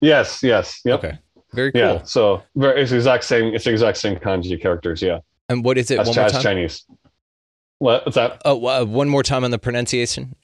Yes, 0.00 0.42
yes, 0.42 0.80
yep. 0.84 1.04
Okay. 1.04 1.18
Very 1.52 1.72
cool. 1.72 1.80
Yeah. 1.82 2.02
So 2.04 2.42
very, 2.56 2.80
it's 2.80 2.92
the 2.92 2.96
exact 2.96 3.24
same. 3.24 3.54
It's 3.54 3.66
exact 3.66 3.98
same 3.98 4.16
kanji 4.16 4.60
characters. 4.60 5.02
Yeah. 5.02 5.18
And 5.50 5.64
what 5.64 5.76
is 5.76 5.90
it? 5.90 5.96
That's 5.96 6.08
one 6.08 6.16
more 6.16 6.28
time. 6.30 6.42
Chinese. 6.42 6.86
What, 7.78 8.06
what's 8.06 8.14
that? 8.14 8.40
Oh, 8.44 8.64
uh, 8.66 8.84
one 8.84 9.08
more 9.08 9.22
time 9.22 9.44
on 9.44 9.50
the 9.50 9.58
pronunciation. 9.58 10.34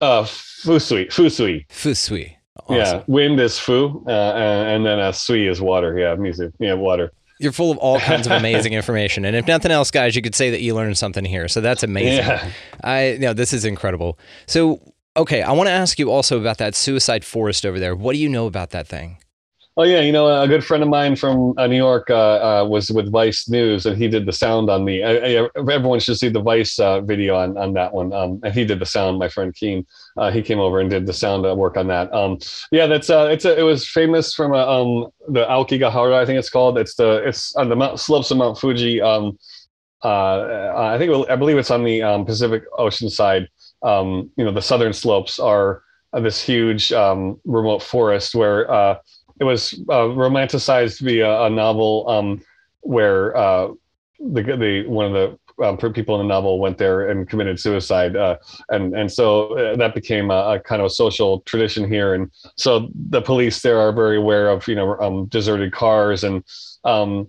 Uh, 0.00 0.22
fusui, 0.22 1.06
fusui. 1.06 1.66
Fusui. 1.68 2.36
Yeah. 2.68 3.02
Wind 3.06 3.38
is 3.38 3.58
fu, 3.58 4.02
uh, 4.06 4.10
and, 4.10 4.68
and 4.68 4.86
then 4.86 4.98
uh, 4.98 5.12
sui 5.12 5.46
is 5.46 5.60
water. 5.60 5.98
Yeah, 5.98 6.14
music. 6.16 6.52
Yeah, 6.58 6.74
water. 6.74 7.12
You're 7.38 7.52
full 7.52 7.70
of 7.70 7.78
all 7.78 8.00
kinds 8.00 8.26
of 8.26 8.32
amazing 8.40 8.72
information. 8.72 9.24
And 9.24 9.36
if 9.36 9.46
nothing 9.46 9.70
else, 9.70 9.90
guys, 9.90 10.16
you 10.16 10.22
could 10.22 10.34
say 10.34 10.50
that 10.50 10.62
you 10.62 10.74
learned 10.74 10.96
something 10.96 11.24
here. 11.24 11.48
So 11.48 11.60
that's 11.60 11.82
amazing. 11.82 12.24
Yeah. 12.24 12.50
I 12.82 13.18
know 13.20 13.34
this 13.34 13.52
is 13.52 13.64
incredible. 13.64 14.18
So 14.46 14.80
okay, 15.16 15.42
I 15.42 15.52
want 15.52 15.68
to 15.68 15.72
ask 15.72 15.98
you 15.98 16.10
also 16.10 16.38
about 16.38 16.58
that 16.58 16.74
suicide 16.74 17.24
forest 17.24 17.64
over 17.64 17.78
there. 17.78 17.94
What 17.94 18.12
do 18.12 18.18
you 18.18 18.28
know 18.28 18.46
about 18.46 18.70
that 18.70 18.86
thing? 18.86 19.18
Oh 19.78 19.82
yeah, 19.82 20.00
you 20.00 20.10
know, 20.10 20.42
a 20.42 20.48
good 20.48 20.64
friend 20.64 20.82
of 20.82 20.88
mine 20.88 21.16
from 21.16 21.52
uh, 21.58 21.66
New 21.66 21.76
York 21.76 22.08
uh, 22.08 22.62
uh, 22.62 22.66
was 22.66 22.90
with 22.90 23.12
Vice 23.12 23.46
News, 23.46 23.84
and 23.84 23.94
he 23.94 24.08
did 24.08 24.24
the 24.24 24.32
sound 24.32 24.70
on 24.70 24.86
the. 24.86 25.02
Uh, 25.02 25.44
uh, 25.44 25.70
everyone 25.70 26.00
should 26.00 26.16
see 26.16 26.30
the 26.30 26.40
Vice 26.40 26.78
uh, 26.78 27.02
video 27.02 27.36
on 27.36 27.58
on 27.58 27.74
that 27.74 27.92
one. 27.92 28.10
Um, 28.14 28.40
and 28.42 28.54
he 28.54 28.64
did 28.64 28.78
the 28.78 28.86
sound. 28.86 29.18
My 29.18 29.28
friend 29.28 29.54
Keen, 29.54 29.86
he 30.32 30.40
came 30.40 30.60
over 30.60 30.80
and 30.80 30.88
did 30.88 31.04
the 31.04 31.12
sound 31.12 31.42
work 31.58 31.76
on 31.76 31.88
that. 31.88 32.10
Um, 32.14 32.38
yeah, 32.70 32.86
that's 32.86 33.10
it's 33.10 33.44
a, 33.44 33.58
it 33.58 33.64
was 33.64 33.86
famous 33.86 34.32
from 34.32 34.54
uh, 34.54 34.66
um, 34.66 35.08
the 35.28 35.46
I 35.46 35.62
think 35.68 35.82
it's 35.82 36.48
called. 36.48 36.78
It's 36.78 36.94
the 36.94 37.22
it's 37.28 37.54
on 37.56 37.68
the 37.68 37.76
mount, 37.76 38.00
slopes 38.00 38.30
of 38.30 38.38
Mount 38.38 38.58
Fuji. 38.58 39.02
Um, 39.02 39.38
I 40.02 40.96
think 40.96 41.28
I 41.28 41.36
believe 41.36 41.58
it's 41.58 41.70
on 41.70 41.84
the 41.84 42.02
um, 42.02 42.24
Pacific 42.24 42.62
Ocean 42.78 43.10
side. 43.10 43.46
Um, 43.82 44.30
you 44.38 44.44
know, 44.46 44.52
the 44.52 44.62
southern 44.62 44.94
slopes 44.94 45.38
are 45.38 45.82
this 46.14 46.40
huge 46.40 46.92
remote 46.92 47.82
forest 47.82 48.34
where 48.34 48.98
it 49.40 49.44
was 49.44 49.74
uh, 49.88 50.08
romanticized 50.14 51.00
via 51.00 51.42
a 51.42 51.50
novel 51.50 52.08
um, 52.08 52.42
where 52.80 53.36
uh, 53.36 53.68
the 54.18 54.42
the 54.42 54.84
one 54.86 55.06
of 55.06 55.12
the 55.12 55.38
um, 55.64 55.76
people 55.92 56.20
in 56.20 56.26
the 56.26 56.34
novel 56.34 56.58
went 56.58 56.78
there 56.78 57.08
and 57.08 57.28
committed 57.28 57.58
suicide, 57.58 58.16
uh, 58.16 58.36
and 58.70 58.94
and 58.94 59.10
so 59.10 59.56
uh, 59.56 59.76
that 59.76 59.94
became 59.94 60.30
a, 60.30 60.54
a, 60.54 60.60
kind 60.60 60.80
of 60.80 60.86
a 60.86 60.90
social 60.90 61.40
tradition 61.40 61.90
here. 61.90 62.14
And 62.14 62.30
so 62.56 62.88
the 63.08 63.22
police 63.22 63.62
there 63.62 63.78
are 63.80 63.92
very 63.92 64.16
aware 64.16 64.48
of 64.48 64.66
you 64.68 64.74
know 64.74 64.98
um, 64.98 65.26
deserted 65.26 65.72
cars 65.72 66.24
and 66.24 66.44
um, 66.84 67.28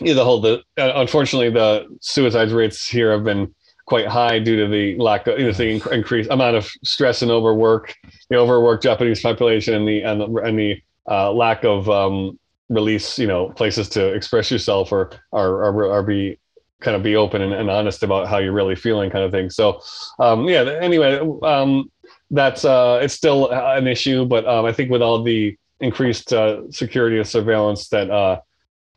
you 0.00 0.08
know, 0.08 0.14
the 0.14 0.24
whole 0.24 0.40
the 0.40 0.62
uh, 0.78 0.92
unfortunately 0.96 1.50
the 1.50 1.86
suicide 2.00 2.50
rates 2.50 2.88
here 2.88 3.12
have 3.12 3.24
been 3.24 3.54
quite 3.86 4.06
high 4.06 4.38
due 4.38 4.56
to 4.56 4.68
the 4.68 4.96
lack 4.98 5.26
of 5.26 5.38
you 5.38 5.46
know, 5.46 5.52
the 5.52 5.80
inc- 5.80 5.92
increased 5.92 6.30
amount 6.30 6.56
of 6.56 6.70
stress 6.84 7.22
and 7.22 7.30
overwork, 7.30 7.94
the 8.28 8.36
overworked 8.36 8.82
Japanese 8.82 9.20
population, 9.20 9.74
and 9.74 9.88
the 9.88 10.02
and 10.02 10.20
the, 10.20 10.26
and 10.44 10.58
the 10.58 10.80
uh, 11.08 11.32
lack 11.32 11.64
of 11.64 11.88
um, 11.88 12.38
release, 12.68 13.18
you 13.18 13.26
know, 13.26 13.50
places 13.50 13.88
to 13.90 14.12
express 14.12 14.50
yourself 14.50 14.92
or 14.92 15.10
or, 15.32 15.64
or, 15.64 15.84
or 15.84 16.02
be 16.02 16.38
kind 16.80 16.96
of 16.96 17.02
be 17.02 17.16
open 17.16 17.42
and, 17.42 17.52
and, 17.52 17.70
honest 17.70 18.02
about 18.02 18.26
how 18.26 18.38
you're 18.38 18.52
really 18.52 18.74
feeling, 18.74 19.10
kind 19.10 19.22
of 19.22 19.30
thing. 19.30 19.50
So, 19.50 19.82
um, 20.18 20.48
yeah. 20.48 20.62
Anyway, 20.80 21.20
um, 21.42 21.90
that's 22.30 22.64
uh, 22.64 23.00
it's 23.02 23.14
still 23.14 23.50
an 23.50 23.86
issue, 23.86 24.24
but 24.24 24.46
um, 24.46 24.64
I 24.64 24.72
think 24.72 24.90
with 24.90 25.02
all 25.02 25.22
the 25.22 25.56
increased 25.80 26.32
uh, 26.32 26.70
security 26.70 27.18
and 27.18 27.26
surveillance, 27.26 27.88
that 27.88 28.10
uh, 28.10 28.40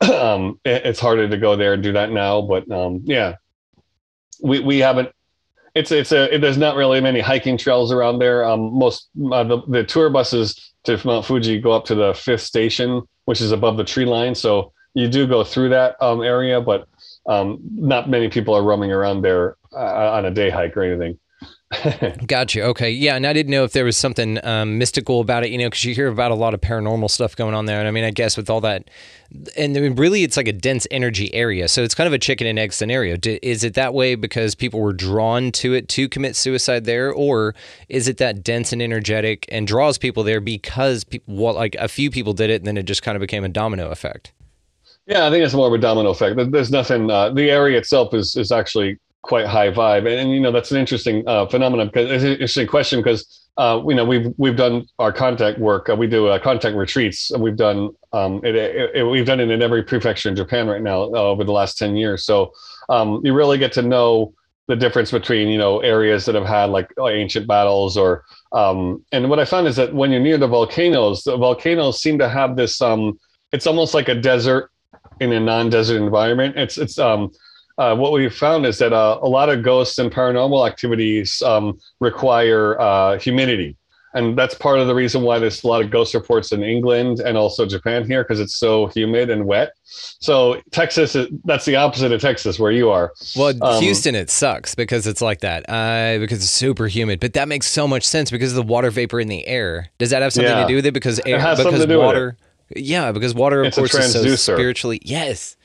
um, 0.00 0.60
it, 0.64 0.86
it's 0.86 1.00
harder 1.00 1.28
to 1.28 1.36
go 1.36 1.56
there 1.56 1.74
and 1.74 1.82
do 1.82 1.92
that 1.92 2.10
now. 2.10 2.42
But 2.42 2.70
um, 2.70 3.02
yeah, 3.04 3.36
we 4.42 4.60
we 4.60 4.78
haven't. 4.78 5.10
It's 5.74 5.90
it's 5.90 6.12
a 6.12 6.34
it, 6.34 6.40
there's 6.40 6.58
not 6.58 6.76
really 6.76 7.00
many 7.00 7.20
hiking 7.20 7.58
trails 7.58 7.92
around 7.92 8.18
there. 8.18 8.44
Um, 8.44 8.72
most 8.78 9.08
uh, 9.32 9.44
the, 9.44 9.62
the 9.68 9.84
tour 9.84 10.10
buses 10.10 10.73
to 10.84 11.00
Mount 11.04 11.24
Fuji 11.24 11.60
go 11.60 11.72
up 11.72 11.84
to 11.86 11.94
the 11.94 12.14
fifth 12.14 12.42
station, 12.42 13.02
which 13.24 13.40
is 13.40 13.52
above 13.52 13.76
the 13.76 13.84
tree 13.84 14.04
line. 14.04 14.34
So 14.34 14.72
you 14.94 15.08
do 15.08 15.26
go 15.26 15.44
through 15.44 15.70
that 15.70 16.00
um, 16.00 16.22
area, 16.22 16.60
but 16.60 16.88
um, 17.26 17.58
not 17.74 18.08
many 18.08 18.28
people 18.28 18.54
are 18.54 18.62
roaming 18.62 18.92
around 18.92 19.22
there 19.22 19.56
uh, 19.72 20.12
on 20.12 20.24
a 20.24 20.30
day 20.30 20.50
hike 20.50 20.76
or 20.76 20.82
anything. 20.82 21.18
gotcha. 22.26 22.62
Okay. 22.62 22.90
Yeah. 22.90 23.16
And 23.16 23.26
I 23.26 23.32
didn't 23.32 23.50
know 23.50 23.64
if 23.64 23.72
there 23.72 23.84
was 23.84 23.96
something 23.96 24.44
um, 24.44 24.78
mystical 24.78 25.20
about 25.20 25.44
it, 25.44 25.50
you 25.50 25.58
know, 25.58 25.66
because 25.66 25.84
you 25.84 25.94
hear 25.94 26.08
about 26.08 26.30
a 26.30 26.34
lot 26.34 26.54
of 26.54 26.60
paranormal 26.60 27.10
stuff 27.10 27.36
going 27.36 27.54
on 27.54 27.66
there. 27.66 27.78
And 27.78 27.88
I 27.88 27.90
mean, 27.90 28.04
I 28.04 28.10
guess 28.10 28.36
with 28.36 28.50
all 28.50 28.60
that, 28.62 28.88
and 29.56 29.76
I 29.76 29.80
mean, 29.80 29.94
really, 29.94 30.22
it's 30.22 30.36
like 30.36 30.48
a 30.48 30.52
dense 30.52 30.86
energy 30.90 31.32
area. 31.34 31.68
So 31.68 31.82
it's 31.82 31.94
kind 31.94 32.06
of 32.06 32.12
a 32.12 32.18
chicken 32.18 32.46
and 32.46 32.58
egg 32.58 32.72
scenario. 32.72 33.16
Is 33.42 33.64
it 33.64 33.74
that 33.74 33.94
way 33.94 34.14
because 34.14 34.54
people 34.54 34.80
were 34.80 34.92
drawn 34.92 35.50
to 35.52 35.74
it 35.74 35.88
to 35.90 36.08
commit 36.08 36.36
suicide 36.36 36.84
there? 36.84 37.12
Or 37.12 37.54
is 37.88 38.08
it 38.08 38.18
that 38.18 38.44
dense 38.44 38.72
and 38.72 38.80
energetic 38.80 39.46
and 39.48 39.66
draws 39.66 39.98
people 39.98 40.22
there 40.22 40.40
because 40.40 41.04
people, 41.04 41.34
well, 41.34 41.54
like 41.54 41.74
a 41.76 41.88
few 41.88 42.10
people 42.10 42.32
did 42.32 42.50
it 42.50 42.60
and 42.60 42.66
then 42.66 42.76
it 42.76 42.84
just 42.84 43.02
kind 43.02 43.16
of 43.16 43.20
became 43.20 43.44
a 43.44 43.48
domino 43.48 43.90
effect? 43.90 44.32
Yeah, 45.06 45.26
I 45.26 45.30
think 45.30 45.44
it's 45.44 45.54
more 45.54 45.66
of 45.66 45.72
a 45.74 45.78
domino 45.78 46.10
effect. 46.10 46.50
There's 46.50 46.70
nothing. 46.70 47.10
Uh, 47.10 47.30
the 47.30 47.50
area 47.50 47.76
itself 47.76 48.14
is 48.14 48.36
is 48.36 48.50
actually 48.50 48.98
quite 49.24 49.46
high 49.46 49.70
vibe, 49.70 50.00
and, 50.00 50.20
and 50.20 50.30
you 50.30 50.40
know 50.40 50.52
that's 50.52 50.70
an 50.70 50.76
interesting 50.76 51.26
uh, 51.26 51.46
phenomenon 51.46 51.88
because 51.88 52.10
it's 52.10 52.22
an 52.22 52.32
interesting 52.32 52.66
question 52.66 53.00
because 53.00 53.48
uh, 53.56 53.82
you 53.88 53.94
know 53.94 54.04
we've 54.04 54.32
we've 54.36 54.56
done 54.56 54.86
our 54.98 55.12
contact 55.12 55.58
work. 55.58 55.88
Uh, 55.88 55.96
we 55.96 56.06
do 56.06 56.28
uh, 56.28 56.38
contact 56.38 56.76
retreats, 56.76 57.30
and 57.30 57.42
we've 57.42 57.56
done 57.56 57.90
um, 58.12 58.40
it, 58.44 58.54
it, 58.54 58.90
it, 58.94 59.02
we've 59.02 59.26
done 59.26 59.40
it 59.40 59.50
in 59.50 59.62
every 59.62 59.82
prefecture 59.82 60.28
in 60.28 60.36
Japan 60.36 60.68
right 60.68 60.82
now 60.82 61.04
uh, 61.04 61.30
over 61.32 61.42
the 61.42 61.52
last 61.52 61.78
ten 61.78 61.96
years. 61.96 62.24
So 62.24 62.52
um, 62.90 63.22
you 63.24 63.32
really 63.32 63.58
get 63.58 63.72
to 63.72 63.82
know 63.82 64.34
the 64.68 64.76
difference 64.76 65.10
between 65.10 65.48
you 65.48 65.58
know 65.58 65.80
areas 65.80 66.26
that 66.26 66.34
have 66.34 66.46
had 66.46 66.66
like 66.66 66.90
ancient 67.00 67.46
battles 67.46 67.96
or 67.96 68.24
um, 68.52 69.02
and 69.10 69.30
what 69.30 69.40
I 69.40 69.46
found 69.46 69.66
is 69.66 69.76
that 69.76 69.94
when 69.94 70.10
you're 70.10 70.20
near 70.20 70.38
the 70.38 70.46
volcanoes, 70.46 71.22
the 71.24 71.36
volcanoes 71.36 72.00
seem 72.00 72.18
to 72.18 72.28
have 72.28 72.56
this. 72.56 72.80
Um, 72.80 73.18
it's 73.52 73.66
almost 73.66 73.94
like 73.94 74.08
a 74.08 74.14
desert 74.14 74.70
in 75.20 75.32
a 75.32 75.40
non-desert 75.40 75.96
environment. 75.96 76.56
It's 76.56 76.76
it's 76.76 76.98
um 76.98 77.30
uh, 77.78 77.96
what 77.96 78.12
we've 78.12 78.34
found 78.34 78.66
is 78.66 78.78
that 78.78 78.92
uh, 78.92 79.18
a 79.22 79.28
lot 79.28 79.48
of 79.48 79.62
ghosts 79.62 79.98
and 79.98 80.10
paranormal 80.10 80.66
activities 80.66 81.42
um, 81.42 81.78
require 82.00 82.80
uh, 82.80 83.18
humidity. 83.18 83.76
And 84.14 84.38
that's 84.38 84.54
part 84.54 84.78
of 84.78 84.86
the 84.86 84.94
reason 84.94 85.22
why 85.22 85.40
there's 85.40 85.64
a 85.64 85.66
lot 85.66 85.82
of 85.82 85.90
ghost 85.90 86.14
reports 86.14 86.52
in 86.52 86.62
England 86.62 87.18
and 87.18 87.36
also 87.36 87.66
Japan 87.66 88.06
here 88.06 88.22
because 88.22 88.38
it's 88.38 88.54
so 88.54 88.86
humid 88.86 89.28
and 89.28 89.44
wet. 89.44 89.72
So 89.82 90.62
Texas, 90.70 91.16
that's 91.44 91.64
the 91.64 91.74
opposite 91.74 92.12
of 92.12 92.20
Texas 92.20 92.56
where 92.56 92.70
you 92.70 92.90
are. 92.90 93.12
Well, 93.34 93.52
um, 93.60 93.82
Houston, 93.82 94.14
it 94.14 94.30
sucks 94.30 94.76
because 94.76 95.08
it's 95.08 95.20
like 95.20 95.40
that 95.40 95.68
uh, 95.68 96.18
because 96.20 96.38
it's 96.38 96.50
super 96.50 96.86
humid. 96.86 97.18
But 97.18 97.32
that 97.32 97.48
makes 97.48 97.66
so 97.66 97.88
much 97.88 98.04
sense 98.04 98.30
because 98.30 98.52
of 98.52 98.56
the 98.56 98.72
water 98.72 98.90
vapor 98.90 99.18
in 99.18 99.26
the 99.26 99.44
air. 99.48 99.90
Does 99.98 100.10
that 100.10 100.22
have 100.22 100.32
something 100.32 100.48
yeah. 100.48 100.62
to 100.62 100.68
do 100.68 100.76
with 100.76 100.86
it? 100.86 100.94
Because 100.94 101.18
air, 101.26 101.38
it 101.38 101.56
because 101.56 101.86
water. 101.88 102.36
Yeah, 102.76 103.10
because 103.10 103.34
water, 103.34 103.62
of 103.62 103.66
it's 103.66 103.76
course, 103.76 103.94
is 103.94 104.12
so 104.12 104.36
spiritually. 104.54 105.00
Yes. 105.02 105.56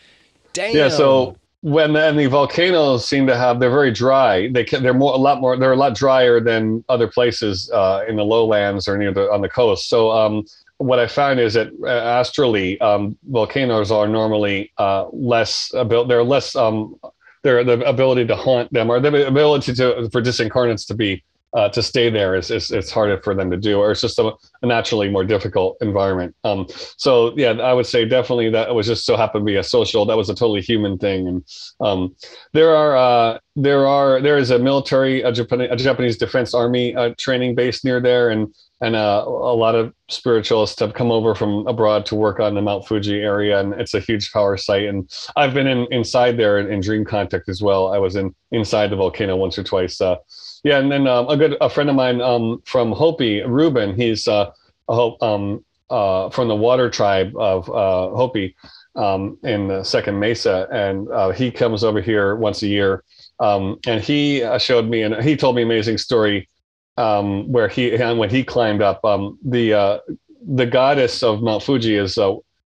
Damn. 0.53 0.76
Yeah. 0.76 0.89
So 0.89 1.38
when 1.62 1.95
and 1.95 2.18
the 2.18 2.28
volcanoes 2.28 3.05
seem 3.05 3.28
to 3.28 3.36
have 3.36 3.60
they're 3.60 3.70
very 3.70 3.91
dry. 3.91 4.49
They 4.49 4.64
can 4.64 4.82
they're 4.82 4.93
more 4.93 5.14
a 5.14 5.18
lot 5.18 5.41
more 5.41 5.57
they're 5.57 5.74
a 5.74 5.78
lot 5.78 5.95
drier 5.95 6.39
than 6.39 6.84
other 6.88 7.07
places 7.07 7.70
uh, 7.72 8.05
in 8.07 8.16
the 8.16 8.24
lowlands 8.24 8.88
or 8.88 8.97
near 8.97 9.14
the 9.14 9.30
on 9.32 9.41
the 9.41 9.49
coast. 9.49 9.89
So 9.89 10.12
um, 10.12 10.45
what 10.80 10.97
i 10.97 11.05
found 11.07 11.39
is 11.41 11.53
that 11.53 11.68
uh, 11.84 11.88
astrally 11.88 12.80
um, 12.80 13.18
volcanoes 13.30 13.91
are 13.91 14.07
normally 14.07 14.72
uh, 14.78 15.07
less 15.12 15.72
ability 15.74 16.07
they're 16.07 16.24
less 16.24 16.55
um, 16.55 16.95
their 17.43 17.64
the 17.64 17.82
ability 17.88 18.26
to 18.26 18.36
haunt 18.36 18.72
them 18.72 18.89
or 18.89 18.99
the 18.99 19.28
ability 19.28 19.74
to 19.74 20.10
for 20.10 20.22
disincarnates 20.22 20.88
to 20.88 20.93
be 20.93 21.22
uh, 21.54 21.70
to 21.70 21.82
stay 21.82 22.10
there 22.10 22.36
is, 22.36 22.52
is 22.52 22.72
it's 22.72 22.91
harder 22.91 23.20
for 23.22 23.34
them 23.34 23.50
to 23.50 23.58
do, 23.58 23.80
or 23.80 23.91
it's 23.91 24.02
just 24.02 24.20
a, 24.20 24.32
a 24.62 24.66
naturally 24.66 25.10
more 25.10 25.24
difficult 25.24 25.78
environment. 25.82 26.36
Um, 26.43 26.68
so 26.97 27.34
yeah, 27.36 27.52
I 27.52 27.74
would 27.74 27.86
say 27.86 28.06
definitely 28.06 28.50
that 28.52 28.74
was 28.74 28.88
just 28.88 29.06
so 29.06 29.18
happened 29.18 29.41
to 29.41 29.52
be 29.52 29.56
a 29.56 29.64
social. 29.64 30.06
That 30.06 30.18
was 30.18 30.30
a 30.30 30.36
totally 30.36 30.62
human 30.62 30.97
thing, 30.97 31.28
and 31.28 31.43
um, 31.80 32.16
there 32.54 32.76
are 32.76 32.95
uh, 32.95 33.39
there 33.56 33.88
are 33.88 34.22
there 34.22 34.38
is 34.38 34.52
a 34.52 34.60
military 34.60 35.22
a, 35.22 35.32
Japan, 35.32 35.62
a 35.62 35.76
Japanese 35.76 36.18
Defense 36.18 36.54
Army 36.54 36.95
uh, 36.95 37.14
training 37.18 37.56
base 37.56 37.84
near 37.84 38.00
there, 38.00 38.30
and 38.30 38.54
and 38.82 38.95
uh, 38.95 39.24
a 39.26 39.56
lot 39.56 39.76
of 39.76 39.93
spiritualists 40.08 40.80
have 40.80 40.93
come 40.93 41.12
over 41.12 41.36
from 41.36 41.68
abroad 41.68 42.06
to 42.06 42.16
work 42.16 42.39
on 42.39 42.56
the 42.56 42.62
Mount 42.62 42.88
Fuji 42.88 43.20
area, 43.20 43.60
and 43.60 43.74
it's 43.74 43.93
a 43.93 44.00
huge 44.00 44.32
power 44.32 44.56
site. 44.56 44.88
And 44.88 45.12
I've 45.36 45.54
been 45.54 45.68
in, 45.68 45.86
inside 45.91 46.38
there 46.38 46.60
in, 46.60 46.72
in 46.72 46.80
Dream 46.80 47.04
Contact 47.04 47.50
as 47.50 47.62
well. 47.62 47.93
I 47.93 47.97
was 47.97 48.16
in 48.16 48.34
inside 48.52 48.91
the 48.91 48.95
volcano 48.95 49.36
once 49.36 49.58
or 49.58 49.64
twice. 49.64 50.00
Uh, 50.00 50.16
yeah, 50.64 50.80
and 50.80 50.91
then 50.91 51.07
um, 51.07 51.28
a 51.30 51.38
good 51.38 51.55
a 51.62 51.70
friend 51.70 51.89
of 51.89 51.95
mine 51.95 52.22
um, 52.22 52.62
from 52.66 52.91
Hopi, 52.91 53.41
Ruben. 53.43 53.95
He's 53.95 54.28
uh, 54.28 54.51
um, 54.88 55.64
uh, 55.89 56.30
from 56.30 56.47
the 56.47 56.55
Water 56.55 56.89
Tribe 56.89 57.36
of 57.38 57.70
uh, 57.70 58.16
Hopi 58.16 58.55
um, 58.95 59.38
in 59.43 59.68
the 59.68 59.84
Second 59.84 60.20
Mesa, 60.20 60.68
and 60.72 61.10
uh, 61.10 61.32
he 61.32 61.51
comes 61.51 61.84
over 61.84 62.01
here 62.01 62.36
once 62.36 62.62
a 62.62 62.68
year. 62.68 63.03
Um, 63.39 63.80
and 63.88 64.01
he 64.03 64.43
uh, 64.43 64.57
showed 64.57 64.89
me, 64.89 65.01
and 65.01 65.16
he 65.24 65.38
told 65.38 65.55
me 65.55 65.62
an 65.62 65.68
amazing 65.70 65.97
story 65.97 66.49
um, 66.97 67.49
where 67.49 67.70
he 67.70 67.95
and 67.95 68.20
when 68.20 68.30
he 68.30 68.43
climbed 68.43 68.82
up, 68.82 69.01
the 69.45 69.74
uh, 69.74 69.99
the 70.45 70.66
goddess 70.66 71.24
of 71.24 71.41
Mount 71.41 71.64
Fuji 71.64 71.95
is 71.95 72.18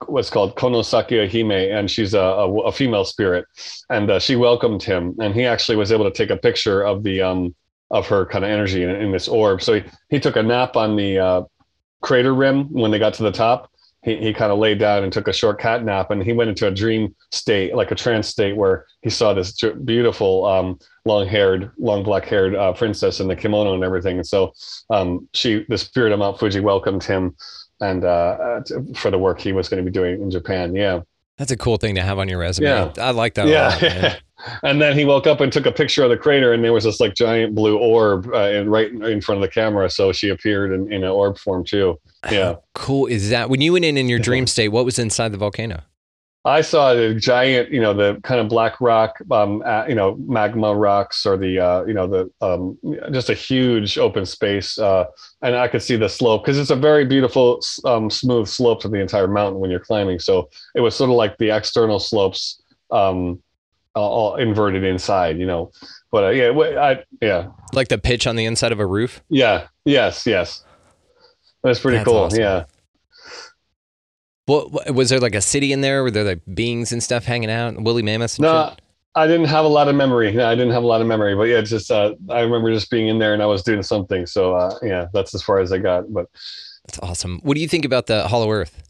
what's 0.07 0.29
called 0.29 0.55
Konosaki 0.55 1.29
Hime, 1.29 1.51
and 1.51 1.89
she's 1.89 2.13
a, 2.13 2.19
a, 2.19 2.59
a 2.61 2.71
female 2.71 3.05
spirit, 3.05 3.45
and 3.89 4.09
uh, 4.09 4.19
she 4.19 4.35
welcomed 4.35 4.83
him, 4.83 5.15
and 5.19 5.33
he 5.33 5.45
actually 5.45 5.75
was 5.75 5.91
able 5.91 6.05
to 6.05 6.11
take 6.11 6.29
a 6.29 6.37
picture 6.37 6.81
of 6.81 7.03
the 7.03 7.21
um, 7.21 7.55
of 7.93 8.07
her 8.07 8.25
kind 8.25 8.43
of 8.43 8.49
energy 8.49 8.83
in, 8.83 8.89
in 8.89 9.11
this 9.11 9.27
orb. 9.27 9.61
So 9.61 9.75
he, 9.75 9.83
he 10.09 10.19
took 10.19 10.35
a 10.35 10.43
nap 10.43 10.75
on 10.75 10.95
the 10.95 11.19
uh, 11.19 11.43
crater 12.01 12.33
rim 12.33 12.65
when 12.73 12.91
they 12.91 12.99
got 12.99 13.13
to 13.15 13.23
the 13.23 13.31
top. 13.31 13.69
He, 14.03 14.17
he 14.17 14.33
kind 14.33 14.51
of 14.51 14.57
laid 14.57 14.79
down 14.79 15.03
and 15.03 15.13
took 15.13 15.29
a 15.29 15.33
short 15.33 15.59
cat 15.61 15.85
nap 15.85 16.09
and 16.11 16.21
he 16.21 16.33
went 16.33 16.49
into 16.49 16.67
a 16.67 16.71
dream 16.71 17.15
state, 17.31 17.73
like 17.75 17.91
a 17.91 17.95
trance 17.95 18.27
state 18.27 18.57
where 18.57 18.87
he 19.01 19.09
saw 19.09 19.33
this 19.33 19.57
beautiful, 19.85 20.45
um, 20.45 20.79
long 21.05 21.27
haired, 21.27 21.71
long 21.77 22.03
black 22.03 22.25
haired 22.25 22.55
uh, 22.55 22.73
princess 22.73 23.19
in 23.19 23.27
the 23.27 23.35
kimono 23.35 23.75
and 23.75 23.83
everything. 23.83 24.17
And 24.17 24.27
so 24.27 24.51
um, 24.89 25.29
she, 25.33 25.65
the 25.69 25.77
spirit 25.77 26.11
of 26.11 26.19
Mount 26.19 26.39
Fuji 26.39 26.59
welcomed 26.59 27.03
him 27.03 27.35
and 27.79 28.03
uh, 28.03 28.61
for 28.95 29.11
the 29.11 29.19
work 29.19 29.39
he 29.39 29.53
was 29.53 29.69
going 29.69 29.83
to 29.83 29.89
be 29.89 29.93
doing 29.93 30.21
in 30.21 30.31
Japan. 30.31 30.75
Yeah. 30.75 31.01
That's 31.37 31.51
a 31.51 31.57
cool 31.57 31.77
thing 31.77 31.95
to 31.95 32.01
have 32.01 32.19
on 32.19 32.27
your 32.27 32.39
resume. 32.39 32.67
Yeah. 32.67 32.91
I 32.97 33.11
like 33.11 33.35
that. 33.35 33.47
Yeah. 33.47 34.17
and 34.63 34.81
then 34.81 34.97
he 34.97 35.05
woke 35.05 35.27
up 35.27 35.41
and 35.41 35.51
took 35.51 35.65
a 35.65 35.71
picture 35.71 36.03
of 36.03 36.09
the 36.09 36.17
crater, 36.17 36.53
and 36.53 36.63
there 36.63 36.73
was 36.73 36.83
this 36.83 36.99
like 36.99 37.15
giant 37.15 37.55
blue 37.55 37.77
orb 37.77 38.27
uh, 38.33 38.49
in, 38.49 38.69
right 38.69 38.91
in 38.91 39.21
front 39.21 39.37
of 39.37 39.41
the 39.41 39.53
camera. 39.53 39.89
So 39.89 40.11
she 40.11 40.29
appeared 40.29 40.71
in, 40.71 40.91
in 40.91 41.03
an 41.03 41.09
orb 41.09 41.37
form 41.37 41.63
too. 41.63 41.99
Yeah. 42.31 42.53
How 42.53 42.63
cool 42.73 43.07
is 43.07 43.29
that? 43.29 43.49
When 43.49 43.61
you 43.61 43.73
went 43.73 43.85
in 43.85 43.97
in 43.97 44.07
your 44.07 44.19
dream 44.19 44.47
state, 44.47 44.69
what 44.69 44.85
was 44.85 44.99
inside 44.99 45.31
the 45.31 45.37
volcano? 45.37 45.81
I 46.45 46.59
saw 46.59 46.93
the 46.93 47.13
giant, 47.13 47.71
you 47.71 47.79
know, 47.79 47.93
the 47.93 48.19
kind 48.21 48.41
of 48.41 48.49
black 48.49 48.81
rock, 48.81 49.17
um, 49.31 49.63
uh, 49.65 49.85
you 49.87 49.95
know, 49.95 50.17
magma 50.27 50.75
rocks, 50.75 51.25
or 51.25 51.37
the, 51.37 51.57
uh, 51.57 51.85
you 51.85 51.93
know, 51.93 52.05
the 52.05 52.29
um, 52.41 52.77
just 53.13 53.29
a 53.29 53.33
huge 53.33 53.97
open 53.97 54.25
space, 54.25 54.77
uh, 54.77 55.05
and 55.41 55.55
I 55.55 55.69
could 55.69 55.81
see 55.81 55.95
the 55.95 56.09
slope 56.09 56.43
because 56.43 56.59
it's 56.59 56.69
a 56.69 56.75
very 56.75 57.05
beautiful, 57.05 57.61
um, 57.85 58.09
smooth 58.09 58.49
slope 58.49 58.81
to 58.81 58.89
the 58.89 58.99
entire 58.99 59.29
mountain 59.29 59.61
when 59.61 59.71
you're 59.71 59.79
climbing. 59.79 60.19
So 60.19 60.49
it 60.75 60.81
was 60.81 60.95
sort 60.95 61.09
of 61.09 61.15
like 61.15 61.37
the 61.37 61.49
external 61.49 61.99
slopes 61.99 62.61
um, 62.91 63.41
all, 63.95 64.35
inverted 64.35 64.83
inside, 64.83 65.37
you 65.37 65.45
know. 65.45 65.71
But 66.11 66.23
uh, 66.25 66.29
yeah, 66.29 66.49
I, 66.79 67.03
yeah, 67.21 67.47
Like 67.73 67.87
the 67.87 67.97
pitch 67.97 68.27
on 68.27 68.35
the 68.35 68.45
inside 68.45 68.71
of 68.71 68.79
a 68.79 68.85
roof. 68.85 69.21
yeah, 69.29 69.67
yes, 69.85 70.25
yes. 70.25 70.63
That's 71.63 71.79
pretty 71.79 71.97
That's 71.99 72.07
cool. 72.09 72.17
awesome. 72.17 72.39
Yeah. 72.39 72.65
What, 74.45 74.93
was 74.93 75.09
there 75.09 75.19
like 75.21 75.35
a 75.35 75.41
city 75.41 75.71
in 75.71 75.81
there? 75.81 76.03
Were 76.03 76.11
there 76.11 76.25
like 76.25 76.41
beings 76.53 76.91
and 76.91 77.01
stuff 77.01 77.23
hanging 77.23 77.49
out? 77.49 77.79
Woolly 77.81 78.01
mammoths? 78.03 78.37
And 78.37 78.43
No, 78.43 78.69
shit? 78.71 78.81
I 79.15 79.27
didn't 79.27 79.45
have 79.45 79.63
a 79.63 79.69
lot 79.69 79.87
of 79.87 79.95
memory. 79.95 80.33
No, 80.33 80.45
I 80.45 80.55
didn't 80.55 80.73
have 80.73 80.83
a 80.83 80.87
lot 80.87 80.99
of 80.99 81.07
memory, 81.07 81.35
but 81.35 81.43
yeah, 81.43 81.61
just 81.61 81.89
uh, 81.91 82.15
I 82.29 82.41
remember 82.41 82.73
just 82.73 82.89
being 82.91 83.07
in 83.07 83.19
there 83.19 83.33
and 83.33 83.41
I 83.41 83.45
was 83.45 83.63
doing 83.63 83.81
something. 83.83 84.25
So 84.25 84.53
uh, 84.55 84.77
yeah, 84.81 85.07
that's 85.13 85.33
as 85.33 85.41
far 85.41 85.59
as 85.59 85.71
I 85.71 85.77
got. 85.77 86.11
But 86.11 86.27
That's 86.85 86.99
awesome. 86.99 87.39
What 87.43 87.53
do 87.55 87.61
you 87.61 87.67
think 87.69 87.85
about 87.85 88.07
the 88.07 88.27
Hollow 88.27 88.51
Earth? 88.51 88.83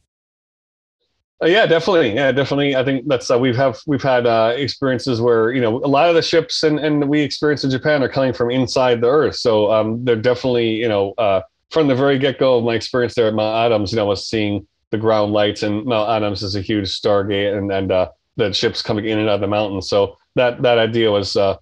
Uh, 1.41 1.47
yeah, 1.47 1.65
definitely. 1.65 2.13
Yeah, 2.13 2.31
definitely. 2.31 2.75
I 2.75 2.83
think 2.85 3.07
that's 3.07 3.29
uh, 3.29 3.37
we've 3.37 3.55
have 3.55 3.79
we've 3.85 4.01
had 4.01 4.25
uh, 4.25 4.53
experiences 4.55 5.19
where 5.19 5.51
you 5.51 5.61
know 5.61 5.77
a 5.83 5.87
lot 5.87 6.07
of 6.09 6.15
the 6.15 6.21
ships 6.21 6.63
and 6.63 6.79
and 6.79 7.09
we 7.09 7.21
experience 7.21 7.63
in 7.63 7.69
Japan 7.71 8.01
are 8.03 8.09
coming 8.09 8.33
from 8.33 8.49
inside 8.51 9.01
the 9.01 9.07
Earth. 9.09 9.35
So 9.35 9.71
um, 9.71 10.03
they're 10.05 10.15
definitely 10.15 10.69
you 10.75 10.87
know 10.87 11.13
uh, 11.17 11.41
from 11.71 11.87
the 11.87 11.95
very 11.95 12.17
get 12.17 12.39
go 12.39 12.57
of 12.57 12.63
my 12.63 12.75
experience 12.75 13.15
there 13.15 13.27
at 13.27 13.33
Mount 13.33 13.55
Adams, 13.65 13.91
you 13.91 13.97
know, 13.97 14.05
was 14.05 14.27
seeing 14.27 14.65
the 14.91 14.97
ground 14.97 15.33
lights 15.33 15.63
and 15.63 15.83
Mount 15.85 16.09
Adams 16.09 16.43
is 16.43 16.55
a 16.55 16.61
huge 16.61 16.87
stargate 16.87 17.57
and 17.57 17.71
and 17.71 17.91
uh, 17.91 18.09
the 18.37 18.53
ships 18.53 18.81
coming 18.81 19.05
in 19.05 19.19
and 19.19 19.27
out 19.27 19.35
of 19.35 19.41
the 19.41 19.47
mountains. 19.47 19.89
So 19.89 20.17
that 20.35 20.61
that 20.61 20.77
idea 20.77 21.11
was. 21.11 21.35
Uh, 21.35 21.57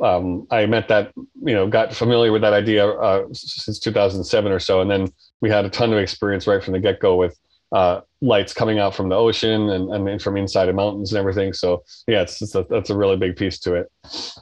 um, 0.00 0.46
I 0.50 0.64
met 0.66 0.86
that, 0.88 1.12
you 1.16 1.54
know, 1.54 1.66
got 1.66 1.92
familiar 1.92 2.30
with 2.30 2.42
that 2.42 2.52
idea 2.52 2.86
uh, 2.88 3.26
since 3.32 3.80
2007 3.80 4.52
or 4.52 4.60
so, 4.60 4.80
and 4.80 4.88
then 4.88 5.12
we 5.40 5.50
had 5.50 5.64
a 5.64 5.70
ton 5.70 5.92
of 5.92 5.98
experience 5.98 6.46
right 6.46 6.62
from 6.62 6.74
the 6.74 6.78
get 6.78 7.00
go 7.00 7.16
with 7.16 7.36
uh, 7.72 8.02
lights 8.20 8.52
coming 8.52 8.78
out 8.78 8.94
from 8.94 9.08
the 9.08 9.14
ocean 9.14 9.70
and, 9.70 10.08
and 10.08 10.20
from 10.22 10.36
inside 10.36 10.68
of 10.68 10.74
mountains 10.74 11.12
and 11.12 11.18
everything. 11.18 11.52
So 11.52 11.84
yeah, 12.06 12.22
it's, 12.22 12.42
it's 12.42 12.54
a, 12.54 12.66
that's 12.68 12.90
a 12.90 12.96
really 12.96 13.16
big 13.16 13.36
piece 13.36 13.58
to 13.60 13.74
it. 13.74 13.90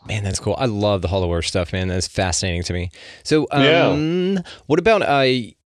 Man, 0.06 0.24
that's 0.24 0.40
cool. 0.40 0.54
I 0.58 0.64
love 0.66 1.02
the 1.02 1.08
Hollow 1.08 1.32
Earth 1.34 1.46
stuff, 1.46 1.72
man. 1.72 1.88
That's 1.88 2.08
fascinating 2.08 2.62
to 2.64 2.72
me. 2.72 2.90
So, 3.22 3.46
Yeah. 3.52 3.88
um, 3.88 4.38
what 4.66 4.78
about 4.78 5.02
uh, 5.02 5.26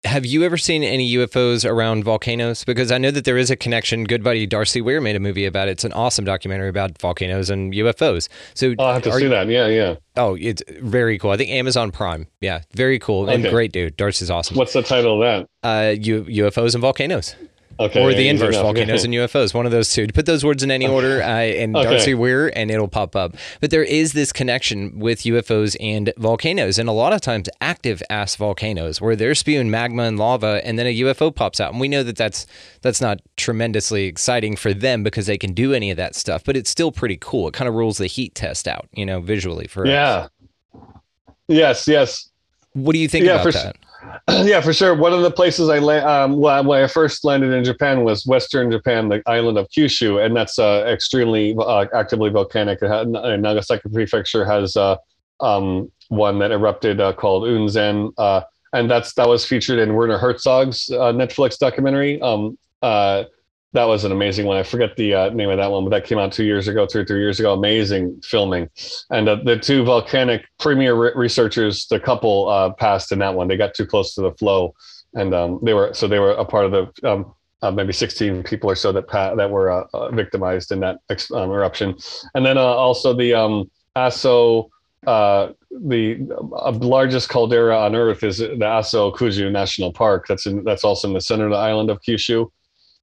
have 0.05 0.25
you 0.25 0.45
ever 0.45 0.57
seen 0.57 0.83
any 0.83 1.13
UFOs 1.17 1.69
around 1.69 2.05
volcanoes? 2.05 2.65
Because 2.65 2.91
I 2.91 2.97
know 2.97 3.11
that 3.11 3.27
there 3.27 3.37
is 3.37 3.51
a 3.51 3.57
connection. 3.57 4.05
Good 4.05 4.25
buddy 4.25 4.47
Darcy 4.47 4.81
Weir 4.81 4.99
made 5.03 5.15
a 5.15 5.21
movie 5.21 5.45
about 5.45 5.69
it. 5.69 5.73
It's 5.73 5.85
an 5.85 5.93
awesome 5.93 6.25
documentary 6.25 6.71
about 6.71 6.97
volcanoes 6.99 7.51
and 7.51 7.75
UFOs. 7.75 8.31
So, 8.55 8.75
I'll 8.79 8.95
have 8.95 9.03
to 9.03 9.13
see 9.13 9.25
you- 9.25 9.29
that. 9.29 9.49
Yeah, 9.49 9.67
yeah. 9.67 9.97
Oh, 10.17 10.37
it's 10.41 10.63
very 10.81 11.19
cool. 11.19 11.33
I 11.33 11.37
think 11.37 11.51
Amazon 11.51 11.91
Prime. 11.93 12.29
Yeah, 12.41 12.63
very 12.75 12.99
cool 12.99 13.29
and 13.29 13.45
great 13.45 13.73
dude. 13.73 13.99
Darcy's 13.99 14.31
awesome. 14.31 14.57
What's 14.57 14.73
the 14.73 14.83
title 14.83 15.23
of 15.23 15.47
that? 15.63 15.69
Uh, 15.69 15.91
U- 16.01 16.25
UFOs 16.25 16.75
and 16.75 16.81
volcanoes. 16.81 17.35
Okay, 17.81 18.03
or 18.03 18.13
the 18.13 18.29
inverse 18.29 18.55
enough. 18.55 18.63
volcanoes 18.65 19.05
and 19.05 19.15
UFOs. 19.15 19.55
One 19.55 19.65
of 19.65 19.73
those 19.73 19.93
two. 19.93 20.07
Put 20.09 20.27
those 20.27 20.45
words 20.45 20.63
in 20.63 20.71
any 20.71 20.87
order, 20.87 21.23
uh, 21.23 21.27
and 21.27 21.75
Okay. 21.75 21.91
Darcy 21.91 22.15
Weir, 22.15 22.53
and 22.55 22.71
it'll 22.71 22.89
pop 22.89 23.17
up. 23.17 23.35
But 23.61 23.71
there 23.71 23.83
is 23.83 24.13
this 24.13 24.33
connection 24.33 24.99
with 24.99 25.21
UFOs 25.23 25.77
and 25.81 26.13
volcanoes, 26.19 26.79
and 26.79 26.89
a 26.89 26.93
lot 26.93 27.13
of 27.13 27.21
times 27.23 27.49
active 27.61 28.03
ass 28.11 28.37
volcanoes 28.37 29.01
where 29.01 29.17
they're 29.17 29.35
spewing 29.35 29.71
magma 29.71 30.03
and 30.03 30.19
lava, 30.19 30.61
and 30.65 30.79
then 30.79 30.87
a 30.87 30.95
UFO 31.01 31.35
pops 31.35 31.59
out, 31.59 31.73
and 31.73 31.81
we 31.81 31.89
know 31.89 32.03
that 32.03 32.17
that's 32.17 32.47
that's 32.83 33.01
not 33.01 33.21
tremendously 33.37 34.05
exciting 34.05 34.57
for 34.57 34.75
them 34.75 35.03
because 35.03 35.27
they 35.27 35.39
can 35.39 35.55
do 35.55 35.73
any 35.73 35.91
of 35.91 35.97
that 35.97 36.15
stuff, 36.15 36.45
but 36.45 36.57
it's 36.57 36.69
still 36.71 36.93
pretty 36.93 37.17
cool. 37.21 37.49
It 37.49 37.55
kind 37.55 37.69
of 37.69 37.75
rules 37.75 37.97
the 37.99 38.07
heat 38.07 38.35
test 38.35 38.69
out, 38.69 38.89
you 38.93 39.07
know, 39.07 39.21
visually 39.21 39.67
for 39.67 39.85
us. 39.87 39.89
Yeah. 39.91 40.27
Yes, 41.49 41.89
yes. 41.89 42.29
What 42.75 42.93
do 42.93 42.99
you 43.01 43.09
think 43.09 43.25
Yeah, 43.25 43.33
about 43.33 43.43
for 43.45 43.53
that? 43.53 43.77
yeah, 44.29 44.61
for 44.61 44.73
sure. 44.73 44.95
One 44.95 45.13
of 45.13 45.23
the 45.23 45.31
places 45.31 45.69
I 45.69 45.79
la- 45.79 46.25
um, 46.25 46.37
when 46.37 46.83
I 46.83 46.87
first 46.87 47.25
landed 47.25 47.53
in 47.53 47.65
Japan 47.65 48.05
was 48.05 48.27
Western 48.27 48.71
Japan, 48.71 49.09
the 49.09 49.23
island 49.27 49.59
of 49.59 49.69
Kyushu, 49.69 50.25
and 50.25 50.37
that's 50.37 50.59
uh, 50.59 50.85
extremely 50.87 51.55
uh, 51.59 51.87
actively 51.95 52.31
volcanic. 52.31 52.81
Had, 52.81 53.15
uh, 53.15 53.37
Nagasaki 53.37 53.89
Prefecture 53.89 54.45
has 54.45 54.77
uh, 54.77 54.97
um, 55.41 55.91
one 56.09 56.39
that 56.39 56.51
erupted 56.51 57.01
uh, 57.01 57.13
called 57.13 57.45
Unzen, 57.45 58.13
uh, 58.19 58.43
and 58.73 58.91
that's 58.91 59.15
that 59.15 59.29
was 59.29 59.45
featured 59.45 59.79
in 59.79 59.95
Werner 59.95 60.19
Herzog's 60.19 60.87
Netflix 60.87 61.59
documentary. 61.59 62.21
Um, 62.21 62.57
that 63.73 63.85
was 63.85 64.05
an 64.05 64.13
amazing 64.13 64.47
one. 64.47 64.57
I 64.57 64.63
forget 64.63 64.97
the 64.97 65.15
uh, 65.15 65.31
name 65.31 65.49
of 65.49 65.59
that 65.59 65.71
one, 65.71 65.85
but 65.85 65.91
that 65.91 66.05
came 66.05 66.19
out 66.19 66.33
two 66.33 66.45
years 66.45 66.67
ago, 66.67 66.87
two 66.87 67.01
or 67.01 67.05
three 67.05 67.21
years 67.21 67.39
ago. 67.39 67.53
Amazing 67.53 68.21
filming, 68.23 68.69
and 69.11 69.29
uh, 69.29 69.37
the 69.37 69.57
two 69.57 69.85
volcanic 69.85 70.45
premier 70.59 70.95
re- 70.95 71.13
researchers, 71.15 71.87
the 71.87 72.01
couple 72.01 72.49
uh, 72.49 72.73
passed 72.73 73.13
in 73.13 73.21
that 73.21 73.35
one. 73.35 73.47
They 73.47 73.57
got 73.57 73.75
too 73.75 73.87
close 73.87 74.15
to 74.15 74.23
the 74.23 74.33
flow, 74.33 74.75
and 75.15 75.33
um, 75.35 75.61
they 75.63 75.75
were 75.75 75.95
so 75.95 76.09
they 76.09 76.19
were 76.19 76.33
a 76.33 76.45
part 76.45 76.67
of 76.67 76.73
the 76.73 77.09
um, 77.09 77.33
uh, 77.63 77.71
maybe 77.71 77.93
16 77.93 78.43
people 78.43 78.71
or 78.71 78.75
so 78.75 78.91
that 78.91 79.07
pa- 79.07 79.35
that 79.37 79.51
were 79.51 79.71
uh, 79.71 79.87
uh, 79.95 80.11
victimized 80.11 80.73
in 80.73 80.81
that 80.81 80.99
ex- 81.09 81.31
um, 81.31 81.51
eruption, 81.51 81.97
and 82.35 82.45
then 82.45 82.59
also 82.59 83.15
the 83.15 83.35
um, 83.35 83.71
Aso. 83.97 84.69
Uh, 85.07 85.53
the 85.87 86.29
uh, 86.57 86.73
largest 86.73 87.31
caldera 87.31 87.79
on 87.79 87.95
Earth 87.95 88.23
is 88.23 88.37
the 88.37 88.49
Aso 88.49 89.15
Kuju 89.15 89.51
National 89.51 89.91
Park. 89.91 90.27
That's 90.29 90.45
in 90.45 90.63
that's 90.65 90.85
also 90.85 91.09
in 91.09 91.15
the 91.15 91.23
center 91.23 91.47
of 91.47 91.53
the 91.53 91.57
island 91.57 91.89
of 91.89 92.03
Kyushu. 92.03 92.51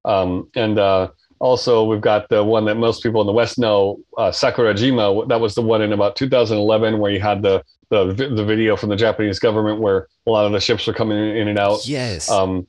Um, 0.04 0.50
and 0.54 0.78
uh, 0.78 1.08
also, 1.40 1.84
we've 1.84 2.00
got 2.00 2.28
the 2.28 2.42
one 2.42 2.64
that 2.64 2.76
most 2.76 3.02
people 3.02 3.20
in 3.20 3.26
the 3.26 3.32
West 3.32 3.58
know, 3.58 4.00
uh, 4.16 4.30
Sakurajima. 4.30 5.28
That 5.28 5.40
was 5.40 5.54
the 5.54 5.62
one 5.62 5.82
in 5.82 5.92
about 5.92 6.16
2011 6.16 6.98
where 6.98 7.12
you 7.12 7.20
had 7.20 7.42
the, 7.42 7.62
the 7.90 8.06
the 8.12 8.44
video 8.44 8.76
from 8.76 8.90
the 8.90 8.96
Japanese 8.96 9.38
government 9.38 9.80
where 9.80 10.08
a 10.26 10.30
lot 10.30 10.44
of 10.44 10.52
the 10.52 10.60
ships 10.60 10.86
were 10.86 10.92
coming 10.92 11.16
in 11.16 11.48
and 11.48 11.58
out. 11.58 11.86
Yes. 11.86 12.30
Um, 12.30 12.66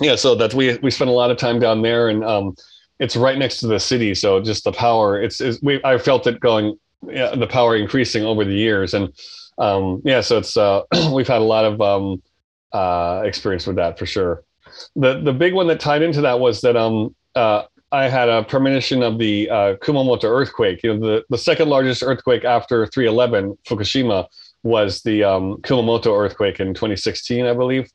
yeah, 0.00 0.16
so 0.16 0.34
that's 0.34 0.54
we 0.54 0.76
we 0.78 0.90
spent 0.90 1.10
a 1.10 1.14
lot 1.14 1.30
of 1.30 1.36
time 1.36 1.58
down 1.58 1.82
there, 1.82 2.08
and 2.08 2.24
um, 2.24 2.54
it's 2.98 3.16
right 3.16 3.38
next 3.38 3.60
to 3.60 3.66
the 3.66 3.80
city. 3.80 4.14
So 4.14 4.40
just 4.40 4.64
the 4.64 4.72
power, 4.72 5.20
it's, 5.20 5.40
it's 5.40 5.60
we 5.62 5.82
I 5.84 5.98
felt 5.98 6.26
it 6.26 6.40
going, 6.40 6.78
yeah, 7.06 7.34
the 7.34 7.46
power 7.46 7.76
increasing 7.76 8.24
over 8.24 8.44
the 8.44 8.54
years, 8.54 8.94
and 8.94 9.12
um, 9.58 10.02
yeah, 10.04 10.20
so 10.20 10.38
it's 10.38 10.56
uh, 10.56 10.82
we've 11.12 11.28
had 11.28 11.40
a 11.40 11.44
lot 11.44 11.64
of 11.64 11.80
um, 11.80 12.22
uh, 12.72 13.22
experience 13.24 13.66
with 13.66 13.76
that 13.76 13.98
for 13.98 14.06
sure. 14.06 14.44
The 14.96 15.20
the 15.20 15.32
big 15.32 15.54
one 15.54 15.66
that 15.68 15.80
tied 15.80 16.02
into 16.02 16.20
that 16.22 16.40
was 16.40 16.60
that 16.62 16.76
um 16.76 17.14
uh, 17.34 17.62
I 17.90 18.08
had 18.08 18.28
a 18.28 18.42
premonition 18.44 19.02
of 19.02 19.18
the 19.18 19.48
uh, 19.48 19.76
Kumamoto 19.76 20.24
earthquake. 20.24 20.82
You 20.82 20.94
know, 20.94 21.00
the 21.00 21.24
the 21.30 21.38
second 21.38 21.68
largest 21.68 22.02
earthquake 22.02 22.44
after 22.44 22.86
311 22.86 23.56
Fukushima 23.66 24.26
was 24.62 25.02
the 25.02 25.24
um, 25.24 25.56
Kumamoto 25.58 26.18
earthquake 26.18 26.60
in 26.60 26.74
2016, 26.74 27.46
I 27.46 27.54
believe, 27.54 27.88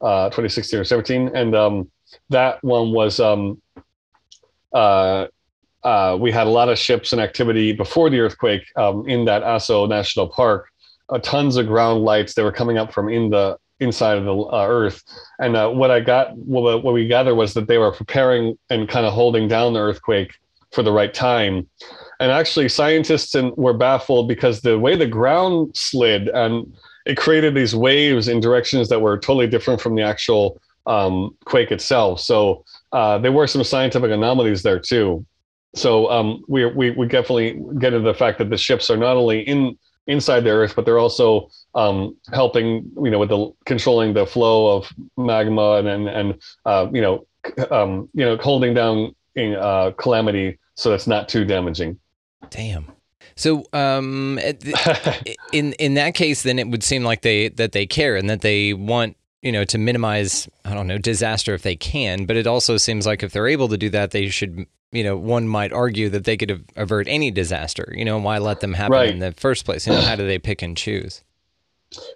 uh, 0.00 0.26
2016 0.26 0.78
or 0.78 0.84
17, 0.84 1.30
and 1.34 1.56
um, 1.56 1.90
that 2.28 2.62
one 2.62 2.92
was 2.92 3.18
um, 3.18 3.60
uh, 4.72 5.26
uh, 5.82 6.16
we 6.20 6.30
had 6.30 6.46
a 6.46 6.50
lot 6.50 6.68
of 6.68 6.78
ships 6.78 7.12
and 7.12 7.20
activity 7.20 7.72
before 7.72 8.10
the 8.10 8.20
earthquake 8.20 8.62
um, 8.76 9.08
in 9.08 9.24
that 9.24 9.42
Aso 9.42 9.88
National 9.88 10.28
Park. 10.28 10.68
Uh, 11.08 11.18
tons 11.18 11.56
of 11.56 11.66
ground 11.66 12.04
lights 12.04 12.34
that 12.34 12.44
were 12.44 12.52
coming 12.52 12.78
up 12.78 12.92
from 12.92 13.08
in 13.08 13.30
the 13.30 13.58
inside 13.80 14.18
of 14.18 14.24
the 14.24 14.34
uh, 14.34 14.66
Earth. 14.66 15.02
And 15.38 15.56
uh, 15.56 15.70
what 15.70 15.90
I 15.90 16.00
got, 16.00 16.36
what, 16.36 16.84
what 16.84 16.94
we 16.94 17.06
gathered 17.06 17.34
was 17.34 17.54
that 17.54 17.66
they 17.66 17.78
were 17.78 17.92
preparing 17.92 18.58
and 18.68 18.88
kind 18.88 19.06
of 19.06 19.12
holding 19.12 19.48
down 19.48 19.72
the 19.72 19.80
earthquake 19.80 20.32
for 20.72 20.82
the 20.82 20.92
right 20.92 21.12
time. 21.12 21.68
And 22.20 22.30
actually, 22.30 22.68
scientists 22.68 23.34
and, 23.34 23.56
were 23.56 23.72
baffled 23.72 24.28
because 24.28 24.60
the 24.60 24.78
way 24.78 24.94
the 24.96 25.06
ground 25.06 25.76
slid 25.76 26.28
and 26.28 26.72
it 27.06 27.16
created 27.16 27.54
these 27.54 27.74
waves 27.74 28.28
in 28.28 28.40
directions 28.40 28.88
that 28.90 29.00
were 29.00 29.18
totally 29.18 29.46
different 29.46 29.80
from 29.80 29.94
the 29.94 30.02
actual 30.02 30.60
um, 30.86 31.36
quake 31.44 31.72
itself. 31.72 32.20
So 32.20 32.64
uh, 32.92 33.18
there 33.18 33.32
were 33.32 33.46
some 33.46 33.64
scientific 33.64 34.10
anomalies 34.10 34.62
there 34.62 34.78
too. 34.78 35.24
So 35.74 36.10
um, 36.10 36.44
we, 36.48 36.66
we 36.66 36.90
we 36.90 37.06
definitely 37.06 37.62
get 37.78 37.94
into 37.94 38.06
the 38.06 38.14
fact 38.14 38.38
that 38.38 38.50
the 38.50 38.56
ships 38.58 38.90
are 38.90 38.96
not 38.96 39.16
only 39.16 39.40
in 39.40 39.78
inside 40.06 40.40
the 40.40 40.50
Earth, 40.50 40.74
but 40.74 40.84
they're 40.84 40.98
also 40.98 41.48
um, 41.74 42.16
helping 42.32 42.90
you 43.02 43.10
know 43.10 43.18
with 43.18 43.28
the 43.28 43.52
controlling 43.64 44.14
the 44.14 44.26
flow 44.26 44.76
of 44.76 44.92
magma 45.16 45.76
and 45.76 45.88
and, 45.88 46.08
and 46.08 46.42
uh, 46.64 46.86
you 46.92 47.00
know 47.00 47.26
um, 47.70 48.08
you 48.14 48.24
know 48.24 48.36
holding 48.36 48.74
down 48.74 49.14
in, 49.34 49.54
uh, 49.54 49.92
calamity 49.96 50.58
so 50.80 50.94
it's 50.94 51.06
not 51.06 51.28
too 51.28 51.44
damaging. 51.44 51.98
Damn. 52.48 52.90
So, 53.36 53.64
um, 53.72 54.38
in 55.52 55.74
in 55.74 55.94
that 55.94 56.14
case, 56.14 56.42
then 56.42 56.58
it 56.58 56.68
would 56.68 56.82
seem 56.82 57.04
like 57.04 57.22
they 57.22 57.48
that 57.48 57.72
they 57.72 57.86
care 57.86 58.16
and 58.16 58.28
that 58.30 58.40
they 58.40 58.72
want 58.72 59.16
you 59.42 59.52
know 59.52 59.64
to 59.64 59.78
minimize 59.78 60.48
I 60.64 60.74
don't 60.74 60.86
know 60.86 60.98
disaster 60.98 61.54
if 61.54 61.62
they 61.62 61.76
can. 61.76 62.24
But 62.24 62.36
it 62.36 62.46
also 62.46 62.76
seems 62.76 63.06
like 63.06 63.22
if 63.22 63.32
they're 63.32 63.46
able 63.46 63.68
to 63.68 63.76
do 63.76 63.90
that, 63.90 64.10
they 64.10 64.28
should 64.28 64.66
you 64.92 65.04
know 65.04 65.16
one 65.16 65.46
might 65.48 65.72
argue 65.72 66.08
that 66.10 66.24
they 66.24 66.36
could 66.36 66.50
av- 66.50 66.64
avert 66.76 67.06
any 67.08 67.30
disaster. 67.30 67.92
You 67.96 68.04
know 68.04 68.18
why 68.18 68.38
let 68.38 68.60
them 68.60 68.74
happen 68.74 68.92
Right. 68.92 69.10
in 69.10 69.18
the 69.20 69.32
first 69.32 69.64
place? 69.64 69.86
You 69.86 69.92
know 69.94 70.00
how 70.00 70.16
do 70.16 70.26
they 70.26 70.38
pick 70.38 70.62
and 70.62 70.76
choose? 70.76 71.22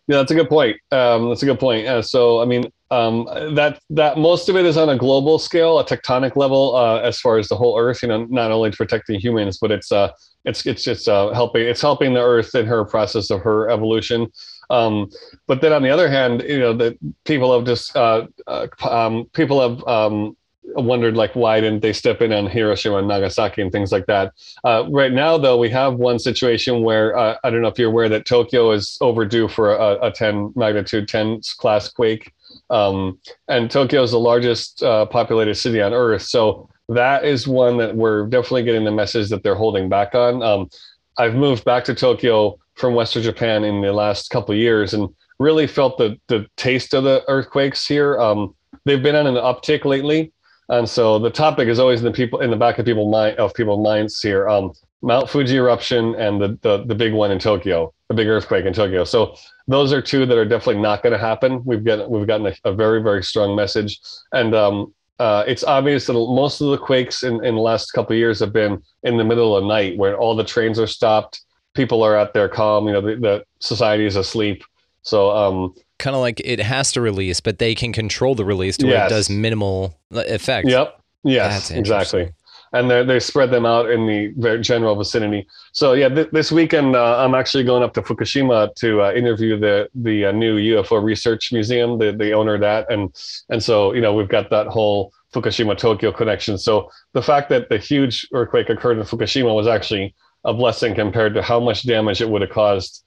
Yeah, 0.07 0.19
that's 0.19 0.31
a 0.31 0.35
good 0.37 0.49
point. 0.49 0.77
Um, 0.93 1.29
that's 1.31 1.43
a 1.43 1.47
good 1.47 1.59
point. 1.59 1.89
Uh, 1.89 2.01
so, 2.01 2.41
I 2.41 2.45
mean, 2.45 2.71
um, 2.93 3.27
that 3.57 3.81
that 3.91 4.19
most 4.19 4.49
of 4.49 4.55
it 4.57 4.65
is 4.65 4.77
on 4.77 4.89
a 4.89 4.97
global 4.97 5.37
scale, 5.39 5.81
a 5.81 5.85
tectonic 5.85 6.37
level, 6.37 6.77
uh, 6.77 7.01
as 7.01 7.19
far 7.19 7.39
as 7.39 7.49
the 7.49 7.57
whole 7.57 7.77
Earth. 7.77 8.03
You 8.03 8.09
know, 8.09 8.25
not 8.31 8.53
only 8.53 8.71
protecting 8.71 9.19
humans, 9.19 9.59
but 9.59 9.73
it's 9.73 9.91
uh, 9.91 10.13
it's 10.45 10.65
it's 10.65 10.85
just 10.85 11.09
uh, 11.09 11.33
helping. 11.33 11.63
It's 11.63 11.81
helping 11.81 12.15
the 12.15 12.21
Earth 12.23 12.55
in 12.55 12.67
her 12.67 12.85
process 12.85 13.31
of 13.31 13.41
her 13.41 13.69
evolution. 13.69 14.29
Um, 14.71 15.11
but 15.49 15.61
then 15.61 15.73
on 15.73 15.83
the 15.83 15.91
other 15.91 16.09
hand, 16.09 16.43
you 16.47 16.59
know, 16.61 16.73
the 16.73 16.97
people 17.25 17.53
have 17.57 17.67
just 17.67 17.97
uh, 17.97 18.27
uh, 18.47 18.69
um, 18.89 19.25
people 19.33 19.61
have 19.61 19.85
um, 19.89 20.37
wondered 20.77 21.17
like 21.17 21.35
why 21.35 21.61
didn't 21.61 21.81
they 21.81 21.93
step 21.93 22.21
in 22.21 22.33
on 22.33 22.47
Hiroshima 22.47 22.99
and 22.99 23.09
Nagasaki 23.09 23.63
and 23.63 23.73
things 23.73 23.93
like 23.93 24.07
that. 24.07 24.33
Uh, 24.65 24.85
right 24.91 25.13
now, 25.13 25.39
though, 25.39 25.59
we 25.59 25.71
have 25.71 25.95
one 25.95 26.19
situation 26.19 26.83
where 26.83 27.17
uh, 27.17 27.37
I 27.45 27.51
don't 27.51 27.63
know 27.63 27.69
if 27.69 27.79
you're 27.79 27.91
aware 27.91 28.09
that 28.09 28.27
Tokyo 28.27 28.73
is 28.73 28.99
overdue 29.01 29.49
for 29.49 29.75
a, 29.75 30.07
a 30.07 30.11
10 30.11 30.53
magnitude 30.57 31.09
10 31.09 31.41
class 31.59 31.89
quake, 31.89 32.33
um, 32.71 33.19
and 33.49 33.71
Tokyo 33.71 34.03
is 34.03 34.11
the 34.11 34.19
largest 34.19 34.83
uh, 34.83 35.07
populated 35.07 35.55
city 35.55 35.81
on 35.81 35.93
Earth. 35.93 36.23
So 36.23 36.69
that 36.89 37.25
is 37.25 37.49
one 37.49 37.79
that 37.79 37.97
we're 37.97 38.27
definitely 38.27 38.65
getting 38.65 38.85
the 38.85 38.93
message 38.93 39.29
that 39.31 39.43
they're 39.43 39.55
holding 39.55 39.89
back 39.89 40.15
on. 40.15 40.43
Um, 40.43 40.69
I've 41.17 41.35
moved 41.35 41.65
back 41.65 41.85
to 41.85 41.95
Tokyo 41.95 42.59
from 42.75 42.95
Western 42.95 43.23
Japan 43.23 43.65
in 43.65 43.81
the 43.81 43.93
last 43.93 44.31
couple 44.31 44.55
years 44.55 44.95
and 44.95 45.09
really 45.39 45.67
felt 45.67 45.99
the 45.99 46.19
the 46.29 46.47
taste 46.57 46.95
of 46.95 47.05
the 47.05 47.25
earthquakes 47.29 47.87
here. 47.87 48.19
Um, 48.21 48.55
they've 48.85 49.03
been 49.03 49.17
on 49.17 49.27
an 49.27 49.35
uptick 49.35 49.85
lately, 49.85 50.33
and 50.69 50.89
so 50.89 51.19
the 51.19 51.31
topic 51.31 51.69
is 51.69 51.79
always 51.79 52.01
in 52.01 52.07
the 52.07 52.13
people 52.13 52.41
in 52.41 52.51
the 52.51 52.57
back 52.57 52.79
of 52.79 52.87
people 52.87 53.11
mind 53.11 53.37
of 53.39 53.55
people's 53.55 53.85
minds 53.85 54.21
here. 54.21 54.49
Um, 54.49 54.73
Mount 55.03 55.29
Fuji 55.29 55.57
eruption 55.57 56.15
and 56.15 56.41
the, 56.41 56.59
the 56.63 56.85
the 56.87 56.95
big 56.95 57.13
one 57.13 57.31
in 57.31 57.39
Tokyo, 57.39 57.93
the 58.09 58.15
big 58.15 58.27
earthquake 58.27 58.65
in 58.65 58.73
Tokyo. 58.73 59.05
So 59.05 59.37
those 59.69 59.93
are 59.93 60.01
two 60.01 60.25
that 60.27 60.39
are 60.39 60.45
definitely 60.47 60.81
not 60.81 61.03
going 61.03 61.13
to 61.13 61.19
happen. 61.19 61.63
We've 61.65 61.85
got 61.85 62.11
we've 62.11 62.27
gotten 62.27 62.47
a, 62.47 62.55
a, 62.65 62.73
very 62.73 63.03
very 63.03 63.23
strong 63.23 63.55
message, 63.55 64.01
and 64.33 64.55
um, 64.55 64.95
uh, 65.19 65.45
it's 65.47 65.63
obvious 65.63 66.07
that 66.07 66.15
most 66.15 66.61
of 66.61 66.71
the 66.71 66.79
quakes 66.79 67.23
in, 67.23 67.45
in 67.45 67.55
the 67.55 67.61
last 67.61 67.93
couple 67.93 68.17
years 68.17 68.41
have 68.41 68.53
been 68.53 68.83
in 69.03 69.17
the 69.17 69.25
middle 69.25 69.57
of 69.57 69.63
the 69.63 69.69
night, 69.69 69.97
where 69.97 70.17
all 70.17 70.35
the 70.35 70.45
trains 70.45 70.79
are 70.79 70.87
stopped, 70.87 71.43
people 71.75 72.03
are 72.03 72.17
at 72.17 72.33
their 72.33 72.49
calm, 72.49 72.87
you 72.87 72.93
know, 72.93 73.01
the, 73.01 73.17
the 73.17 73.45
society 73.61 74.07
is 74.07 74.17
asleep. 74.17 74.65
So 75.03 75.31
um, 75.31 75.75
kind 75.99 76.15
of 76.15 76.21
like 76.21 76.41
it 76.45 76.61
has 76.61 76.93
to 76.93 77.01
release, 77.01 77.41
but 77.41 77.59
they 77.59 77.75
can 77.75 77.93
control 77.93 78.35
the 78.35 78.45
release 78.45 78.77
to 78.79 78.87
yes. 78.87 78.93
where 78.93 79.07
it 79.07 79.09
does 79.11 79.31
minimal 79.31 79.99
effect. 80.13 80.69
Yep. 80.69 81.01
Yes. 81.23 81.71
exactly. 81.71 82.33
And 82.73 82.91
they 82.91 83.21
spread 83.21 83.53
them 83.53 83.65
out 83.65 83.89
in 83.89 84.05
the 84.07 84.59
general 84.59 84.97
vicinity. 84.97 85.47
So 85.73 85.93
yeah, 85.93 86.09
th- 86.09 86.31
this 86.33 86.51
weekend 86.51 86.97
uh, 86.97 87.19
I'm 87.19 87.37
actually 87.37 87.63
going 87.63 87.85
up 87.85 87.95
to 87.95 88.03
Fukushima 88.03 88.75
to 88.75 89.01
uh, 89.01 89.13
interview 89.13 89.57
the 89.57 89.89
the 89.95 90.27
uh, 90.27 90.33
new 90.33 90.57
UFO 90.57 91.01
Research 91.01 91.53
Museum, 91.53 91.99
the 91.99 92.11
the 92.11 92.33
owner 92.33 92.55
of 92.55 92.61
that, 92.63 92.91
and 92.91 93.15
and 93.49 93.63
so 93.63 93.93
you 93.93 94.01
know 94.01 94.13
we've 94.13 94.29
got 94.29 94.51
that 94.51 94.67
whole 94.67 95.13
Fukushima 95.33 95.79
Tokyo 95.79 96.11
connection. 96.11 96.59
So 96.59 96.91
the 97.13 97.23
fact 97.23 97.49
that 97.51 97.69
the 97.69 97.79
huge 97.79 98.27
earthquake 98.33 98.69
occurred 98.69 98.99
in 98.99 99.05
Fukushima 99.05 99.55
was 99.55 99.69
actually 99.69 100.13
a 100.45 100.53
blessing 100.53 100.97
compared 100.97 101.35
to 101.35 101.43
how 101.43 101.61
much 101.61 101.87
damage 101.87 102.21
it 102.21 102.29
would 102.29 102.43
have 102.43 102.51
caused 102.51 103.04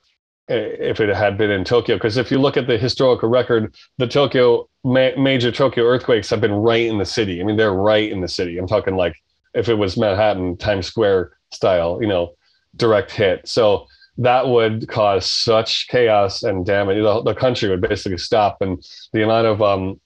if 0.47 0.99
it 0.99 1.13
had 1.15 1.37
been 1.37 1.51
in 1.51 1.63
Tokyo. 1.63 1.95
Because 1.95 2.17
if 2.17 2.31
you 2.31 2.39
look 2.39 2.57
at 2.57 2.67
the 2.67 2.77
historical 2.77 3.29
record, 3.29 3.75
the 3.97 4.07
Tokyo 4.07 4.67
ma- 4.83 5.15
major 5.17 5.51
Tokyo 5.51 5.83
earthquakes 5.85 6.29
have 6.29 6.41
been 6.41 6.53
right 6.53 6.85
in 6.85 6.97
the 6.97 7.05
city. 7.05 7.41
I 7.41 7.43
mean, 7.43 7.57
they're 7.57 7.73
right 7.73 8.09
in 8.11 8.21
the 8.21 8.27
city. 8.27 8.57
I'm 8.57 8.67
talking 8.67 8.95
like 8.95 9.15
if 9.53 9.69
it 9.69 9.75
was 9.75 9.97
Manhattan, 9.97 10.57
Times 10.57 10.87
Square 10.87 11.33
style, 11.51 11.99
you 12.01 12.07
know, 12.07 12.35
direct 12.75 13.11
hit. 13.11 13.47
So 13.47 13.87
that 14.17 14.47
would 14.47 14.87
cause 14.87 15.29
such 15.29 15.87
chaos 15.87 16.43
and 16.43 16.65
damage. 16.65 16.97
The, 16.97 17.21
the 17.23 17.35
country 17.35 17.69
would 17.69 17.81
basically 17.81 18.17
stop, 18.17 18.61
and 18.61 18.83
the 19.13 19.23
amount 19.23 19.47
of 19.47 19.61
um, 19.61 19.99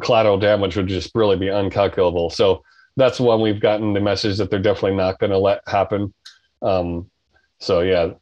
collateral 0.00 0.38
damage 0.38 0.76
would 0.76 0.86
just 0.86 1.10
really 1.14 1.36
be 1.36 1.46
uncalculable. 1.46 2.32
So 2.32 2.62
that's 2.96 3.20
one 3.20 3.40
we've 3.40 3.60
gotten 3.60 3.92
the 3.92 4.00
message 4.00 4.38
that 4.38 4.50
they're 4.50 4.58
definitely 4.58 4.96
not 4.96 5.18
going 5.18 5.30
to 5.30 5.38
let 5.38 5.62
happen. 5.66 6.12
Um, 6.62 7.10
so 7.58 7.80
yeah, 7.80 8.12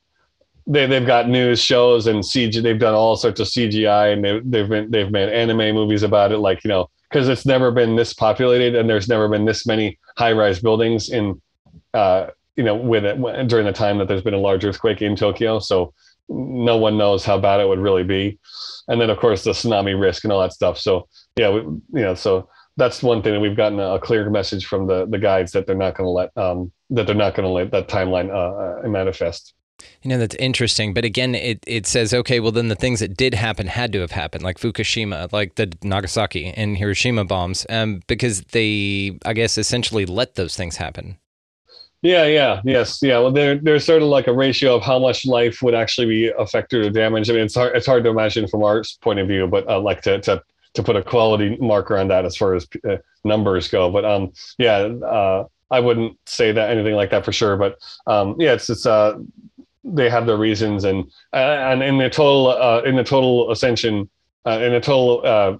they 0.68 0.86
they've 0.86 1.06
got 1.06 1.28
news 1.28 1.60
shows 1.60 2.06
and 2.06 2.22
CG. 2.22 2.62
They've 2.62 2.78
done 2.78 2.94
all 2.94 3.16
sorts 3.16 3.40
of 3.40 3.46
CGI 3.48 4.12
and 4.12 4.24
they, 4.24 4.40
they've 4.44 4.68
been 4.68 4.90
they've 4.90 5.10
made 5.10 5.30
anime 5.30 5.74
movies 5.74 6.02
about 6.02 6.30
it. 6.30 6.38
Like 6.38 6.62
you 6.62 6.68
know, 6.68 6.90
because 7.10 7.28
it's 7.28 7.46
never 7.46 7.70
been 7.70 7.96
this 7.96 8.12
populated 8.12 8.74
and 8.74 8.88
there's 8.88 9.08
never 9.08 9.28
been 9.28 9.46
this 9.46 9.66
many 9.66 9.98
high 10.18 10.32
rise 10.32 10.60
buildings 10.60 11.08
in, 11.08 11.40
uh, 11.94 12.26
you 12.56 12.64
know, 12.64 12.76
with 12.76 13.04
it 13.06 13.18
during 13.48 13.64
the 13.64 13.72
time 13.72 13.98
that 13.98 14.08
there's 14.08 14.22
been 14.22 14.34
a 14.34 14.38
large 14.38 14.64
earthquake 14.64 15.00
in 15.00 15.16
Tokyo. 15.16 15.58
So 15.58 15.94
no 16.28 16.76
one 16.76 16.98
knows 16.98 17.24
how 17.24 17.38
bad 17.38 17.60
it 17.60 17.68
would 17.68 17.78
really 17.78 18.04
be. 18.04 18.38
And 18.88 19.00
then 19.00 19.08
of 19.08 19.18
course 19.18 19.44
the 19.44 19.52
tsunami 19.52 19.98
risk 19.98 20.24
and 20.24 20.32
all 20.32 20.40
that 20.42 20.52
stuff. 20.52 20.78
So 20.78 21.08
yeah, 21.36 21.48
we, 21.48 21.60
you 21.60 21.82
know, 21.92 22.14
so 22.14 22.50
that's 22.76 23.02
one 23.02 23.22
thing 23.22 23.32
that 23.32 23.40
we've 23.40 23.56
gotten 23.56 23.80
a, 23.80 23.94
a 23.94 23.98
clear 23.98 24.28
message 24.28 24.66
from 24.66 24.86
the 24.86 25.06
the 25.06 25.18
guides 25.18 25.52
that 25.52 25.66
they're 25.66 25.74
not 25.74 25.96
going 25.96 26.06
to 26.06 26.10
let 26.10 26.36
um, 26.36 26.70
that 26.90 27.06
they're 27.06 27.16
not 27.16 27.34
going 27.34 27.46
to 27.46 27.52
let 27.52 27.70
that 27.70 27.88
timeline 27.88 28.30
uh, 28.30 28.84
uh, 28.84 28.88
manifest. 28.88 29.54
You 30.02 30.10
know, 30.10 30.18
that's 30.18 30.34
interesting. 30.36 30.94
But 30.94 31.04
again, 31.04 31.34
it, 31.34 31.62
it 31.66 31.86
says, 31.86 32.12
okay, 32.12 32.40
well, 32.40 32.52
then 32.52 32.68
the 32.68 32.74
things 32.74 33.00
that 33.00 33.16
did 33.16 33.34
happen 33.34 33.66
had 33.66 33.92
to 33.92 34.00
have 34.00 34.12
happened, 34.12 34.44
like 34.44 34.58
Fukushima, 34.58 35.32
like 35.32 35.54
the 35.54 35.72
Nagasaki 35.82 36.46
and 36.46 36.76
Hiroshima 36.76 37.24
bombs, 37.24 37.66
um, 37.68 38.02
because 38.06 38.42
they, 38.52 39.18
I 39.24 39.32
guess, 39.32 39.58
essentially 39.58 40.06
let 40.06 40.34
those 40.34 40.56
things 40.56 40.76
happen. 40.76 41.18
Yeah, 42.02 42.26
yeah, 42.26 42.60
yes, 42.64 43.00
yeah. 43.02 43.18
Well, 43.18 43.32
there, 43.32 43.56
there's 43.56 43.84
sort 43.84 44.02
of 44.02 44.08
like 44.08 44.28
a 44.28 44.32
ratio 44.32 44.76
of 44.76 44.82
how 44.82 45.00
much 45.00 45.26
life 45.26 45.62
would 45.62 45.74
actually 45.74 46.06
be 46.06 46.32
affected 46.38 46.86
or 46.86 46.90
damaged. 46.90 47.28
I 47.28 47.34
mean, 47.34 47.44
it's 47.44 47.56
hard, 47.56 47.74
it's 47.74 47.86
hard 47.86 48.04
to 48.04 48.10
imagine 48.10 48.46
from 48.46 48.62
our 48.62 48.84
point 49.00 49.18
of 49.18 49.26
view, 49.26 49.48
but 49.48 49.68
uh, 49.68 49.80
like 49.80 50.02
to, 50.02 50.20
to 50.20 50.42
to 50.74 50.82
put 50.82 50.96
a 50.96 51.02
quality 51.02 51.56
marker 51.60 51.98
on 51.98 52.08
that 52.08 52.24
as 52.24 52.36
far 52.36 52.54
as 52.54 52.68
uh, 52.88 52.98
numbers 53.24 53.68
go. 53.68 53.90
But 53.90 54.04
um, 54.04 54.32
yeah, 54.58 54.76
uh, 54.76 55.46
I 55.70 55.80
wouldn't 55.80 56.16
say 56.26 56.52
that 56.52 56.70
anything 56.70 56.94
like 56.94 57.10
that 57.10 57.24
for 57.24 57.32
sure. 57.32 57.56
But 57.56 57.78
um, 58.06 58.36
yeah, 58.38 58.52
it's 58.52 58.70
it's 58.70 58.86
uh, 58.86 59.18
they 59.94 60.10
have 60.10 60.26
their 60.26 60.36
reasons 60.36 60.84
and 60.84 61.04
uh, 61.32 61.36
and 61.36 61.82
in 61.82 61.98
the 61.98 62.10
total 62.10 62.48
uh, 62.48 62.82
in 62.82 62.96
the 62.96 63.04
total 63.04 63.50
ascension 63.50 64.08
uh, 64.46 64.58
in 64.60 64.72
the 64.72 64.80
total 64.80 65.22
uh, 65.24 65.56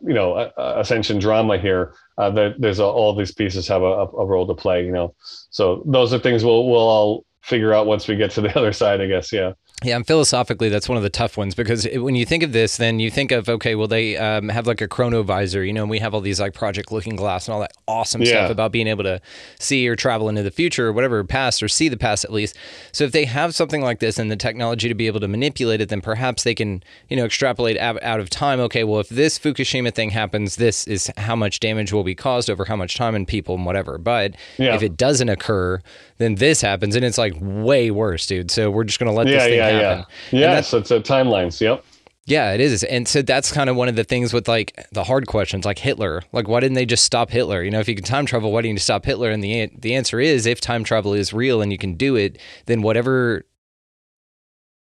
you 0.00 0.14
know 0.14 0.34
uh, 0.34 0.74
ascension 0.76 1.18
drama 1.18 1.58
here 1.58 1.94
uh, 2.18 2.30
there, 2.30 2.54
there's 2.58 2.78
a, 2.78 2.84
all 2.84 3.14
these 3.14 3.32
pieces 3.32 3.66
have 3.68 3.82
a, 3.82 3.84
a, 3.84 4.26
role 4.26 4.46
to 4.46 4.54
play 4.54 4.84
you 4.84 4.92
know. 4.92 5.14
So 5.50 5.82
those 5.86 6.12
are 6.12 6.18
things 6.18 6.44
we'll 6.44 6.68
we'll 6.68 6.78
all 6.78 7.24
figure 7.42 7.74
out 7.74 7.86
once 7.86 8.06
we 8.08 8.16
get 8.16 8.30
to 8.32 8.40
the 8.40 8.56
other 8.58 8.72
side 8.72 9.00
i 9.00 9.06
guess 9.06 9.32
yeah 9.32 9.52
yeah, 9.82 9.96
and 9.96 10.06
philosophically, 10.06 10.68
that's 10.68 10.88
one 10.88 10.96
of 10.96 11.02
the 11.02 11.10
tough 11.10 11.36
ones 11.36 11.54
because 11.54 11.84
it, 11.84 11.98
when 11.98 12.14
you 12.14 12.24
think 12.24 12.42
of 12.42 12.52
this, 12.52 12.76
then 12.76 13.00
you 13.00 13.10
think 13.10 13.32
of 13.32 13.48
okay, 13.48 13.74
well, 13.74 13.88
they 13.88 14.16
um, 14.16 14.48
have 14.48 14.66
like 14.66 14.80
a 14.80 14.88
chronovisor, 14.88 15.66
you 15.66 15.72
know, 15.72 15.82
and 15.82 15.90
we 15.90 15.98
have 15.98 16.14
all 16.14 16.20
these 16.20 16.40
like 16.40 16.54
Project 16.54 16.92
Looking 16.92 17.16
Glass 17.16 17.48
and 17.48 17.54
all 17.54 17.60
that 17.60 17.72
awesome 17.88 18.22
yeah. 18.22 18.28
stuff 18.28 18.50
about 18.50 18.72
being 18.72 18.86
able 18.86 19.02
to 19.04 19.20
see 19.58 19.86
or 19.88 19.96
travel 19.96 20.28
into 20.28 20.42
the 20.42 20.50
future 20.50 20.88
or 20.88 20.92
whatever 20.92 21.22
past 21.24 21.62
or 21.62 21.68
see 21.68 21.88
the 21.88 21.96
past 21.96 22.24
at 22.24 22.32
least. 22.32 22.56
So 22.92 23.04
if 23.04 23.12
they 23.12 23.24
have 23.24 23.54
something 23.54 23.82
like 23.82 23.98
this 23.98 24.18
and 24.18 24.30
the 24.30 24.36
technology 24.36 24.88
to 24.88 24.94
be 24.94 25.06
able 25.08 25.20
to 25.20 25.28
manipulate 25.28 25.80
it, 25.80 25.88
then 25.88 26.00
perhaps 26.00 26.44
they 26.44 26.54
can 26.54 26.82
you 27.08 27.16
know 27.16 27.24
extrapolate 27.24 27.76
out, 27.76 28.02
out 28.02 28.20
of 28.20 28.30
time. 28.30 28.60
Okay, 28.60 28.84
well, 28.84 29.00
if 29.00 29.08
this 29.08 29.38
Fukushima 29.38 29.92
thing 29.92 30.10
happens, 30.10 30.56
this 30.56 30.86
is 30.86 31.10
how 31.16 31.34
much 31.34 31.60
damage 31.60 31.92
will 31.92 32.04
be 32.04 32.14
caused 32.14 32.48
over 32.48 32.64
how 32.64 32.76
much 32.76 32.94
time 32.94 33.14
and 33.14 33.26
people 33.26 33.56
and 33.56 33.66
whatever. 33.66 33.98
But 33.98 34.36
yeah. 34.56 34.74
if 34.74 34.82
it 34.82 34.96
doesn't 34.96 35.28
occur, 35.28 35.82
then 36.18 36.36
this 36.36 36.60
happens 36.60 36.96
and 36.96 37.04
it's 37.04 37.18
like 37.18 37.34
way 37.40 37.90
worse, 37.90 38.26
dude. 38.26 38.50
So 38.50 38.70
we're 38.70 38.84
just 38.84 38.98
gonna 38.98 39.12
let 39.12 39.26
yeah, 39.26 39.32
this 39.34 39.44
thing 39.44 39.54
yeah, 39.54 39.68
happen. 39.68 40.04
Yeah, 40.30 40.40
yeah. 40.40 40.60
so 40.60 40.78
it's 40.78 40.90
a 40.90 41.00
timelines. 41.00 41.60
Yep. 41.60 41.84
Yeah, 42.26 42.52
it 42.52 42.60
is. 42.60 42.82
And 42.84 43.06
so 43.06 43.20
that's 43.20 43.52
kind 43.52 43.68
of 43.68 43.76
one 43.76 43.88
of 43.88 43.96
the 43.96 44.04
things 44.04 44.32
with 44.32 44.48
like 44.48 44.86
the 44.92 45.04
hard 45.04 45.26
questions, 45.26 45.66
like 45.66 45.78
Hitler. 45.78 46.22
Like, 46.32 46.48
why 46.48 46.60
didn't 46.60 46.74
they 46.74 46.86
just 46.86 47.04
stop 47.04 47.30
Hitler? 47.30 47.62
You 47.62 47.70
know, 47.70 47.80
if 47.80 47.88
you 47.88 47.94
can 47.94 48.04
time 48.04 48.24
travel, 48.24 48.50
why 48.50 48.62
didn't 48.62 48.76
you 48.76 48.80
stop 48.80 49.04
Hitler? 49.04 49.30
And 49.30 49.44
the 49.44 49.70
the 49.78 49.94
answer 49.94 50.20
is, 50.20 50.46
if 50.46 50.60
time 50.60 50.84
travel 50.84 51.12
is 51.12 51.34
real 51.34 51.60
and 51.60 51.70
you 51.70 51.76
can 51.78 51.94
do 51.94 52.16
it, 52.16 52.38
then 52.64 52.80
whatever 52.80 53.44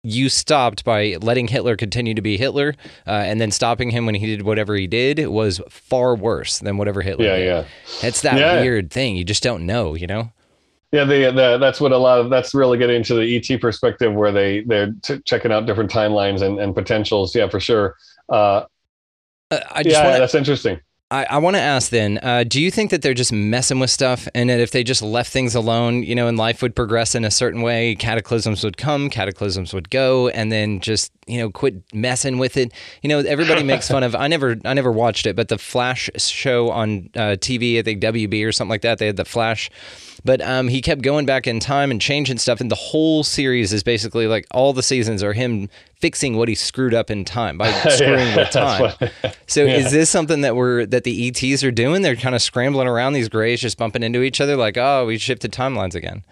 you 0.02 0.28
stopped 0.28 0.84
by 0.84 1.16
letting 1.20 1.48
Hitler 1.48 1.76
continue 1.76 2.14
to 2.14 2.22
be 2.22 2.36
Hitler, 2.36 2.74
uh, 3.06 3.10
and 3.10 3.40
then 3.40 3.50
stopping 3.50 3.90
him 3.90 4.06
when 4.06 4.14
he 4.14 4.26
did 4.26 4.42
whatever 4.42 4.74
he 4.74 4.86
did 4.86 5.26
was 5.28 5.60
far 5.68 6.14
worse 6.14 6.58
than 6.58 6.78
whatever 6.78 7.02
Hitler 7.02 7.26
yeah, 7.26 7.36
did. 7.36 7.46
Yeah, 7.46 7.64
It's 8.02 8.22
that 8.22 8.38
yeah. 8.38 8.60
weird 8.60 8.90
thing. 8.90 9.16
You 9.16 9.24
just 9.24 9.42
don't 9.42 9.66
know, 9.66 9.94
you 9.94 10.06
know? 10.06 10.32
Yeah, 10.92 11.04
the, 11.04 11.30
the, 11.30 11.58
that's 11.58 11.80
what 11.80 11.92
a 11.92 11.96
lot 11.96 12.18
of 12.18 12.30
that's 12.30 12.52
really 12.52 12.76
getting 12.76 12.96
into 12.96 13.14
the 13.14 13.36
ET 13.36 13.60
perspective 13.60 14.12
where 14.12 14.32
they 14.32 14.62
they're 14.62 14.92
t- 15.02 15.20
checking 15.24 15.52
out 15.52 15.66
different 15.66 15.90
timelines 15.90 16.42
and, 16.42 16.58
and 16.58 16.74
potentials. 16.74 17.34
Yeah, 17.34 17.48
for 17.48 17.60
sure. 17.60 17.96
Uh, 18.28 18.64
uh, 19.52 19.60
I 19.70 19.82
just 19.82 19.96
yeah, 19.96 20.04
wanna, 20.04 20.18
that's 20.18 20.34
interesting. 20.34 20.80
I, 21.12 21.26
I 21.28 21.38
want 21.38 21.56
to 21.56 21.60
ask 21.60 21.90
then, 21.90 22.20
uh, 22.22 22.44
do 22.44 22.60
you 22.60 22.70
think 22.70 22.92
that 22.92 23.02
they're 23.02 23.14
just 23.14 23.32
messing 23.32 23.80
with 23.80 23.90
stuff 23.90 24.28
and 24.32 24.48
that 24.48 24.60
if 24.60 24.70
they 24.70 24.84
just 24.84 25.02
left 25.02 25.32
things 25.32 25.56
alone, 25.56 26.04
you 26.04 26.14
know, 26.14 26.28
and 26.28 26.38
life 26.38 26.62
would 26.62 26.76
progress 26.76 27.16
in 27.16 27.24
a 27.24 27.32
certain 27.32 27.62
way, 27.62 27.96
cataclysms 27.96 28.62
would 28.62 28.76
come, 28.76 29.10
cataclysms 29.10 29.74
would 29.74 29.90
go, 29.90 30.28
and 30.28 30.52
then 30.52 30.78
just, 30.78 31.10
you 31.26 31.38
know, 31.38 31.50
quit 31.50 31.82
messing 31.92 32.38
with 32.38 32.56
it? 32.56 32.72
You 33.02 33.08
know, 33.08 33.18
everybody 33.18 33.64
makes 33.64 33.88
fun 33.88 34.04
of, 34.04 34.14
I 34.14 34.28
never, 34.28 34.56
I 34.64 34.72
never 34.72 34.92
watched 34.92 35.26
it, 35.26 35.34
but 35.34 35.48
the 35.48 35.58
Flash 35.58 36.10
show 36.16 36.70
on 36.70 37.10
uh, 37.16 37.34
TV, 37.40 37.80
I 37.80 37.82
think 37.82 38.00
WB 38.00 38.46
or 38.46 38.52
something 38.52 38.70
like 38.70 38.82
that, 38.82 38.98
they 38.98 39.06
had 39.06 39.16
the 39.16 39.24
Flash 39.24 39.68
but 40.24 40.40
um, 40.42 40.68
he 40.68 40.82
kept 40.82 41.02
going 41.02 41.26
back 41.26 41.46
in 41.46 41.60
time 41.60 41.90
and 41.90 42.00
changing 42.00 42.38
stuff, 42.38 42.60
and 42.60 42.70
the 42.70 42.76
whole 42.76 43.22
series 43.22 43.72
is 43.72 43.82
basically 43.82 44.26
like 44.26 44.46
all 44.50 44.72
the 44.72 44.82
seasons 44.82 45.22
are 45.22 45.32
him 45.32 45.68
fixing 45.94 46.36
what 46.36 46.48
he 46.48 46.54
screwed 46.54 46.94
up 46.94 47.10
in 47.10 47.24
time 47.24 47.58
by 47.58 47.70
screwing 47.88 48.28
yeah, 48.28 48.36
with 48.36 48.50
time. 48.50 48.80
What, 48.80 49.36
so 49.46 49.64
yeah. 49.64 49.76
is 49.76 49.92
this 49.92 50.10
something 50.10 50.40
that 50.42 50.56
we're 50.56 50.86
that 50.86 51.04
the 51.04 51.28
ETs 51.28 51.62
are 51.64 51.70
doing? 51.70 52.02
They're 52.02 52.16
kind 52.16 52.34
of 52.34 52.42
scrambling 52.42 52.88
around 52.88 53.12
these 53.12 53.28
grays, 53.28 53.60
just 53.60 53.78
bumping 53.78 54.02
into 54.02 54.22
each 54.22 54.40
other, 54.40 54.56
like 54.56 54.76
oh, 54.76 55.06
we 55.06 55.18
shifted 55.18 55.52
timelines 55.52 55.94
again. 55.94 56.24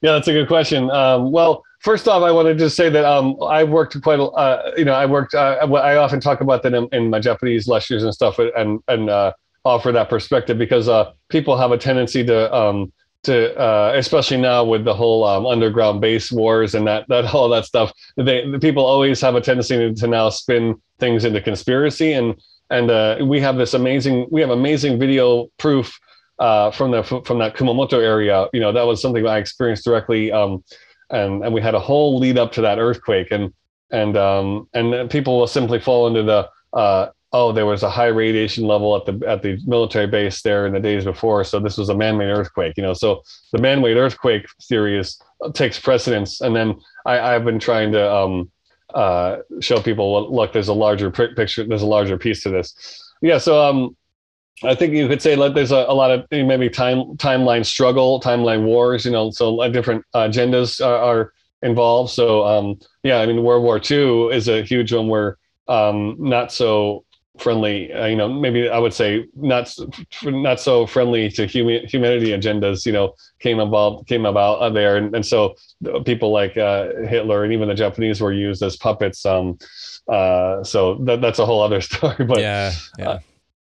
Yeah, 0.00 0.12
that's 0.12 0.28
a 0.28 0.32
good 0.32 0.48
question. 0.48 0.90
Um, 0.90 1.32
well, 1.32 1.62
first 1.80 2.08
off, 2.08 2.22
I 2.22 2.30
want 2.30 2.46
to 2.46 2.54
just 2.54 2.76
say 2.76 2.90
that 2.90 3.06
um, 3.06 3.36
I 3.42 3.64
worked 3.64 4.00
quite, 4.02 4.18
a, 4.18 4.24
uh, 4.24 4.72
you 4.76 4.84
know, 4.84 4.92
I 4.92 5.06
worked. 5.06 5.34
Uh, 5.34 5.56
I 5.60 5.96
often 5.96 6.20
talk 6.20 6.42
about 6.42 6.62
that 6.64 6.74
in, 6.74 6.88
in, 6.92 7.08
my 7.08 7.20
Japanese 7.20 7.68
lectures 7.68 8.02
and 8.02 8.12
stuff, 8.12 8.38
and 8.38 8.80
and 8.88 9.08
uh, 9.08 9.32
offer 9.64 9.92
that 9.92 10.10
perspective 10.10 10.58
because 10.58 10.88
uh, 10.88 11.12
people 11.28 11.56
have 11.56 11.72
a 11.72 11.78
tendency 11.78 12.24
to 12.24 12.54
um, 12.54 12.92
to 13.24 13.58
uh, 13.58 13.92
especially 13.94 14.36
now 14.36 14.64
with 14.64 14.84
the 14.84 14.94
whole 14.94 15.24
um, 15.24 15.46
underground 15.46 16.00
base 16.00 16.30
wars 16.30 16.74
and 16.74 16.86
that 16.86 17.06
that 17.08 17.24
all 17.34 17.48
that 17.48 17.64
stuff. 17.64 17.92
They 18.16 18.48
the 18.48 18.58
people 18.58 18.84
always 18.84 19.20
have 19.20 19.34
a 19.34 19.40
tendency 19.40 19.76
to, 19.76 19.94
to 19.94 20.06
now 20.06 20.28
spin 20.30 20.80
things 20.98 21.24
into 21.24 21.40
conspiracy 21.40 22.12
and 22.12 22.40
and 22.70 22.90
uh, 22.90 23.18
we 23.22 23.40
have 23.40 23.56
this 23.56 23.74
amazing 23.74 24.26
we 24.30 24.40
have 24.40 24.50
amazing 24.50 24.98
video 24.98 25.48
proof 25.58 25.98
uh, 26.38 26.70
from 26.70 26.90
the 26.90 27.02
from 27.02 27.38
that 27.38 27.56
Kumamoto 27.56 28.02
area. 28.02 28.46
You 28.52 28.60
know 28.60 28.72
that 28.72 28.86
was 28.86 29.00
something 29.00 29.26
I 29.26 29.38
experienced 29.38 29.84
directly, 29.84 30.32
um, 30.32 30.64
and 31.10 31.44
and 31.44 31.54
we 31.54 31.60
had 31.60 31.74
a 31.74 31.80
whole 31.80 32.18
lead 32.18 32.38
up 32.38 32.52
to 32.52 32.60
that 32.62 32.78
earthquake 32.78 33.28
and 33.30 33.52
and 33.90 34.16
um, 34.16 34.68
and 34.74 35.10
people 35.10 35.38
will 35.38 35.46
simply 35.46 35.78
fall 35.78 36.06
into 36.06 36.22
the 36.22 36.48
uh, 36.76 37.08
oh, 37.34 37.50
there 37.50 37.66
was 37.66 37.82
a 37.82 37.90
high 37.90 38.06
radiation 38.06 38.64
level 38.64 38.94
at 38.96 39.04
the 39.04 39.28
at 39.28 39.42
the 39.42 39.58
military 39.66 40.06
base 40.06 40.40
there 40.42 40.66
in 40.66 40.72
the 40.72 40.80
days 40.80 41.04
before, 41.04 41.42
so 41.42 41.58
this 41.58 41.76
was 41.76 41.88
a 41.88 41.94
man-made 41.94 42.30
earthquake. 42.30 42.74
You 42.76 42.84
know, 42.84 42.94
so 42.94 43.22
the 43.52 43.58
man-made 43.58 43.96
earthquake 43.96 44.46
theory 44.62 44.96
is 44.96 45.20
takes 45.52 45.78
precedence, 45.78 46.40
and 46.40 46.54
then 46.54 46.76
I, 47.04 47.34
I've 47.34 47.44
been 47.44 47.58
trying 47.58 47.90
to 47.92 48.14
um, 48.14 48.50
uh, 48.94 49.38
show 49.60 49.80
people 49.80 50.32
look, 50.32 50.52
there's 50.52 50.68
a 50.68 50.74
larger 50.74 51.10
picture, 51.10 51.64
there's 51.64 51.82
a 51.82 51.86
larger 51.86 52.16
piece 52.16 52.42
to 52.44 52.50
this. 52.50 52.72
Yeah, 53.20 53.38
so 53.38 53.60
um, 53.60 53.96
I 54.62 54.76
think 54.76 54.94
you 54.94 55.08
could 55.08 55.20
say 55.20 55.34
like 55.34 55.54
there's 55.54 55.72
a, 55.72 55.84
a 55.88 55.94
lot 55.94 56.12
of 56.12 56.24
maybe 56.30 56.70
time 56.70 57.16
timeline 57.16 57.66
struggle, 57.66 58.20
timeline 58.20 58.62
wars. 58.62 59.04
You 59.04 59.10
know, 59.10 59.32
so 59.32 59.68
different 59.72 60.04
agendas 60.14 60.84
are, 60.84 60.98
are 60.98 61.32
involved. 61.62 62.12
So 62.12 62.46
um, 62.46 62.78
yeah, 63.02 63.18
I 63.18 63.26
mean, 63.26 63.42
World 63.42 63.64
War 63.64 63.80
II 63.90 64.32
is 64.32 64.46
a 64.46 64.62
huge 64.62 64.92
one 64.92 65.08
where 65.08 65.36
um, 65.66 66.16
not 66.20 66.52
so 66.52 67.04
friendly 67.38 67.92
uh, 67.92 68.06
you 68.06 68.14
know 68.14 68.28
maybe 68.28 68.68
i 68.68 68.78
would 68.78 68.94
say 68.94 69.26
not 69.34 69.74
not 70.22 70.60
so 70.60 70.86
friendly 70.86 71.28
to 71.28 71.46
human 71.46 71.84
humanity 71.86 72.28
agendas 72.28 72.86
you 72.86 72.92
know 72.92 73.14
came 73.40 73.58
about 73.58 74.06
came 74.06 74.24
about 74.24 74.72
there. 74.72 74.96
And, 74.96 75.14
and 75.14 75.26
so 75.26 75.54
people 76.04 76.30
like 76.30 76.56
uh, 76.56 76.90
hitler 77.08 77.42
and 77.42 77.52
even 77.52 77.68
the 77.68 77.74
japanese 77.74 78.20
were 78.20 78.32
used 78.32 78.62
as 78.62 78.76
puppets 78.76 79.26
um 79.26 79.58
uh 80.08 80.62
so 80.62 80.96
that, 81.06 81.20
that's 81.20 81.40
a 81.40 81.46
whole 81.46 81.60
other 81.60 81.80
story 81.90 82.24
but 82.24 82.38
yeah 82.38 82.72
yeah. 82.98 83.08
uh, 83.08 83.18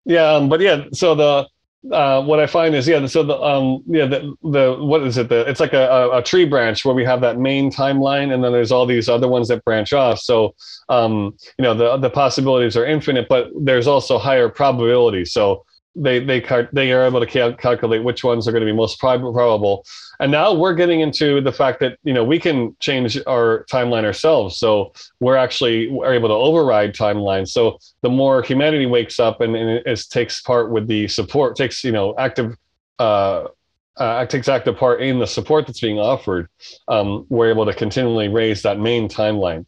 yeah 0.05 0.33
um, 0.33 0.49
but 0.49 0.61
yeah 0.61 0.85
so 0.93 1.15
the 1.15 1.47
uh, 1.93 2.23
what 2.23 2.41
I 2.41 2.47
find 2.47 2.75
is 2.75 2.89
yeah, 2.89 3.07
so 3.07 3.23
the 3.23 3.41
um 3.41 3.83
yeah 3.87 4.07
the 4.07 4.35
the 4.43 4.77
what 4.81 5.03
is 5.05 5.17
it 5.17 5.29
the 5.29 5.49
it's 5.49 5.61
like 5.61 5.73
a, 5.73 6.11
a, 6.13 6.23
tree 6.23 6.45
branch 6.45 6.85
where 6.85 6.95
we 6.95 7.05
have 7.05 7.21
that 7.21 7.39
main 7.39 7.71
timeline 7.71 8.35
and 8.35 8.43
then 8.43 8.51
there's 8.53 8.73
all 8.73 8.85
these 8.85 9.09
other 9.09 9.29
ones 9.29 9.49
that 9.49 9.65
branch 9.65 9.93
off. 9.93 10.19
So 10.19 10.55
um 10.89 11.37
you 11.57 11.63
know 11.63 11.75
the 11.75 11.97
the 11.97 12.11
possibilities 12.11 12.77
are 12.77 12.85
infinite, 12.85 13.29
but 13.29 13.51
there's 13.61 13.87
also 13.87 14.19
higher 14.19 14.49
probability. 14.49 15.25
So 15.25 15.65
they 16.03 16.21
they 16.21 16.45
they 16.73 16.93
are 16.93 17.05
able 17.05 17.21
to 17.21 17.27
cal- 17.27 17.55
calculate 17.55 18.03
which 18.05 18.25
ones 18.25 18.47
are 18.47 18.53
going 18.53 18.61
to 18.61 18.67
be 18.67 18.77
most 18.77 18.99
probable. 18.99 19.85
And 20.21 20.33
now 20.33 20.53
we're 20.53 20.75
getting 20.75 21.01
into 21.01 21.41
the 21.41 21.53
fact 21.53 21.81
that 21.81 21.99
you 22.05 22.13
know 22.13 22.25
we 22.25 22.39
can 22.39 22.77
change 22.81 23.19
our 23.27 23.67
timeline 23.71 24.05
ourselves. 24.05 24.59
So 24.59 24.93
we're 25.21 25.37
actually 25.37 25.91
are 26.01 26.15
able 26.15 26.29
to 26.29 26.35
override 26.35 26.95
timelines. 26.95 27.49
So 27.49 27.79
the 28.03 28.11
more 28.11 28.43
humanity 28.43 28.87
wakes 28.87 29.21
up 29.21 29.41
and, 29.41 29.55
and 29.57 29.83
it, 29.87 30.05
takes 30.11 30.41
part 30.43 30.71
with 30.71 30.87
the 30.87 31.09
support, 31.09 31.57
takes 31.57 31.85
you 31.85 31.93
know 31.93 32.15
active. 32.19 32.55
Uh, 32.99 33.49
uh, 33.97 34.25
takes 34.27 34.49
active 34.49 34.77
part 34.77 35.03
in 35.03 35.19
the 35.19 35.27
support 35.27 35.67
that's 35.67 35.81
being 35.81 35.99
offered, 35.99 36.49
um, 36.87 37.27
we're 37.31 37.51
able 37.51 37.67
to 37.67 37.75
continually 37.75 38.29
raise 38.29 38.63
that 38.63 38.79
main 38.79 39.09
timeline 39.09 39.67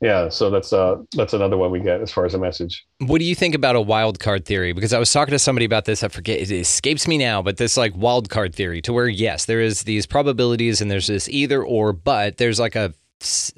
yeah 0.00 0.28
so 0.28 0.50
that's 0.50 0.72
uh 0.72 0.96
that's 1.14 1.32
another 1.32 1.56
one 1.56 1.70
we 1.70 1.80
get 1.80 2.00
as 2.00 2.12
far 2.12 2.24
as 2.24 2.34
a 2.34 2.38
message. 2.38 2.86
What 3.00 3.18
do 3.18 3.24
you 3.24 3.34
think 3.34 3.54
about 3.54 3.76
a 3.76 3.80
wild 3.80 4.20
card 4.20 4.44
theory? 4.44 4.72
Because 4.72 4.92
i 4.92 4.98
was 4.98 5.12
talking 5.12 5.32
to 5.32 5.38
somebody 5.38 5.66
about 5.66 5.84
this 5.84 6.02
i 6.02 6.08
forget 6.08 6.40
it 6.40 6.50
escapes 6.50 7.08
me 7.08 7.18
now 7.18 7.42
but 7.42 7.56
this 7.56 7.76
like 7.76 7.96
wild 7.96 8.30
card 8.30 8.54
theory 8.54 8.80
to 8.82 8.92
where 8.92 9.08
yes 9.08 9.44
there 9.44 9.60
is 9.60 9.82
these 9.82 10.06
probabilities 10.06 10.80
and 10.80 10.90
there's 10.90 11.06
this 11.06 11.28
either 11.28 11.62
or 11.62 11.92
but 11.92 12.36
there's 12.36 12.60
like 12.60 12.76
a 12.76 12.94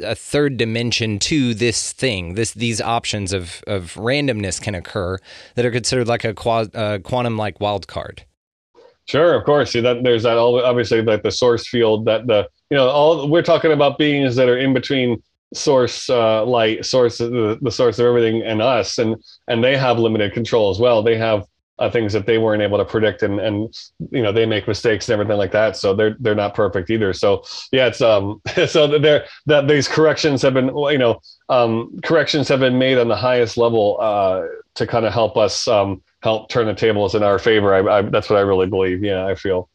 a 0.02 0.14
third 0.14 0.56
dimension 0.56 1.18
to 1.18 1.52
this 1.52 1.92
thing 1.92 2.34
this 2.34 2.52
these 2.52 2.80
options 2.80 3.32
of 3.32 3.62
of 3.66 3.92
randomness 3.94 4.60
can 4.60 4.74
occur 4.74 5.18
that 5.54 5.66
are 5.66 5.70
considered 5.70 6.08
like 6.08 6.24
a 6.24 6.30
uh, 6.40 6.98
quantum 7.00 7.36
like 7.36 7.60
wild 7.60 7.86
card. 7.86 8.24
Sure, 9.06 9.34
of 9.34 9.44
course. 9.44 9.72
See 9.72 9.80
that 9.80 10.02
there's 10.02 10.22
that 10.22 10.38
all 10.38 10.64
obviously 10.64 11.02
like 11.02 11.22
the 11.22 11.30
source 11.30 11.68
field 11.68 12.06
that 12.06 12.26
the 12.26 12.48
you 12.70 12.76
know 12.76 12.88
all 12.88 13.28
we're 13.28 13.42
talking 13.42 13.72
about 13.72 13.98
beings 13.98 14.36
that 14.36 14.48
are 14.48 14.56
in 14.56 14.72
between 14.72 15.22
source 15.52 16.08
uh, 16.08 16.44
light 16.44 16.84
source 16.84 17.18
the, 17.18 17.58
the 17.60 17.70
source 17.70 17.98
of 17.98 18.06
everything 18.06 18.42
and 18.42 18.62
us 18.62 18.98
and 18.98 19.16
and 19.48 19.64
they 19.64 19.76
have 19.76 19.98
limited 19.98 20.32
control 20.32 20.70
as 20.70 20.78
well. 20.78 21.02
They 21.02 21.16
have 21.16 21.44
uh, 21.80 21.90
things 21.90 22.12
that 22.12 22.26
they 22.26 22.36
weren't 22.36 22.62
able 22.62 22.78
to 22.78 22.84
predict 22.84 23.22
and 23.22 23.40
and 23.40 23.74
you 24.10 24.22
know 24.22 24.30
they 24.30 24.46
make 24.46 24.68
mistakes 24.68 25.08
and 25.08 25.14
everything 25.14 25.38
like 25.38 25.50
that 25.50 25.76
so 25.76 25.94
they're 25.94 26.16
they're 26.20 26.34
not 26.34 26.54
perfect 26.54 26.90
either. 26.90 27.12
So 27.12 27.42
yeah 27.72 27.86
it's 27.86 28.00
um 28.00 28.40
so 28.68 28.86
there 28.98 29.24
that 29.46 29.66
these 29.66 29.88
corrections 29.88 30.42
have 30.42 30.54
been 30.54 30.68
you 30.76 30.98
know 30.98 31.20
um 31.48 31.98
corrections 32.02 32.48
have 32.48 32.60
been 32.60 32.78
made 32.78 32.98
on 32.98 33.08
the 33.08 33.16
highest 33.16 33.56
level 33.56 33.98
uh 34.00 34.42
to 34.74 34.86
kind 34.86 35.06
of 35.06 35.12
help 35.12 35.36
us 35.36 35.66
um 35.66 36.02
help 36.22 36.50
turn 36.50 36.66
the 36.66 36.74
tables 36.74 37.14
in 37.14 37.22
our 37.22 37.38
favor. 37.38 37.74
I, 37.74 37.98
I 37.98 38.02
that's 38.02 38.28
what 38.28 38.38
i 38.38 38.42
really 38.42 38.66
believe. 38.66 39.02
Yeah 39.02 39.26
i 39.26 39.34
feel. 39.34 39.68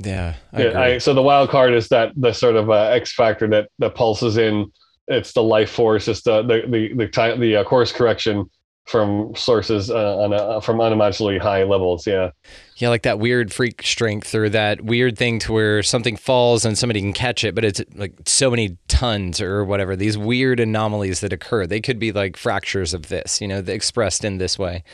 Yeah, 0.00 0.34
I 0.52 0.62
yeah. 0.62 0.80
I, 0.80 0.98
so 0.98 1.12
the 1.12 1.22
wild 1.22 1.50
card 1.50 1.72
is 1.72 1.88
that 1.88 2.12
the 2.14 2.32
sort 2.32 2.54
of 2.54 2.70
uh, 2.70 2.74
X 2.74 3.12
factor 3.12 3.48
that 3.48 3.70
that 3.80 3.96
pulses 3.96 4.36
in 4.36 4.70
it's 5.08 5.32
the 5.32 5.42
life 5.42 5.70
force, 5.70 6.08
it's 6.08 6.22
the 6.22 6.42
the 6.42 6.62
the 6.68 6.94
the, 6.94 7.36
the 7.38 7.56
uh, 7.56 7.64
course 7.64 7.92
correction 7.92 8.48
from 8.88 9.34
sources 9.36 9.90
uh, 9.90 10.16
on 10.16 10.32
a, 10.32 10.62
from 10.62 10.80
unimaginably 10.80 11.36
high 11.36 11.62
levels. 11.62 12.06
Yeah. 12.06 12.30
Yeah, 12.76 12.88
like 12.88 13.02
that 13.02 13.18
weird 13.18 13.52
freak 13.52 13.82
strength 13.82 14.34
or 14.34 14.48
that 14.48 14.80
weird 14.80 15.18
thing 15.18 15.40
to 15.40 15.52
where 15.52 15.82
something 15.82 16.16
falls 16.16 16.64
and 16.64 16.78
somebody 16.78 17.00
can 17.00 17.12
catch 17.12 17.44
it, 17.44 17.54
but 17.54 17.64
it's 17.66 17.82
like 17.94 18.14
so 18.24 18.50
many 18.50 18.78
tons 18.88 19.42
or 19.42 19.62
whatever. 19.64 19.94
These 19.94 20.16
weird 20.16 20.58
anomalies 20.58 21.20
that 21.20 21.34
occur, 21.34 21.66
they 21.66 21.80
could 21.82 21.98
be 21.98 22.12
like 22.12 22.36
fractures 22.38 22.94
of 22.94 23.08
this, 23.08 23.42
you 23.42 23.48
know, 23.48 23.58
expressed 23.58 24.24
in 24.24 24.38
this 24.38 24.58
way. 24.58 24.84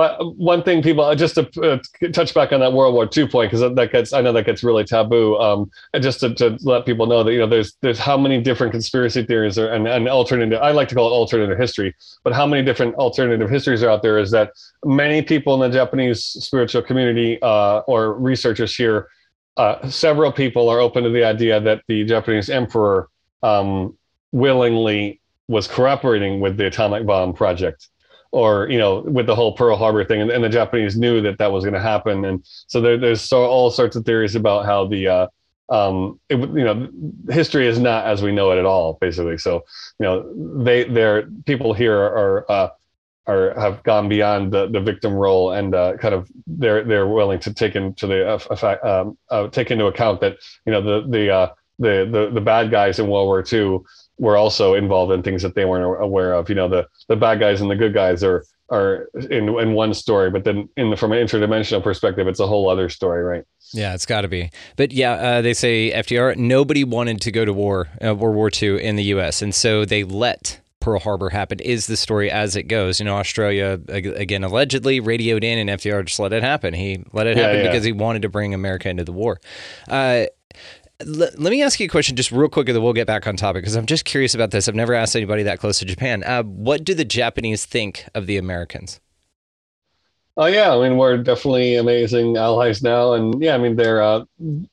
But 0.00 0.34
one 0.38 0.62
thing, 0.62 0.82
people, 0.82 1.04
uh, 1.04 1.14
just 1.14 1.34
to 1.34 1.42
uh, 1.60 1.78
touch 2.12 2.32
back 2.32 2.52
on 2.52 2.60
that 2.60 2.72
World 2.72 2.94
War 2.94 3.06
II 3.14 3.28
point, 3.28 3.50
because 3.50 3.74
that 3.74 3.92
gets, 3.92 4.14
I 4.14 4.22
know 4.22 4.32
that 4.32 4.46
gets 4.46 4.64
really 4.64 4.82
taboo. 4.82 5.36
Um, 5.36 5.70
just 6.00 6.20
to, 6.20 6.34
to, 6.36 6.56
let 6.62 6.86
people 6.86 7.04
know 7.04 7.22
that 7.22 7.30
you 7.30 7.38
know, 7.40 7.46
there's 7.46 7.76
there's 7.82 7.98
how 7.98 8.16
many 8.16 8.40
different 8.40 8.72
conspiracy 8.72 9.26
theories 9.26 9.58
are, 9.58 9.68
and, 9.68 9.86
and 9.86 10.08
alternative. 10.08 10.58
I 10.62 10.70
like 10.70 10.88
to 10.88 10.94
call 10.94 11.08
it 11.08 11.12
alternative 11.12 11.58
history, 11.58 11.94
but 12.24 12.32
how 12.32 12.46
many 12.46 12.64
different 12.64 12.94
alternative 12.94 13.50
histories 13.50 13.82
are 13.82 13.90
out 13.90 14.00
there? 14.00 14.18
Is 14.18 14.30
that 14.30 14.52
many 14.86 15.20
people 15.20 15.52
in 15.52 15.70
the 15.70 15.76
Japanese 15.76 16.24
spiritual 16.24 16.80
community 16.80 17.38
uh, 17.42 17.80
or 17.80 18.14
researchers 18.14 18.74
here, 18.74 19.08
uh, 19.58 19.86
several 19.90 20.32
people 20.32 20.70
are 20.70 20.80
open 20.80 21.04
to 21.04 21.10
the 21.10 21.24
idea 21.24 21.60
that 21.60 21.82
the 21.88 22.06
Japanese 22.06 22.48
emperor 22.48 23.10
um, 23.42 23.98
willingly 24.32 25.20
was 25.46 25.68
cooperating 25.68 26.40
with 26.40 26.56
the 26.56 26.64
atomic 26.64 27.04
bomb 27.04 27.34
project 27.34 27.90
or 28.32 28.68
you 28.68 28.78
know 28.78 29.00
with 29.00 29.26
the 29.26 29.34
whole 29.34 29.52
pearl 29.52 29.76
harbor 29.76 30.04
thing 30.04 30.20
and, 30.20 30.30
and 30.30 30.44
the 30.44 30.48
japanese 30.48 30.96
knew 30.96 31.20
that 31.20 31.38
that 31.38 31.50
was 31.50 31.64
going 31.64 31.74
to 31.74 31.80
happen 31.80 32.24
and 32.24 32.44
so 32.44 32.80
there, 32.80 32.96
there's 32.96 33.20
so 33.20 33.44
all 33.44 33.70
sorts 33.70 33.96
of 33.96 34.04
theories 34.04 34.34
about 34.34 34.64
how 34.64 34.86
the 34.86 35.06
uh, 35.08 35.26
um, 35.68 36.18
it, 36.28 36.38
you 36.38 36.64
know 36.64 36.88
history 37.28 37.66
is 37.66 37.78
not 37.78 38.06
as 38.06 38.22
we 38.22 38.32
know 38.32 38.50
it 38.50 38.58
at 38.58 38.66
all 38.66 38.98
basically 39.00 39.38
so 39.38 39.64
you 39.98 40.06
know 40.06 40.62
they 40.62 40.84
they're 40.84 41.28
people 41.46 41.72
here 41.72 41.96
are 41.96 42.50
uh, 42.50 42.68
are 43.26 43.54
have 43.58 43.82
gone 43.82 44.08
beyond 44.08 44.52
the, 44.52 44.68
the 44.68 44.80
victim 44.80 45.12
role 45.12 45.52
and 45.52 45.74
uh, 45.74 45.96
kind 45.98 46.14
of 46.14 46.28
they're 46.46 46.84
they're 46.84 47.06
willing 47.06 47.38
to 47.38 47.52
take 47.54 47.76
into 47.76 48.06
the 48.06 48.28
uh, 48.28 48.78
um, 48.82 49.16
uh, 49.30 49.48
take 49.48 49.70
into 49.70 49.86
account 49.86 50.20
that 50.20 50.36
you 50.66 50.72
know 50.72 50.80
the 50.80 51.06
the 51.08 51.30
uh, 51.30 51.48
the, 51.78 52.08
the 52.10 52.30
the 52.34 52.40
bad 52.40 52.70
guys 52.70 52.98
in 52.98 53.08
World 53.08 53.26
War 53.26 53.44
II 53.50 53.78
were 54.20 54.36
also 54.36 54.74
involved 54.74 55.12
in 55.12 55.22
things 55.22 55.42
that 55.42 55.54
they 55.54 55.64
weren't 55.64 56.02
aware 56.02 56.34
of. 56.34 56.48
You 56.48 56.54
know, 56.54 56.68
the 56.68 56.86
the 57.08 57.16
bad 57.16 57.40
guys 57.40 57.60
and 57.60 57.70
the 57.70 57.74
good 57.74 57.94
guys 57.94 58.22
are 58.22 58.44
are 58.70 59.08
in 59.30 59.48
in 59.48 59.72
one 59.72 59.94
story, 59.94 60.30
but 60.30 60.44
then 60.44 60.68
in 60.76 60.90
the, 60.90 60.96
from 60.96 61.12
an 61.12 61.26
interdimensional 61.26 61.82
perspective, 61.82 62.28
it's 62.28 62.38
a 62.38 62.46
whole 62.46 62.68
other 62.68 62.88
story, 62.88 63.24
right? 63.24 63.44
Yeah, 63.72 63.94
it's 63.94 64.06
got 64.06 64.20
to 64.20 64.28
be. 64.28 64.50
But 64.76 64.92
yeah, 64.92 65.12
uh, 65.12 65.42
they 65.42 65.54
say 65.54 65.90
FDR. 65.90 66.36
Nobody 66.36 66.84
wanted 66.84 67.20
to 67.22 67.32
go 67.32 67.44
to 67.44 67.52
war, 67.52 67.88
uh, 68.04 68.14
World 68.14 68.36
War 68.36 68.50
II 68.52 68.82
in 68.82 68.96
the 68.96 69.04
U.S., 69.04 69.42
and 69.42 69.54
so 69.54 69.84
they 69.84 70.04
let 70.04 70.60
Pearl 70.80 71.00
Harbor 71.00 71.30
happen. 71.30 71.58
Is 71.60 71.86
the 71.86 71.96
story 71.96 72.30
as 72.30 72.56
it 72.56 72.64
goes? 72.64 73.00
You 73.00 73.06
know, 73.06 73.16
Australia 73.16 73.80
again 73.88 74.44
allegedly 74.44 75.00
radioed 75.00 75.44
in, 75.44 75.58
and 75.58 75.80
FDR 75.80 76.04
just 76.04 76.20
let 76.20 76.32
it 76.34 76.42
happen. 76.42 76.74
He 76.74 77.04
let 77.12 77.26
it 77.26 77.38
happen 77.38 77.56
yeah, 77.56 77.62
yeah. 77.62 77.68
because 77.68 77.84
he 77.84 77.92
wanted 77.92 78.22
to 78.22 78.28
bring 78.28 78.52
America 78.52 78.88
into 78.90 79.04
the 79.04 79.12
war. 79.12 79.40
Uh, 79.88 80.26
let, 81.06 81.38
me 81.38 81.62
ask 81.62 81.80
you 81.80 81.86
a 81.86 81.88
question 81.88 82.16
just 82.16 82.32
real 82.32 82.48
quick 82.48 82.68
and 82.68 82.76
then 82.76 82.82
we'll 82.82 82.92
get 82.92 83.06
back 83.06 83.26
on 83.26 83.36
topic 83.36 83.62
because 83.62 83.76
I'm 83.76 83.86
just 83.86 84.04
curious 84.04 84.34
about 84.34 84.50
this. 84.50 84.68
I've 84.68 84.74
never 84.74 84.94
asked 84.94 85.16
anybody 85.16 85.42
that 85.44 85.58
close 85.58 85.78
to 85.80 85.84
Japan. 85.84 86.22
Uh, 86.24 86.42
what 86.42 86.84
do 86.84 86.94
the 86.94 87.04
Japanese 87.04 87.64
think 87.64 88.06
of 88.14 88.26
the 88.26 88.36
Americans? 88.36 89.00
Oh 90.36 90.46
yeah, 90.46 90.74
I 90.74 90.88
mean 90.88 90.96
we're 90.96 91.18
definitely 91.18 91.74
amazing 91.74 92.36
allies 92.36 92.82
now, 92.82 93.12
and 93.12 93.42
yeah, 93.42 93.54
I 93.54 93.58
mean 93.58 93.76
they're 93.76 94.00
uh, 94.00 94.24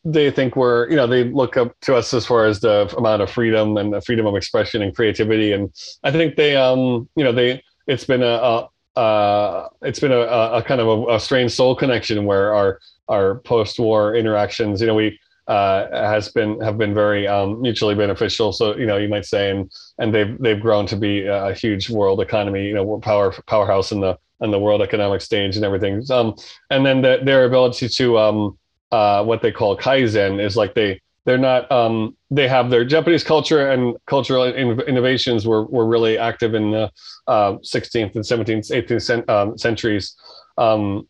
they 0.06 0.32
think 0.32 0.56
we're 0.56 0.88
you 0.90 0.96
know 0.96 1.08
they 1.08 1.26
look 1.26 1.58
up 1.58 1.76
to 1.82 1.96
us 1.96 2.14
as 2.14 2.26
far 2.26 2.46
as 2.46 2.60
the 2.62 2.94
amount 2.96 3.22
of 3.22 3.30
freedom 3.30 3.76
and 3.76 3.92
the 3.92 4.00
freedom 4.00 4.26
of 4.28 4.36
expression 4.36 4.82
and 4.82 4.96
creativity, 4.96 5.52
and 5.52 5.74
I 6.04 6.12
think 6.12 6.36
they 6.36 6.56
um 6.56 7.10
you 7.16 7.24
know 7.24 7.32
they 7.32 7.62
it's 7.88 8.06
been 8.06 8.22
a, 8.22 8.70
a 8.96 9.00
uh, 9.00 9.70
it's 9.82 10.00
been 10.00 10.12
a, 10.12 10.20
a 10.20 10.64
kind 10.64 10.80
of 10.80 10.88
a, 10.88 11.16
a 11.16 11.20
strange 11.20 11.52
soul 11.52 11.76
connection 11.76 12.26
where 12.26 12.54
our 12.54 12.80
our 13.10 13.36
post-war 13.40 14.16
interactions, 14.16 14.80
you 14.80 14.88
know, 14.88 14.96
we 14.96 15.20
uh, 15.48 15.88
has 15.91 16.30
been 16.30 16.60
have 16.62 16.78
been 16.78 16.93
very 16.93 17.28
um, 17.28 17.62
mutually 17.62 17.95
beneficial. 17.95 18.52
So 18.52 18.76
you 18.76 18.86
know, 18.86 18.98
you 18.98 19.08
might 19.08 19.26
say, 19.26 19.50
and 19.52 19.72
and 19.98 20.14
they've 20.14 20.38
they've 20.39 20.60
grown 20.60 20.86
to 20.88 20.95
be 20.95 21.26
a 21.26 21.54
huge 21.54 21.89
world 21.89 22.22
economy, 22.22 22.66
you 22.66 22.74
know, 22.74 23.00
power 23.00 23.34
powerhouse 23.45 23.91
in 23.91 24.02
the 24.02 24.18
on 24.41 24.52
the 24.52 24.60
world 24.60 24.82
economic 24.82 25.22
stage 25.22 25.56
and 25.56 25.66
everything. 25.66 26.04
Um, 26.12 26.36
and 26.70 26.86
then 26.86 27.02
the, 27.02 27.20
their 27.24 27.45
ability 27.45 27.89
to 27.89 28.18
um, 28.20 28.58
uh, 28.91 29.24
what 29.24 29.41
they 29.41 29.52
call 29.52 29.78
kaizen 29.78 30.43
is 30.43 30.56
like 30.56 30.74
they 30.76 31.02
they're 31.26 31.38
not 31.38 31.70
um, 31.72 32.16
they 32.32 32.48
have 32.48 32.70
their 32.70 32.86
Japanese 32.86 33.24
culture 33.24 33.70
and 33.70 33.98
cultural 34.06 34.43
in- 34.43 34.80
innovations 34.82 35.45
were 35.45 35.66
were 35.66 35.86
really 35.86 36.18
active 36.18 36.56
in 36.56 36.72
the 36.72 36.91
uh, 37.28 37.54
16th 37.58 38.16
and 38.16 38.24
17th 38.24 38.72
18th 38.72 39.02
cent- 39.02 39.30
um, 39.30 39.58
centuries. 39.58 40.16
Um, 40.58 41.08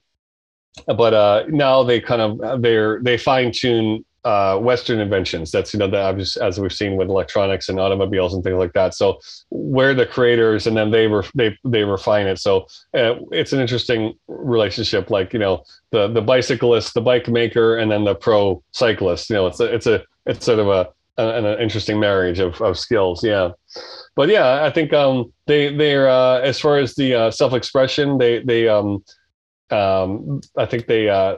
but 0.85 1.13
uh, 1.13 1.43
now 1.49 1.83
they 1.83 1.99
kind 1.99 2.21
of 2.21 2.61
they're 2.61 3.01
they 3.01 3.17
fine 3.17 3.51
tune 3.51 4.05
uh, 4.27 4.57
Western 4.57 4.99
inventions. 4.99 5.51
That's 5.51 5.73
you 5.73 5.79
know 5.79 5.87
that 5.87 6.37
as 6.41 6.59
we've 6.59 6.73
seen 6.73 6.97
with 6.97 7.07
electronics 7.07 7.69
and 7.69 7.79
automobiles 7.79 8.33
and 8.33 8.43
things 8.43 8.57
like 8.57 8.73
that. 8.73 8.93
So 8.93 9.21
we're 9.51 9.93
the 9.93 10.05
creators, 10.05 10.67
and 10.67 10.75
then 10.75 10.91
they 10.91 11.07
they 11.33 11.57
they 11.63 11.85
refine 11.85 12.27
it. 12.27 12.37
So 12.37 12.67
uh, 12.93 13.15
it's 13.31 13.53
an 13.53 13.61
interesting 13.61 14.15
relationship, 14.27 15.09
like 15.09 15.31
you 15.31 15.39
know 15.39 15.63
the 15.91 16.09
the 16.09 16.21
bicyclist, 16.21 16.93
the 16.93 16.99
bike 16.99 17.29
maker, 17.29 17.77
and 17.77 17.89
then 17.89 18.03
the 18.03 18.15
pro 18.15 18.61
cyclist. 18.73 19.29
You 19.29 19.37
know, 19.37 19.47
it's 19.47 19.61
a 19.61 19.73
it's 19.73 19.87
a 19.87 20.03
it's 20.25 20.45
sort 20.45 20.59
of 20.59 20.67
a 20.67 20.89
an, 21.17 21.45
an 21.45 21.61
interesting 21.61 21.97
marriage 21.97 22.39
of, 22.39 22.59
of 22.61 22.77
skills. 22.77 23.23
Yeah, 23.23 23.51
but 24.17 24.27
yeah, 24.27 24.65
I 24.65 24.71
think 24.71 24.91
um 24.91 25.31
they 25.45 25.73
they're 25.73 26.09
uh, 26.09 26.39
as 26.39 26.59
far 26.59 26.79
as 26.79 26.95
the 26.95 27.13
uh, 27.15 27.31
self 27.31 27.53
expression, 27.53 28.17
they 28.17 28.43
they 28.43 28.67
um 28.67 29.05
um 29.71 30.41
I 30.57 30.65
think 30.65 30.87
they 30.87 31.07
uh 31.07 31.37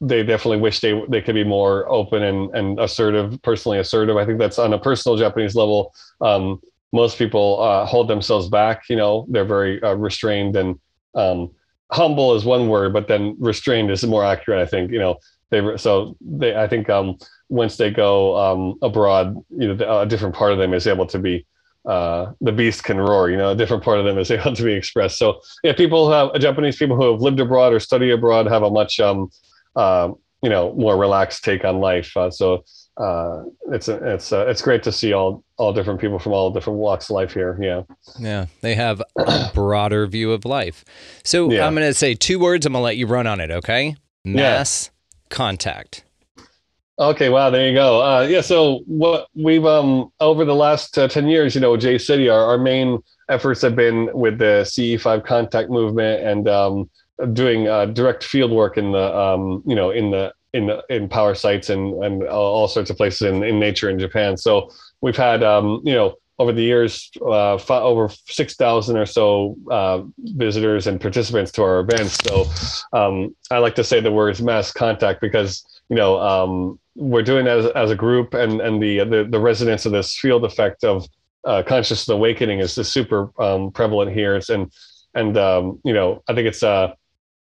they 0.00 0.22
definitely 0.22 0.60
wish 0.60 0.80
they 0.80 1.02
they 1.08 1.20
could 1.20 1.34
be 1.34 1.44
more 1.44 1.90
open 1.90 2.22
and 2.22 2.54
and 2.54 2.78
assertive, 2.78 3.40
personally 3.42 3.78
assertive. 3.78 4.16
I 4.16 4.24
think 4.24 4.38
that's 4.38 4.58
on 4.58 4.72
a 4.72 4.78
personal 4.78 5.16
Japanese 5.16 5.54
level. 5.54 5.94
Um, 6.20 6.60
most 6.92 7.18
people 7.18 7.60
uh, 7.60 7.84
hold 7.84 8.08
themselves 8.08 8.48
back. 8.48 8.88
You 8.88 8.96
know, 8.96 9.26
they're 9.28 9.44
very 9.44 9.82
uh, 9.82 9.94
restrained 9.94 10.56
and 10.56 10.78
um, 11.14 11.50
humble 11.90 12.34
is 12.34 12.44
one 12.44 12.68
word, 12.68 12.92
but 12.92 13.08
then 13.08 13.36
restrained 13.38 13.90
is 13.90 14.04
more 14.04 14.24
accurate. 14.24 14.60
I 14.60 14.66
think 14.66 14.92
you 14.92 14.98
know 14.98 15.18
they 15.50 15.76
so 15.76 16.16
they 16.20 16.56
I 16.56 16.68
think 16.68 16.88
um, 16.88 17.18
once 17.48 17.76
they 17.76 17.90
go 17.90 18.36
um, 18.36 18.78
abroad, 18.82 19.36
you 19.50 19.74
know, 19.74 20.00
a 20.00 20.06
different 20.06 20.34
part 20.34 20.52
of 20.52 20.58
them 20.58 20.74
is 20.74 20.86
able 20.86 21.06
to 21.06 21.18
be. 21.18 21.46
Uh, 21.86 22.32
the 22.42 22.52
beast 22.52 22.84
can 22.84 22.98
roar, 22.98 23.30
you 23.30 23.36
know, 23.36 23.50
a 23.50 23.54
different 23.54 23.82
part 23.82 23.98
of 23.98 24.04
them 24.04 24.18
is 24.18 24.30
able 24.30 24.54
to 24.54 24.62
be 24.62 24.74
expressed. 24.74 25.16
So, 25.16 25.40
yeah, 25.62 25.72
people 25.72 26.10
have 26.10 26.38
Japanese 26.38 26.76
people 26.76 26.96
who 26.96 27.12
have 27.12 27.22
lived 27.22 27.40
abroad 27.40 27.72
or 27.72 27.80
study 27.80 28.10
abroad 28.10 28.46
have 28.46 28.62
a 28.62 28.68
much 28.68 29.00
um, 29.00 29.30
uh, 29.78 30.12
you 30.42 30.50
know 30.50 30.74
more 30.74 30.96
relaxed 30.96 31.44
take 31.44 31.64
on 31.64 31.80
life. 31.80 32.14
Uh, 32.16 32.30
so 32.30 32.64
uh, 32.98 33.44
it's 33.72 33.88
a, 33.88 34.14
it's 34.14 34.32
uh, 34.32 34.46
it's 34.46 34.60
great 34.60 34.82
to 34.82 34.92
see 34.92 35.12
all 35.12 35.44
all 35.56 35.72
different 35.72 36.00
people 36.00 36.18
from 36.18 36.32
all 36.32 36.50
different 36.50 36.78
walks 36.78 37.08
of 37.08 37.14
life 37.14 37.32
here. 37.32 37.56
Yeah, 37.60 37.82
yeah, 38.18 38.46
they 38.60 38.74
have 38.74 39.02
a 39.16 39.50
broader 39.54 40.06
view 40.06 40.32
of 40.32 40.44
life. 40.44 40.84
So 41.24 41.50
yeah. 41.50 41.66
I'm 41.66 41.74
going 41.74 41.86
to 41.86 41.94
say 41.94 42.14
two 42.14 42.38
words. 42.38 42.66
I'm 42.66 42.72
going 42.72 42.80
to 42.80 42.84
let 42.84 42.96
you 42.96 43.06
run 43.06 43.26
on 43.26 43.40
it. 43.40 43.50
Okay, 43.50 43.96
mass 44.24 44.90
yeah. 44.90 45.26
contact. 45.34 46.04
Okay, 47.00 47.28
wow, 47.28 47.48
there 47.48 47.68
you 47.68 47.74
go. 47.74 48.02
Uh, 48.02 48.22
yeah, 48.22 48.40
so 48.40 48.80
what 48.86 49.28
we've 49.34 49.64
um 49.64 50.12
over 50.18 50.44
the 50.44 50.54
last 50.54 50.98
uh, 50.98 51.06
ten 51.06 51.28
years, 51.28 51.54
you 51.54 51.60
know, 51.60 51.76
JCETI, 51.76 52.32
our, 52.32 52.44
our 52.44 52.58
main 52.58 52.98
efforts 53.28 53.62
have 53.62 53.76
been 53.76 54.08
with 54.12 54.38
the 54.38 54.64
CE5 54.64 55.24
contact 55.24 55.70
movement 55.70 56.22
and 56.24 56.48
um, 56.48 56.90
doing 57.32 57.68
uh, 57.68 57.86
direct 57.86 58.24
field 58.24 58.50
work 58.50 58.76
in 58.76 58.92
the 58.92 59.16
um, 59.16 59.62
you 59.66 59.74
know 59.74 59.90
in 59.90 60.10
the 60.10 60.32
in 60.52 60.66
the, 60.66 60.82
in 60.88 61.08
power 61.08 61.34
sites 61.34 61.70
and 61.70 62.02
and 62.02 62.22
all 62.24 62.68
sorts 62.68 62.90
of 62.90 62.96
places 62.96 63.22
in, 63.22 63.42
in 63.42 63.58
nature 63.58 63.90
in 63.90 63.98
Japan. 63.98 64.36
So 64.36 64.70
we've 65.00 65.16
had 65.16 65.42
um, 65.42 65.82
you 65.84 65.94
know 65.94 66.14
over 66.38 66.52
the 66.52 66.62
years 66.62 67.10
uh, 67.20 67.54
f- 67.54 67.70
over 67.70 68.08
six 68.26 68.54
thousand 68.54 68.96
or 68.96 69.06
so 69.06 69.56
uh, 69.70 70.02
visitors 70.18 70.86
and 70.86 71.00
participants 71.00 71.50
to 71.52 71.62
our 71.62 71.80
events. 71.80 72.18
So 72.24 72.46
um, 72.92 73.34
I 73.50 73.58
like 73.58 73.74
to 73.76 73.84
say 73.84 74.00
the 74.00 74.12
words 74.12 74.40
mass 74.40 74.72
contact 74.72 75.20
because 75.20 75.64
you 75.88 75.96
know 75.96 76.18
um, 76.20 76.78
we're 76.94 77.22
doing 77.22 77.46
as, 77.46 77.66
as 77.66 77.90
a 77.90 77.96
group 77.96 78.34
and 78.34 78.60
and 78.60 78.82
the, 78.82 79.04
the 79.04 79.28
the 79.28 79.40
resonance 79.40 79.86
of 79.86 79.92
this 79.92 80.16
field 80.16 80.44
effect 80.44 80.84
of 80.84 81.06
uh, 81.44 81.62
conscious 81.62 82.08
awakening 82.08 82.60
is, 82.60 82.76
is 82.78 82.90
super 82.90 83.30
um, 83.40 83.70
prevalent 83.70 84.12
here. 84.12 84.36
It's, 84.36 84.48
and 84.48 84.72
and 85.14 85.36
um, 85.36 85.80
you 85.84 85.92
know 85.92 86.22
I 86.28 86.34
think 86.34 86.46
it's 86.46 86.62
uh 86.62 86.92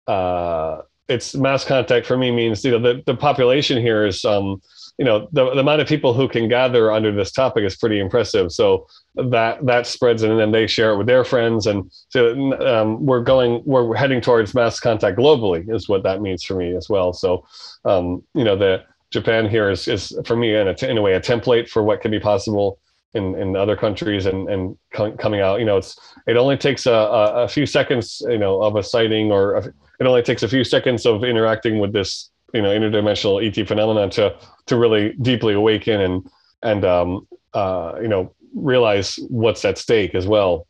uh, 0.09 0.81
it's 1.07 1.35
mass 1.35 1.65
contact 1.65 2.05
for 2.05 2.17
me 2.17 2.31
means 2.31 2.63
you 2.63 2.71
know 2.71 2.79
the, 2.79 3.03
the 3.05 3.15
population 3.15 3.81
here 3.81 4.05
is 4.05 4.23
um, 4.25 4.61
you 4.97 5.05
know 5.05 5.27
the, 5.31 5.53
the 5.53 5.59
amount 5.59 5.81
of 5.81 5.87
people 5.87 6.13
who 6.13 6.27
can 6.27 6.47
gather 6.47 6.91
under 6.91 7.11
this 7.11 7.31
topic 7.31 7.63
is 7.63 7.75
pretty 7.75 7.99
impressive. 7.99 8.51
So 8.51 8.87
that 9.15 9.65
that 9.65 9.87
spreads 9.87 10.23
and 10.23 10.39
then 10.39 10.51
they 10.51 10.67
share 10.67 10.91
it 10.91 10.97
with 10.97 11.07
their 11.07 11.23
friends. 11.23 11.67
And 11.67 11.91
so 12.09 12.53
um, 12.65 13.05
we're 13.05 13.23
going 13.23 13.61
we're 13.65 13.95
heading 13.95 14.21
towards 14.21 14.53
mass 14.53 14.79
contact 14.79 15.17
globally 15.17 15.73
is 15.73 15.89
what 15.89 16.03
that 16.03 16.21
means 16.21 16.43
for 16.43 16.55
me 16.55 16.75
as 16.75 16.89
well. 16.89 17.13
So 17.13 17.45
um, 17.85 18.23
you 18.33 18.43
know 18.43 18.55
the 18.55 18.83
japan 19.11 19.49
here 19.49 19.71
is 19.71 19.87
is 19.87 20.15
for 20.25 20.35
me 20.35 20.55
in 20.55 20.67
a, 20.67 20.75
in 20.85 20.97
a 20.97 21.01
way 21.01 21.13
a 21.13 21.19
template 21.19 21.67
for 21.67 21.81
what 21.81 22.01
can 22.01 22.11
be 22.11 22.19
possible 22.19 22.79
in, 23.13 23.35
in 23.35 23.55
other 23.55 23.75
countries 23.75 24.27
and, 24.27 24.47
and 24.49 24.77
coming 24.91 25.41
out, 25.41 25.59
you 25.59 25.65
know, 25.65 25.77
it's, 25.77 25.97
it 26.27 26.37
only 26.37 26.55
takes 26.57 26.85
a, 26.85 26.91
a, 26.91 27.43
a 27.43 27.47
few 27.47 27.65
seconds, 27.65 28.21
you 28.27 28.37
know, 28.37 28.61
of 28.61 28.75
a 28.75 28.83
sighting 28.83 29.31
or 29.31 29.55
a, 29.55 29.73
it 29.99 30.05
only 30.05 30.21
takes 30.21 30.43
a 30.43 30.47
few 30.47 30.63
seconds 30.63 31.05
of 31.05 31.23
interacting 31.23 31.79
with 31.79 31.93
this, 31.93 32.29
you 32.53 32.61
know, 32.61 32.69
interdimensional 32.69 33.45
ET 33.45 33.67
phenomenon 33.67 34.09
to, 34.11 34.35
to 34.67 34.77
really 34.77 35.13
deeply 35.21 35.53
awaken 35.53 36.01
and, 36.01 36.29
and, 36.63 36.85
um, 36.85 37.27
uh, 37.53 37.93
you 38.01 38.07
know, 38.07 38.33
realize 38.55 39.15
what's 39.29 39.63
at 39.65 39.77
stake 39.77 40.15
as 40.15 40.27
well. 40.27 40.67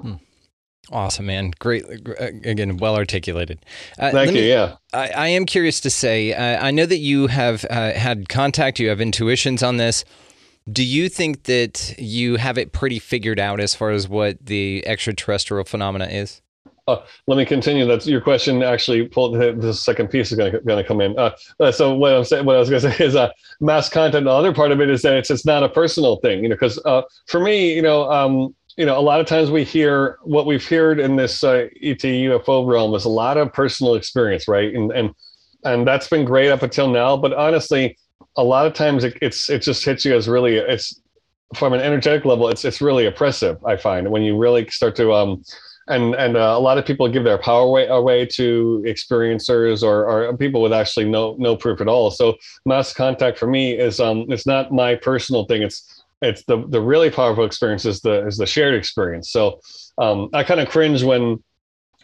Hmm. 0.00 0.14
Awesome, 0.92 1.26
man. 1.26 1.52
Great. 1.58 1.84
Again, 2.18 2.76
well 2.76 2.94
articulated. 2.94 3.64
Uh, 3.98 4.10
Thank 4.10 4.32
you. 4.32 4.42
Me, 4.42 4.48
yeah. 4.48 4.76
I, 4.92 5.08
I, 5.08 5.28
am 5.28 5.46
curious 5.46 5.80
to 5.80 5.90
say, 5.90 6.34
uh, 6.34 6.64
I 6.64 6.70
know 6.72 6.84
that 6.84 6.98
you 6.98 7.28
have 7.28 7.64
uh, 7.70 7.92
had 7.92 8.28
contact, 8.28 8.78
you 8.78 8.88
have 8.90 9.00
intuitions 9.00 9.62
on 9.62 9.78
this. 9.78 10.04
Do 10.70 10.84
you 10.84 11.08
think 11.08 11.44
that 11.44 11.94
you 11.98 12.36
have 12.36 12.58
it 12.58 12.72
pretty 12.72 12.98
figured 12.98 13.38
out 13.38 13.60
as 13.60 13.74
far 13.74 13.90
as 13.90 14.08
what 14.08 14.44
the 14.44 14.86
extraterrestrial 14.86 15.64
phenomena 15.64 16.06
is? 16.06 16.42
Uh, 16.86 16.98
let 17.26 17.38
me 17.38 17.46
continue. 17.46 17.86
That's 17.86 18.06
your 18.06 18.20
question. 18.20 18.62
Actually, 18.62 19.08
pull 19.08 19.32
the, 19.32 19.52
the 19.52 19.72
second 19.72 20.08
piece 20.08 20.30
is 20.30 20.36
going 20.38 20.52
to 20.52 20.84
come 20.84 21.00
in. 21.00 21.18
Uh, 21.18 21.30
uh, 21.58 21.72
so 21.72 21.94
what 21.94 22.12
I'm 22.12 22.24
saying, 22.24 22.44
what 22.44 22.56
I 22.56 22.58
was 22.58 22.68
going 22.68 22.82
to 22.82 22.92
say 22.92 23.04
is, 23.04 23.16
uh, 23.16 23.30
mass 23.60 23.88
contact. 23.88 24.24
The 24.24 24.30
other 24.30 24.52
part 24.52 24.70
of 24.70 24.80
it 24.80 24.90
is 24.90 25.00
that 25.02 25.14
it's 25.14 25.30
it's 25.30 25.46
not 25.46 25.62
a 25.62 25.68
personal 25.68 26.16
thing, 26.16 26.42
you 26.42 26.48
know. 26.48 26.54
Because 26.54 26.78
uh, 26.84 27.02
for 27.26 27.40
me, 27.40 27.74
you 27.74 27.80
know, 27.80 28.10
um, 28.10 28.54
you 28.76 28.84
know, 28.84 28.98
a 28.98 29.00
lot 29.00 29.20
of 29.20 29.26
times 29.26 29.50
we 29.50 29.64
hear 29.64 30.18
what 30.22 30.44
we've 30.44 30.66
heard 30.66 31.00
in 31.00 31.16
this 31.16 31.42
ET 31.42 31.70
UFO 31.80 32.66
realm 32.66 32.94
is 32.94 33.06
a 33.06 33.10
lot 33.10 33.38
of 33.38 33.52
personal 33.52 33.94
experience, 33.94 34.46
right? 34.46 34.74
And 34.74 34.92
and 34.92 35.14
and 35.64 35.86
that's 35.86 36.08
been 36.08 36.26
great 36.26 36.50
up 36.50 36.62
until 36.62 36.90
now. 36.90 37.16
But 37.16 37.32
honestly, 37.32 37.96
a 38.36 38.44
lot 38.44 38.66
of 38.66 38.74
times 38.74 39.04
it, 39.04 39.16
it's 39.22 39.48
it 39.48 39.62
just 39.62 39.84
hits 39.86 40.04
you 40.04 40.14
as 40.14 40.28
really 40.28 40.56
it's 40.56 41.00
from 41.54 41.72
an 41.72 41.80
energetic 41.80 42.24
level 42.24 42.48
it's 42.48 42.64
it's 42.64 42.80
really 42.80 43.06
oppressive 43.06 43.62
i 43.64 43.76
find 43.76 44.10
when 44.10 44.22
you 44.22 44.36
really 44.36 44.66
start 44.70 44.96
to 44.96 45.12
um 45.12 45.42
and 45.88 46.14
and 46.14 46.36
uh, 46.36 46.54
a 46.56 46.60
lot 46.60 46.78
of 46.78 46.86
people 46.86 47.08
give 47.08 47.24
their 47.24 47.38
power 47.38 47.62
away, 47.62 47.86
away 47.88 48.26
to 48.26 48.82
experiencers 48.86 49.82
or, 49.82 50.08
or 50.08 50.36
people 50.36 50.62
with 50.62 50.72
actually 50.72 51.04
no 51.04 51.36
no 51.38 51.56
proof 51.56 51.80
at 51.80 51.88
all. 51.88 52.10
So 52.10 52.36
mass 52.64 52.92
contact 52.92 53.38
for 53.38 53.46
me 53.46 53.72
is 53.78 54.00
um 54.00 54.26
it's 54.30 54.46
not 54.46 54.72
my 54.72 54.94
personal 54.94 55.44
thing. 55.44 55.62
It's 55.62 56.02
it's 56.22 56.44
the 56.44 56.66
the 56.68 56.80
really 56.80 57.10
powerful 57.10 57.44
experience 57.44 57.84
is 57.84 58.00
the 58.00 58.26
is 58.26 58.38
the 58.38 58.46
shared 58.46 58.74
experience. 58.74 59.30
So 59.30 59.60
um 59.98 60.28
i 60.32 60.42
kind 60.42 60.60
of 60.60 60.68
cringe 60.68 61.02
when 61.02 61.42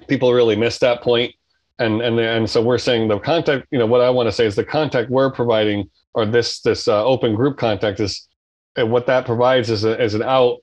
people 0.08 0.32
really 0.32 0.56
miss 0.56 0.78
that 0.78 1.02
point. 1.02 1.34
and 1.78 2.02
and 2.02 2.20
and 2.20 2.48
so 2.48 2.60
we're 2.62 2.78
saying 2.78 3.08
the 3.08 3.18
contact 3.18 3.66
you 3.70 3.78
know 3.78 3.86
what 3.86 4.02
i 4.02 4.10
want 4.10 4.26
to 4.26 4.32
say 4.32 4.46
is 4.46 4.54
the 4.54 4.64
contact 4.64 5.10
we're 5.10 5.32
providing 5.32 5.88
or 6.14 6.26
this 6.26 6.60
this 6.60 6.86
uh, 6.88 7.04
open 7.04 7.34
group 7.34 7.56
contact 7.56 8.00
is 8.00 8.28
what 8.76 9.06
that 9.06 9.26
provides 9.26 9.70
is, 9.70 9.84
a, 9.84 10.00
is 10.02 10.14
an 10.14 10.22
out 10.22 10.58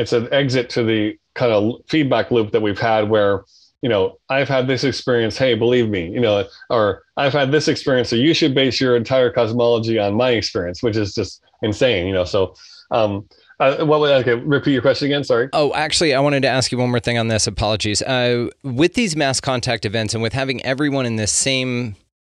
it's 0.00 0.12
an 0.12 0.28
exit 0.32 0.70
to 0.70 0.82
the 0.82 1.16
kind 1.34 1.52
of 1.52 1.74
feedback 1.88 2.30
loop 2.30 2.52
that 2.52 2.62
we've 2.62 2.78
had 2.78 3.08
where 3.08 3.44
you 3.82 3.88
know 3.88 4.18
i've 4.28 4.48
had 4.48 4.66
this 4.66 4.84
experience 4.84 5.36
hey 5.36 5.54
believe 5.54 5.88
me 5.88 6.10
you 6.10 6.20
know 6.20 6.44
or 6.70 7.02
i've 7.16 7.32
had 7.32 7.52
this 7.52 7.68
experience 7.68 8.08
so 8.08 8.16
you 8.16 8.34
should 8.34 8.54
base 8.54 8.80
your 8.80 8.96
entire 8.96 9.30
cosmology 9.30 9.98
on 9.98 10.14
my 10.14 10.30
experience 10.30 10.82
which 10.82 10.96
is 10.96 11.14
just 11.14 11.42
insane 11.62 12.06
you 12.06 12.12
know 12.12 12.24
so 12.24 12.54
um 12.90 13.26
uh, 13.60 13.84
what 13.84 14.00
would 14.00 14.10
okay 14.10 14.34
repeat 14.34 14.72
your 14.72 14.80
question 14.80 15.04
again 15.04 15.22
sorry. 15.22 15.50
Oh 15.52 15.72
actually 15.74 16.14
i 16.14 16.20
wanted 16.20 16.40
to 16.42 16.48
ask 16.48 16.72
you 16.72 16.78
one 16.78 16.88
more 16.88 16.98
thing 16.98 17.18
on 17.18 17.28
this. 17.28 17.46
Apologies. 17.46 18.00
Uh, 18.00 18.48
with 18.62 18.94
these 18.94 19.16
mass 19.16 19.38
contact 19.38 19.84
events 19.84 20.14
and 20.14 20.22
with 20.22 20.32
having 20.32 20.64
everyone 20.64 21.04
in 21.04 21.16
this 21.16 21.30
same 21.30 21.94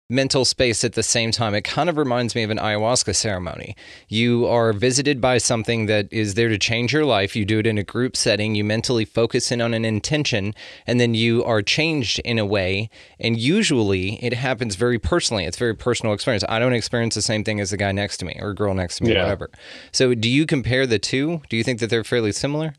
mental 0.09 0.45
space 0.45 0.83
at 0.83 0.93
the 0.93 1.01
same 1.01 1.31
time. 1.31 1.55
It 1.55 1.63
kind 1.63 1.89
of 1.89 1.97
reminds 1.97 2.35
me 2.35 2.43
of 2.43 2.51
an 2.51 2.59
ayahuasca 2.59 3.15
ceremony. 3.15 3.75
You 4.07 4.45
are 4.45 4.71
visited 4.71 5.19
by 5.19 5.39
something 5.39 5.87
that 5.87 6.07
is 6.11 6.35
there 6.35 6.49
to 6.49 6.59
change 6.59 6.93
your 6.93 7.05
life. 7.05 7.35
You 7.35 7.43
do 7.43 7.57
it 7.59 7.65
in 7.65 7.79
a 7.79 7.83
group 7.83 8.15
setting. 8.15 8.53
You 8.53 8.63
mentally 8.63 9.03
focus 9.05 9.51
in 9.51 9.61
on 9.61 9.73
an 9.73 9.83
intention, 9.83 10.53
and 10.85 10.99
then 10.99 11.15
you 11.15 11.43
are 11.43 11.63
changed 11.63 12.19
in 12.19 12.37
a 12.37 12.45
way. 12.45 12.89
And 13.19 13.39
usually 13.39 14.23
it 14.23 14.33
happens 14.33 14.75
very 14.75 14.99
personally. 14.99 15.45
It's 15.45 15.57
very 15.57 15.75
personal 15.75 16.13
experience. 16.13 16.43
I 16.47 16.59
don't 16.59 16.73
experience 16.73 17.15
the 17.15 17.23
same 17.23 17.43
thing 17.43 17.59
as 17.59 17.71
the 17.71 17.77
guy 17.77 17.91
next 17.91 18.17
to 18.17 18.25
me 18.25 18.37
or 18.39 18.53
girl 18.53 18.75
next 18.75 18.97
to 18.97 19.05
me, 19.05 19.13
Yeah. 19.13 19.23
whatever. 19.23 19.49
So 19.91 20.13
do 20.13 20.29
you 20.29 20.45
compare 20.45 20.85
the 20.85 20.99
two? 20.99 21.41
Do 21.49 21.57
you 21.57 21.63
think 21.63 21.79
that 21.79 21.89
they're 21.89 22.03
fairly 22.03 22.31
similar? 22.31 22.75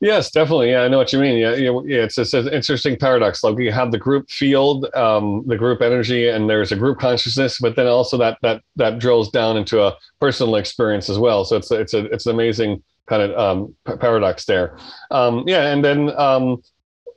Yes, 0.00 0.30
definitely. 0.30 0.70
Yeah, 0.70 0.82
I 0.82 0.88
know 0.88 0.98
what 0.98 1.12
you 1.12 1.18
mean. 1.18 1.38
Yeah, 1.38 1.54
yeah, 1.54 2.02
it's, 2.02 2.18
it's 2.18 2.34
an 2.34 2.48
interesting 2.48 2.98
paradox. 2.98 3.42
Like 3.42 3.58
you 3.58 3.72
have 3.72 3.92
the 3.92 3.98
group 3.98 4.30
field, 4.30 4.94
um, 4.94 5.42
the 5.46 5.56
group 5.56 5.80
energy, 5.80 6.28
and 6.28 6.50
there's 6.50 6.70
a 6.70 6.76
group 6.76 6.98
consciousness, 6.98 7.58
but 7.58 7.76
then 7.76 7.86
also 7.86 8.18
that 8.18 8.36
that 8.42 8.62
that 8.76 8.98
drills 8.98 9.30
down 9.30 9.56
into 9.56 9.82
a 9.82 9.96
personal 10.20 10.56
experience 10.56 11.08
as 11.08 11.18
well. 11.18 11.46
So 11.46 11.56
it's 11.56 11.70
it's 11.70 11.94
a 11.94 12.04
it's 12.06 12.26
an 12.26 12.34
amazing 12.34 12.82
kind 13.06 13.22
of 13.22 13.38
um, 13.38 13.74
paradox 13.98 14.44
there. 14.44 14.76
Um, 15.10 15.44
yeah, 15.46 15.72
and 15.72 15.82
then 15.82 16.10
um, 16.18 16.62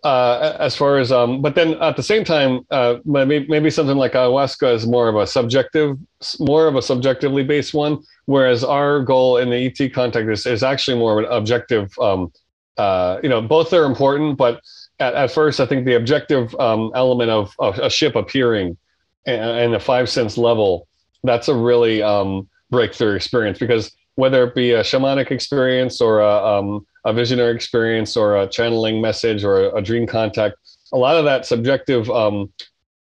uh, 0.05 0.55
as 0.59 0.73
far 0.73 0.99
as 0.99 1.11
um, 1.11 1.41
but 1.41 1.55
then 1.55 1.73
at 1.81 1.97
the 1.97 2.03
same 2.03 2.23
time, 2.23 2.65
uh, 2.71 2.95
maybe 3.03 3.45
maybe 3.49 3.69
something 3.69 3.97
like 3.97 4.13
ayahuasca 4.13 4.73
is 4.73 4.87
more 4.87 5.09
of 5.09 5.17
a 5.17 5.27
subjective, 5.27 5.97
more 6.39 6.67
of 6.67 6.75
a 6.75 6.81
subjectively 6.81 7.43
based 7.43 7.73
one, 7.73 7.99
whereas 8.25 8.63
our 8.63 9.01
goal 9.01 9.35
in 9.37 9.49
the 9.49 9.65
ET 9.65 9.93
contact 9.93 10.29
is 10.29 10.45
is 10.45 10.63
actually 10.63 10.97
more 10.97 11.19
of 11.19 11.25
an 11.25 11.31
objective. 11.31 11.91
Um, 11.99 12.31
uh, 12.79 13.19
you 13.21 13.27
know, 13.27 13.41
both 13.41 13.73
are 13.73 13.83
important, 13.83 14.37
but 14.37 14.61
at, 14.99 15.13
at 15.13 15.31
first, 15.31 15.59
I 15.59 15.65
think 15.65 15.85
the 15.85 15.95
objective 15.95 16.55
um, 16.55 16.91
element 16.95 17.29
of, 17.29 17.53
of 17.59 17.77
a 17.77 17.89
ship 17.89 18.15
appearing 18.15 18.77
and, 19.25 19.41
and 19.41 19.73
the 19.73 19.81
five 19.81 20.09
sense 20.09 20.37
level, 20.37 20.87
that's 21.23 21.49
a 21.49 21.55
really 21.55 22.01
um, 22.01 22.47
breakthrough 22.71 23.15
experience 23.15 23.59
because 23.59 23.93
whether 24.15 24.45
it 24.45 24.55
be 24.55 24.71
a 24.71 24.81
shamanic 24.81 25.29
experience 25.29 25.99
or 25.99 26.21
a, 26.21 26.45
um, 26.45 26.85
a 27.03 27.11
visionary 27.11 27.53
experience 27.53 28.15
or 28.15 28.37
a 28.37 28.47
channeling 28.47 29.01
message 29.01 29.43
or 29.43 29.65
a, 29.65 29.75
a 29.75 29.81
dream 29.81 30.07
contact, 30.07 30.55
a 30.93 30.97
lot 30.97 31.17
of 31.17 31.25
that 31.25 31.45
subjective, 31.45 32.09
um, 32.09 32.49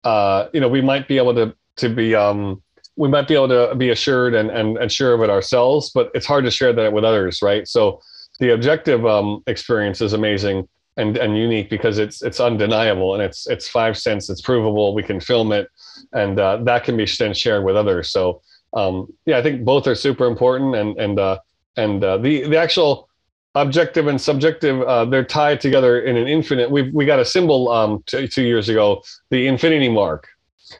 uh, 0.03 0.47
you 0.53 0.59
know, 0.59 0.67
we 0.67 0.81
might 0.81 1.07
be 1.07 1.17
able 1.17 1.33
to 1.35 1.55
to 1.77 1.87
be 1.87 2.13
um, 2.13 2.61
we 2.97 3.07
might 3.07 3.29
be 3.29 3.33
able 3.33 3.47
to 3.47 3.73
be 3.75 3.91
assured 3.91 4.33
and, 4.33 4.51
and, 4.51 4.77
and 4.77 4.91
sure 4.91 5.13
of 5.13 5.21
it 5.21 5.29
ourselves, 5.29 5.89
but 5.95 6.11
it's 6.13 6.25
hard 6.25 6.43
to 6.43 6.51
share 6.51 6.73
that 6.73 6.91
with 6.91 7.05
others, 7.05 7.41
right? 7.41 7.65
So 7.65 8.01
the 8.39 8.53
objective 8.53 9.05
um, 9.05 9.43
experience 9.47 10.01
is 10.01 10.13
amazing 10.13 10.67
and, 10.97 11.17
and 11.17 11.37
unique 11.37 11.69
because 11.69 11.97
it's 11.97 12.21
it's 12.21 12.39
undeniable 12.39 13.13
and 13.13 13.23
it's 13.23 13.47
it's 13.47 13.67
five 13.67 13.97
cents, 13.97 14.29
it's 14.29 14.41
provable, 14.41 14.93
we 14.93 15.03
can 15.03 15.19
film 15.19 15.51
it, 15.51 15.69
and 16.13 16.39
uh, 16.39 16.57
that 16.63 16.83
can 16.83 16.97
be 16.97 17.05
then 17.17 17.33
shared 17.33 17.63
with 17.63 17.75
others. 17.75 18.11
So 18.11 18.41
um, 18.73 19.07
yeah, 19.25 19.37
I 19.37 19.41
think 19.41 19.63
both 19.63 19.87
are 19.87 19.95
super 19.95 20.25
important, 20.25 20.75
and 20.75 20.97
and 20.99 21.19
uh, 21.19 21.39
and 21.77 22.03
uh, 22.03 22.17
the 22.17 22.47
the 22.49 22.57
actual 22.57 23.07
objective 23.55 24.07
and 24.07 24.21
subjective 24.21 24.81
uh, 24.83 25.05
they're 25.05 25.23
tied 25.23 25.59
together 25.59 26.01
in 26.01 26.17
an 26.17 26.27
infinite. 26.27 26.69
We 26.69 26.91
we 26.91 27.05
got 27.05 27.19
a 27.19 27.25
symbol 27.25 27.69
um, 27.69 28.03
two, 28.05 28.27
two 28.27 28.43
years 28.43 28.69
ago, 28.69 29.01
the 29.29 29.47
infinity 29.47 29.89
mark, 29.89 30.27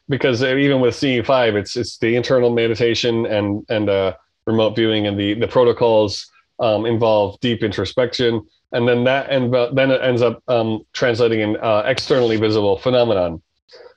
because 0.07 0.43
even 0.43 0.81
with 0.81 0.95
CE5, 0.95 1.55
it's 1.55 1.77
it's 1.77 1.97
the 1.97 2.15
internal 2.15 2.49
meditation 2.49 3.25
and 3.25 3.65
and 3.69 3.89
uh, 3.89 4.15
remote 4.45 4.75
viewing 4.75 5.07
and 5.07 5.19
the 5.19 5.33
the 5.35 5.47
protocols 5.47 6.29
um, 6.59 6.85
involve 6.85 7.39
deep 7.39 7.63
introspection, 7.63 8.45
and 8.71 8.87
then 8.87 9.03
that 9.05 9.29
and 9.29 9.53
then 9.53 9.91
it 9.91 10.01
ends 10.01 10.21
up 10.21 10.43
um, 10.47 10.81
translating 10.93 11.39
in 11.39 11.57
uh, 11.57 11.83
externally 11.85 12.37
visible 12.37 12.77
phenomenon, 12.77 13.41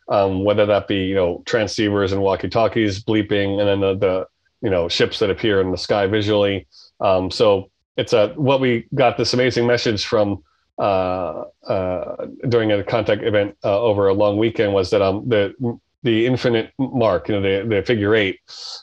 um, 0.08 0.44
whether 0.44 0.66
that 0.66 0.88
be 0.88 1.04
you 1.04 1.14
know 1.14 1.42
transceivers 1.44 2.12
and 2.12 2.20
walkie-talkies 2.20 3.04
bleeping, 3.04 3.58
and 3.60 3.68
then 3.68 3.80
the, 3.80 3.94
the 3.96 4.26
you 4.62 4.70
know 4.70 4.88
ships 4.88 5.18
that 5.18 5.30
appear 5.30 5.60
in 5.60 5.70
the 5.70 5.78
sky 5.78 6.06
visually. 6.06 6.66
Um, 7.00 7.30
so 7.30 7.70
it's 7.96 8.12
a 8.12 8.28
what 8.36 8.60
we 8.60 8.86
got 8.94 9.16
this 9.16 9.34
amazing 9.34 9.66
message 9.66 10.06
from 10.06 10.42
uh, 10.78 11.44
uh, 11.68 12.26
during 12.48 12.72
a 12.72 12.82
contact 12.82 13.22
event 13.22 13.56
uh, 13.64 13.80
over 13.80 14.08
a 14.08 14.14
long 14.14 14.38
weekend 14.38 14.72
was 14.72 14.90
that 14.90 15.02
um 15.02 15.28
the 15.28 15.54
the 16.02 16.26
infinite 16.26 16.72
mark, 16.78 17.28
you 17.28 17.34
know, 17.34 17.42
the 17.42 17.68
the 17.68 17.82
figure 17.82 18.14
eight, 18.14 18.40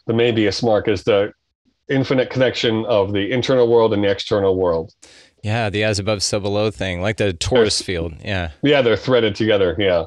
the 0.08 0.14
Möbius 0.14 0.64
mark 0.64 0.88
is 0.88 1.04
the 1.04 1.34
infinite 1.90 2.30
connection 2.30 2.86
of 2.86 3.14
the 3.14 3.32
internal 3.32 3.68
world 3.68 3.94
and 3.94 4.04
the 4.04 4.10
external 4.10 4.56
world. 4.58 4.94
Yeah, 5.44 5.70
the 5.70 5.84
as 5.84 6.00
above, 6.00 6.22
so 6.22 6.40
below 6.40 6.70
thing, 6.72 7.02
like 7.02 7.18
the 7.18 7.34
torus 7.34 7.82
field. 7.82 8.14
Yeah. 8.24 8.52
Yeah, 8.62 8.82
they're 8.82 8.98
threaded 8.98 9.36
together. 9.36 9.76
Yeah. 9.80 10.06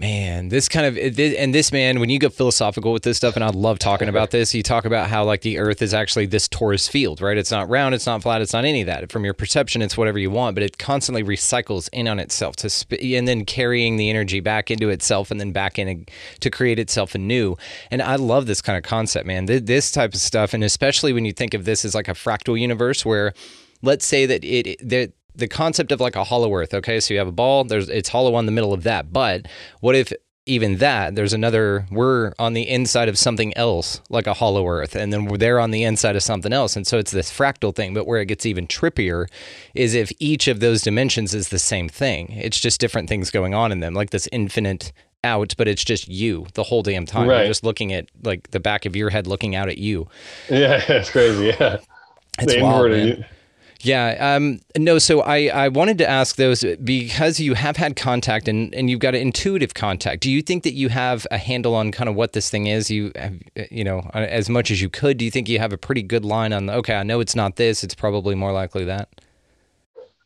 Man, 0.00 0.48
this 0.48 0.68
kind 0.68 0.86
of 0.86 0.96
it- 0.96 1.18
and 1.36 1.52
this 1.52 1.72
man, 1.72 1.98
when 1.98 2.08
you 2.08 2.20
get 2.20 2.32
philosophical 2.32 2.92
with 2.92 3.02
this 3.02 3.16
stuff, 3.16 3.34
and 3.34 3.42
I 3.44 3.48
love 3.48 3.80
talking 3.80 4.08
about 4.08 4.30
this, 4.30 4.54
you 4.54 4.62
talk 4.62 4.84
about 4.84 5.08
how 5.08 5.24
like 5.24 5.40
the 5.40 5.58
Earth 5.58 5.82
is 5.82 5.92
actually 5.92 6.26
this 6.26 6.46
torus 6.46 6.88
field, 6.88 7.20
right? 7.20 7.36
It's 7.36 7.50
not 7.50 7.68
round, 7.68 7.96
it's 7.96 8.06
not 8.06 8.22
flat, 8.22 8.40
it's 8.40 8.52
not 8.52 8.64
any 8.64 8.82
of 8.82 8.86
that. 8.86 9.10
From 9.10 9.24
your 9.24 9.34
perception, 9.34 9.82
it's 9.82 9.96
whatever 9.96 10.20
you 10.20 10.30
want, 10.30 10.54
but 10.54 10.62
it 10.62 10.78
constantly 10.78 11.24
recycles 11.24 11.88
in 11.92 12.06
on 12.06 12.20
itself 12.20 12.54
to 12.56 12.70
sp- 12.70 13.02
and 13.02 13.26
then 13.26 13.44
carrying 13.44 13.96
the 13.96 14.08
energy 14.08 14.38
back 14.38 14.70
into 14.70 14.88
itself 14.88 15.32
and 15.32 15.40
then 15.40 15.50
back 15.50 15.80
in 15.80 15.88
ag- 15.88 16.10
to 16.40 16.48
create 16.48 16.78
itself 16.78 17.16
anew. 17.16 17.56
And 17.90 18.00
I 18.00 18.14
love 18.14 18.46
this 18.46 18.62
kind 18.62 18.76
of 18.78 18.84
concept, 18.84 19.26
man. 19.26 19.48
Th- 19.48 19.64
This 19.64 19.90
type 19.90 20.14
of 20.14 20.20
stuff, 20.20 20.54
and 20.54 20.62
especially 20.62 21.12
when 21.12 21.24
you 21.24 21.32
think 21.32 21.54
of 21.54 21.64
this 21.64 21.84
as 21.84 21.96
like 21.96 22.06
a 22.06 22.12
fractal 22.12 22.58
universe, 22.58 23.04
where 23.04 23.34
let's 23.82 24.06
say 24.06 24.26
that 24.26 24.44
it 24.44 24.78
that 24.88 25.10
the 25.38 25.48
concept 25.48 25.90
of 25.92 26.00
like 26.00 26.16
a 26.16 26.24
hollow 26.24 26.52
earth 26.54 26.74
okay 26.74 27.00
so 27.00 27.14
you 27.14 27.18
have 27.18 27.28
a 27.28 27.32
ball 27.32 27.64
there's 27.64 27.88
it's 27.88 28.08
hollow 28.10 28.34
on 28.34 28.46
the 28.46 28.52
middle 28.52 28.72
of 28.72 28.82
that 28.82 29.12
but 29.12 29.46
what 29.80 29.94
if 29.94 30.12
even 30.46 30.78
that 30.78 31.14
there's 31.14 31.34
another 31.34 31.86
we're 31.90 32.32
on 32.38 32.54
the 32.54 32.66
inside 32.68 33.08
of 33.08 33.18
something 33.18 33.54
else 33.56 34.00
like 34.08 34.26
a 34.26 34.32
hollow 34.34 34.66
earth 34.66 34.94
and 34.96 35.12
then 35.12 35.26
we're 35.26 35.36
there 35.36 35.60
on 35.60 35.70
the 35.70 35.84
inside 35.84 36.16
of 36.16 36.22
something 36.22 36.52
else 36.54 36.74
and 36.74 36.86
so 36.86 36.96
it's 36.98 37.10
this 37.10 37.30
fractal 37.30 37.74
thing 37.74 37.92
but 37.92 38.06
where 38.06 38.20
it 38.20 38.26
gets 38.26 38.46
even 38.46 38.66
trippier 38.66 39.26
is 39.74 39.94
if 39.94 40.10
each 40.18 40.48
of 40.48 40.60
those 40.60 40.80
dimensions 40.82 41.34
is 41.34 41.50
the 41.50 41.58
same 41.58 41.88
thing 41.88 42.30
it's 42.32 42.58
just 42.58 42.80
different 42.80 43.08
things 43.10 43.30
going 43.30 43.54
on 43.54 43.70
in 43.72 43.80
them 43.80 43.92
like 43.94 44.08
this 44.10 44.26
infinite 44.32 44.90
out 45.22 45.52
but 45.58 45.68
it's 45.68 45.84
just 45.84 46.08
you 46.08 46.46
the 46.54 46.62
whole 46.62 46.82
damn 46.82 47.04
time 47.04 47.28
Right. 47.28 47.40
you're 47.40 47.48
just 47.48 47.64
looking 47.64 47.92
at 47.92 48.08
like 48.22 48.50
the 48.52 48.60
back 48.60 48.86
of 48.86 48.96
your 48.96 49.10
head 49.10 49.26
looking 49.26 49.54
out 49.54 49.68
at 49.68 49.76
you 49.76 50.08
Yeah, 50.48 50.80
it's 50.88 51.10
crazy. 51.10 51.46
Yeah. 51.58 51.78
It's 52.40 52.54
The 52.54 52.62
wild, 52.62 52.86
inverted-. 52.92 53.26
Yeah. 53.80 54.34
Um, 54.34 54.60
no, 54.76 54.98
so 54.98 55.20
I, 55.20 55.46
I 55.46 55.68
wanted 55.68 55.98
to 55.98 56.08
ask 56.08 56.34
those 56.34 56.64
because 56.82 57.38
you 57.38 57.54
have 57.54 57.76
had 57.76 57.94
contact 57.94 58.48
and, 58.48 58.74
and 58.74 58.90
you've 58.90 58.98
got 58.98 59.14
an 59.14 59.20
intuitive 59.20 59.74
contact. 59.74 60.22
Do 60.22 60.30
you 60.30 60.42
think 60.42 60.64
that 60.64 60.74
you 60.74 60.88
have 60.88 61.26
a 61.30 61.38
handle 61.38 61.76
on 61.76 61.92
kind 61.92 62.08
of 62.08 62.16
what 62.16 62.32
this 62.32 62.50
thing 62.50 62.66
is? 62.66 62.90
You 62.90 63.12
have, 63.14 63.40
you 63.70 63.84
know, 63.84 64.00
as 64.14 64.50
much 64.50 64.72
as 64.72 64.82
you 64.82 64.88
could, 64.88 65.16
do 65.16 65.24
you 65.24 65.30
think 65.30 65.48
you 65.48 65.60
have 65.60 65.72
a 65.72 65.78
pretty 65.78 66.02
good 66.02 66.24
line 66.24 66.52
on, 66.52 66.68
okay, 66.68 66.96
I 66.96 67.04
know 67.04 67.20
it's 67.20 67.36
not 67.36 67.54
this, 67.54 67.84
it's 67.84 67.94
probably 67.94 68.34
more 68.34 68.52
likely 68.52 68.84
that? 68.84 69.08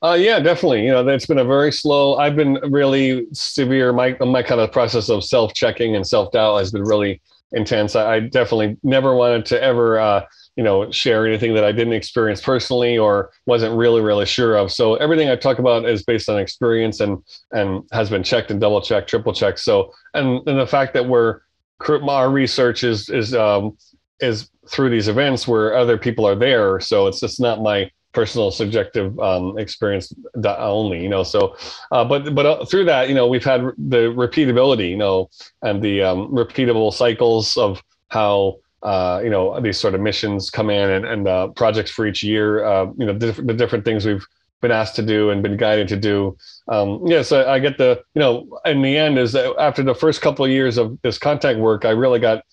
Uh, 0.02 0.14
yeah, 0.14 0.40
definitely. 0.40 0.84
You 0.84 0.90
know, 0.90 1.06
it's 1.06 1.26
been 1.26 1.38
a 1.38 1.44
very 1.44 1.70
slow. 1.70 2.16
I've 2.16 2.34
been 2.34 2.54
really 2.70 3.26
severe. 3.32 3.92
My 3.92 4.16
my 4.20 4.42
kind 4.42 4.60
of 4.60 4.72
process 4.72 5.08
of 5.08 5.22
self 5.22 5.54
checking 5.54 5.94
and 5.94 6.04
self 6.04 6.32
doubt 6.32 6.58
has 6.58 6.72
been 6.72 6.82
really 6.82 7.20
intense. 7.52 7.94
I, 7.94 8.14
I 8.14 8.20
definitely 8.20 8.76
never 8.82 9.14
wanted 9.14 9.46
to 9.46 9.62
ever, 9.62 10.00
uh, 10.00 10.24
you 10.56 10.62
know, 10.62 10.90
share 10.90 11.26
anything 11.26 11.54
that 11.54 11.64
I 11.64 11.72
didn't 11.72 11.94
experience 11.94 12.40
personally 12.42 12.98
or 12.98 13.30
wasn't 13.46 13.76
really 13.76 14.00
really 14.00 14.26
sure 14.26 14.56
of. 14.56 14.70
So 14.70 14.96
everything 14.96 15.28
I 15.28 15.36
talk 15.36 15.58
about 15.58 15.88
is 15.88 16.02
based 16.02 16.28
on 16.28 16.38
experience 16.38 17.00
and 17.00 17.18
and 17.52 17.84
has 17.92 18.10
been 18.10 18.22
checked 18.22 18.50
and 18.50 18.60
double 18.60 18.80
checked, 18.80 19.08
triple 19.08 19.32
checked. 19.32 19.60
So 19.60 19.92
and 20.14 20.46
and 20.46 20.58
the 20.58 20.66
fact 20.66 20.94
that 20.94 21.08
we're 21.08 21.40
our 21.88 22.30
research 22.30 22.84
is 22.84 23.08
is 23.08 23.34
um, 23.34 23.76
is 24.20 24.50
through 24.68 24.90
these 24.90 25.08
events 25.08 25.48
where 25.48 25.76
other 25.76 25.98
people 25.98 26.26
are 26.26 26.36
there. 26.36 26.80
So 26.80 27.06
it's 27.06 27.20
just 27.20 27.40
not 27.40 27.62
my 27.62 27.90
personal 28.12 28.50
subjective 28.50 29.18
um, 29.18 29.58
experience 29.58 30.12
only, 30.44 31.02
you 31.02 31.08
know. 31.08 31.22
So, 31.22 31.56
uh, 31.90 32.04
but 32.04 32.34
but 32.34 32.46
uh, 32.46 32.64
through 32.64 32.84
that, 32.86 33.08
you 33.08 33.14
know, 33.14 33.26
we've 33.26 33.44
had 33.44 33.62
the 33.78 34.12
repeatability, 34.14 34.90
you 34.90 34.96
know, 34.96 35.30
and 35.62 35.82
the 35.82 36.02
um, 36.02 36.28
repeatable 36.28 36.92
cycles 36.92 37.56
of 37.56 37.82
how 38.08 38.58
uh, 38.82 39.20
you 39.22 39.30
know 39.30 39.60
these 39.60 39.78
sort 39.78 39.94
of 39.94 40.00
missions 40.00 40.50
come 40.50 40.70
in 40.70 40.90
and, 40.90 41.04
and 41.04 41.28
uh, 41.28 41.48
projects 41.48 41.90
for 41.90 42.06
each 42.06 42.22
year. 42.22 42.64
Uh, 42.64 42.86
you 42.98 43.06
know, 43.06 43.12
diff- 43.12 43.44
the 43.44 43.54
different 43.54 43.84
things 43.84 44.04
we've 44.04 44.26
been 44.60 44.70
asked 44.70 44.96
to 44.96 45.02
do 45.02 45.30
and 45.30 45.42
been 45.42 45.56
guided 45.56 45.88
to 45.88 45.96
do. 45.96 46.36
Um, 46.68 47.00
yeah, 47.06 47.22
so 47.22 47.48
I 47.48 47.58
get 47.58 47.78
the 47.78 48.02
you 48.14 48.20
know, 48.20 48.60
in 48.64 48.82
the 48.82 48.96
end 48.96 49.18
is 49.18 49.34
after 49.34 49.82
the 49.82 49.94
first 49.94 50.20
couple 50.20 50.44
of 50.44 50.50
years 50.50 50.78
of 50.78 50.98
this 51.02 51.18
contact 51.18 51.58
work, 51.58 51.84
I 51.84 51.90
really 51.90 52.20
got 52.20 52.44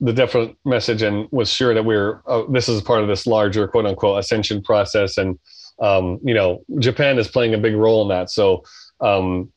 the 0.00 0.12
definite 0.12 0.56
message 0.64 1.02
and 1.02 1.28
was 1.30 1.50
sure 1.50 1.72
that 1.74 1.84
we're 1.84 2.20
uh, 2.26 2.42
this 2.50 2.68
is 2.68 2.82
part 2.82 3.02
of 3.02 3.08
this 3.08 3.26
larger 3.26 3.66
quote 3.68 3.86
unquote 3.86 4.18
ascension 4.18 4.62
process 4.62 5.16
and 5.16 5.38
um, 5.80 6.18
you 6.22 6.34
know 6.34 6.62
japan 6.78 7.18
is 7.18 7.28
playing 7.28 7.54
a 7.54 7.58
big 7.58 7.74
role 7.74 8.02
in 8.02 8.08
that 8.08 8.28
so 8.30 8.62
um, 9.00 9.50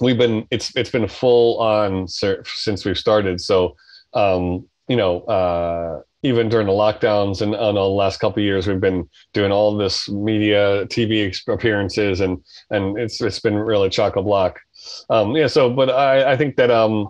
we've 0.00 0.18
been 0.18 0.46
it's 0.50 0.74
it's 0.76 0.90
been 0.90 1.08
full 1.08 1.58
on 1.60 2.06
since 2.08 2.84
we've 2.84 2.98
started 2.98 3.40
so 3.40 3.76
um, 4.14 4.66
you 4.88 4.96
know 4.96 5.20
uh, 5.22 6.00
even 6.22 6.48
during 6.48 6.66
the 6.66 6.72
lockdowns 6.72 7.40
and 7.42 7.54
on 7.54 7.74
the 7.74 7.80
last 7.80 8.18
couple 8.18 8.40
of 8.40 8.44
years 8.44 8.66
we've 8.66 8.80
been 8.80 9.08
doing 9.32 9.52
all 9.52 9.76
this 9.76 10.08
media 10.08 10.84
tv 10.86 11.36
appearances 11.48 12.20
and 12.20 12.42
and 12.70 12.98
it's 12.98 13.20
it's 13.20 13.40
been 13.40 13.56
really 13.56 13.88
chock 13.88 14.16
a 14.16 14.22
block 14.22 14.60
um, 15.10 15.36
yeah 15.36 15.46
so 15.46 15.70
but 15.70 15.90
i 15.90 16.32
i 16.32 16.36
think 16.36 16.56
that 16.56 16.70
um 16.70 17.08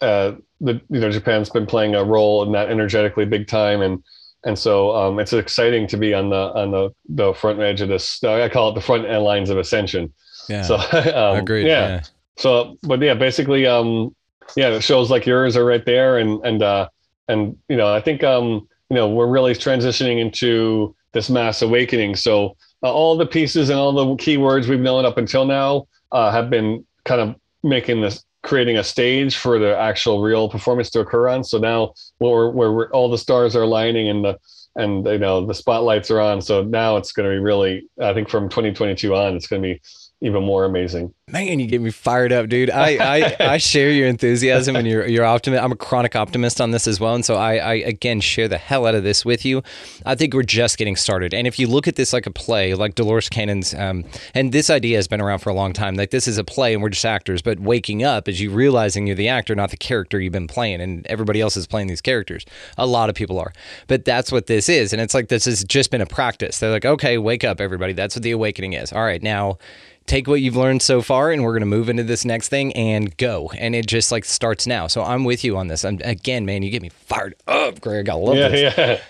uh, 0.00 0.32
the 0.60 0.80
you 0.90 1.00
know 1.00 1.10
Japan's 1.10 1.50
been 1.50 1.66
playing 1.66 1.94
a 1.94 2.04
role 2.04 2.42
in 2.42 2.52
that 2.52 2.70
energetically 2.70 3.24
big 3.24 3.46
time, 3.46 3.80
and 3.82 4.02
and 4.44 4.58
so 4.58 4.94
um, 4.94 5.18
it's 5.18 5.32
exciting 5.32 5.86
to 5.88 5.96
be 5.96 6.14
on 6.14 6.30
the 6.30 6.52
on 6.54 6.70
the 6.70 6.90
the 7.08 7.34
front 7.34 7.60
edge 7.60 7.80
of 7.80 7.88
this. 7.88 8.22
I 8.22 8.48
call 8.48 8.70
it 8.70 8.74
the 8.74 8.80
front 8.80 9.06
end 9.06 9.24
lines 9.24 9.50
of 9.50 9.58
ascension. 9.58 10.12
Yeah. 10.48 10.62
So 10.62 10.76
um, 11.14 11.38
Agreed. 11.38 11.66
Yeah. 11.66 11.88
Yeah. 11.88 12.00
So, 12.36 12.76
but 12.82 13.00
yeah, 13.00 13.14
basically, 13.14 13.64
um, 13.66 14.14
yeah, 14.56 14.80
shows 14.80 15.10
like 15.10 15.24
yours 15.24 15.56
are 15.56 15.64
right 15.64 15.84
there, 15.84 16.18
and 16.18 16.44
and 16.44 16.62
uh, 16.62 16.88
and 17.28 17.56
you 17.68 17.76
know, 17.76 17.92
I 17.92 18.00
think 18.00 18.22
um, 18.22 18.68
you 18.90 18.96
know, 18.96 19.08
we're 19.08 19.28
really 19.28 19.54
transitioning 19.54 20.20
into 20.20 20.94
this 21.12 21.30
mass 21.30 21.62
awakening. 21.62 22.16
So 22.16 22.56
uh, 22.82 22.92
all 22.92 23.16
the 23.16 23.26
pieces 23.26 23.70
and 23.70 23.78
all 23.78 23.92
the 23.92 24.04
keywords 24.22 24.68
we've 24.68 24.80
known 24.80 25.04
up 25.04 25.18
until 25.18 25.44
now 25.46 25.86
uh, 26.12 26.30
have 26.30 26.50
been 26.50 26.84
kind 27.04 27.20
of 27.20 27.36
making 27.62 28.00
this 28.00 28.24
creating 28.42 28.76
a 28.76 28.84
stage 28.84 29.36
for 29.36 29.58
the 29.58 29.76
actual 29.76 30.20
real 30.20 30.50
performance 30.50 30.90
to 30.90 31.00
occur 31.00 31.28
on. 31.28 31.42
So 31.42 31.58
now 31.58 31.94
where 32.18 32.50
where 32.50 32.90
all 32.90 33.10
the 33.10 33.18
stars 33.18 33.56
are 33.56 33.62
aligning 33.62 34.08
and 34.08 34.24
the 34.24 34.38
and 34.76 35.06
you 35.06 35.18
know 35.18 35.46
the 35.46 35.54
spotlights 35.54 36.10
are 36.10 36.20
on. 36.20 36.40
So 36.40 36.62
now 36.62 36.96
it's 36.96 37.12
going 37.12 37.28
to 37.28 37.34
be 37.34 37.40
really, 37.40 37.88
I 38.00 38.12
think 38.12 38.28
from 38.28 38.48
2022 38.48 39.14
on, 39.14 39.36
it's 39.36 39.46
going 39.46 39.62
to 39.62 39.68
be 39.68 39.80
even 40.20 40.42
more 40.42 40.64
amazing. 40.64 41.12
Man, 41.28 41.58
you 41.58 41.66
get 41.66 41.80
me 41.80 41.90
fired 41.90 42.32
up, 42.32 42.48
dude. 42.48 42.70
I, 42.70 42.96
I, 42.96 43.36
I 43.54 43.56
share 43.58 43.90
your 43.90 44.08
enthusiasm 44.08 44.76
and 44.76 44.86
your 44.86 45.06
your 45.06 45.24
optimism. 45.24 45.64
I'm 45.64 45.72
a 45.72 45.76
chronic 45.76 46.14
optimist 46.14 46.60
on 46.60 46.70
this 46.70 46.86
as 46.86 47.00
well, 47.00 47.14
and 47.14 47.24
so 47.24 47.34
I, 47.34 47.56
I 47.56 47.74
again 47.74 48.20
share 48.20 48.46
the 48.46 48.58
hell 48.58 48.86
out 48.86 48.94
of 48.94 49.04
this 49.04 49.24
with 49.24 49.44
you. 49.44 49.62
I 50.06 50.14
think 50.14 50.34
we're 50.34 50.42
just 50.42 50.78
getting 50.78 50.96
started, 50.96 51.34
and 51.34 51.46
if 51.46 51.58
you 51.58 51.66
look 51.66 51.88
at 51.88 51.96
this 51.96 52.12
like 52.12 52.26
a 52.26 52.30
play, 52.30 52.74
like 52.74 52.94
Dolores 52.94 53.28
Cannon's, 53.28 53.74
um, 53.74 54.04
and 54.34 54.52
this 54.52 54.70
idea 54.70 54.96
has 54.96 55.08
been 55.08 55.20
around 55.20 55.40
for 55.40 55.50
a 55.50 55.54
long 55.54 55.72
time. 55.72 55.94
Like 55.94 56.10
this 56.10 56.28
is 56.28 56.38
a 56.38 56.44
play, 56.44 56.74
and 56.74 56.82
we're 56.82 56.90
just 56.90 57.04
actors. 57.04 57.42
But 57.42 57.58
waking 57.58 58.02
up 58.02 58.28
is 58.28 58.40
you 58.40 58.50
realizing 58.50 59.06
you're 59.06 59.16
the 59.16 59.28
actor, 59.28 59.54
not 59.54 59.70
the 59.70 59.76
character 59.76 60.20
you've 60.20 60.32
been 60.32 60.46
playing, 60.46 60.80
and 60.80 61.06
everybody 61.06 61.40
else 61.40 61.56
is 61.56 61.66
playing 61.66 61.88
these 61.88 62.02
characters. 62.02 62.44
A 62.78 62.86
lot 62.86 63.08
of 63.08 63.14
people 63.14 63.38
are, 63.38 63.52
but 63.88 64.04
that's 64.04 64.30
what 64.30 64.46
this 64.46 64.68
is, 64.68 64.92
and 64.92 65.02
it's 65.02 65.14
like 65.14 65.28
this 65.28 65.46
has 65.46 65.64
just 65.64 65.90
been 65.90 66.02
a 66.02 66.06
practice. 66.06 66.58
They're 66.58 66.70
like, 66.70 66.84
okay, 66.84 67.18
wake 67.18 67.44
up, 67.44 67.60
everybody. 67.60 67.92
That's 67.92 68.14
what 68.14 68.22
the 68.22 68.30
awakening 68.30 68.74
is. 68.74 68.92
All 68.92 69.04
right, 69.04 69.22
now 69.22 69.58
take 70.06 70.26
what 70.26 70.40
you've 70.40 70.56
learned 70.56 70.82
so 70.82 71.00
far 71.00 71.30
and 71.30 71.42
we're 71.42 71.52
going 71.52 71.60
to 71.60 71.66
move 71.66 71.88
into 71.88 72.04
this 72.04 72.24
next 72.24 72.48
thing 72.48 72.72
and 72.74 73.16
go 73.16 73.50
and 73.58 73.74
it 73.74 73.86
just 73.86 74.12
like 74.12 74.24
starts 74.24 74.66
now 74.66 74.86
so 74.86 75.02
i'm 75.02 75.24
with 75.24 75.44
you 75.44 75.56
on 75.56 75.68
this 75.68 75.84
I'm, 75.84 76.00
again 76.04 76.44
man 76.44 76.62
you 76.62 76.70
get 76.70 76.82
me 76.82 76.90
fired 76.90 77.34
up 77.46 77.80
greg 77.80 78.08
i 78.08 78.14
love 78.14 78.36
yeah, 78.36 78.48
this 78.48 78.76
yeah. 78.76 79.00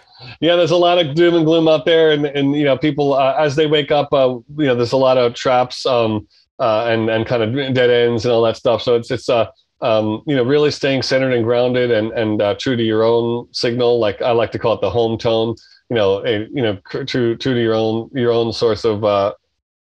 Yeah, 0.40 0.56
there's 0.56 0.70
a 0.70 0.76
lot 0.76 0.98
of 0.98 1.14
doom 1.14 1.34
and 1.34 1.44
gloom 1.44 1.68
out 1.68 1.84
there, 1.84 2.12
and 2.12 2.24
and 2.24 2.54
you 2.56 2.64
know 2.64 2.78
people 2.78 3.14
uh, 3.14 3.34
as 3.38 3.56
they 3.56 3.66
wake 3.66 3.90
up, 3.90 4.12
uh, 4.12 4.38
you 4.56 4.66
know, 4.66 4.74
there's 4.74 4.92
a 4.92 4.96
lot 4.96 5.18
of 5.18 5.34
traps, 5.34 5.84
um, 5.86 6.26
uh, 6.58 6.86
and 6.86 7.10
and 7.10 7.26
kind 7.26 7.42
of 7.42 7.74
dead 7.74 7.90
ends 7.90 8.24
and 8.24 8.32
all 8.32 8.42
that 8.42 8.56
stuff. 8.56 8.82
So 8.82 8.94
it's 8.94 9.10
it's 9.10 9.28
uh, 9.28 9.46
um, 9.80 10.22
you 10.26 10.34
know, 10.34 10.42
really 10.42 10.70
staying 10.70 11.02
centered 11.02 11.32
and 11.32 11.44
grounded 11.44 11.90
and 11.90 12.12
and 12.12 12.40
uh, 12.40 12.54
true 12.54 12.76
to 12.76 12.82
your 12.82 13.02
own 13.02 13.48
signal. 13.52 13.98
Like 13.98 14.22
I 14.22 14.30
like 14.30 14.52
to 14.52 14.58
call 14.58 14.74
it 14.74 14.80
the 14.80 14.90
home 14.90 15.18
tone. 15.18 15.56
You 15.90 15.96
know, 15.96 16.24
a, 16.24 16.48
you 16.52 16.62
know, 16.62 16.76
true 16.86 17.04
true 17.04 17.38
to 17.38 17.60
your 17.60 17.74
own 17.74 18.10
your 18.14 18.32
own 18.32 18.52
source 18.52 18.84
of 18.84 19.04
uh, 19.04 19.34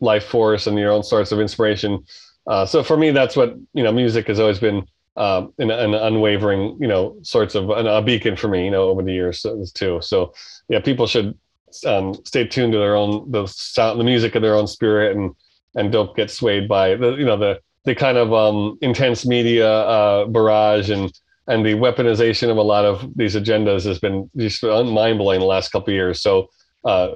life 0.03 0.25
force 0.25 0.67
and 0.67 0.77
your 0.77 0.91
own 0.91 1.03
source 1.03 1.31
of 1.31 1.39
inspiration. 1.39 2.03
Uh, 2.45 2.65
so 2.65 2.83
for 2.83 2.97
me, 2.97 3.11
that's 3.11 3.35
what 3.35 3.55
you 3.73 3.83
know. 3.83 3.91
Music 3.91 4.27
has 4.27 4.39
always 4.39 4.59
been 4.59 4.85
um, 5.15 5.53
an, 5.59 5.71
an, 5.71 5.93
unwavering, 5.93 6.77
you 6.79 6.87
know, 6.87 7.15
sorts 7.21 7.55
of 7.55 7.69
an, 7.69 7.87
a 7.87 8.01
beacon 8.01 8.35
for 8.35 8.49
me, 8.49 8.65
you 8.65 8.71
know, 8.71 8.83
over 8.83 9.01
the 9.01 9.13
years 9.13 9.45
too. 9.73 9.99
So 10.01 10.33
yeah, 10.67 10.81
people 10.81 11.07
should 11.07 11.37
um, 11.85 12.15
stay 12.25 12.45
tuned 12.45 12.73
to 12.73 12.79
their 12.79 12.95
own 12.95 13.31
the 13.31 13.47
sound, 13.47 13.99
the 13.99 14.03
music 14.03 14.35
of 14.35 14.41
their 14.41 14.55
own 14.55 14.67
spirit, 14.67 15.15
and 15.15 15.31
and 15.75 15.91
don't 15.91 16.15
get 16.15 16.29
swayed 16.29 16.67
by 16.67 16.95
the 16.95 17.13
you 17.13 17.25
know 17.25 17.37
the 17.37 17.61
the 17.85 17.95
kind 17.95 18.17
of 18.17 18.33
um, 18.33 18.77
intense 18.81 19.25
media 19.25 19.69
uh, 19.69 20.25
barrage 20.25 20.89
and 20.89 21.11
and 21.47 21.65
the 21.65 21.73
weaponization 21.73 22.49
of 22.49 22.57
a 22.57 22.61
lot 22.61 22.85
of 22.85 23.05
these 23.15 23.35
agendas 23.35 23.85
has 23.85 23.99
been 23.99 24.29
just 24.37 24.63
mind 24.63 25.17
blowing 25.17 25.39
the 25.39 25.45
last 25.45 25.71
couple 25.71 25.93
years. 25.93 26.21
So 26.21 26.49
uh, 26.85 27.11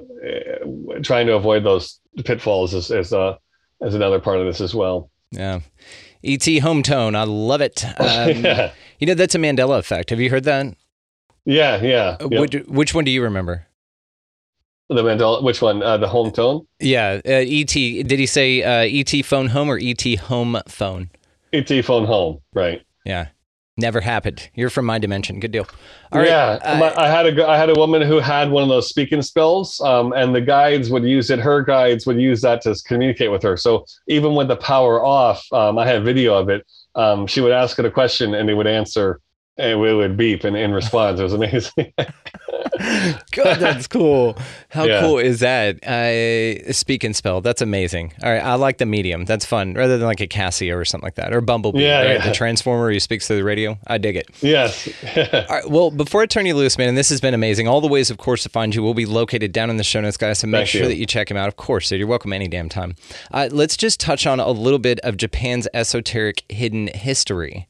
trying 1.02 1.26
to 1.26 1.34
avoid 1.34 1.64
those 1.64 1.97
pitfalls 2.24 2.74
is 2.74 2.90
is, 2.90 3.12
uh, 3.12 3.36
is 3.80 3.94
another 3.94 4.20
part 4.20 4.38
of 4.38 4.46
this 4.46 4.60
as 4.60 4.74
well. 4.74 5.10
Yeah. 5.30 5.60
ET 6.24 6.44
home 6.60 6.82
tone. 6.82 7.14
I 7.14 7.24
love 7.24 7.60
it. 7.60 7.84
Um, 8.00 8.44
yeah. 8.44 8.72
You 8.98 9.06
know, 9.06 9.14
that's 9.14 9.34
a 9.34 9.38
Mandela 9.38 9.78
effect. 9.78 10.10
Have 10.10 10.18
you 10.20 10.28
heard 10.30 10.44
that? 10.44 10.74
Yeah, 11.44 11.80
yeah. 11.80 12.16
Uh, 12.20 12.28
Yep. 12.30 12.40
Which, 12.40 12.54
which 12.66 12.94
one 12.94 13.04
do 13.04 13.10
you 13.12 13.22
remember? 13.22 13.66
The 14.88 15.02
Mandela, 15.02 15.42
which 15.42 15.62
one? 15.62 15.82
Uh, 15.82 15.98
the 15.98 16.08
home 16.08 16.32
tone? 16.32 16.66
Yeah. 16.80 17.20
Uh, 17.24 17.44
ET. 17.46 17.66
Did 17.68 18.10
he 18.10 18.26
say 18.26 18.62
uh, 18.62 18.88
ET 18.90 19.24
phone 19.24 19.48
home 19.48 19.70
or 19.70 19.78
ET 19.80 20.02
home 20.18 20.58
phone? 20.66 21.10
ET 21.52 21.68
phone 21.84 22.06
home, 22.06 22.40
right? 22.54 22.82
Yeah. 23.04 23.28
Never 23.80 24.00
happened. 24.00 24.50
You're 24.56 24.70
from 24.70 24.86
my 24.86 24.98
dimension. 24.98 25.38
Good 25.38 25.52
deal. 25.52 25.68
All 26.10 26.18
right. 26.18 26.28
yeah, 26.28 26.58
uh, 26.64 26.78
my- 26.78 26.94
I 26.96 27.08
had 27.08 27.26
a 27.38 27.48
I 27.48 27.56
had 27.56 27.70
a 27.70 27.74
woman 27.74 28.02
who 28.02 28.18
had 28.18 28.50
one 28.50 28.64
of 28.64 28.68
those 28.68 28.88
speaking 28.88 29.22
spells, 29.22 29.80
um, 29.82 30.12
and 30.12 30.34
the 30.34 30.40
guides 30.40 30.90
would 30.90 31.04
use 31.04 31.30
it. 31.30 31.38
Her 31.38 31.62
guides 31.62 32.04
would 32.04 32.20
use 32.20 32.40
that 32.42 32.60
to 32.62 32.74
communicate 32.84 33.30
with 33.30 33.42
her. 33.44 33.56
So 33.56 33.86
even 34.08 34.34
with 34.34 34.48
the 34.48 34.56
power 34.56 35.04
off, 35.04 35.46
um, 35.52 35.78
I 35.78 35.86
had 35.86 36.02
video 36.04 36.36
of 36.36 36.48
it. 36.48 36.66
Um, 36.96 37.28
she 37.28 37.40
would 37.40 37.52
ask 37.52 37.78
it 37.78 37.84
a 37.84 37.90
question, 37.90 38.34
and 38.34 38.50
it 38.50 38.54
would 38.54 38.66
answer, 38.66 39.20
and 39.58 39.80
we 39.80 39.92
would 39.94 40.16
beep 40.16 40.44
and 40.44 40.56
in 40.56 40.72
response. 40.72 41.20
It 41.20 41.24
was 41.24 41.32
amazing. 41.34 41.92
God, 43.32 43.58
that's 43.58 43.86
cool. 43.86 44.36
How 44.68 44.84
Yeah. 44.84 45.00
cool 45.00 45.18
is 45.18 45.40
that? 45.40 45.78
i 45.86 46.62
speak 46.72 47.02
and 47.04 47.14
spell. 47.14 47.40
That's 47.40 47.60
amazing. 47.60 48.12
All 48.22 48.30
right, 48.30 48.42
I 48.42 48.54
like 48.54 48.78
the 48.78 48.86
medium. 48.86 49.24
That's 49.24 49.44
fun, 49.44 49.74
rather 49.74 49.98
than 49.98 50.06
like 50.06 50.20
a 50.20 50.26
Casio 50.28 50.76
or 50.76 50.84
something 50.84 51.06
like 51.06 51.16
that, 51.16 51.32
or 51.32 51.40
Bumblebee. 51.40 51.82
Yeah, 51.82 52.00
right? 52.02 52.10
yeah. 52.18 52.26
The 52.28 52.32
transformer 52.34 52.92
who 52.92 53.00
speaks 53.00 53.26
through 53.26 53.36
the 53.36 53.44
radio. 53.44 53.78
I 53.86 53.98
dig 53.98 54.16
it. 54.16 54.28
yes. 54.40 54.88
All 55.32 55.56
right, 55.56 55.68
well, 55.70 55.90
before 55.90 56.22
I 56.22 56.26
turn 56.26 56.46
you 56.46 56.54
loose, 56.54 56.78
man, 56.78 56.88
and 56.88 56.96
this 56.98 57.08
has 57.08 57.20
been 57.20 57.34
amazing. 57.34 57.66
All 57.68 57.80
the 57.80 57.88
ways, 57.88 58.10
of 58.10 58.18
course, 58.18 58.42
to 58.44 58.48
find 58.48 58.74
you 58.74 58.82
will 58.82 58.94
be 58.94 59.06
located 59.06 59.52
down 59.52 59.70
in 59.70 59.76
the 59.76 59.84
show 59.84 60.00
notes, 60.00 60.16
guys. 60.16 60.38
So 60.38 60.46
make 60.46 60.60
Thank 60.60 60.68
sure 60.68 60.82
you. 60.82 60.88
that 60.88 60.96
you 60.96 61.06
check 61.06 61.30
him 61.30 61.36
out. 61.36 61.48
Of 61.48 61.56
course, 61.56 61.88
dude, 61.88 61.98
you're 61.98 62.08
welcome 62.08 62.32
any 62.32 62.48
damn 62.48 62.68
time. 62.68 62.94
Uh, 63.32 63.48
let's 63.50 63.76
just 63.76 63.98
touch 64.00 64.26
on 64.26 64.38
a 64.40 64.50
little 64.50 64.78
bit 64.78 65.00
of 65.00 65.16
Japan's 65.16 65.66
esoteric 65.74 66.44
hidden 66.48 66.88
history. 66.94 67.66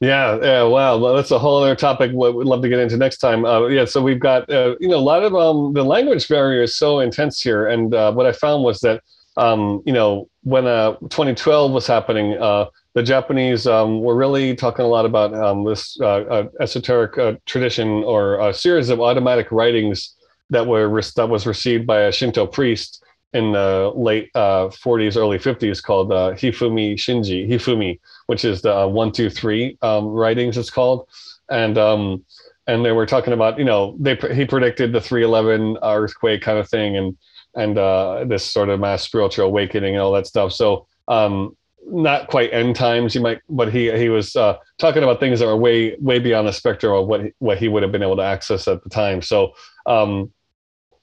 Yeah, 0.00 0.38
yeah, 0.42 0.62
wow. 0.64 0.98
Well, 0.98 1.14
that's 1.14 1.30
a 1.30 1.38
whole 1.38 1.62
other 1.62 1.76
topic. 1.76 2.10
We'd 2.12 2.34
love 2.46 2.62
to 2.62 2.68
get 2.68 2.78
into 2.80 2.96
next 2.96 3.18
time. 3.18 3.44
Uh, 3.44 3.66
yeah, 3.68 3.84
so 3.84 4.02
we've 4.02 4.20
got 4.20 4.50
uh, 4.50 4.74
you 4.80 4.88
know 4.88 4.96
a 4.96 4.98
lot 4.98 5.22
of 5.22 5.34
um, 5.34 5.72
the 5.72 5.84
language 5.84 6.28
barrier 6.28 6.62
is 6.62 6.76
so 6.76 7.00
intense 7.00 7.40
here, 7.40 7.68
and 7.68 7.94
uh, 7.94 8.12
what 8.12 8.26
I 8.26 8.32
found 8.32 8.64
was 8.64 8.80
that 8.80 9.02
um, 9.36 9.82
you 9.86 9.92
know 9.92 10.28
when 10.42 10.66
uh, 10.66 10.96
2012 11.10 11.72
was 11.72 11.86
happening, 11.86 12.34
uh, 12.34 12.66
the 12.94 13.02
Japanese 13.02 13.66
um, 13.66 14.00
were 14.00 14.16
really 14.16 14.54
talking 14.54 14.84
a 14.84 14.88
lot 14.88 15.06
about 15.06 15.32
um, 15.32 15.64
this 15.64 15.98
uh, 16.00 16.44
esoteric 16.60 17.44
tradition 17.46 18.02
or 18.04 18.40
a 18.46 18.52
series 18.52 18.90
of 18.90 19.00
automatic 19.00 19.50
writings 19.52 20.14
that 20.50 20.66
were 20.66 20.88
re- 20.88 21.02
that 21.16 21.28
was 21.28 21.46
received 21.46 21.86
by 21.86 22.00
a 22.02 22.12
Shinto 22.12 22.46
priest 22.46 23.03
in 23.34 23.52
the 23.52 23.92
late 23.94 24.30
uh, 24.34 24.68
40s, 24.68 25.16
early 25.16 25.38
50s, 25.38 25.82
called 25.82 26.10
uh, 26.12 26.32
Hifumi 26.32 26.94
Shinji. 26.94 27.48
Hifumi 27.48 27.98
which 28.26 28.44
is 28.44 28.62
the 28.62 28.76
uh, 28.76 28.86
one, 28.86 29.12
two, 29.12 29.30
three 29.30 29.78
um, 29.82 30.06
writings. 30.06 30.56
It's 30.56 30.70
called, 30.70 31.08
and 31.50 31.76
um, 31.76 32.24
and 32.66 32.84
they 32.84 32.92
were 32.92 33.06
talking 33.06 33.32
about 33.32 33.58
you 33.58 33.64
know 33.64 33.96
they 33.98 34.16
he 34.34 34.44
predicted 34.44 34.92
the 34.92 35.00
three 35.00 35.24
eleven 35.24 35.78
earthquake 35.82 36.42
kind 36.42 36.58
of 36.58 36.68
thing, 36.68 36.96
and 36.96 37.16
and 37.54 37.78
uh, 37.78 38.24
this 38.24 38.44
sort 38.44 38.68
of 38.68 38.80
mass 38.80 39.02
spiritual 39.02 39.46
awakening 39.46 39.94
and 39.94 40.02
all 40.02 40.12
that 40.12 40.26
stuff. 40.26 40.52
So 40.52 40.86
um, 41.08 41.56
not 41.86 42.28
quite 42.28 42.52
end 42.52 42.76
times, 42.76 43.14
you 43.14 43.20
might, 43.20 43.40
but 43.48 43.72
he 43.72 43.96
he 43.96 44.08
was 44.08 44.34
uh, 44.36 44.56
talking 44.78 45.02
about 45.02 45.20
things 45.20 45.40
that 45.40 45.46
were 45.46 45.56
way 45.56 45.96
way 45.96 46.18
beyond 46.18 46.48
the 46.48 46.52
spectrum 46.52 46.94
of 46.94 47.06
what 47.06 47.24
he, 47.24 47.32
what 47.38 47.58
he 47.58 47.68
would 47.68 47.82
have 47.82 47.92
been 47.92 48.02
able 48.02 48.16
to 48.16 48.22
access 48.22 48.66
at 48.68 48.82
the 48.82 48.90
time. 48.90 49.20
So 49.20 49.54
um, 49.86 50.32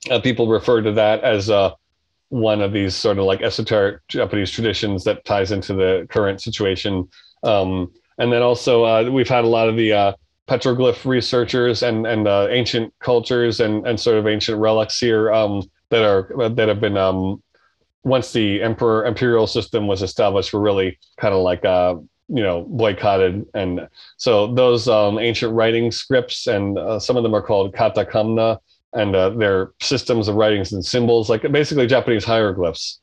uh, 0.10 0.20
people 0.20 0.48
refer 0.48 0.82
to 0.82 0.94
that 0.94 1.24
as 1.24 1.52
uh, 1.52 1.72
one 2.32 2.62
of 2.62 2.72
these 2.72 2.96
sort 2.96 3.18
of 3.18 3.26
like 3.26 3.42
esoteric 3.42 4.08
Japanese 4.08 4.50
traditions 4.50 5.04
that 5.04 5.26
ties 5.26 5.52
into 5.52 5.74
the 5.74 6.08
current 6.10 6.42
situation. 6.42 7.08
Um, 7.44 7.92
and 8.18 8.32
then 8.32 8.42
also 8.42 8.86
uh, 8.86 9.10
we've 9.12 9.28
had 9.28 9.44
a 9.44 9.50
lot 9.50 9.68
of 9.68 9.76
the 9.76 9.92
uh, 9.92 10.14
petroglyph 10.48 11.06
researchers 11.06 11.84
and 11.84 12.08
and 12.08 12.30
uh, 12.30 12.48
ancient 12.50 12.94
cultures 13.00 13.60
and 13.60 13.86
and 13.86 14.00
sort 14.00 14.18
of 14.18 14.28
ancient 14.28 14.58
relics 14.60 14.98
here 14.98 15.32
um, 15.34 15.62
that 15.90 16.04
are 16.04 16.50
that 16.50 16.70
have 16.70 16.80
been 16.80 16.96
um, 16.96 17.44
once 18.06 18.32
the 18.32 18.62
emperor 18.62 19.06
imperial 19.06 19.46
system 19.46 19.86
was 19.86 20.02
established 20.02 20.54
were 20.54 20.62
really 20.62 20.98
kind 21.18 21.34
of 21.34 21.42
like 21.42 21.66
uh, 21.66 21.96
you 22.30 22.44
know 22.44 22.64
boycotted 22.70 23.46
and 23.54 23.90
so 24.16 24.54
those 24.54 24.88
um, 24.88 25.20
ancient 25.20 25.54
writing 25.54 25.92
scripts 25.92 26.48
and 26.48 26.78
uh, 26.78 26.98
some 26.98 27.18
of 27.18 27.24
them 27.24 27.34
are 27.34 27.42
called 27.42 27.76
Katakamuna 27.76 28.58
and 28.94 29.16
uh, 29.16 29.30
they're 29.30 29.72
systems 29.82 30.28
of 30.28 30.36
writings 30.36 30.74
and 30.74 30.86
symbols 30.86 31.30
like 31.30 31.50
basically 31.52 31.88
japanese 31.88 32.26
hieroglyphs. 32.26 33.00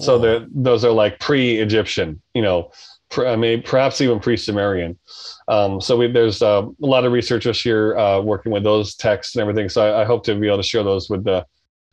So 0.00 0.18
they're, 0.18 0.46
those 0.54 0.84
are 0.84 0.92
like 0.92 1.18
pre-egyptian 1.18 2.20
you 2.34 2.42
know 2.42 2.70
pr- 3.12 3.26
I 3.26 3.36
mean, 3.36 3.62
perhaps 3.62 4.00
even 4.00 4.18
pre-sumerian. 4.18 4.98
Um, 5.46 5.80
so 5.80 5.96
we, 5.96 6.10
there's 6.10 6.42
uh, 6.42 6.62
a 6.82 6.86
lot 6.86 7.04
of 7.04 7.12
researchers 7.12 7.62
here 7.62 7.96
uh, 7.96 8.20
working 8.20 8.50
with 8.50 8.64
those 8.64 8.96
texts 8.96 9.36
and 9.36 9.42
everything. 9.42 9.68
So 9.68 9.86
I, 9.86 10.02
I 10.02 10.04
hope 10.04 10.24
to 10.24 10.34
be 10.34 10.48
able 10.48 10.56
to 10.56 10.62
share 10.64 10.82
those 10.82 11.08
with 11.08 11.24
the 11.24 11.46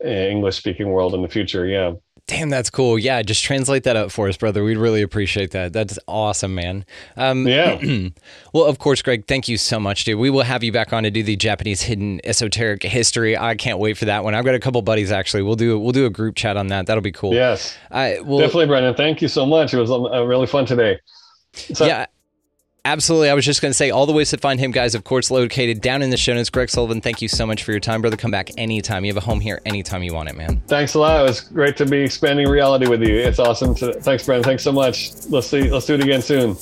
uh, 0.03 0.07
english 0.07 0.55
speaking 0.55 0.89
world 0.89 1.13
in 1.13 1.21
the 1.21 1.27
future. 1.27 1.67
Yeah 1.67 1.91
Damn, 2.29 2.51
that's 2.51 2.69
cool. 2.69 2.99
Yeah, 2.99 3.23
just 3.23 3.43
translate 3.43 3.85
that 3.85 3.95
up 3.95 4.11
for 4.11 4.29
us, 4.29 4.37
brother. 4.37 4.63
We'd 4.63 4.77
really 4.77 5.01
appreciate 5.01 5.49
that. 5.51 5.73
That's 5.73 5.97
awesome, 6.07 6.53
man. 6.53 6.85
Um, 7.17 7.47
Yeah. 7.47 7.81
well, 8.53 8.65
of 8.65 8.77
course, 8.77 9.01
Greg, 9.01 9.25
thank 9.25 9.47
you 9.47 9.57
so 9.57 9.79
much, 9.79 10.03
dude. 10.03 10.19
We 10.19 10.29
will 10.29 10.43
have 10.43 10.63
you 10.63 10.71
back 10.71 10.93
on 10.93 11.01
to 11.03 11.09
do 11.09 11.23
the 11.23 11.35
Japanese 11.35 11.81
hidden 11.81 12.21
esoteric 12.23 12.83
history. 12.83 13.35
I 13.35 13.55
can't 13.55 13.79
wait 13.79 13.97
for 13.97 14.05
that 14.05 14.23
one. 14.23 14.35
I've 14.35 14.45
got 14.45 14.53
a 14.53 14.59
couple 14.59 14.79
buddies 14.83 15.11
actually. 15.11 15.41
We'll 15.41 15.55
do 15.55 15.79
we'll 15.79 15.91
do 15.91 16.05
a 16.05 16.11
group 16.11 16.35
chat 16.35 16.55
on 16.55 16.67
that. 16.67 16.85
That'll 16.85 17.01
be 17.01 17.11
cool. 17.11 17.33
Yes. 17.33 17.75
I 17.89 18.19
well, 18.23 18.37
Definitely, 18.37 18.67
Brendan. 18.67 18.93
Thank 18.93 19.23
you 19.23 19.27
so 19.27 19.47
much. 19.47 19.73
It 19.73 19.79
was 19.79 19.89
uh, 19.89 20.23
really 20.23 20.45
fun 20.45 20.67
today. 20.67 20.99
So, 21.53 21.87
yeah. 21.87 22.05
Absolutely. 22.85 23.29
I 23.29 23.33
was 23.33 23.45
just 23.45 23.61
going 23.61 23.71
to 23.71 23.77
say 23.77 23.91
all 23.91 24.05
the 24.05 24.13
ways 24.13 24.29
to 24.31 24.37
find 24.37 24.59
him, 24.59 24.71
guys, 24.71 24.95
of 24.95 25.03
course, 25.03 25.29
located 25.29 25.81
down 25.81 26.01
in 26.01 26.09
the 26.09 26.17
show 26.17 26.33
notes. 26.33 26.49
Greg 26.49 26.69
Sullivan, 26.69 27.01
thank 27.01 27.21
you 27.21 27.27
so 27.27 27.45
much 27.45 27.63
for 27.63 27.71
your 27.71 27.79
time, 27.79 28.01
brother. 28.01 28.17
Come 28.17 28.31
back 28.31 28.49
anytime. 28.57 29.05
You 29.05 29.13
have 29.13 29.21
a 29.21 29.25
home 29.25 29.39
here 29.39 29.61
anytime 29.65 30.01
you 30.01 30.13
want 30.13 30.29
it, 30.29 30.35
man. 30.35 30.61
Thanks 30.67 30.93
a 30.93 30.99
lot. 30.99 31.19
It 31.19 31.23
was 31.23 31.41
great 31.41 31.77
to 31.77 31.85
be 31.85 31.99
expanding 31.99 32.47
reality 32.47 32.87
with 32.87 33.03
you. 33.03 33.15
It's 33.15 33.39
awesome. 33.39 33.75
To, 33.75 33.93
thanks, 33.93 34.25
Brendan. 34.25 34.43
Thanks 34.43 34.63
so 34.63 34.71
much. 34.71 35.11
Let's 35.29 35.47
see. 35.47 35.69
Let's 35.69 35.85
do 35.85 35.95
it 35.95 36.01
again 36.01 36.21
soon. 36.21 36.55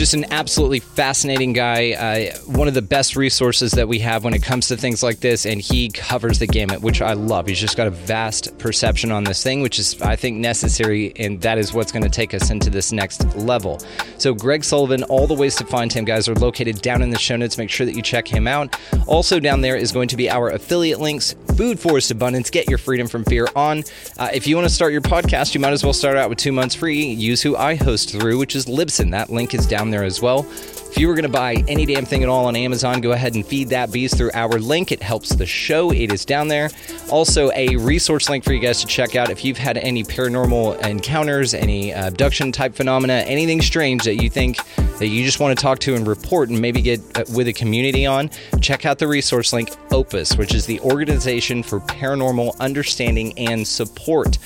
Just 0.00 0.14
an 0.14 0.32
absolutely 0.32 0.80
fascinating 0.80 1.52
guy. 1.52 1.92
Uh, 1.92 2.38
one 2.46 2.68
of 2.68 2.72
the 2.72 2.80
best 2.80 3.16
resources 3.16 3.72
that 3.72 3.86
we 3.86 3.98
have 3.98 4.24
when 4.24 4.32
it 4.32 4.42
comes 4.42 4.68
to 4.68 4.76
things 4.78 5.02
like 5.02 5.20
this, 5.20 5.44
and 5.44 5.60
he 5.60 5.90
covers 5.90 6.38
the 6.38 6.46
gamut, 6.46 6.80
which 6.80 7.02
I 7.02 7.12
love. 7.12 7.46
He's 7.46 7.60
just 7.60 7.76
got 7.76 7.86
a 7.86 7.90
vast 7.90 8.56
perception 8.56 9.12
on 9.12 9.24
this 9.24 9.42
thing, 9.42 9.60
which 9.60 9.78
is, 9.78 10.00
I 10.00 10.16
think, 10.16 10.38
necessary, 10.38 11.12
and 11.16 11.38
that 11.42 11.58
is 11.58 11.74
what's 11.74 11.92
going 11.92 12.02
to 12.02 12.08
take 12.08 12.32
us 12.32 12.48
into 12.48 12.70
this 12.70 12.92
next 12.92 13.36
level. 13.36 13.78
So, 14.16 14.32
Greg 14.32 14.64
Sullivan, 14.64 15.02
all 15.02 15.26
the 15.26 15.34
ways 15.34 15.54
to 15.56 15.66
find 15.66 15.92
him, 15.92 16.06
guys, 16.06 16.30
are 16.30 16.34
located 16.34 16.80
down 16.80 17.02
in 17.02 17.10
the 17.10 17.18
show 17.18 17.36
notes. 17.36 17.58
Make 17.58 17.68
sure 17.68 17.84
that 17.84 17.94
you 17.94 18.00
check 18.00 18.26
him 18.26 18.48
out. 18.48 18.80
Also, 19.06 19.38
down 19.38 19.60
there 19.60 19.76
is 19.76 19.92
going 19.92 20.08
to 20.08 20.16
be 20.16 20.30
our 20.30 20.48
affiliate 20.48 21.00
links 21.00 21.34
Food 21.58 21.78
Forest 21.78 22.10
Abundance, 22.10 22.48
Get 22.48 22.70
Your 22.70 22.78
Freedom 22.78 23.06
from 23.06 23.22
Fear 23.24 23.48
on. 23.54 23.84
Uh, 24.16 24.30
if 24.32 24.46
you 24.46 24.56
want 24.56 24.66
to 24.66 24.72
start 24.72 24.92
your 24.92 25.02
podcast, 25.02 25.52
you 25.52 25.60
might 25.60 25.74
as 25.74 25.84
well 25.84 25.92
start 25.92 26.16
out 26.16 26.30
with 26.30 26.38
two 26.38 26.52
months 26.52 26.74
free. 26.74 27.04
Use 27.04 27.42
who 27.42 27.54
I 27.54 27.74
host 27.74 28.10
through, 28.10 28.38
which 28.38 28.56
is 28.56 28.64
Libsyn. 28.64 29.10
That 29.10 29.28
link 29.28 29.52
is 29.52 29.66
down 29.66 29.89
there 29.90 30.04
as 30.04 30.20
well. 30.20 30.46
If 30.90 30.98
you 30.98 31.06
were 31.06 31.14
going 31.14 31.22
to 31.22 31.28
buy 31.28 31.62
any 31.68 31.86
damn 31.86 32.04
thing 32.04 32.24
at 32.24 32.28
all 32.28 32.46
on 32.46 32.56
Amazon, 32.56 33.00
go 33.00 33.12
ahead 33.12 33.36
and 33.36 33.46
feed 33.46 33.68
that 33.68 33.92
beast 33.92 34.16
through 34.16 34.32
our 34.34 34.58
link. 34.58 34.90
It 34.90 35.00
helps 35.00 35.28
the 35.28 35.46
show. 35.46 35.92
It 35.92 36.12
is 36.12 36.24
down 36.24 36.48
there. 36.48 36.68
Also, 37.10 37.52
a 37.52 37.76
resource 37.76 38.28
link 38.28 38.42
for 38.42 38.52
you 38.52 38.58
guys 38.58 38.80
to 38.80 38.88
check 38.88 39.14
out 39.14 39.30
if 39.30 39.44
you've 39.44 39.56
had 39.56 39.78
any 39.78 40.02
paranormal 40.02 40.84
encounters, 40.84 41.54
any 41.54 41.94
abduction 41.94 42.50
type 42.50 42.74
phenomena, 42.74 43.22
anything 43.28 43.62
strange 43.62 44.02
that 44.02 44.20
you 44.20 44.28
think 44.28 44.58
that 44.98 45.06
you 45.06 45.24
just 45.24 45.38
want 45.38 45.56
to 45.56 45.62
talk 45.62 45.78
to 45.78 45.94
and 45.94 46.08
report 46.08 46.48
and 46.48 46.60
maybe 46.60 46.82
get 46.82 47.00
uh, 47.16 47.24
with 47.36 47.46
a 47.46 47.52
community 47.52 48.04
on, 48.04 48.28
check 48.60 48.84
out 48.84 48.98
the 48.98 49.06
resource 49.06 49.52
link 49.52 49.70
Opus, 49.92 50.36
which 50.36 50.54
is 50.54 50.66
the 50.66 50.80
Organization 50.80 51.62
for 51.62 51.78
Paranormal 51.78 52.58
Understanding 52.58 53.32
and 53.38 53.66
Support. 53.66 54.38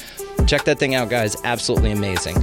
Check 0.47 0.65
that 0.65 0.79
thing 0.79 0.95
out, 0.95 1.09
guys. 1.09 1.37
Absolutely 1.43 1.93
amazing. 1.93 2.37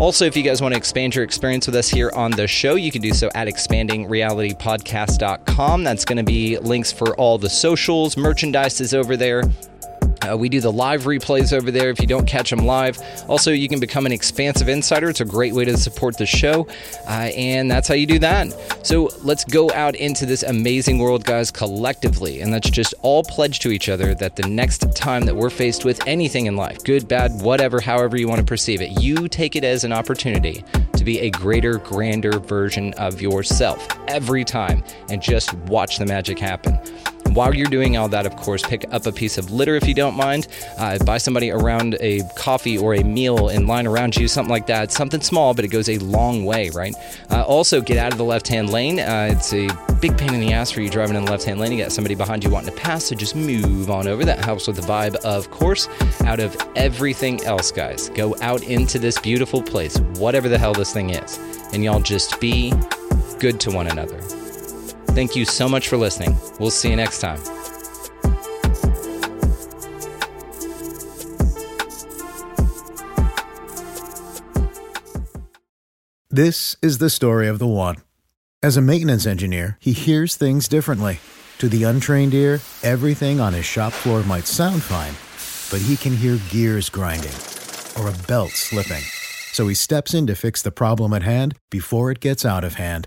Also, 0.00 0.24
if 0.24 0.36
you 0.36 0.42
guys 0.42 0.60
want 0.60 0.74
to 0.74 0.78
expand 0.78 1.14
your 1.14 1.22
experience 1.22 1.66
with 1.66 1.76
us 1.76 1.88
here 1.88 2.10
on 2.14 2.32
the 2.32 2.48
show, 2.48 2.74
you 2.74 2.90
can 2.90 3.00
do 3.00 3.12
so 3.12 3.30
at 3.34 3.46
expandingrealitypodcast.com. 3.46 5.84
That's 5.84 6.04
going 6.04 6.18
to 6.18 6.24
be 6.24 6.58
links 6.58 6.92
for 6.92 7.14
all 7.16 7.38
the 7.38 7.48
socials, 7.48 8.16
merchandise 8.16 8.80
is 8.80 8.92
over 8.92 9.16
there. 9.16 9.44
Uh, 10.24 10.36
we 10.36 10.48
do 10.48 10.60
the 10.60 10.72
live 10.72 11.04
replays 11.04 11.52
over 11.52 11.70
there 11.70 11.90
if 11.90 12.00
you 12.00 12.06
don't 12.06 12.26
catch 12.26 12.50
them 12.50 12.64
live. 12.66 12.98
Also, 13.28 13.50
you 13.52 13.68
can 13.68 13.80
become 13.80 14.06
an 14.06 14.12
expansive 14.12 14.68
insider. 14.68 15.08
It's 15.08 15.20
a 15.20 15.24
great 15.24 15.52
way 15.52 15.64
to 15.64 15.76
support 15.76 16.16
the 16.16 16.26
show, 16.26 16.66
uh, 17.06 17.30
and 17.36 17.70
that's 17.70 17.88
how 17.88 17.94
you 17.94 18.06
do 18.06 18.18
that. 18.20 18.84
So 18.86 19.10
let's 19.22 19.44
go 19.44 19.70
out 19.72 19.94
into 19.96 20.26
this 20.26 20.42
amazing 20.42 20.98
world, 20.98 21.24
guys, 21.24 21.50
collectively, 21.50 22.40
and 22.40 22.50
let's 22.50 22.70
just 22.70 22.94
all 23.02 23.22
pledge 23.24 23.60
to 23.60 23.70
each 23.70 23.88
other 23.88 24.14
that 24.14 24.36
the 24.36 24.48
next 24.48 24.94
time 24.94 25.24
that 25.26 25.34
we're 25.34 25.50
faced 25.50 25.84
with 25.84 26.06
anything 26.06 26.46
in 26.46 26.56
life, 26.56 26.82
good, 26.84 27.08
bad, 27.08 27.30
whatever, 27.42 27.80
however 27.80 28.16
you 28.16 28.28
want 28.28 28.40
to 28.40 28.46
perceive 28.46 28.80
it, 28.80 29.00
you 29.00 29.28
take 29.28 29.56
it 29.56 29.64
as 29.64 29.84
an 29.84 29.92
opportunity 29.92 30.64
to 30.96 31.04
be 31.04 31.20
a 31.20 31.30
greater, 31.30 31.78
grander 31.78 32.38
version 32.38 32.94
of 32.94 33.20
yourself 33.20 33.86
every 34.08 34.44
time, 34.44 34.82
and 35.10 35.20
just 35.20 35.52
watch 35.64 35.98
the 35.98 36.06
magic 36.06 36.38
happen. 36.38 36.78
While 37.34 37.52
you're 37.52 37.66
doing 37.66 37.96
all 37.96 38.08
that, 38.10 38.26
of 38.26 38.36
course, 38.36 38.62
pick 38.62 38.84
up 38.92 39.06
a 39.06 39.12
piece 39.12 39.38
of 39.38 39.50
litter 39.50 39.74
if 39.74 39.88
you 39.88 39.94
don't 39.94 40.16
mind. 40.16 40.46
Uh, 40.78 40.98
buy 40.98 41.18
somebody 41.18 41.50
around 41.50 41.96
a 41.98 42.20
coffee 42.36 42.78
or 42.78 42.94
a 42.94 43.02
meal 43.02 43.48
in 43.48 43.66
line 43.66 43.88
around 43.88 44.16
you, 44.16 44.28
something 44.28 44.52
like 44.52 44.68
that. 44.68 44.92
Something 44.92 45.20
small, 45.20 45.52
but 45.52 45.64
it 45.64 45.68
goes 45.68 45.88
a 45.88 45.98
long 45.98 46.44
way, 46.44 46.70
right? 46.70 46.94
Uh, 47.30 47.42
also, 47.42 47.80
get 47.80 47.98
out 47.98 48.12
of 48.12 48.18
the 48.18 48.24
left 48.24 48.46
hand 48.46 48.70
lane. 48.70 49.00
Uh, 49.00 49.30
it's 49.32 49.52
a 49.52 49.66
big 50.00 50.16
pain 50.16 50.32
in 50.32 50.38
the 50.38 50.52
ass 50.52 50.70
for 50.70 50.80
you 50.80 50.88
driving 50.88 51.16
in 51.16 51.24
the 51.24 51.30
left 51.30 51.42
hand 51.42 51.58
lane. 51.58 51.72
You 51.72 51.78
got 51.78 51.90
somebody 51.90 52.14
behind 52.14 52.44
you 52.44 52.50
wanting 52.50 52.72
to 52.72 52.80
pass, 52.80 53.06
so 53.06 53.16
just 53.16 53.34
move 53.34 53.90
on 53.90 54.06
over. 54.06 54.24
That 54.24 54.44
helps 54.44 54.68
with 54.68 54.76
the 54.76 54.82
vibe, 54.82 55.16
of 55.24 55.50
course. 55.50 55.88
Out 56.26 56.38
of 56.38 56.56
everything 56.76 57.42
else, 57.44 57.72
guys, 57.72 58.10
go 58.10 58.36
out 58.42 58.62
into 58.62 59.00
this 59.00 59.18
beautiful 59.18 59.60
place, 59.60 59.98
whatever 60.18 60.48
the 60.48 60.58
hell 60.58 60.72
this 60.72 60.92
thing 60.92 61.10
is, 61.10 61.38
and 61.72 61.82
y'all 61.82 62.00
just 62.00 62.38
be 62.38 62.72
good 63.40 63.58
to 63.58 63.72
one 63.72 63.88
another. 63.88 64.20
Thank 65.14 65.36
you 65.36 65.44
so 65.44 65.68
much 65.68 65.88
for 65.88 65.96
listening. 65.96 66.36
We'll 66.58 66.70
see 66.70 66.90
you 66.90 66.96
next 66.96 67.20
time. 67.20 67.40
This 76.28 76.74
is 76.82 76.98
the 76.98 77.10
story 77.10 77.46
of 77.46 77.60
the 77.60 77.66
one. 77.68 77.98
As 78.60 78.76
a 78.76 78.82
maintenance 78.82 79.24
engineer, 79.24 79.78
he 79.80 79.92
hears 79.92 80.34
things 80.34 80.66
differently. 80.66 81.20
To 81.58 81.68
the 81.68 81.84
untrained 81.84 82.34
ear, 82.34 82.60
everything 82.82 83.38
on 83.38 83.52
his 83.52 83.64
shop 83.64 83.92
floor 83.92 84.24
might 84.24 84.48
sound 84.48 84.82
fine, 84.82 85.14
but 85.70 85.86
he 85.86 85.96
can 85.96 86.16
hear 86.16 86.40
gears 86.50 86.88
grinding 86.88 87.36
or 87.96 88.08
a 88.08 88.26
belt 88.26 88.50
slipping. 88.50 89.04
So 89.52 89.68
he 89.68 89.76
steps 89.76 90.12
in 90.12 90.26
to 90.26 90.34
fix 90.34 90.60
the 90.60 90.72
problem 90.72 91.12
at 91.12 91.22
hand 91.22 91.54
before 91.70 92.10
it 92.10 92.18
gets 92.18 92.44
out 92.44 92.64
of 92.64 92.74
hand. 92.74 93.06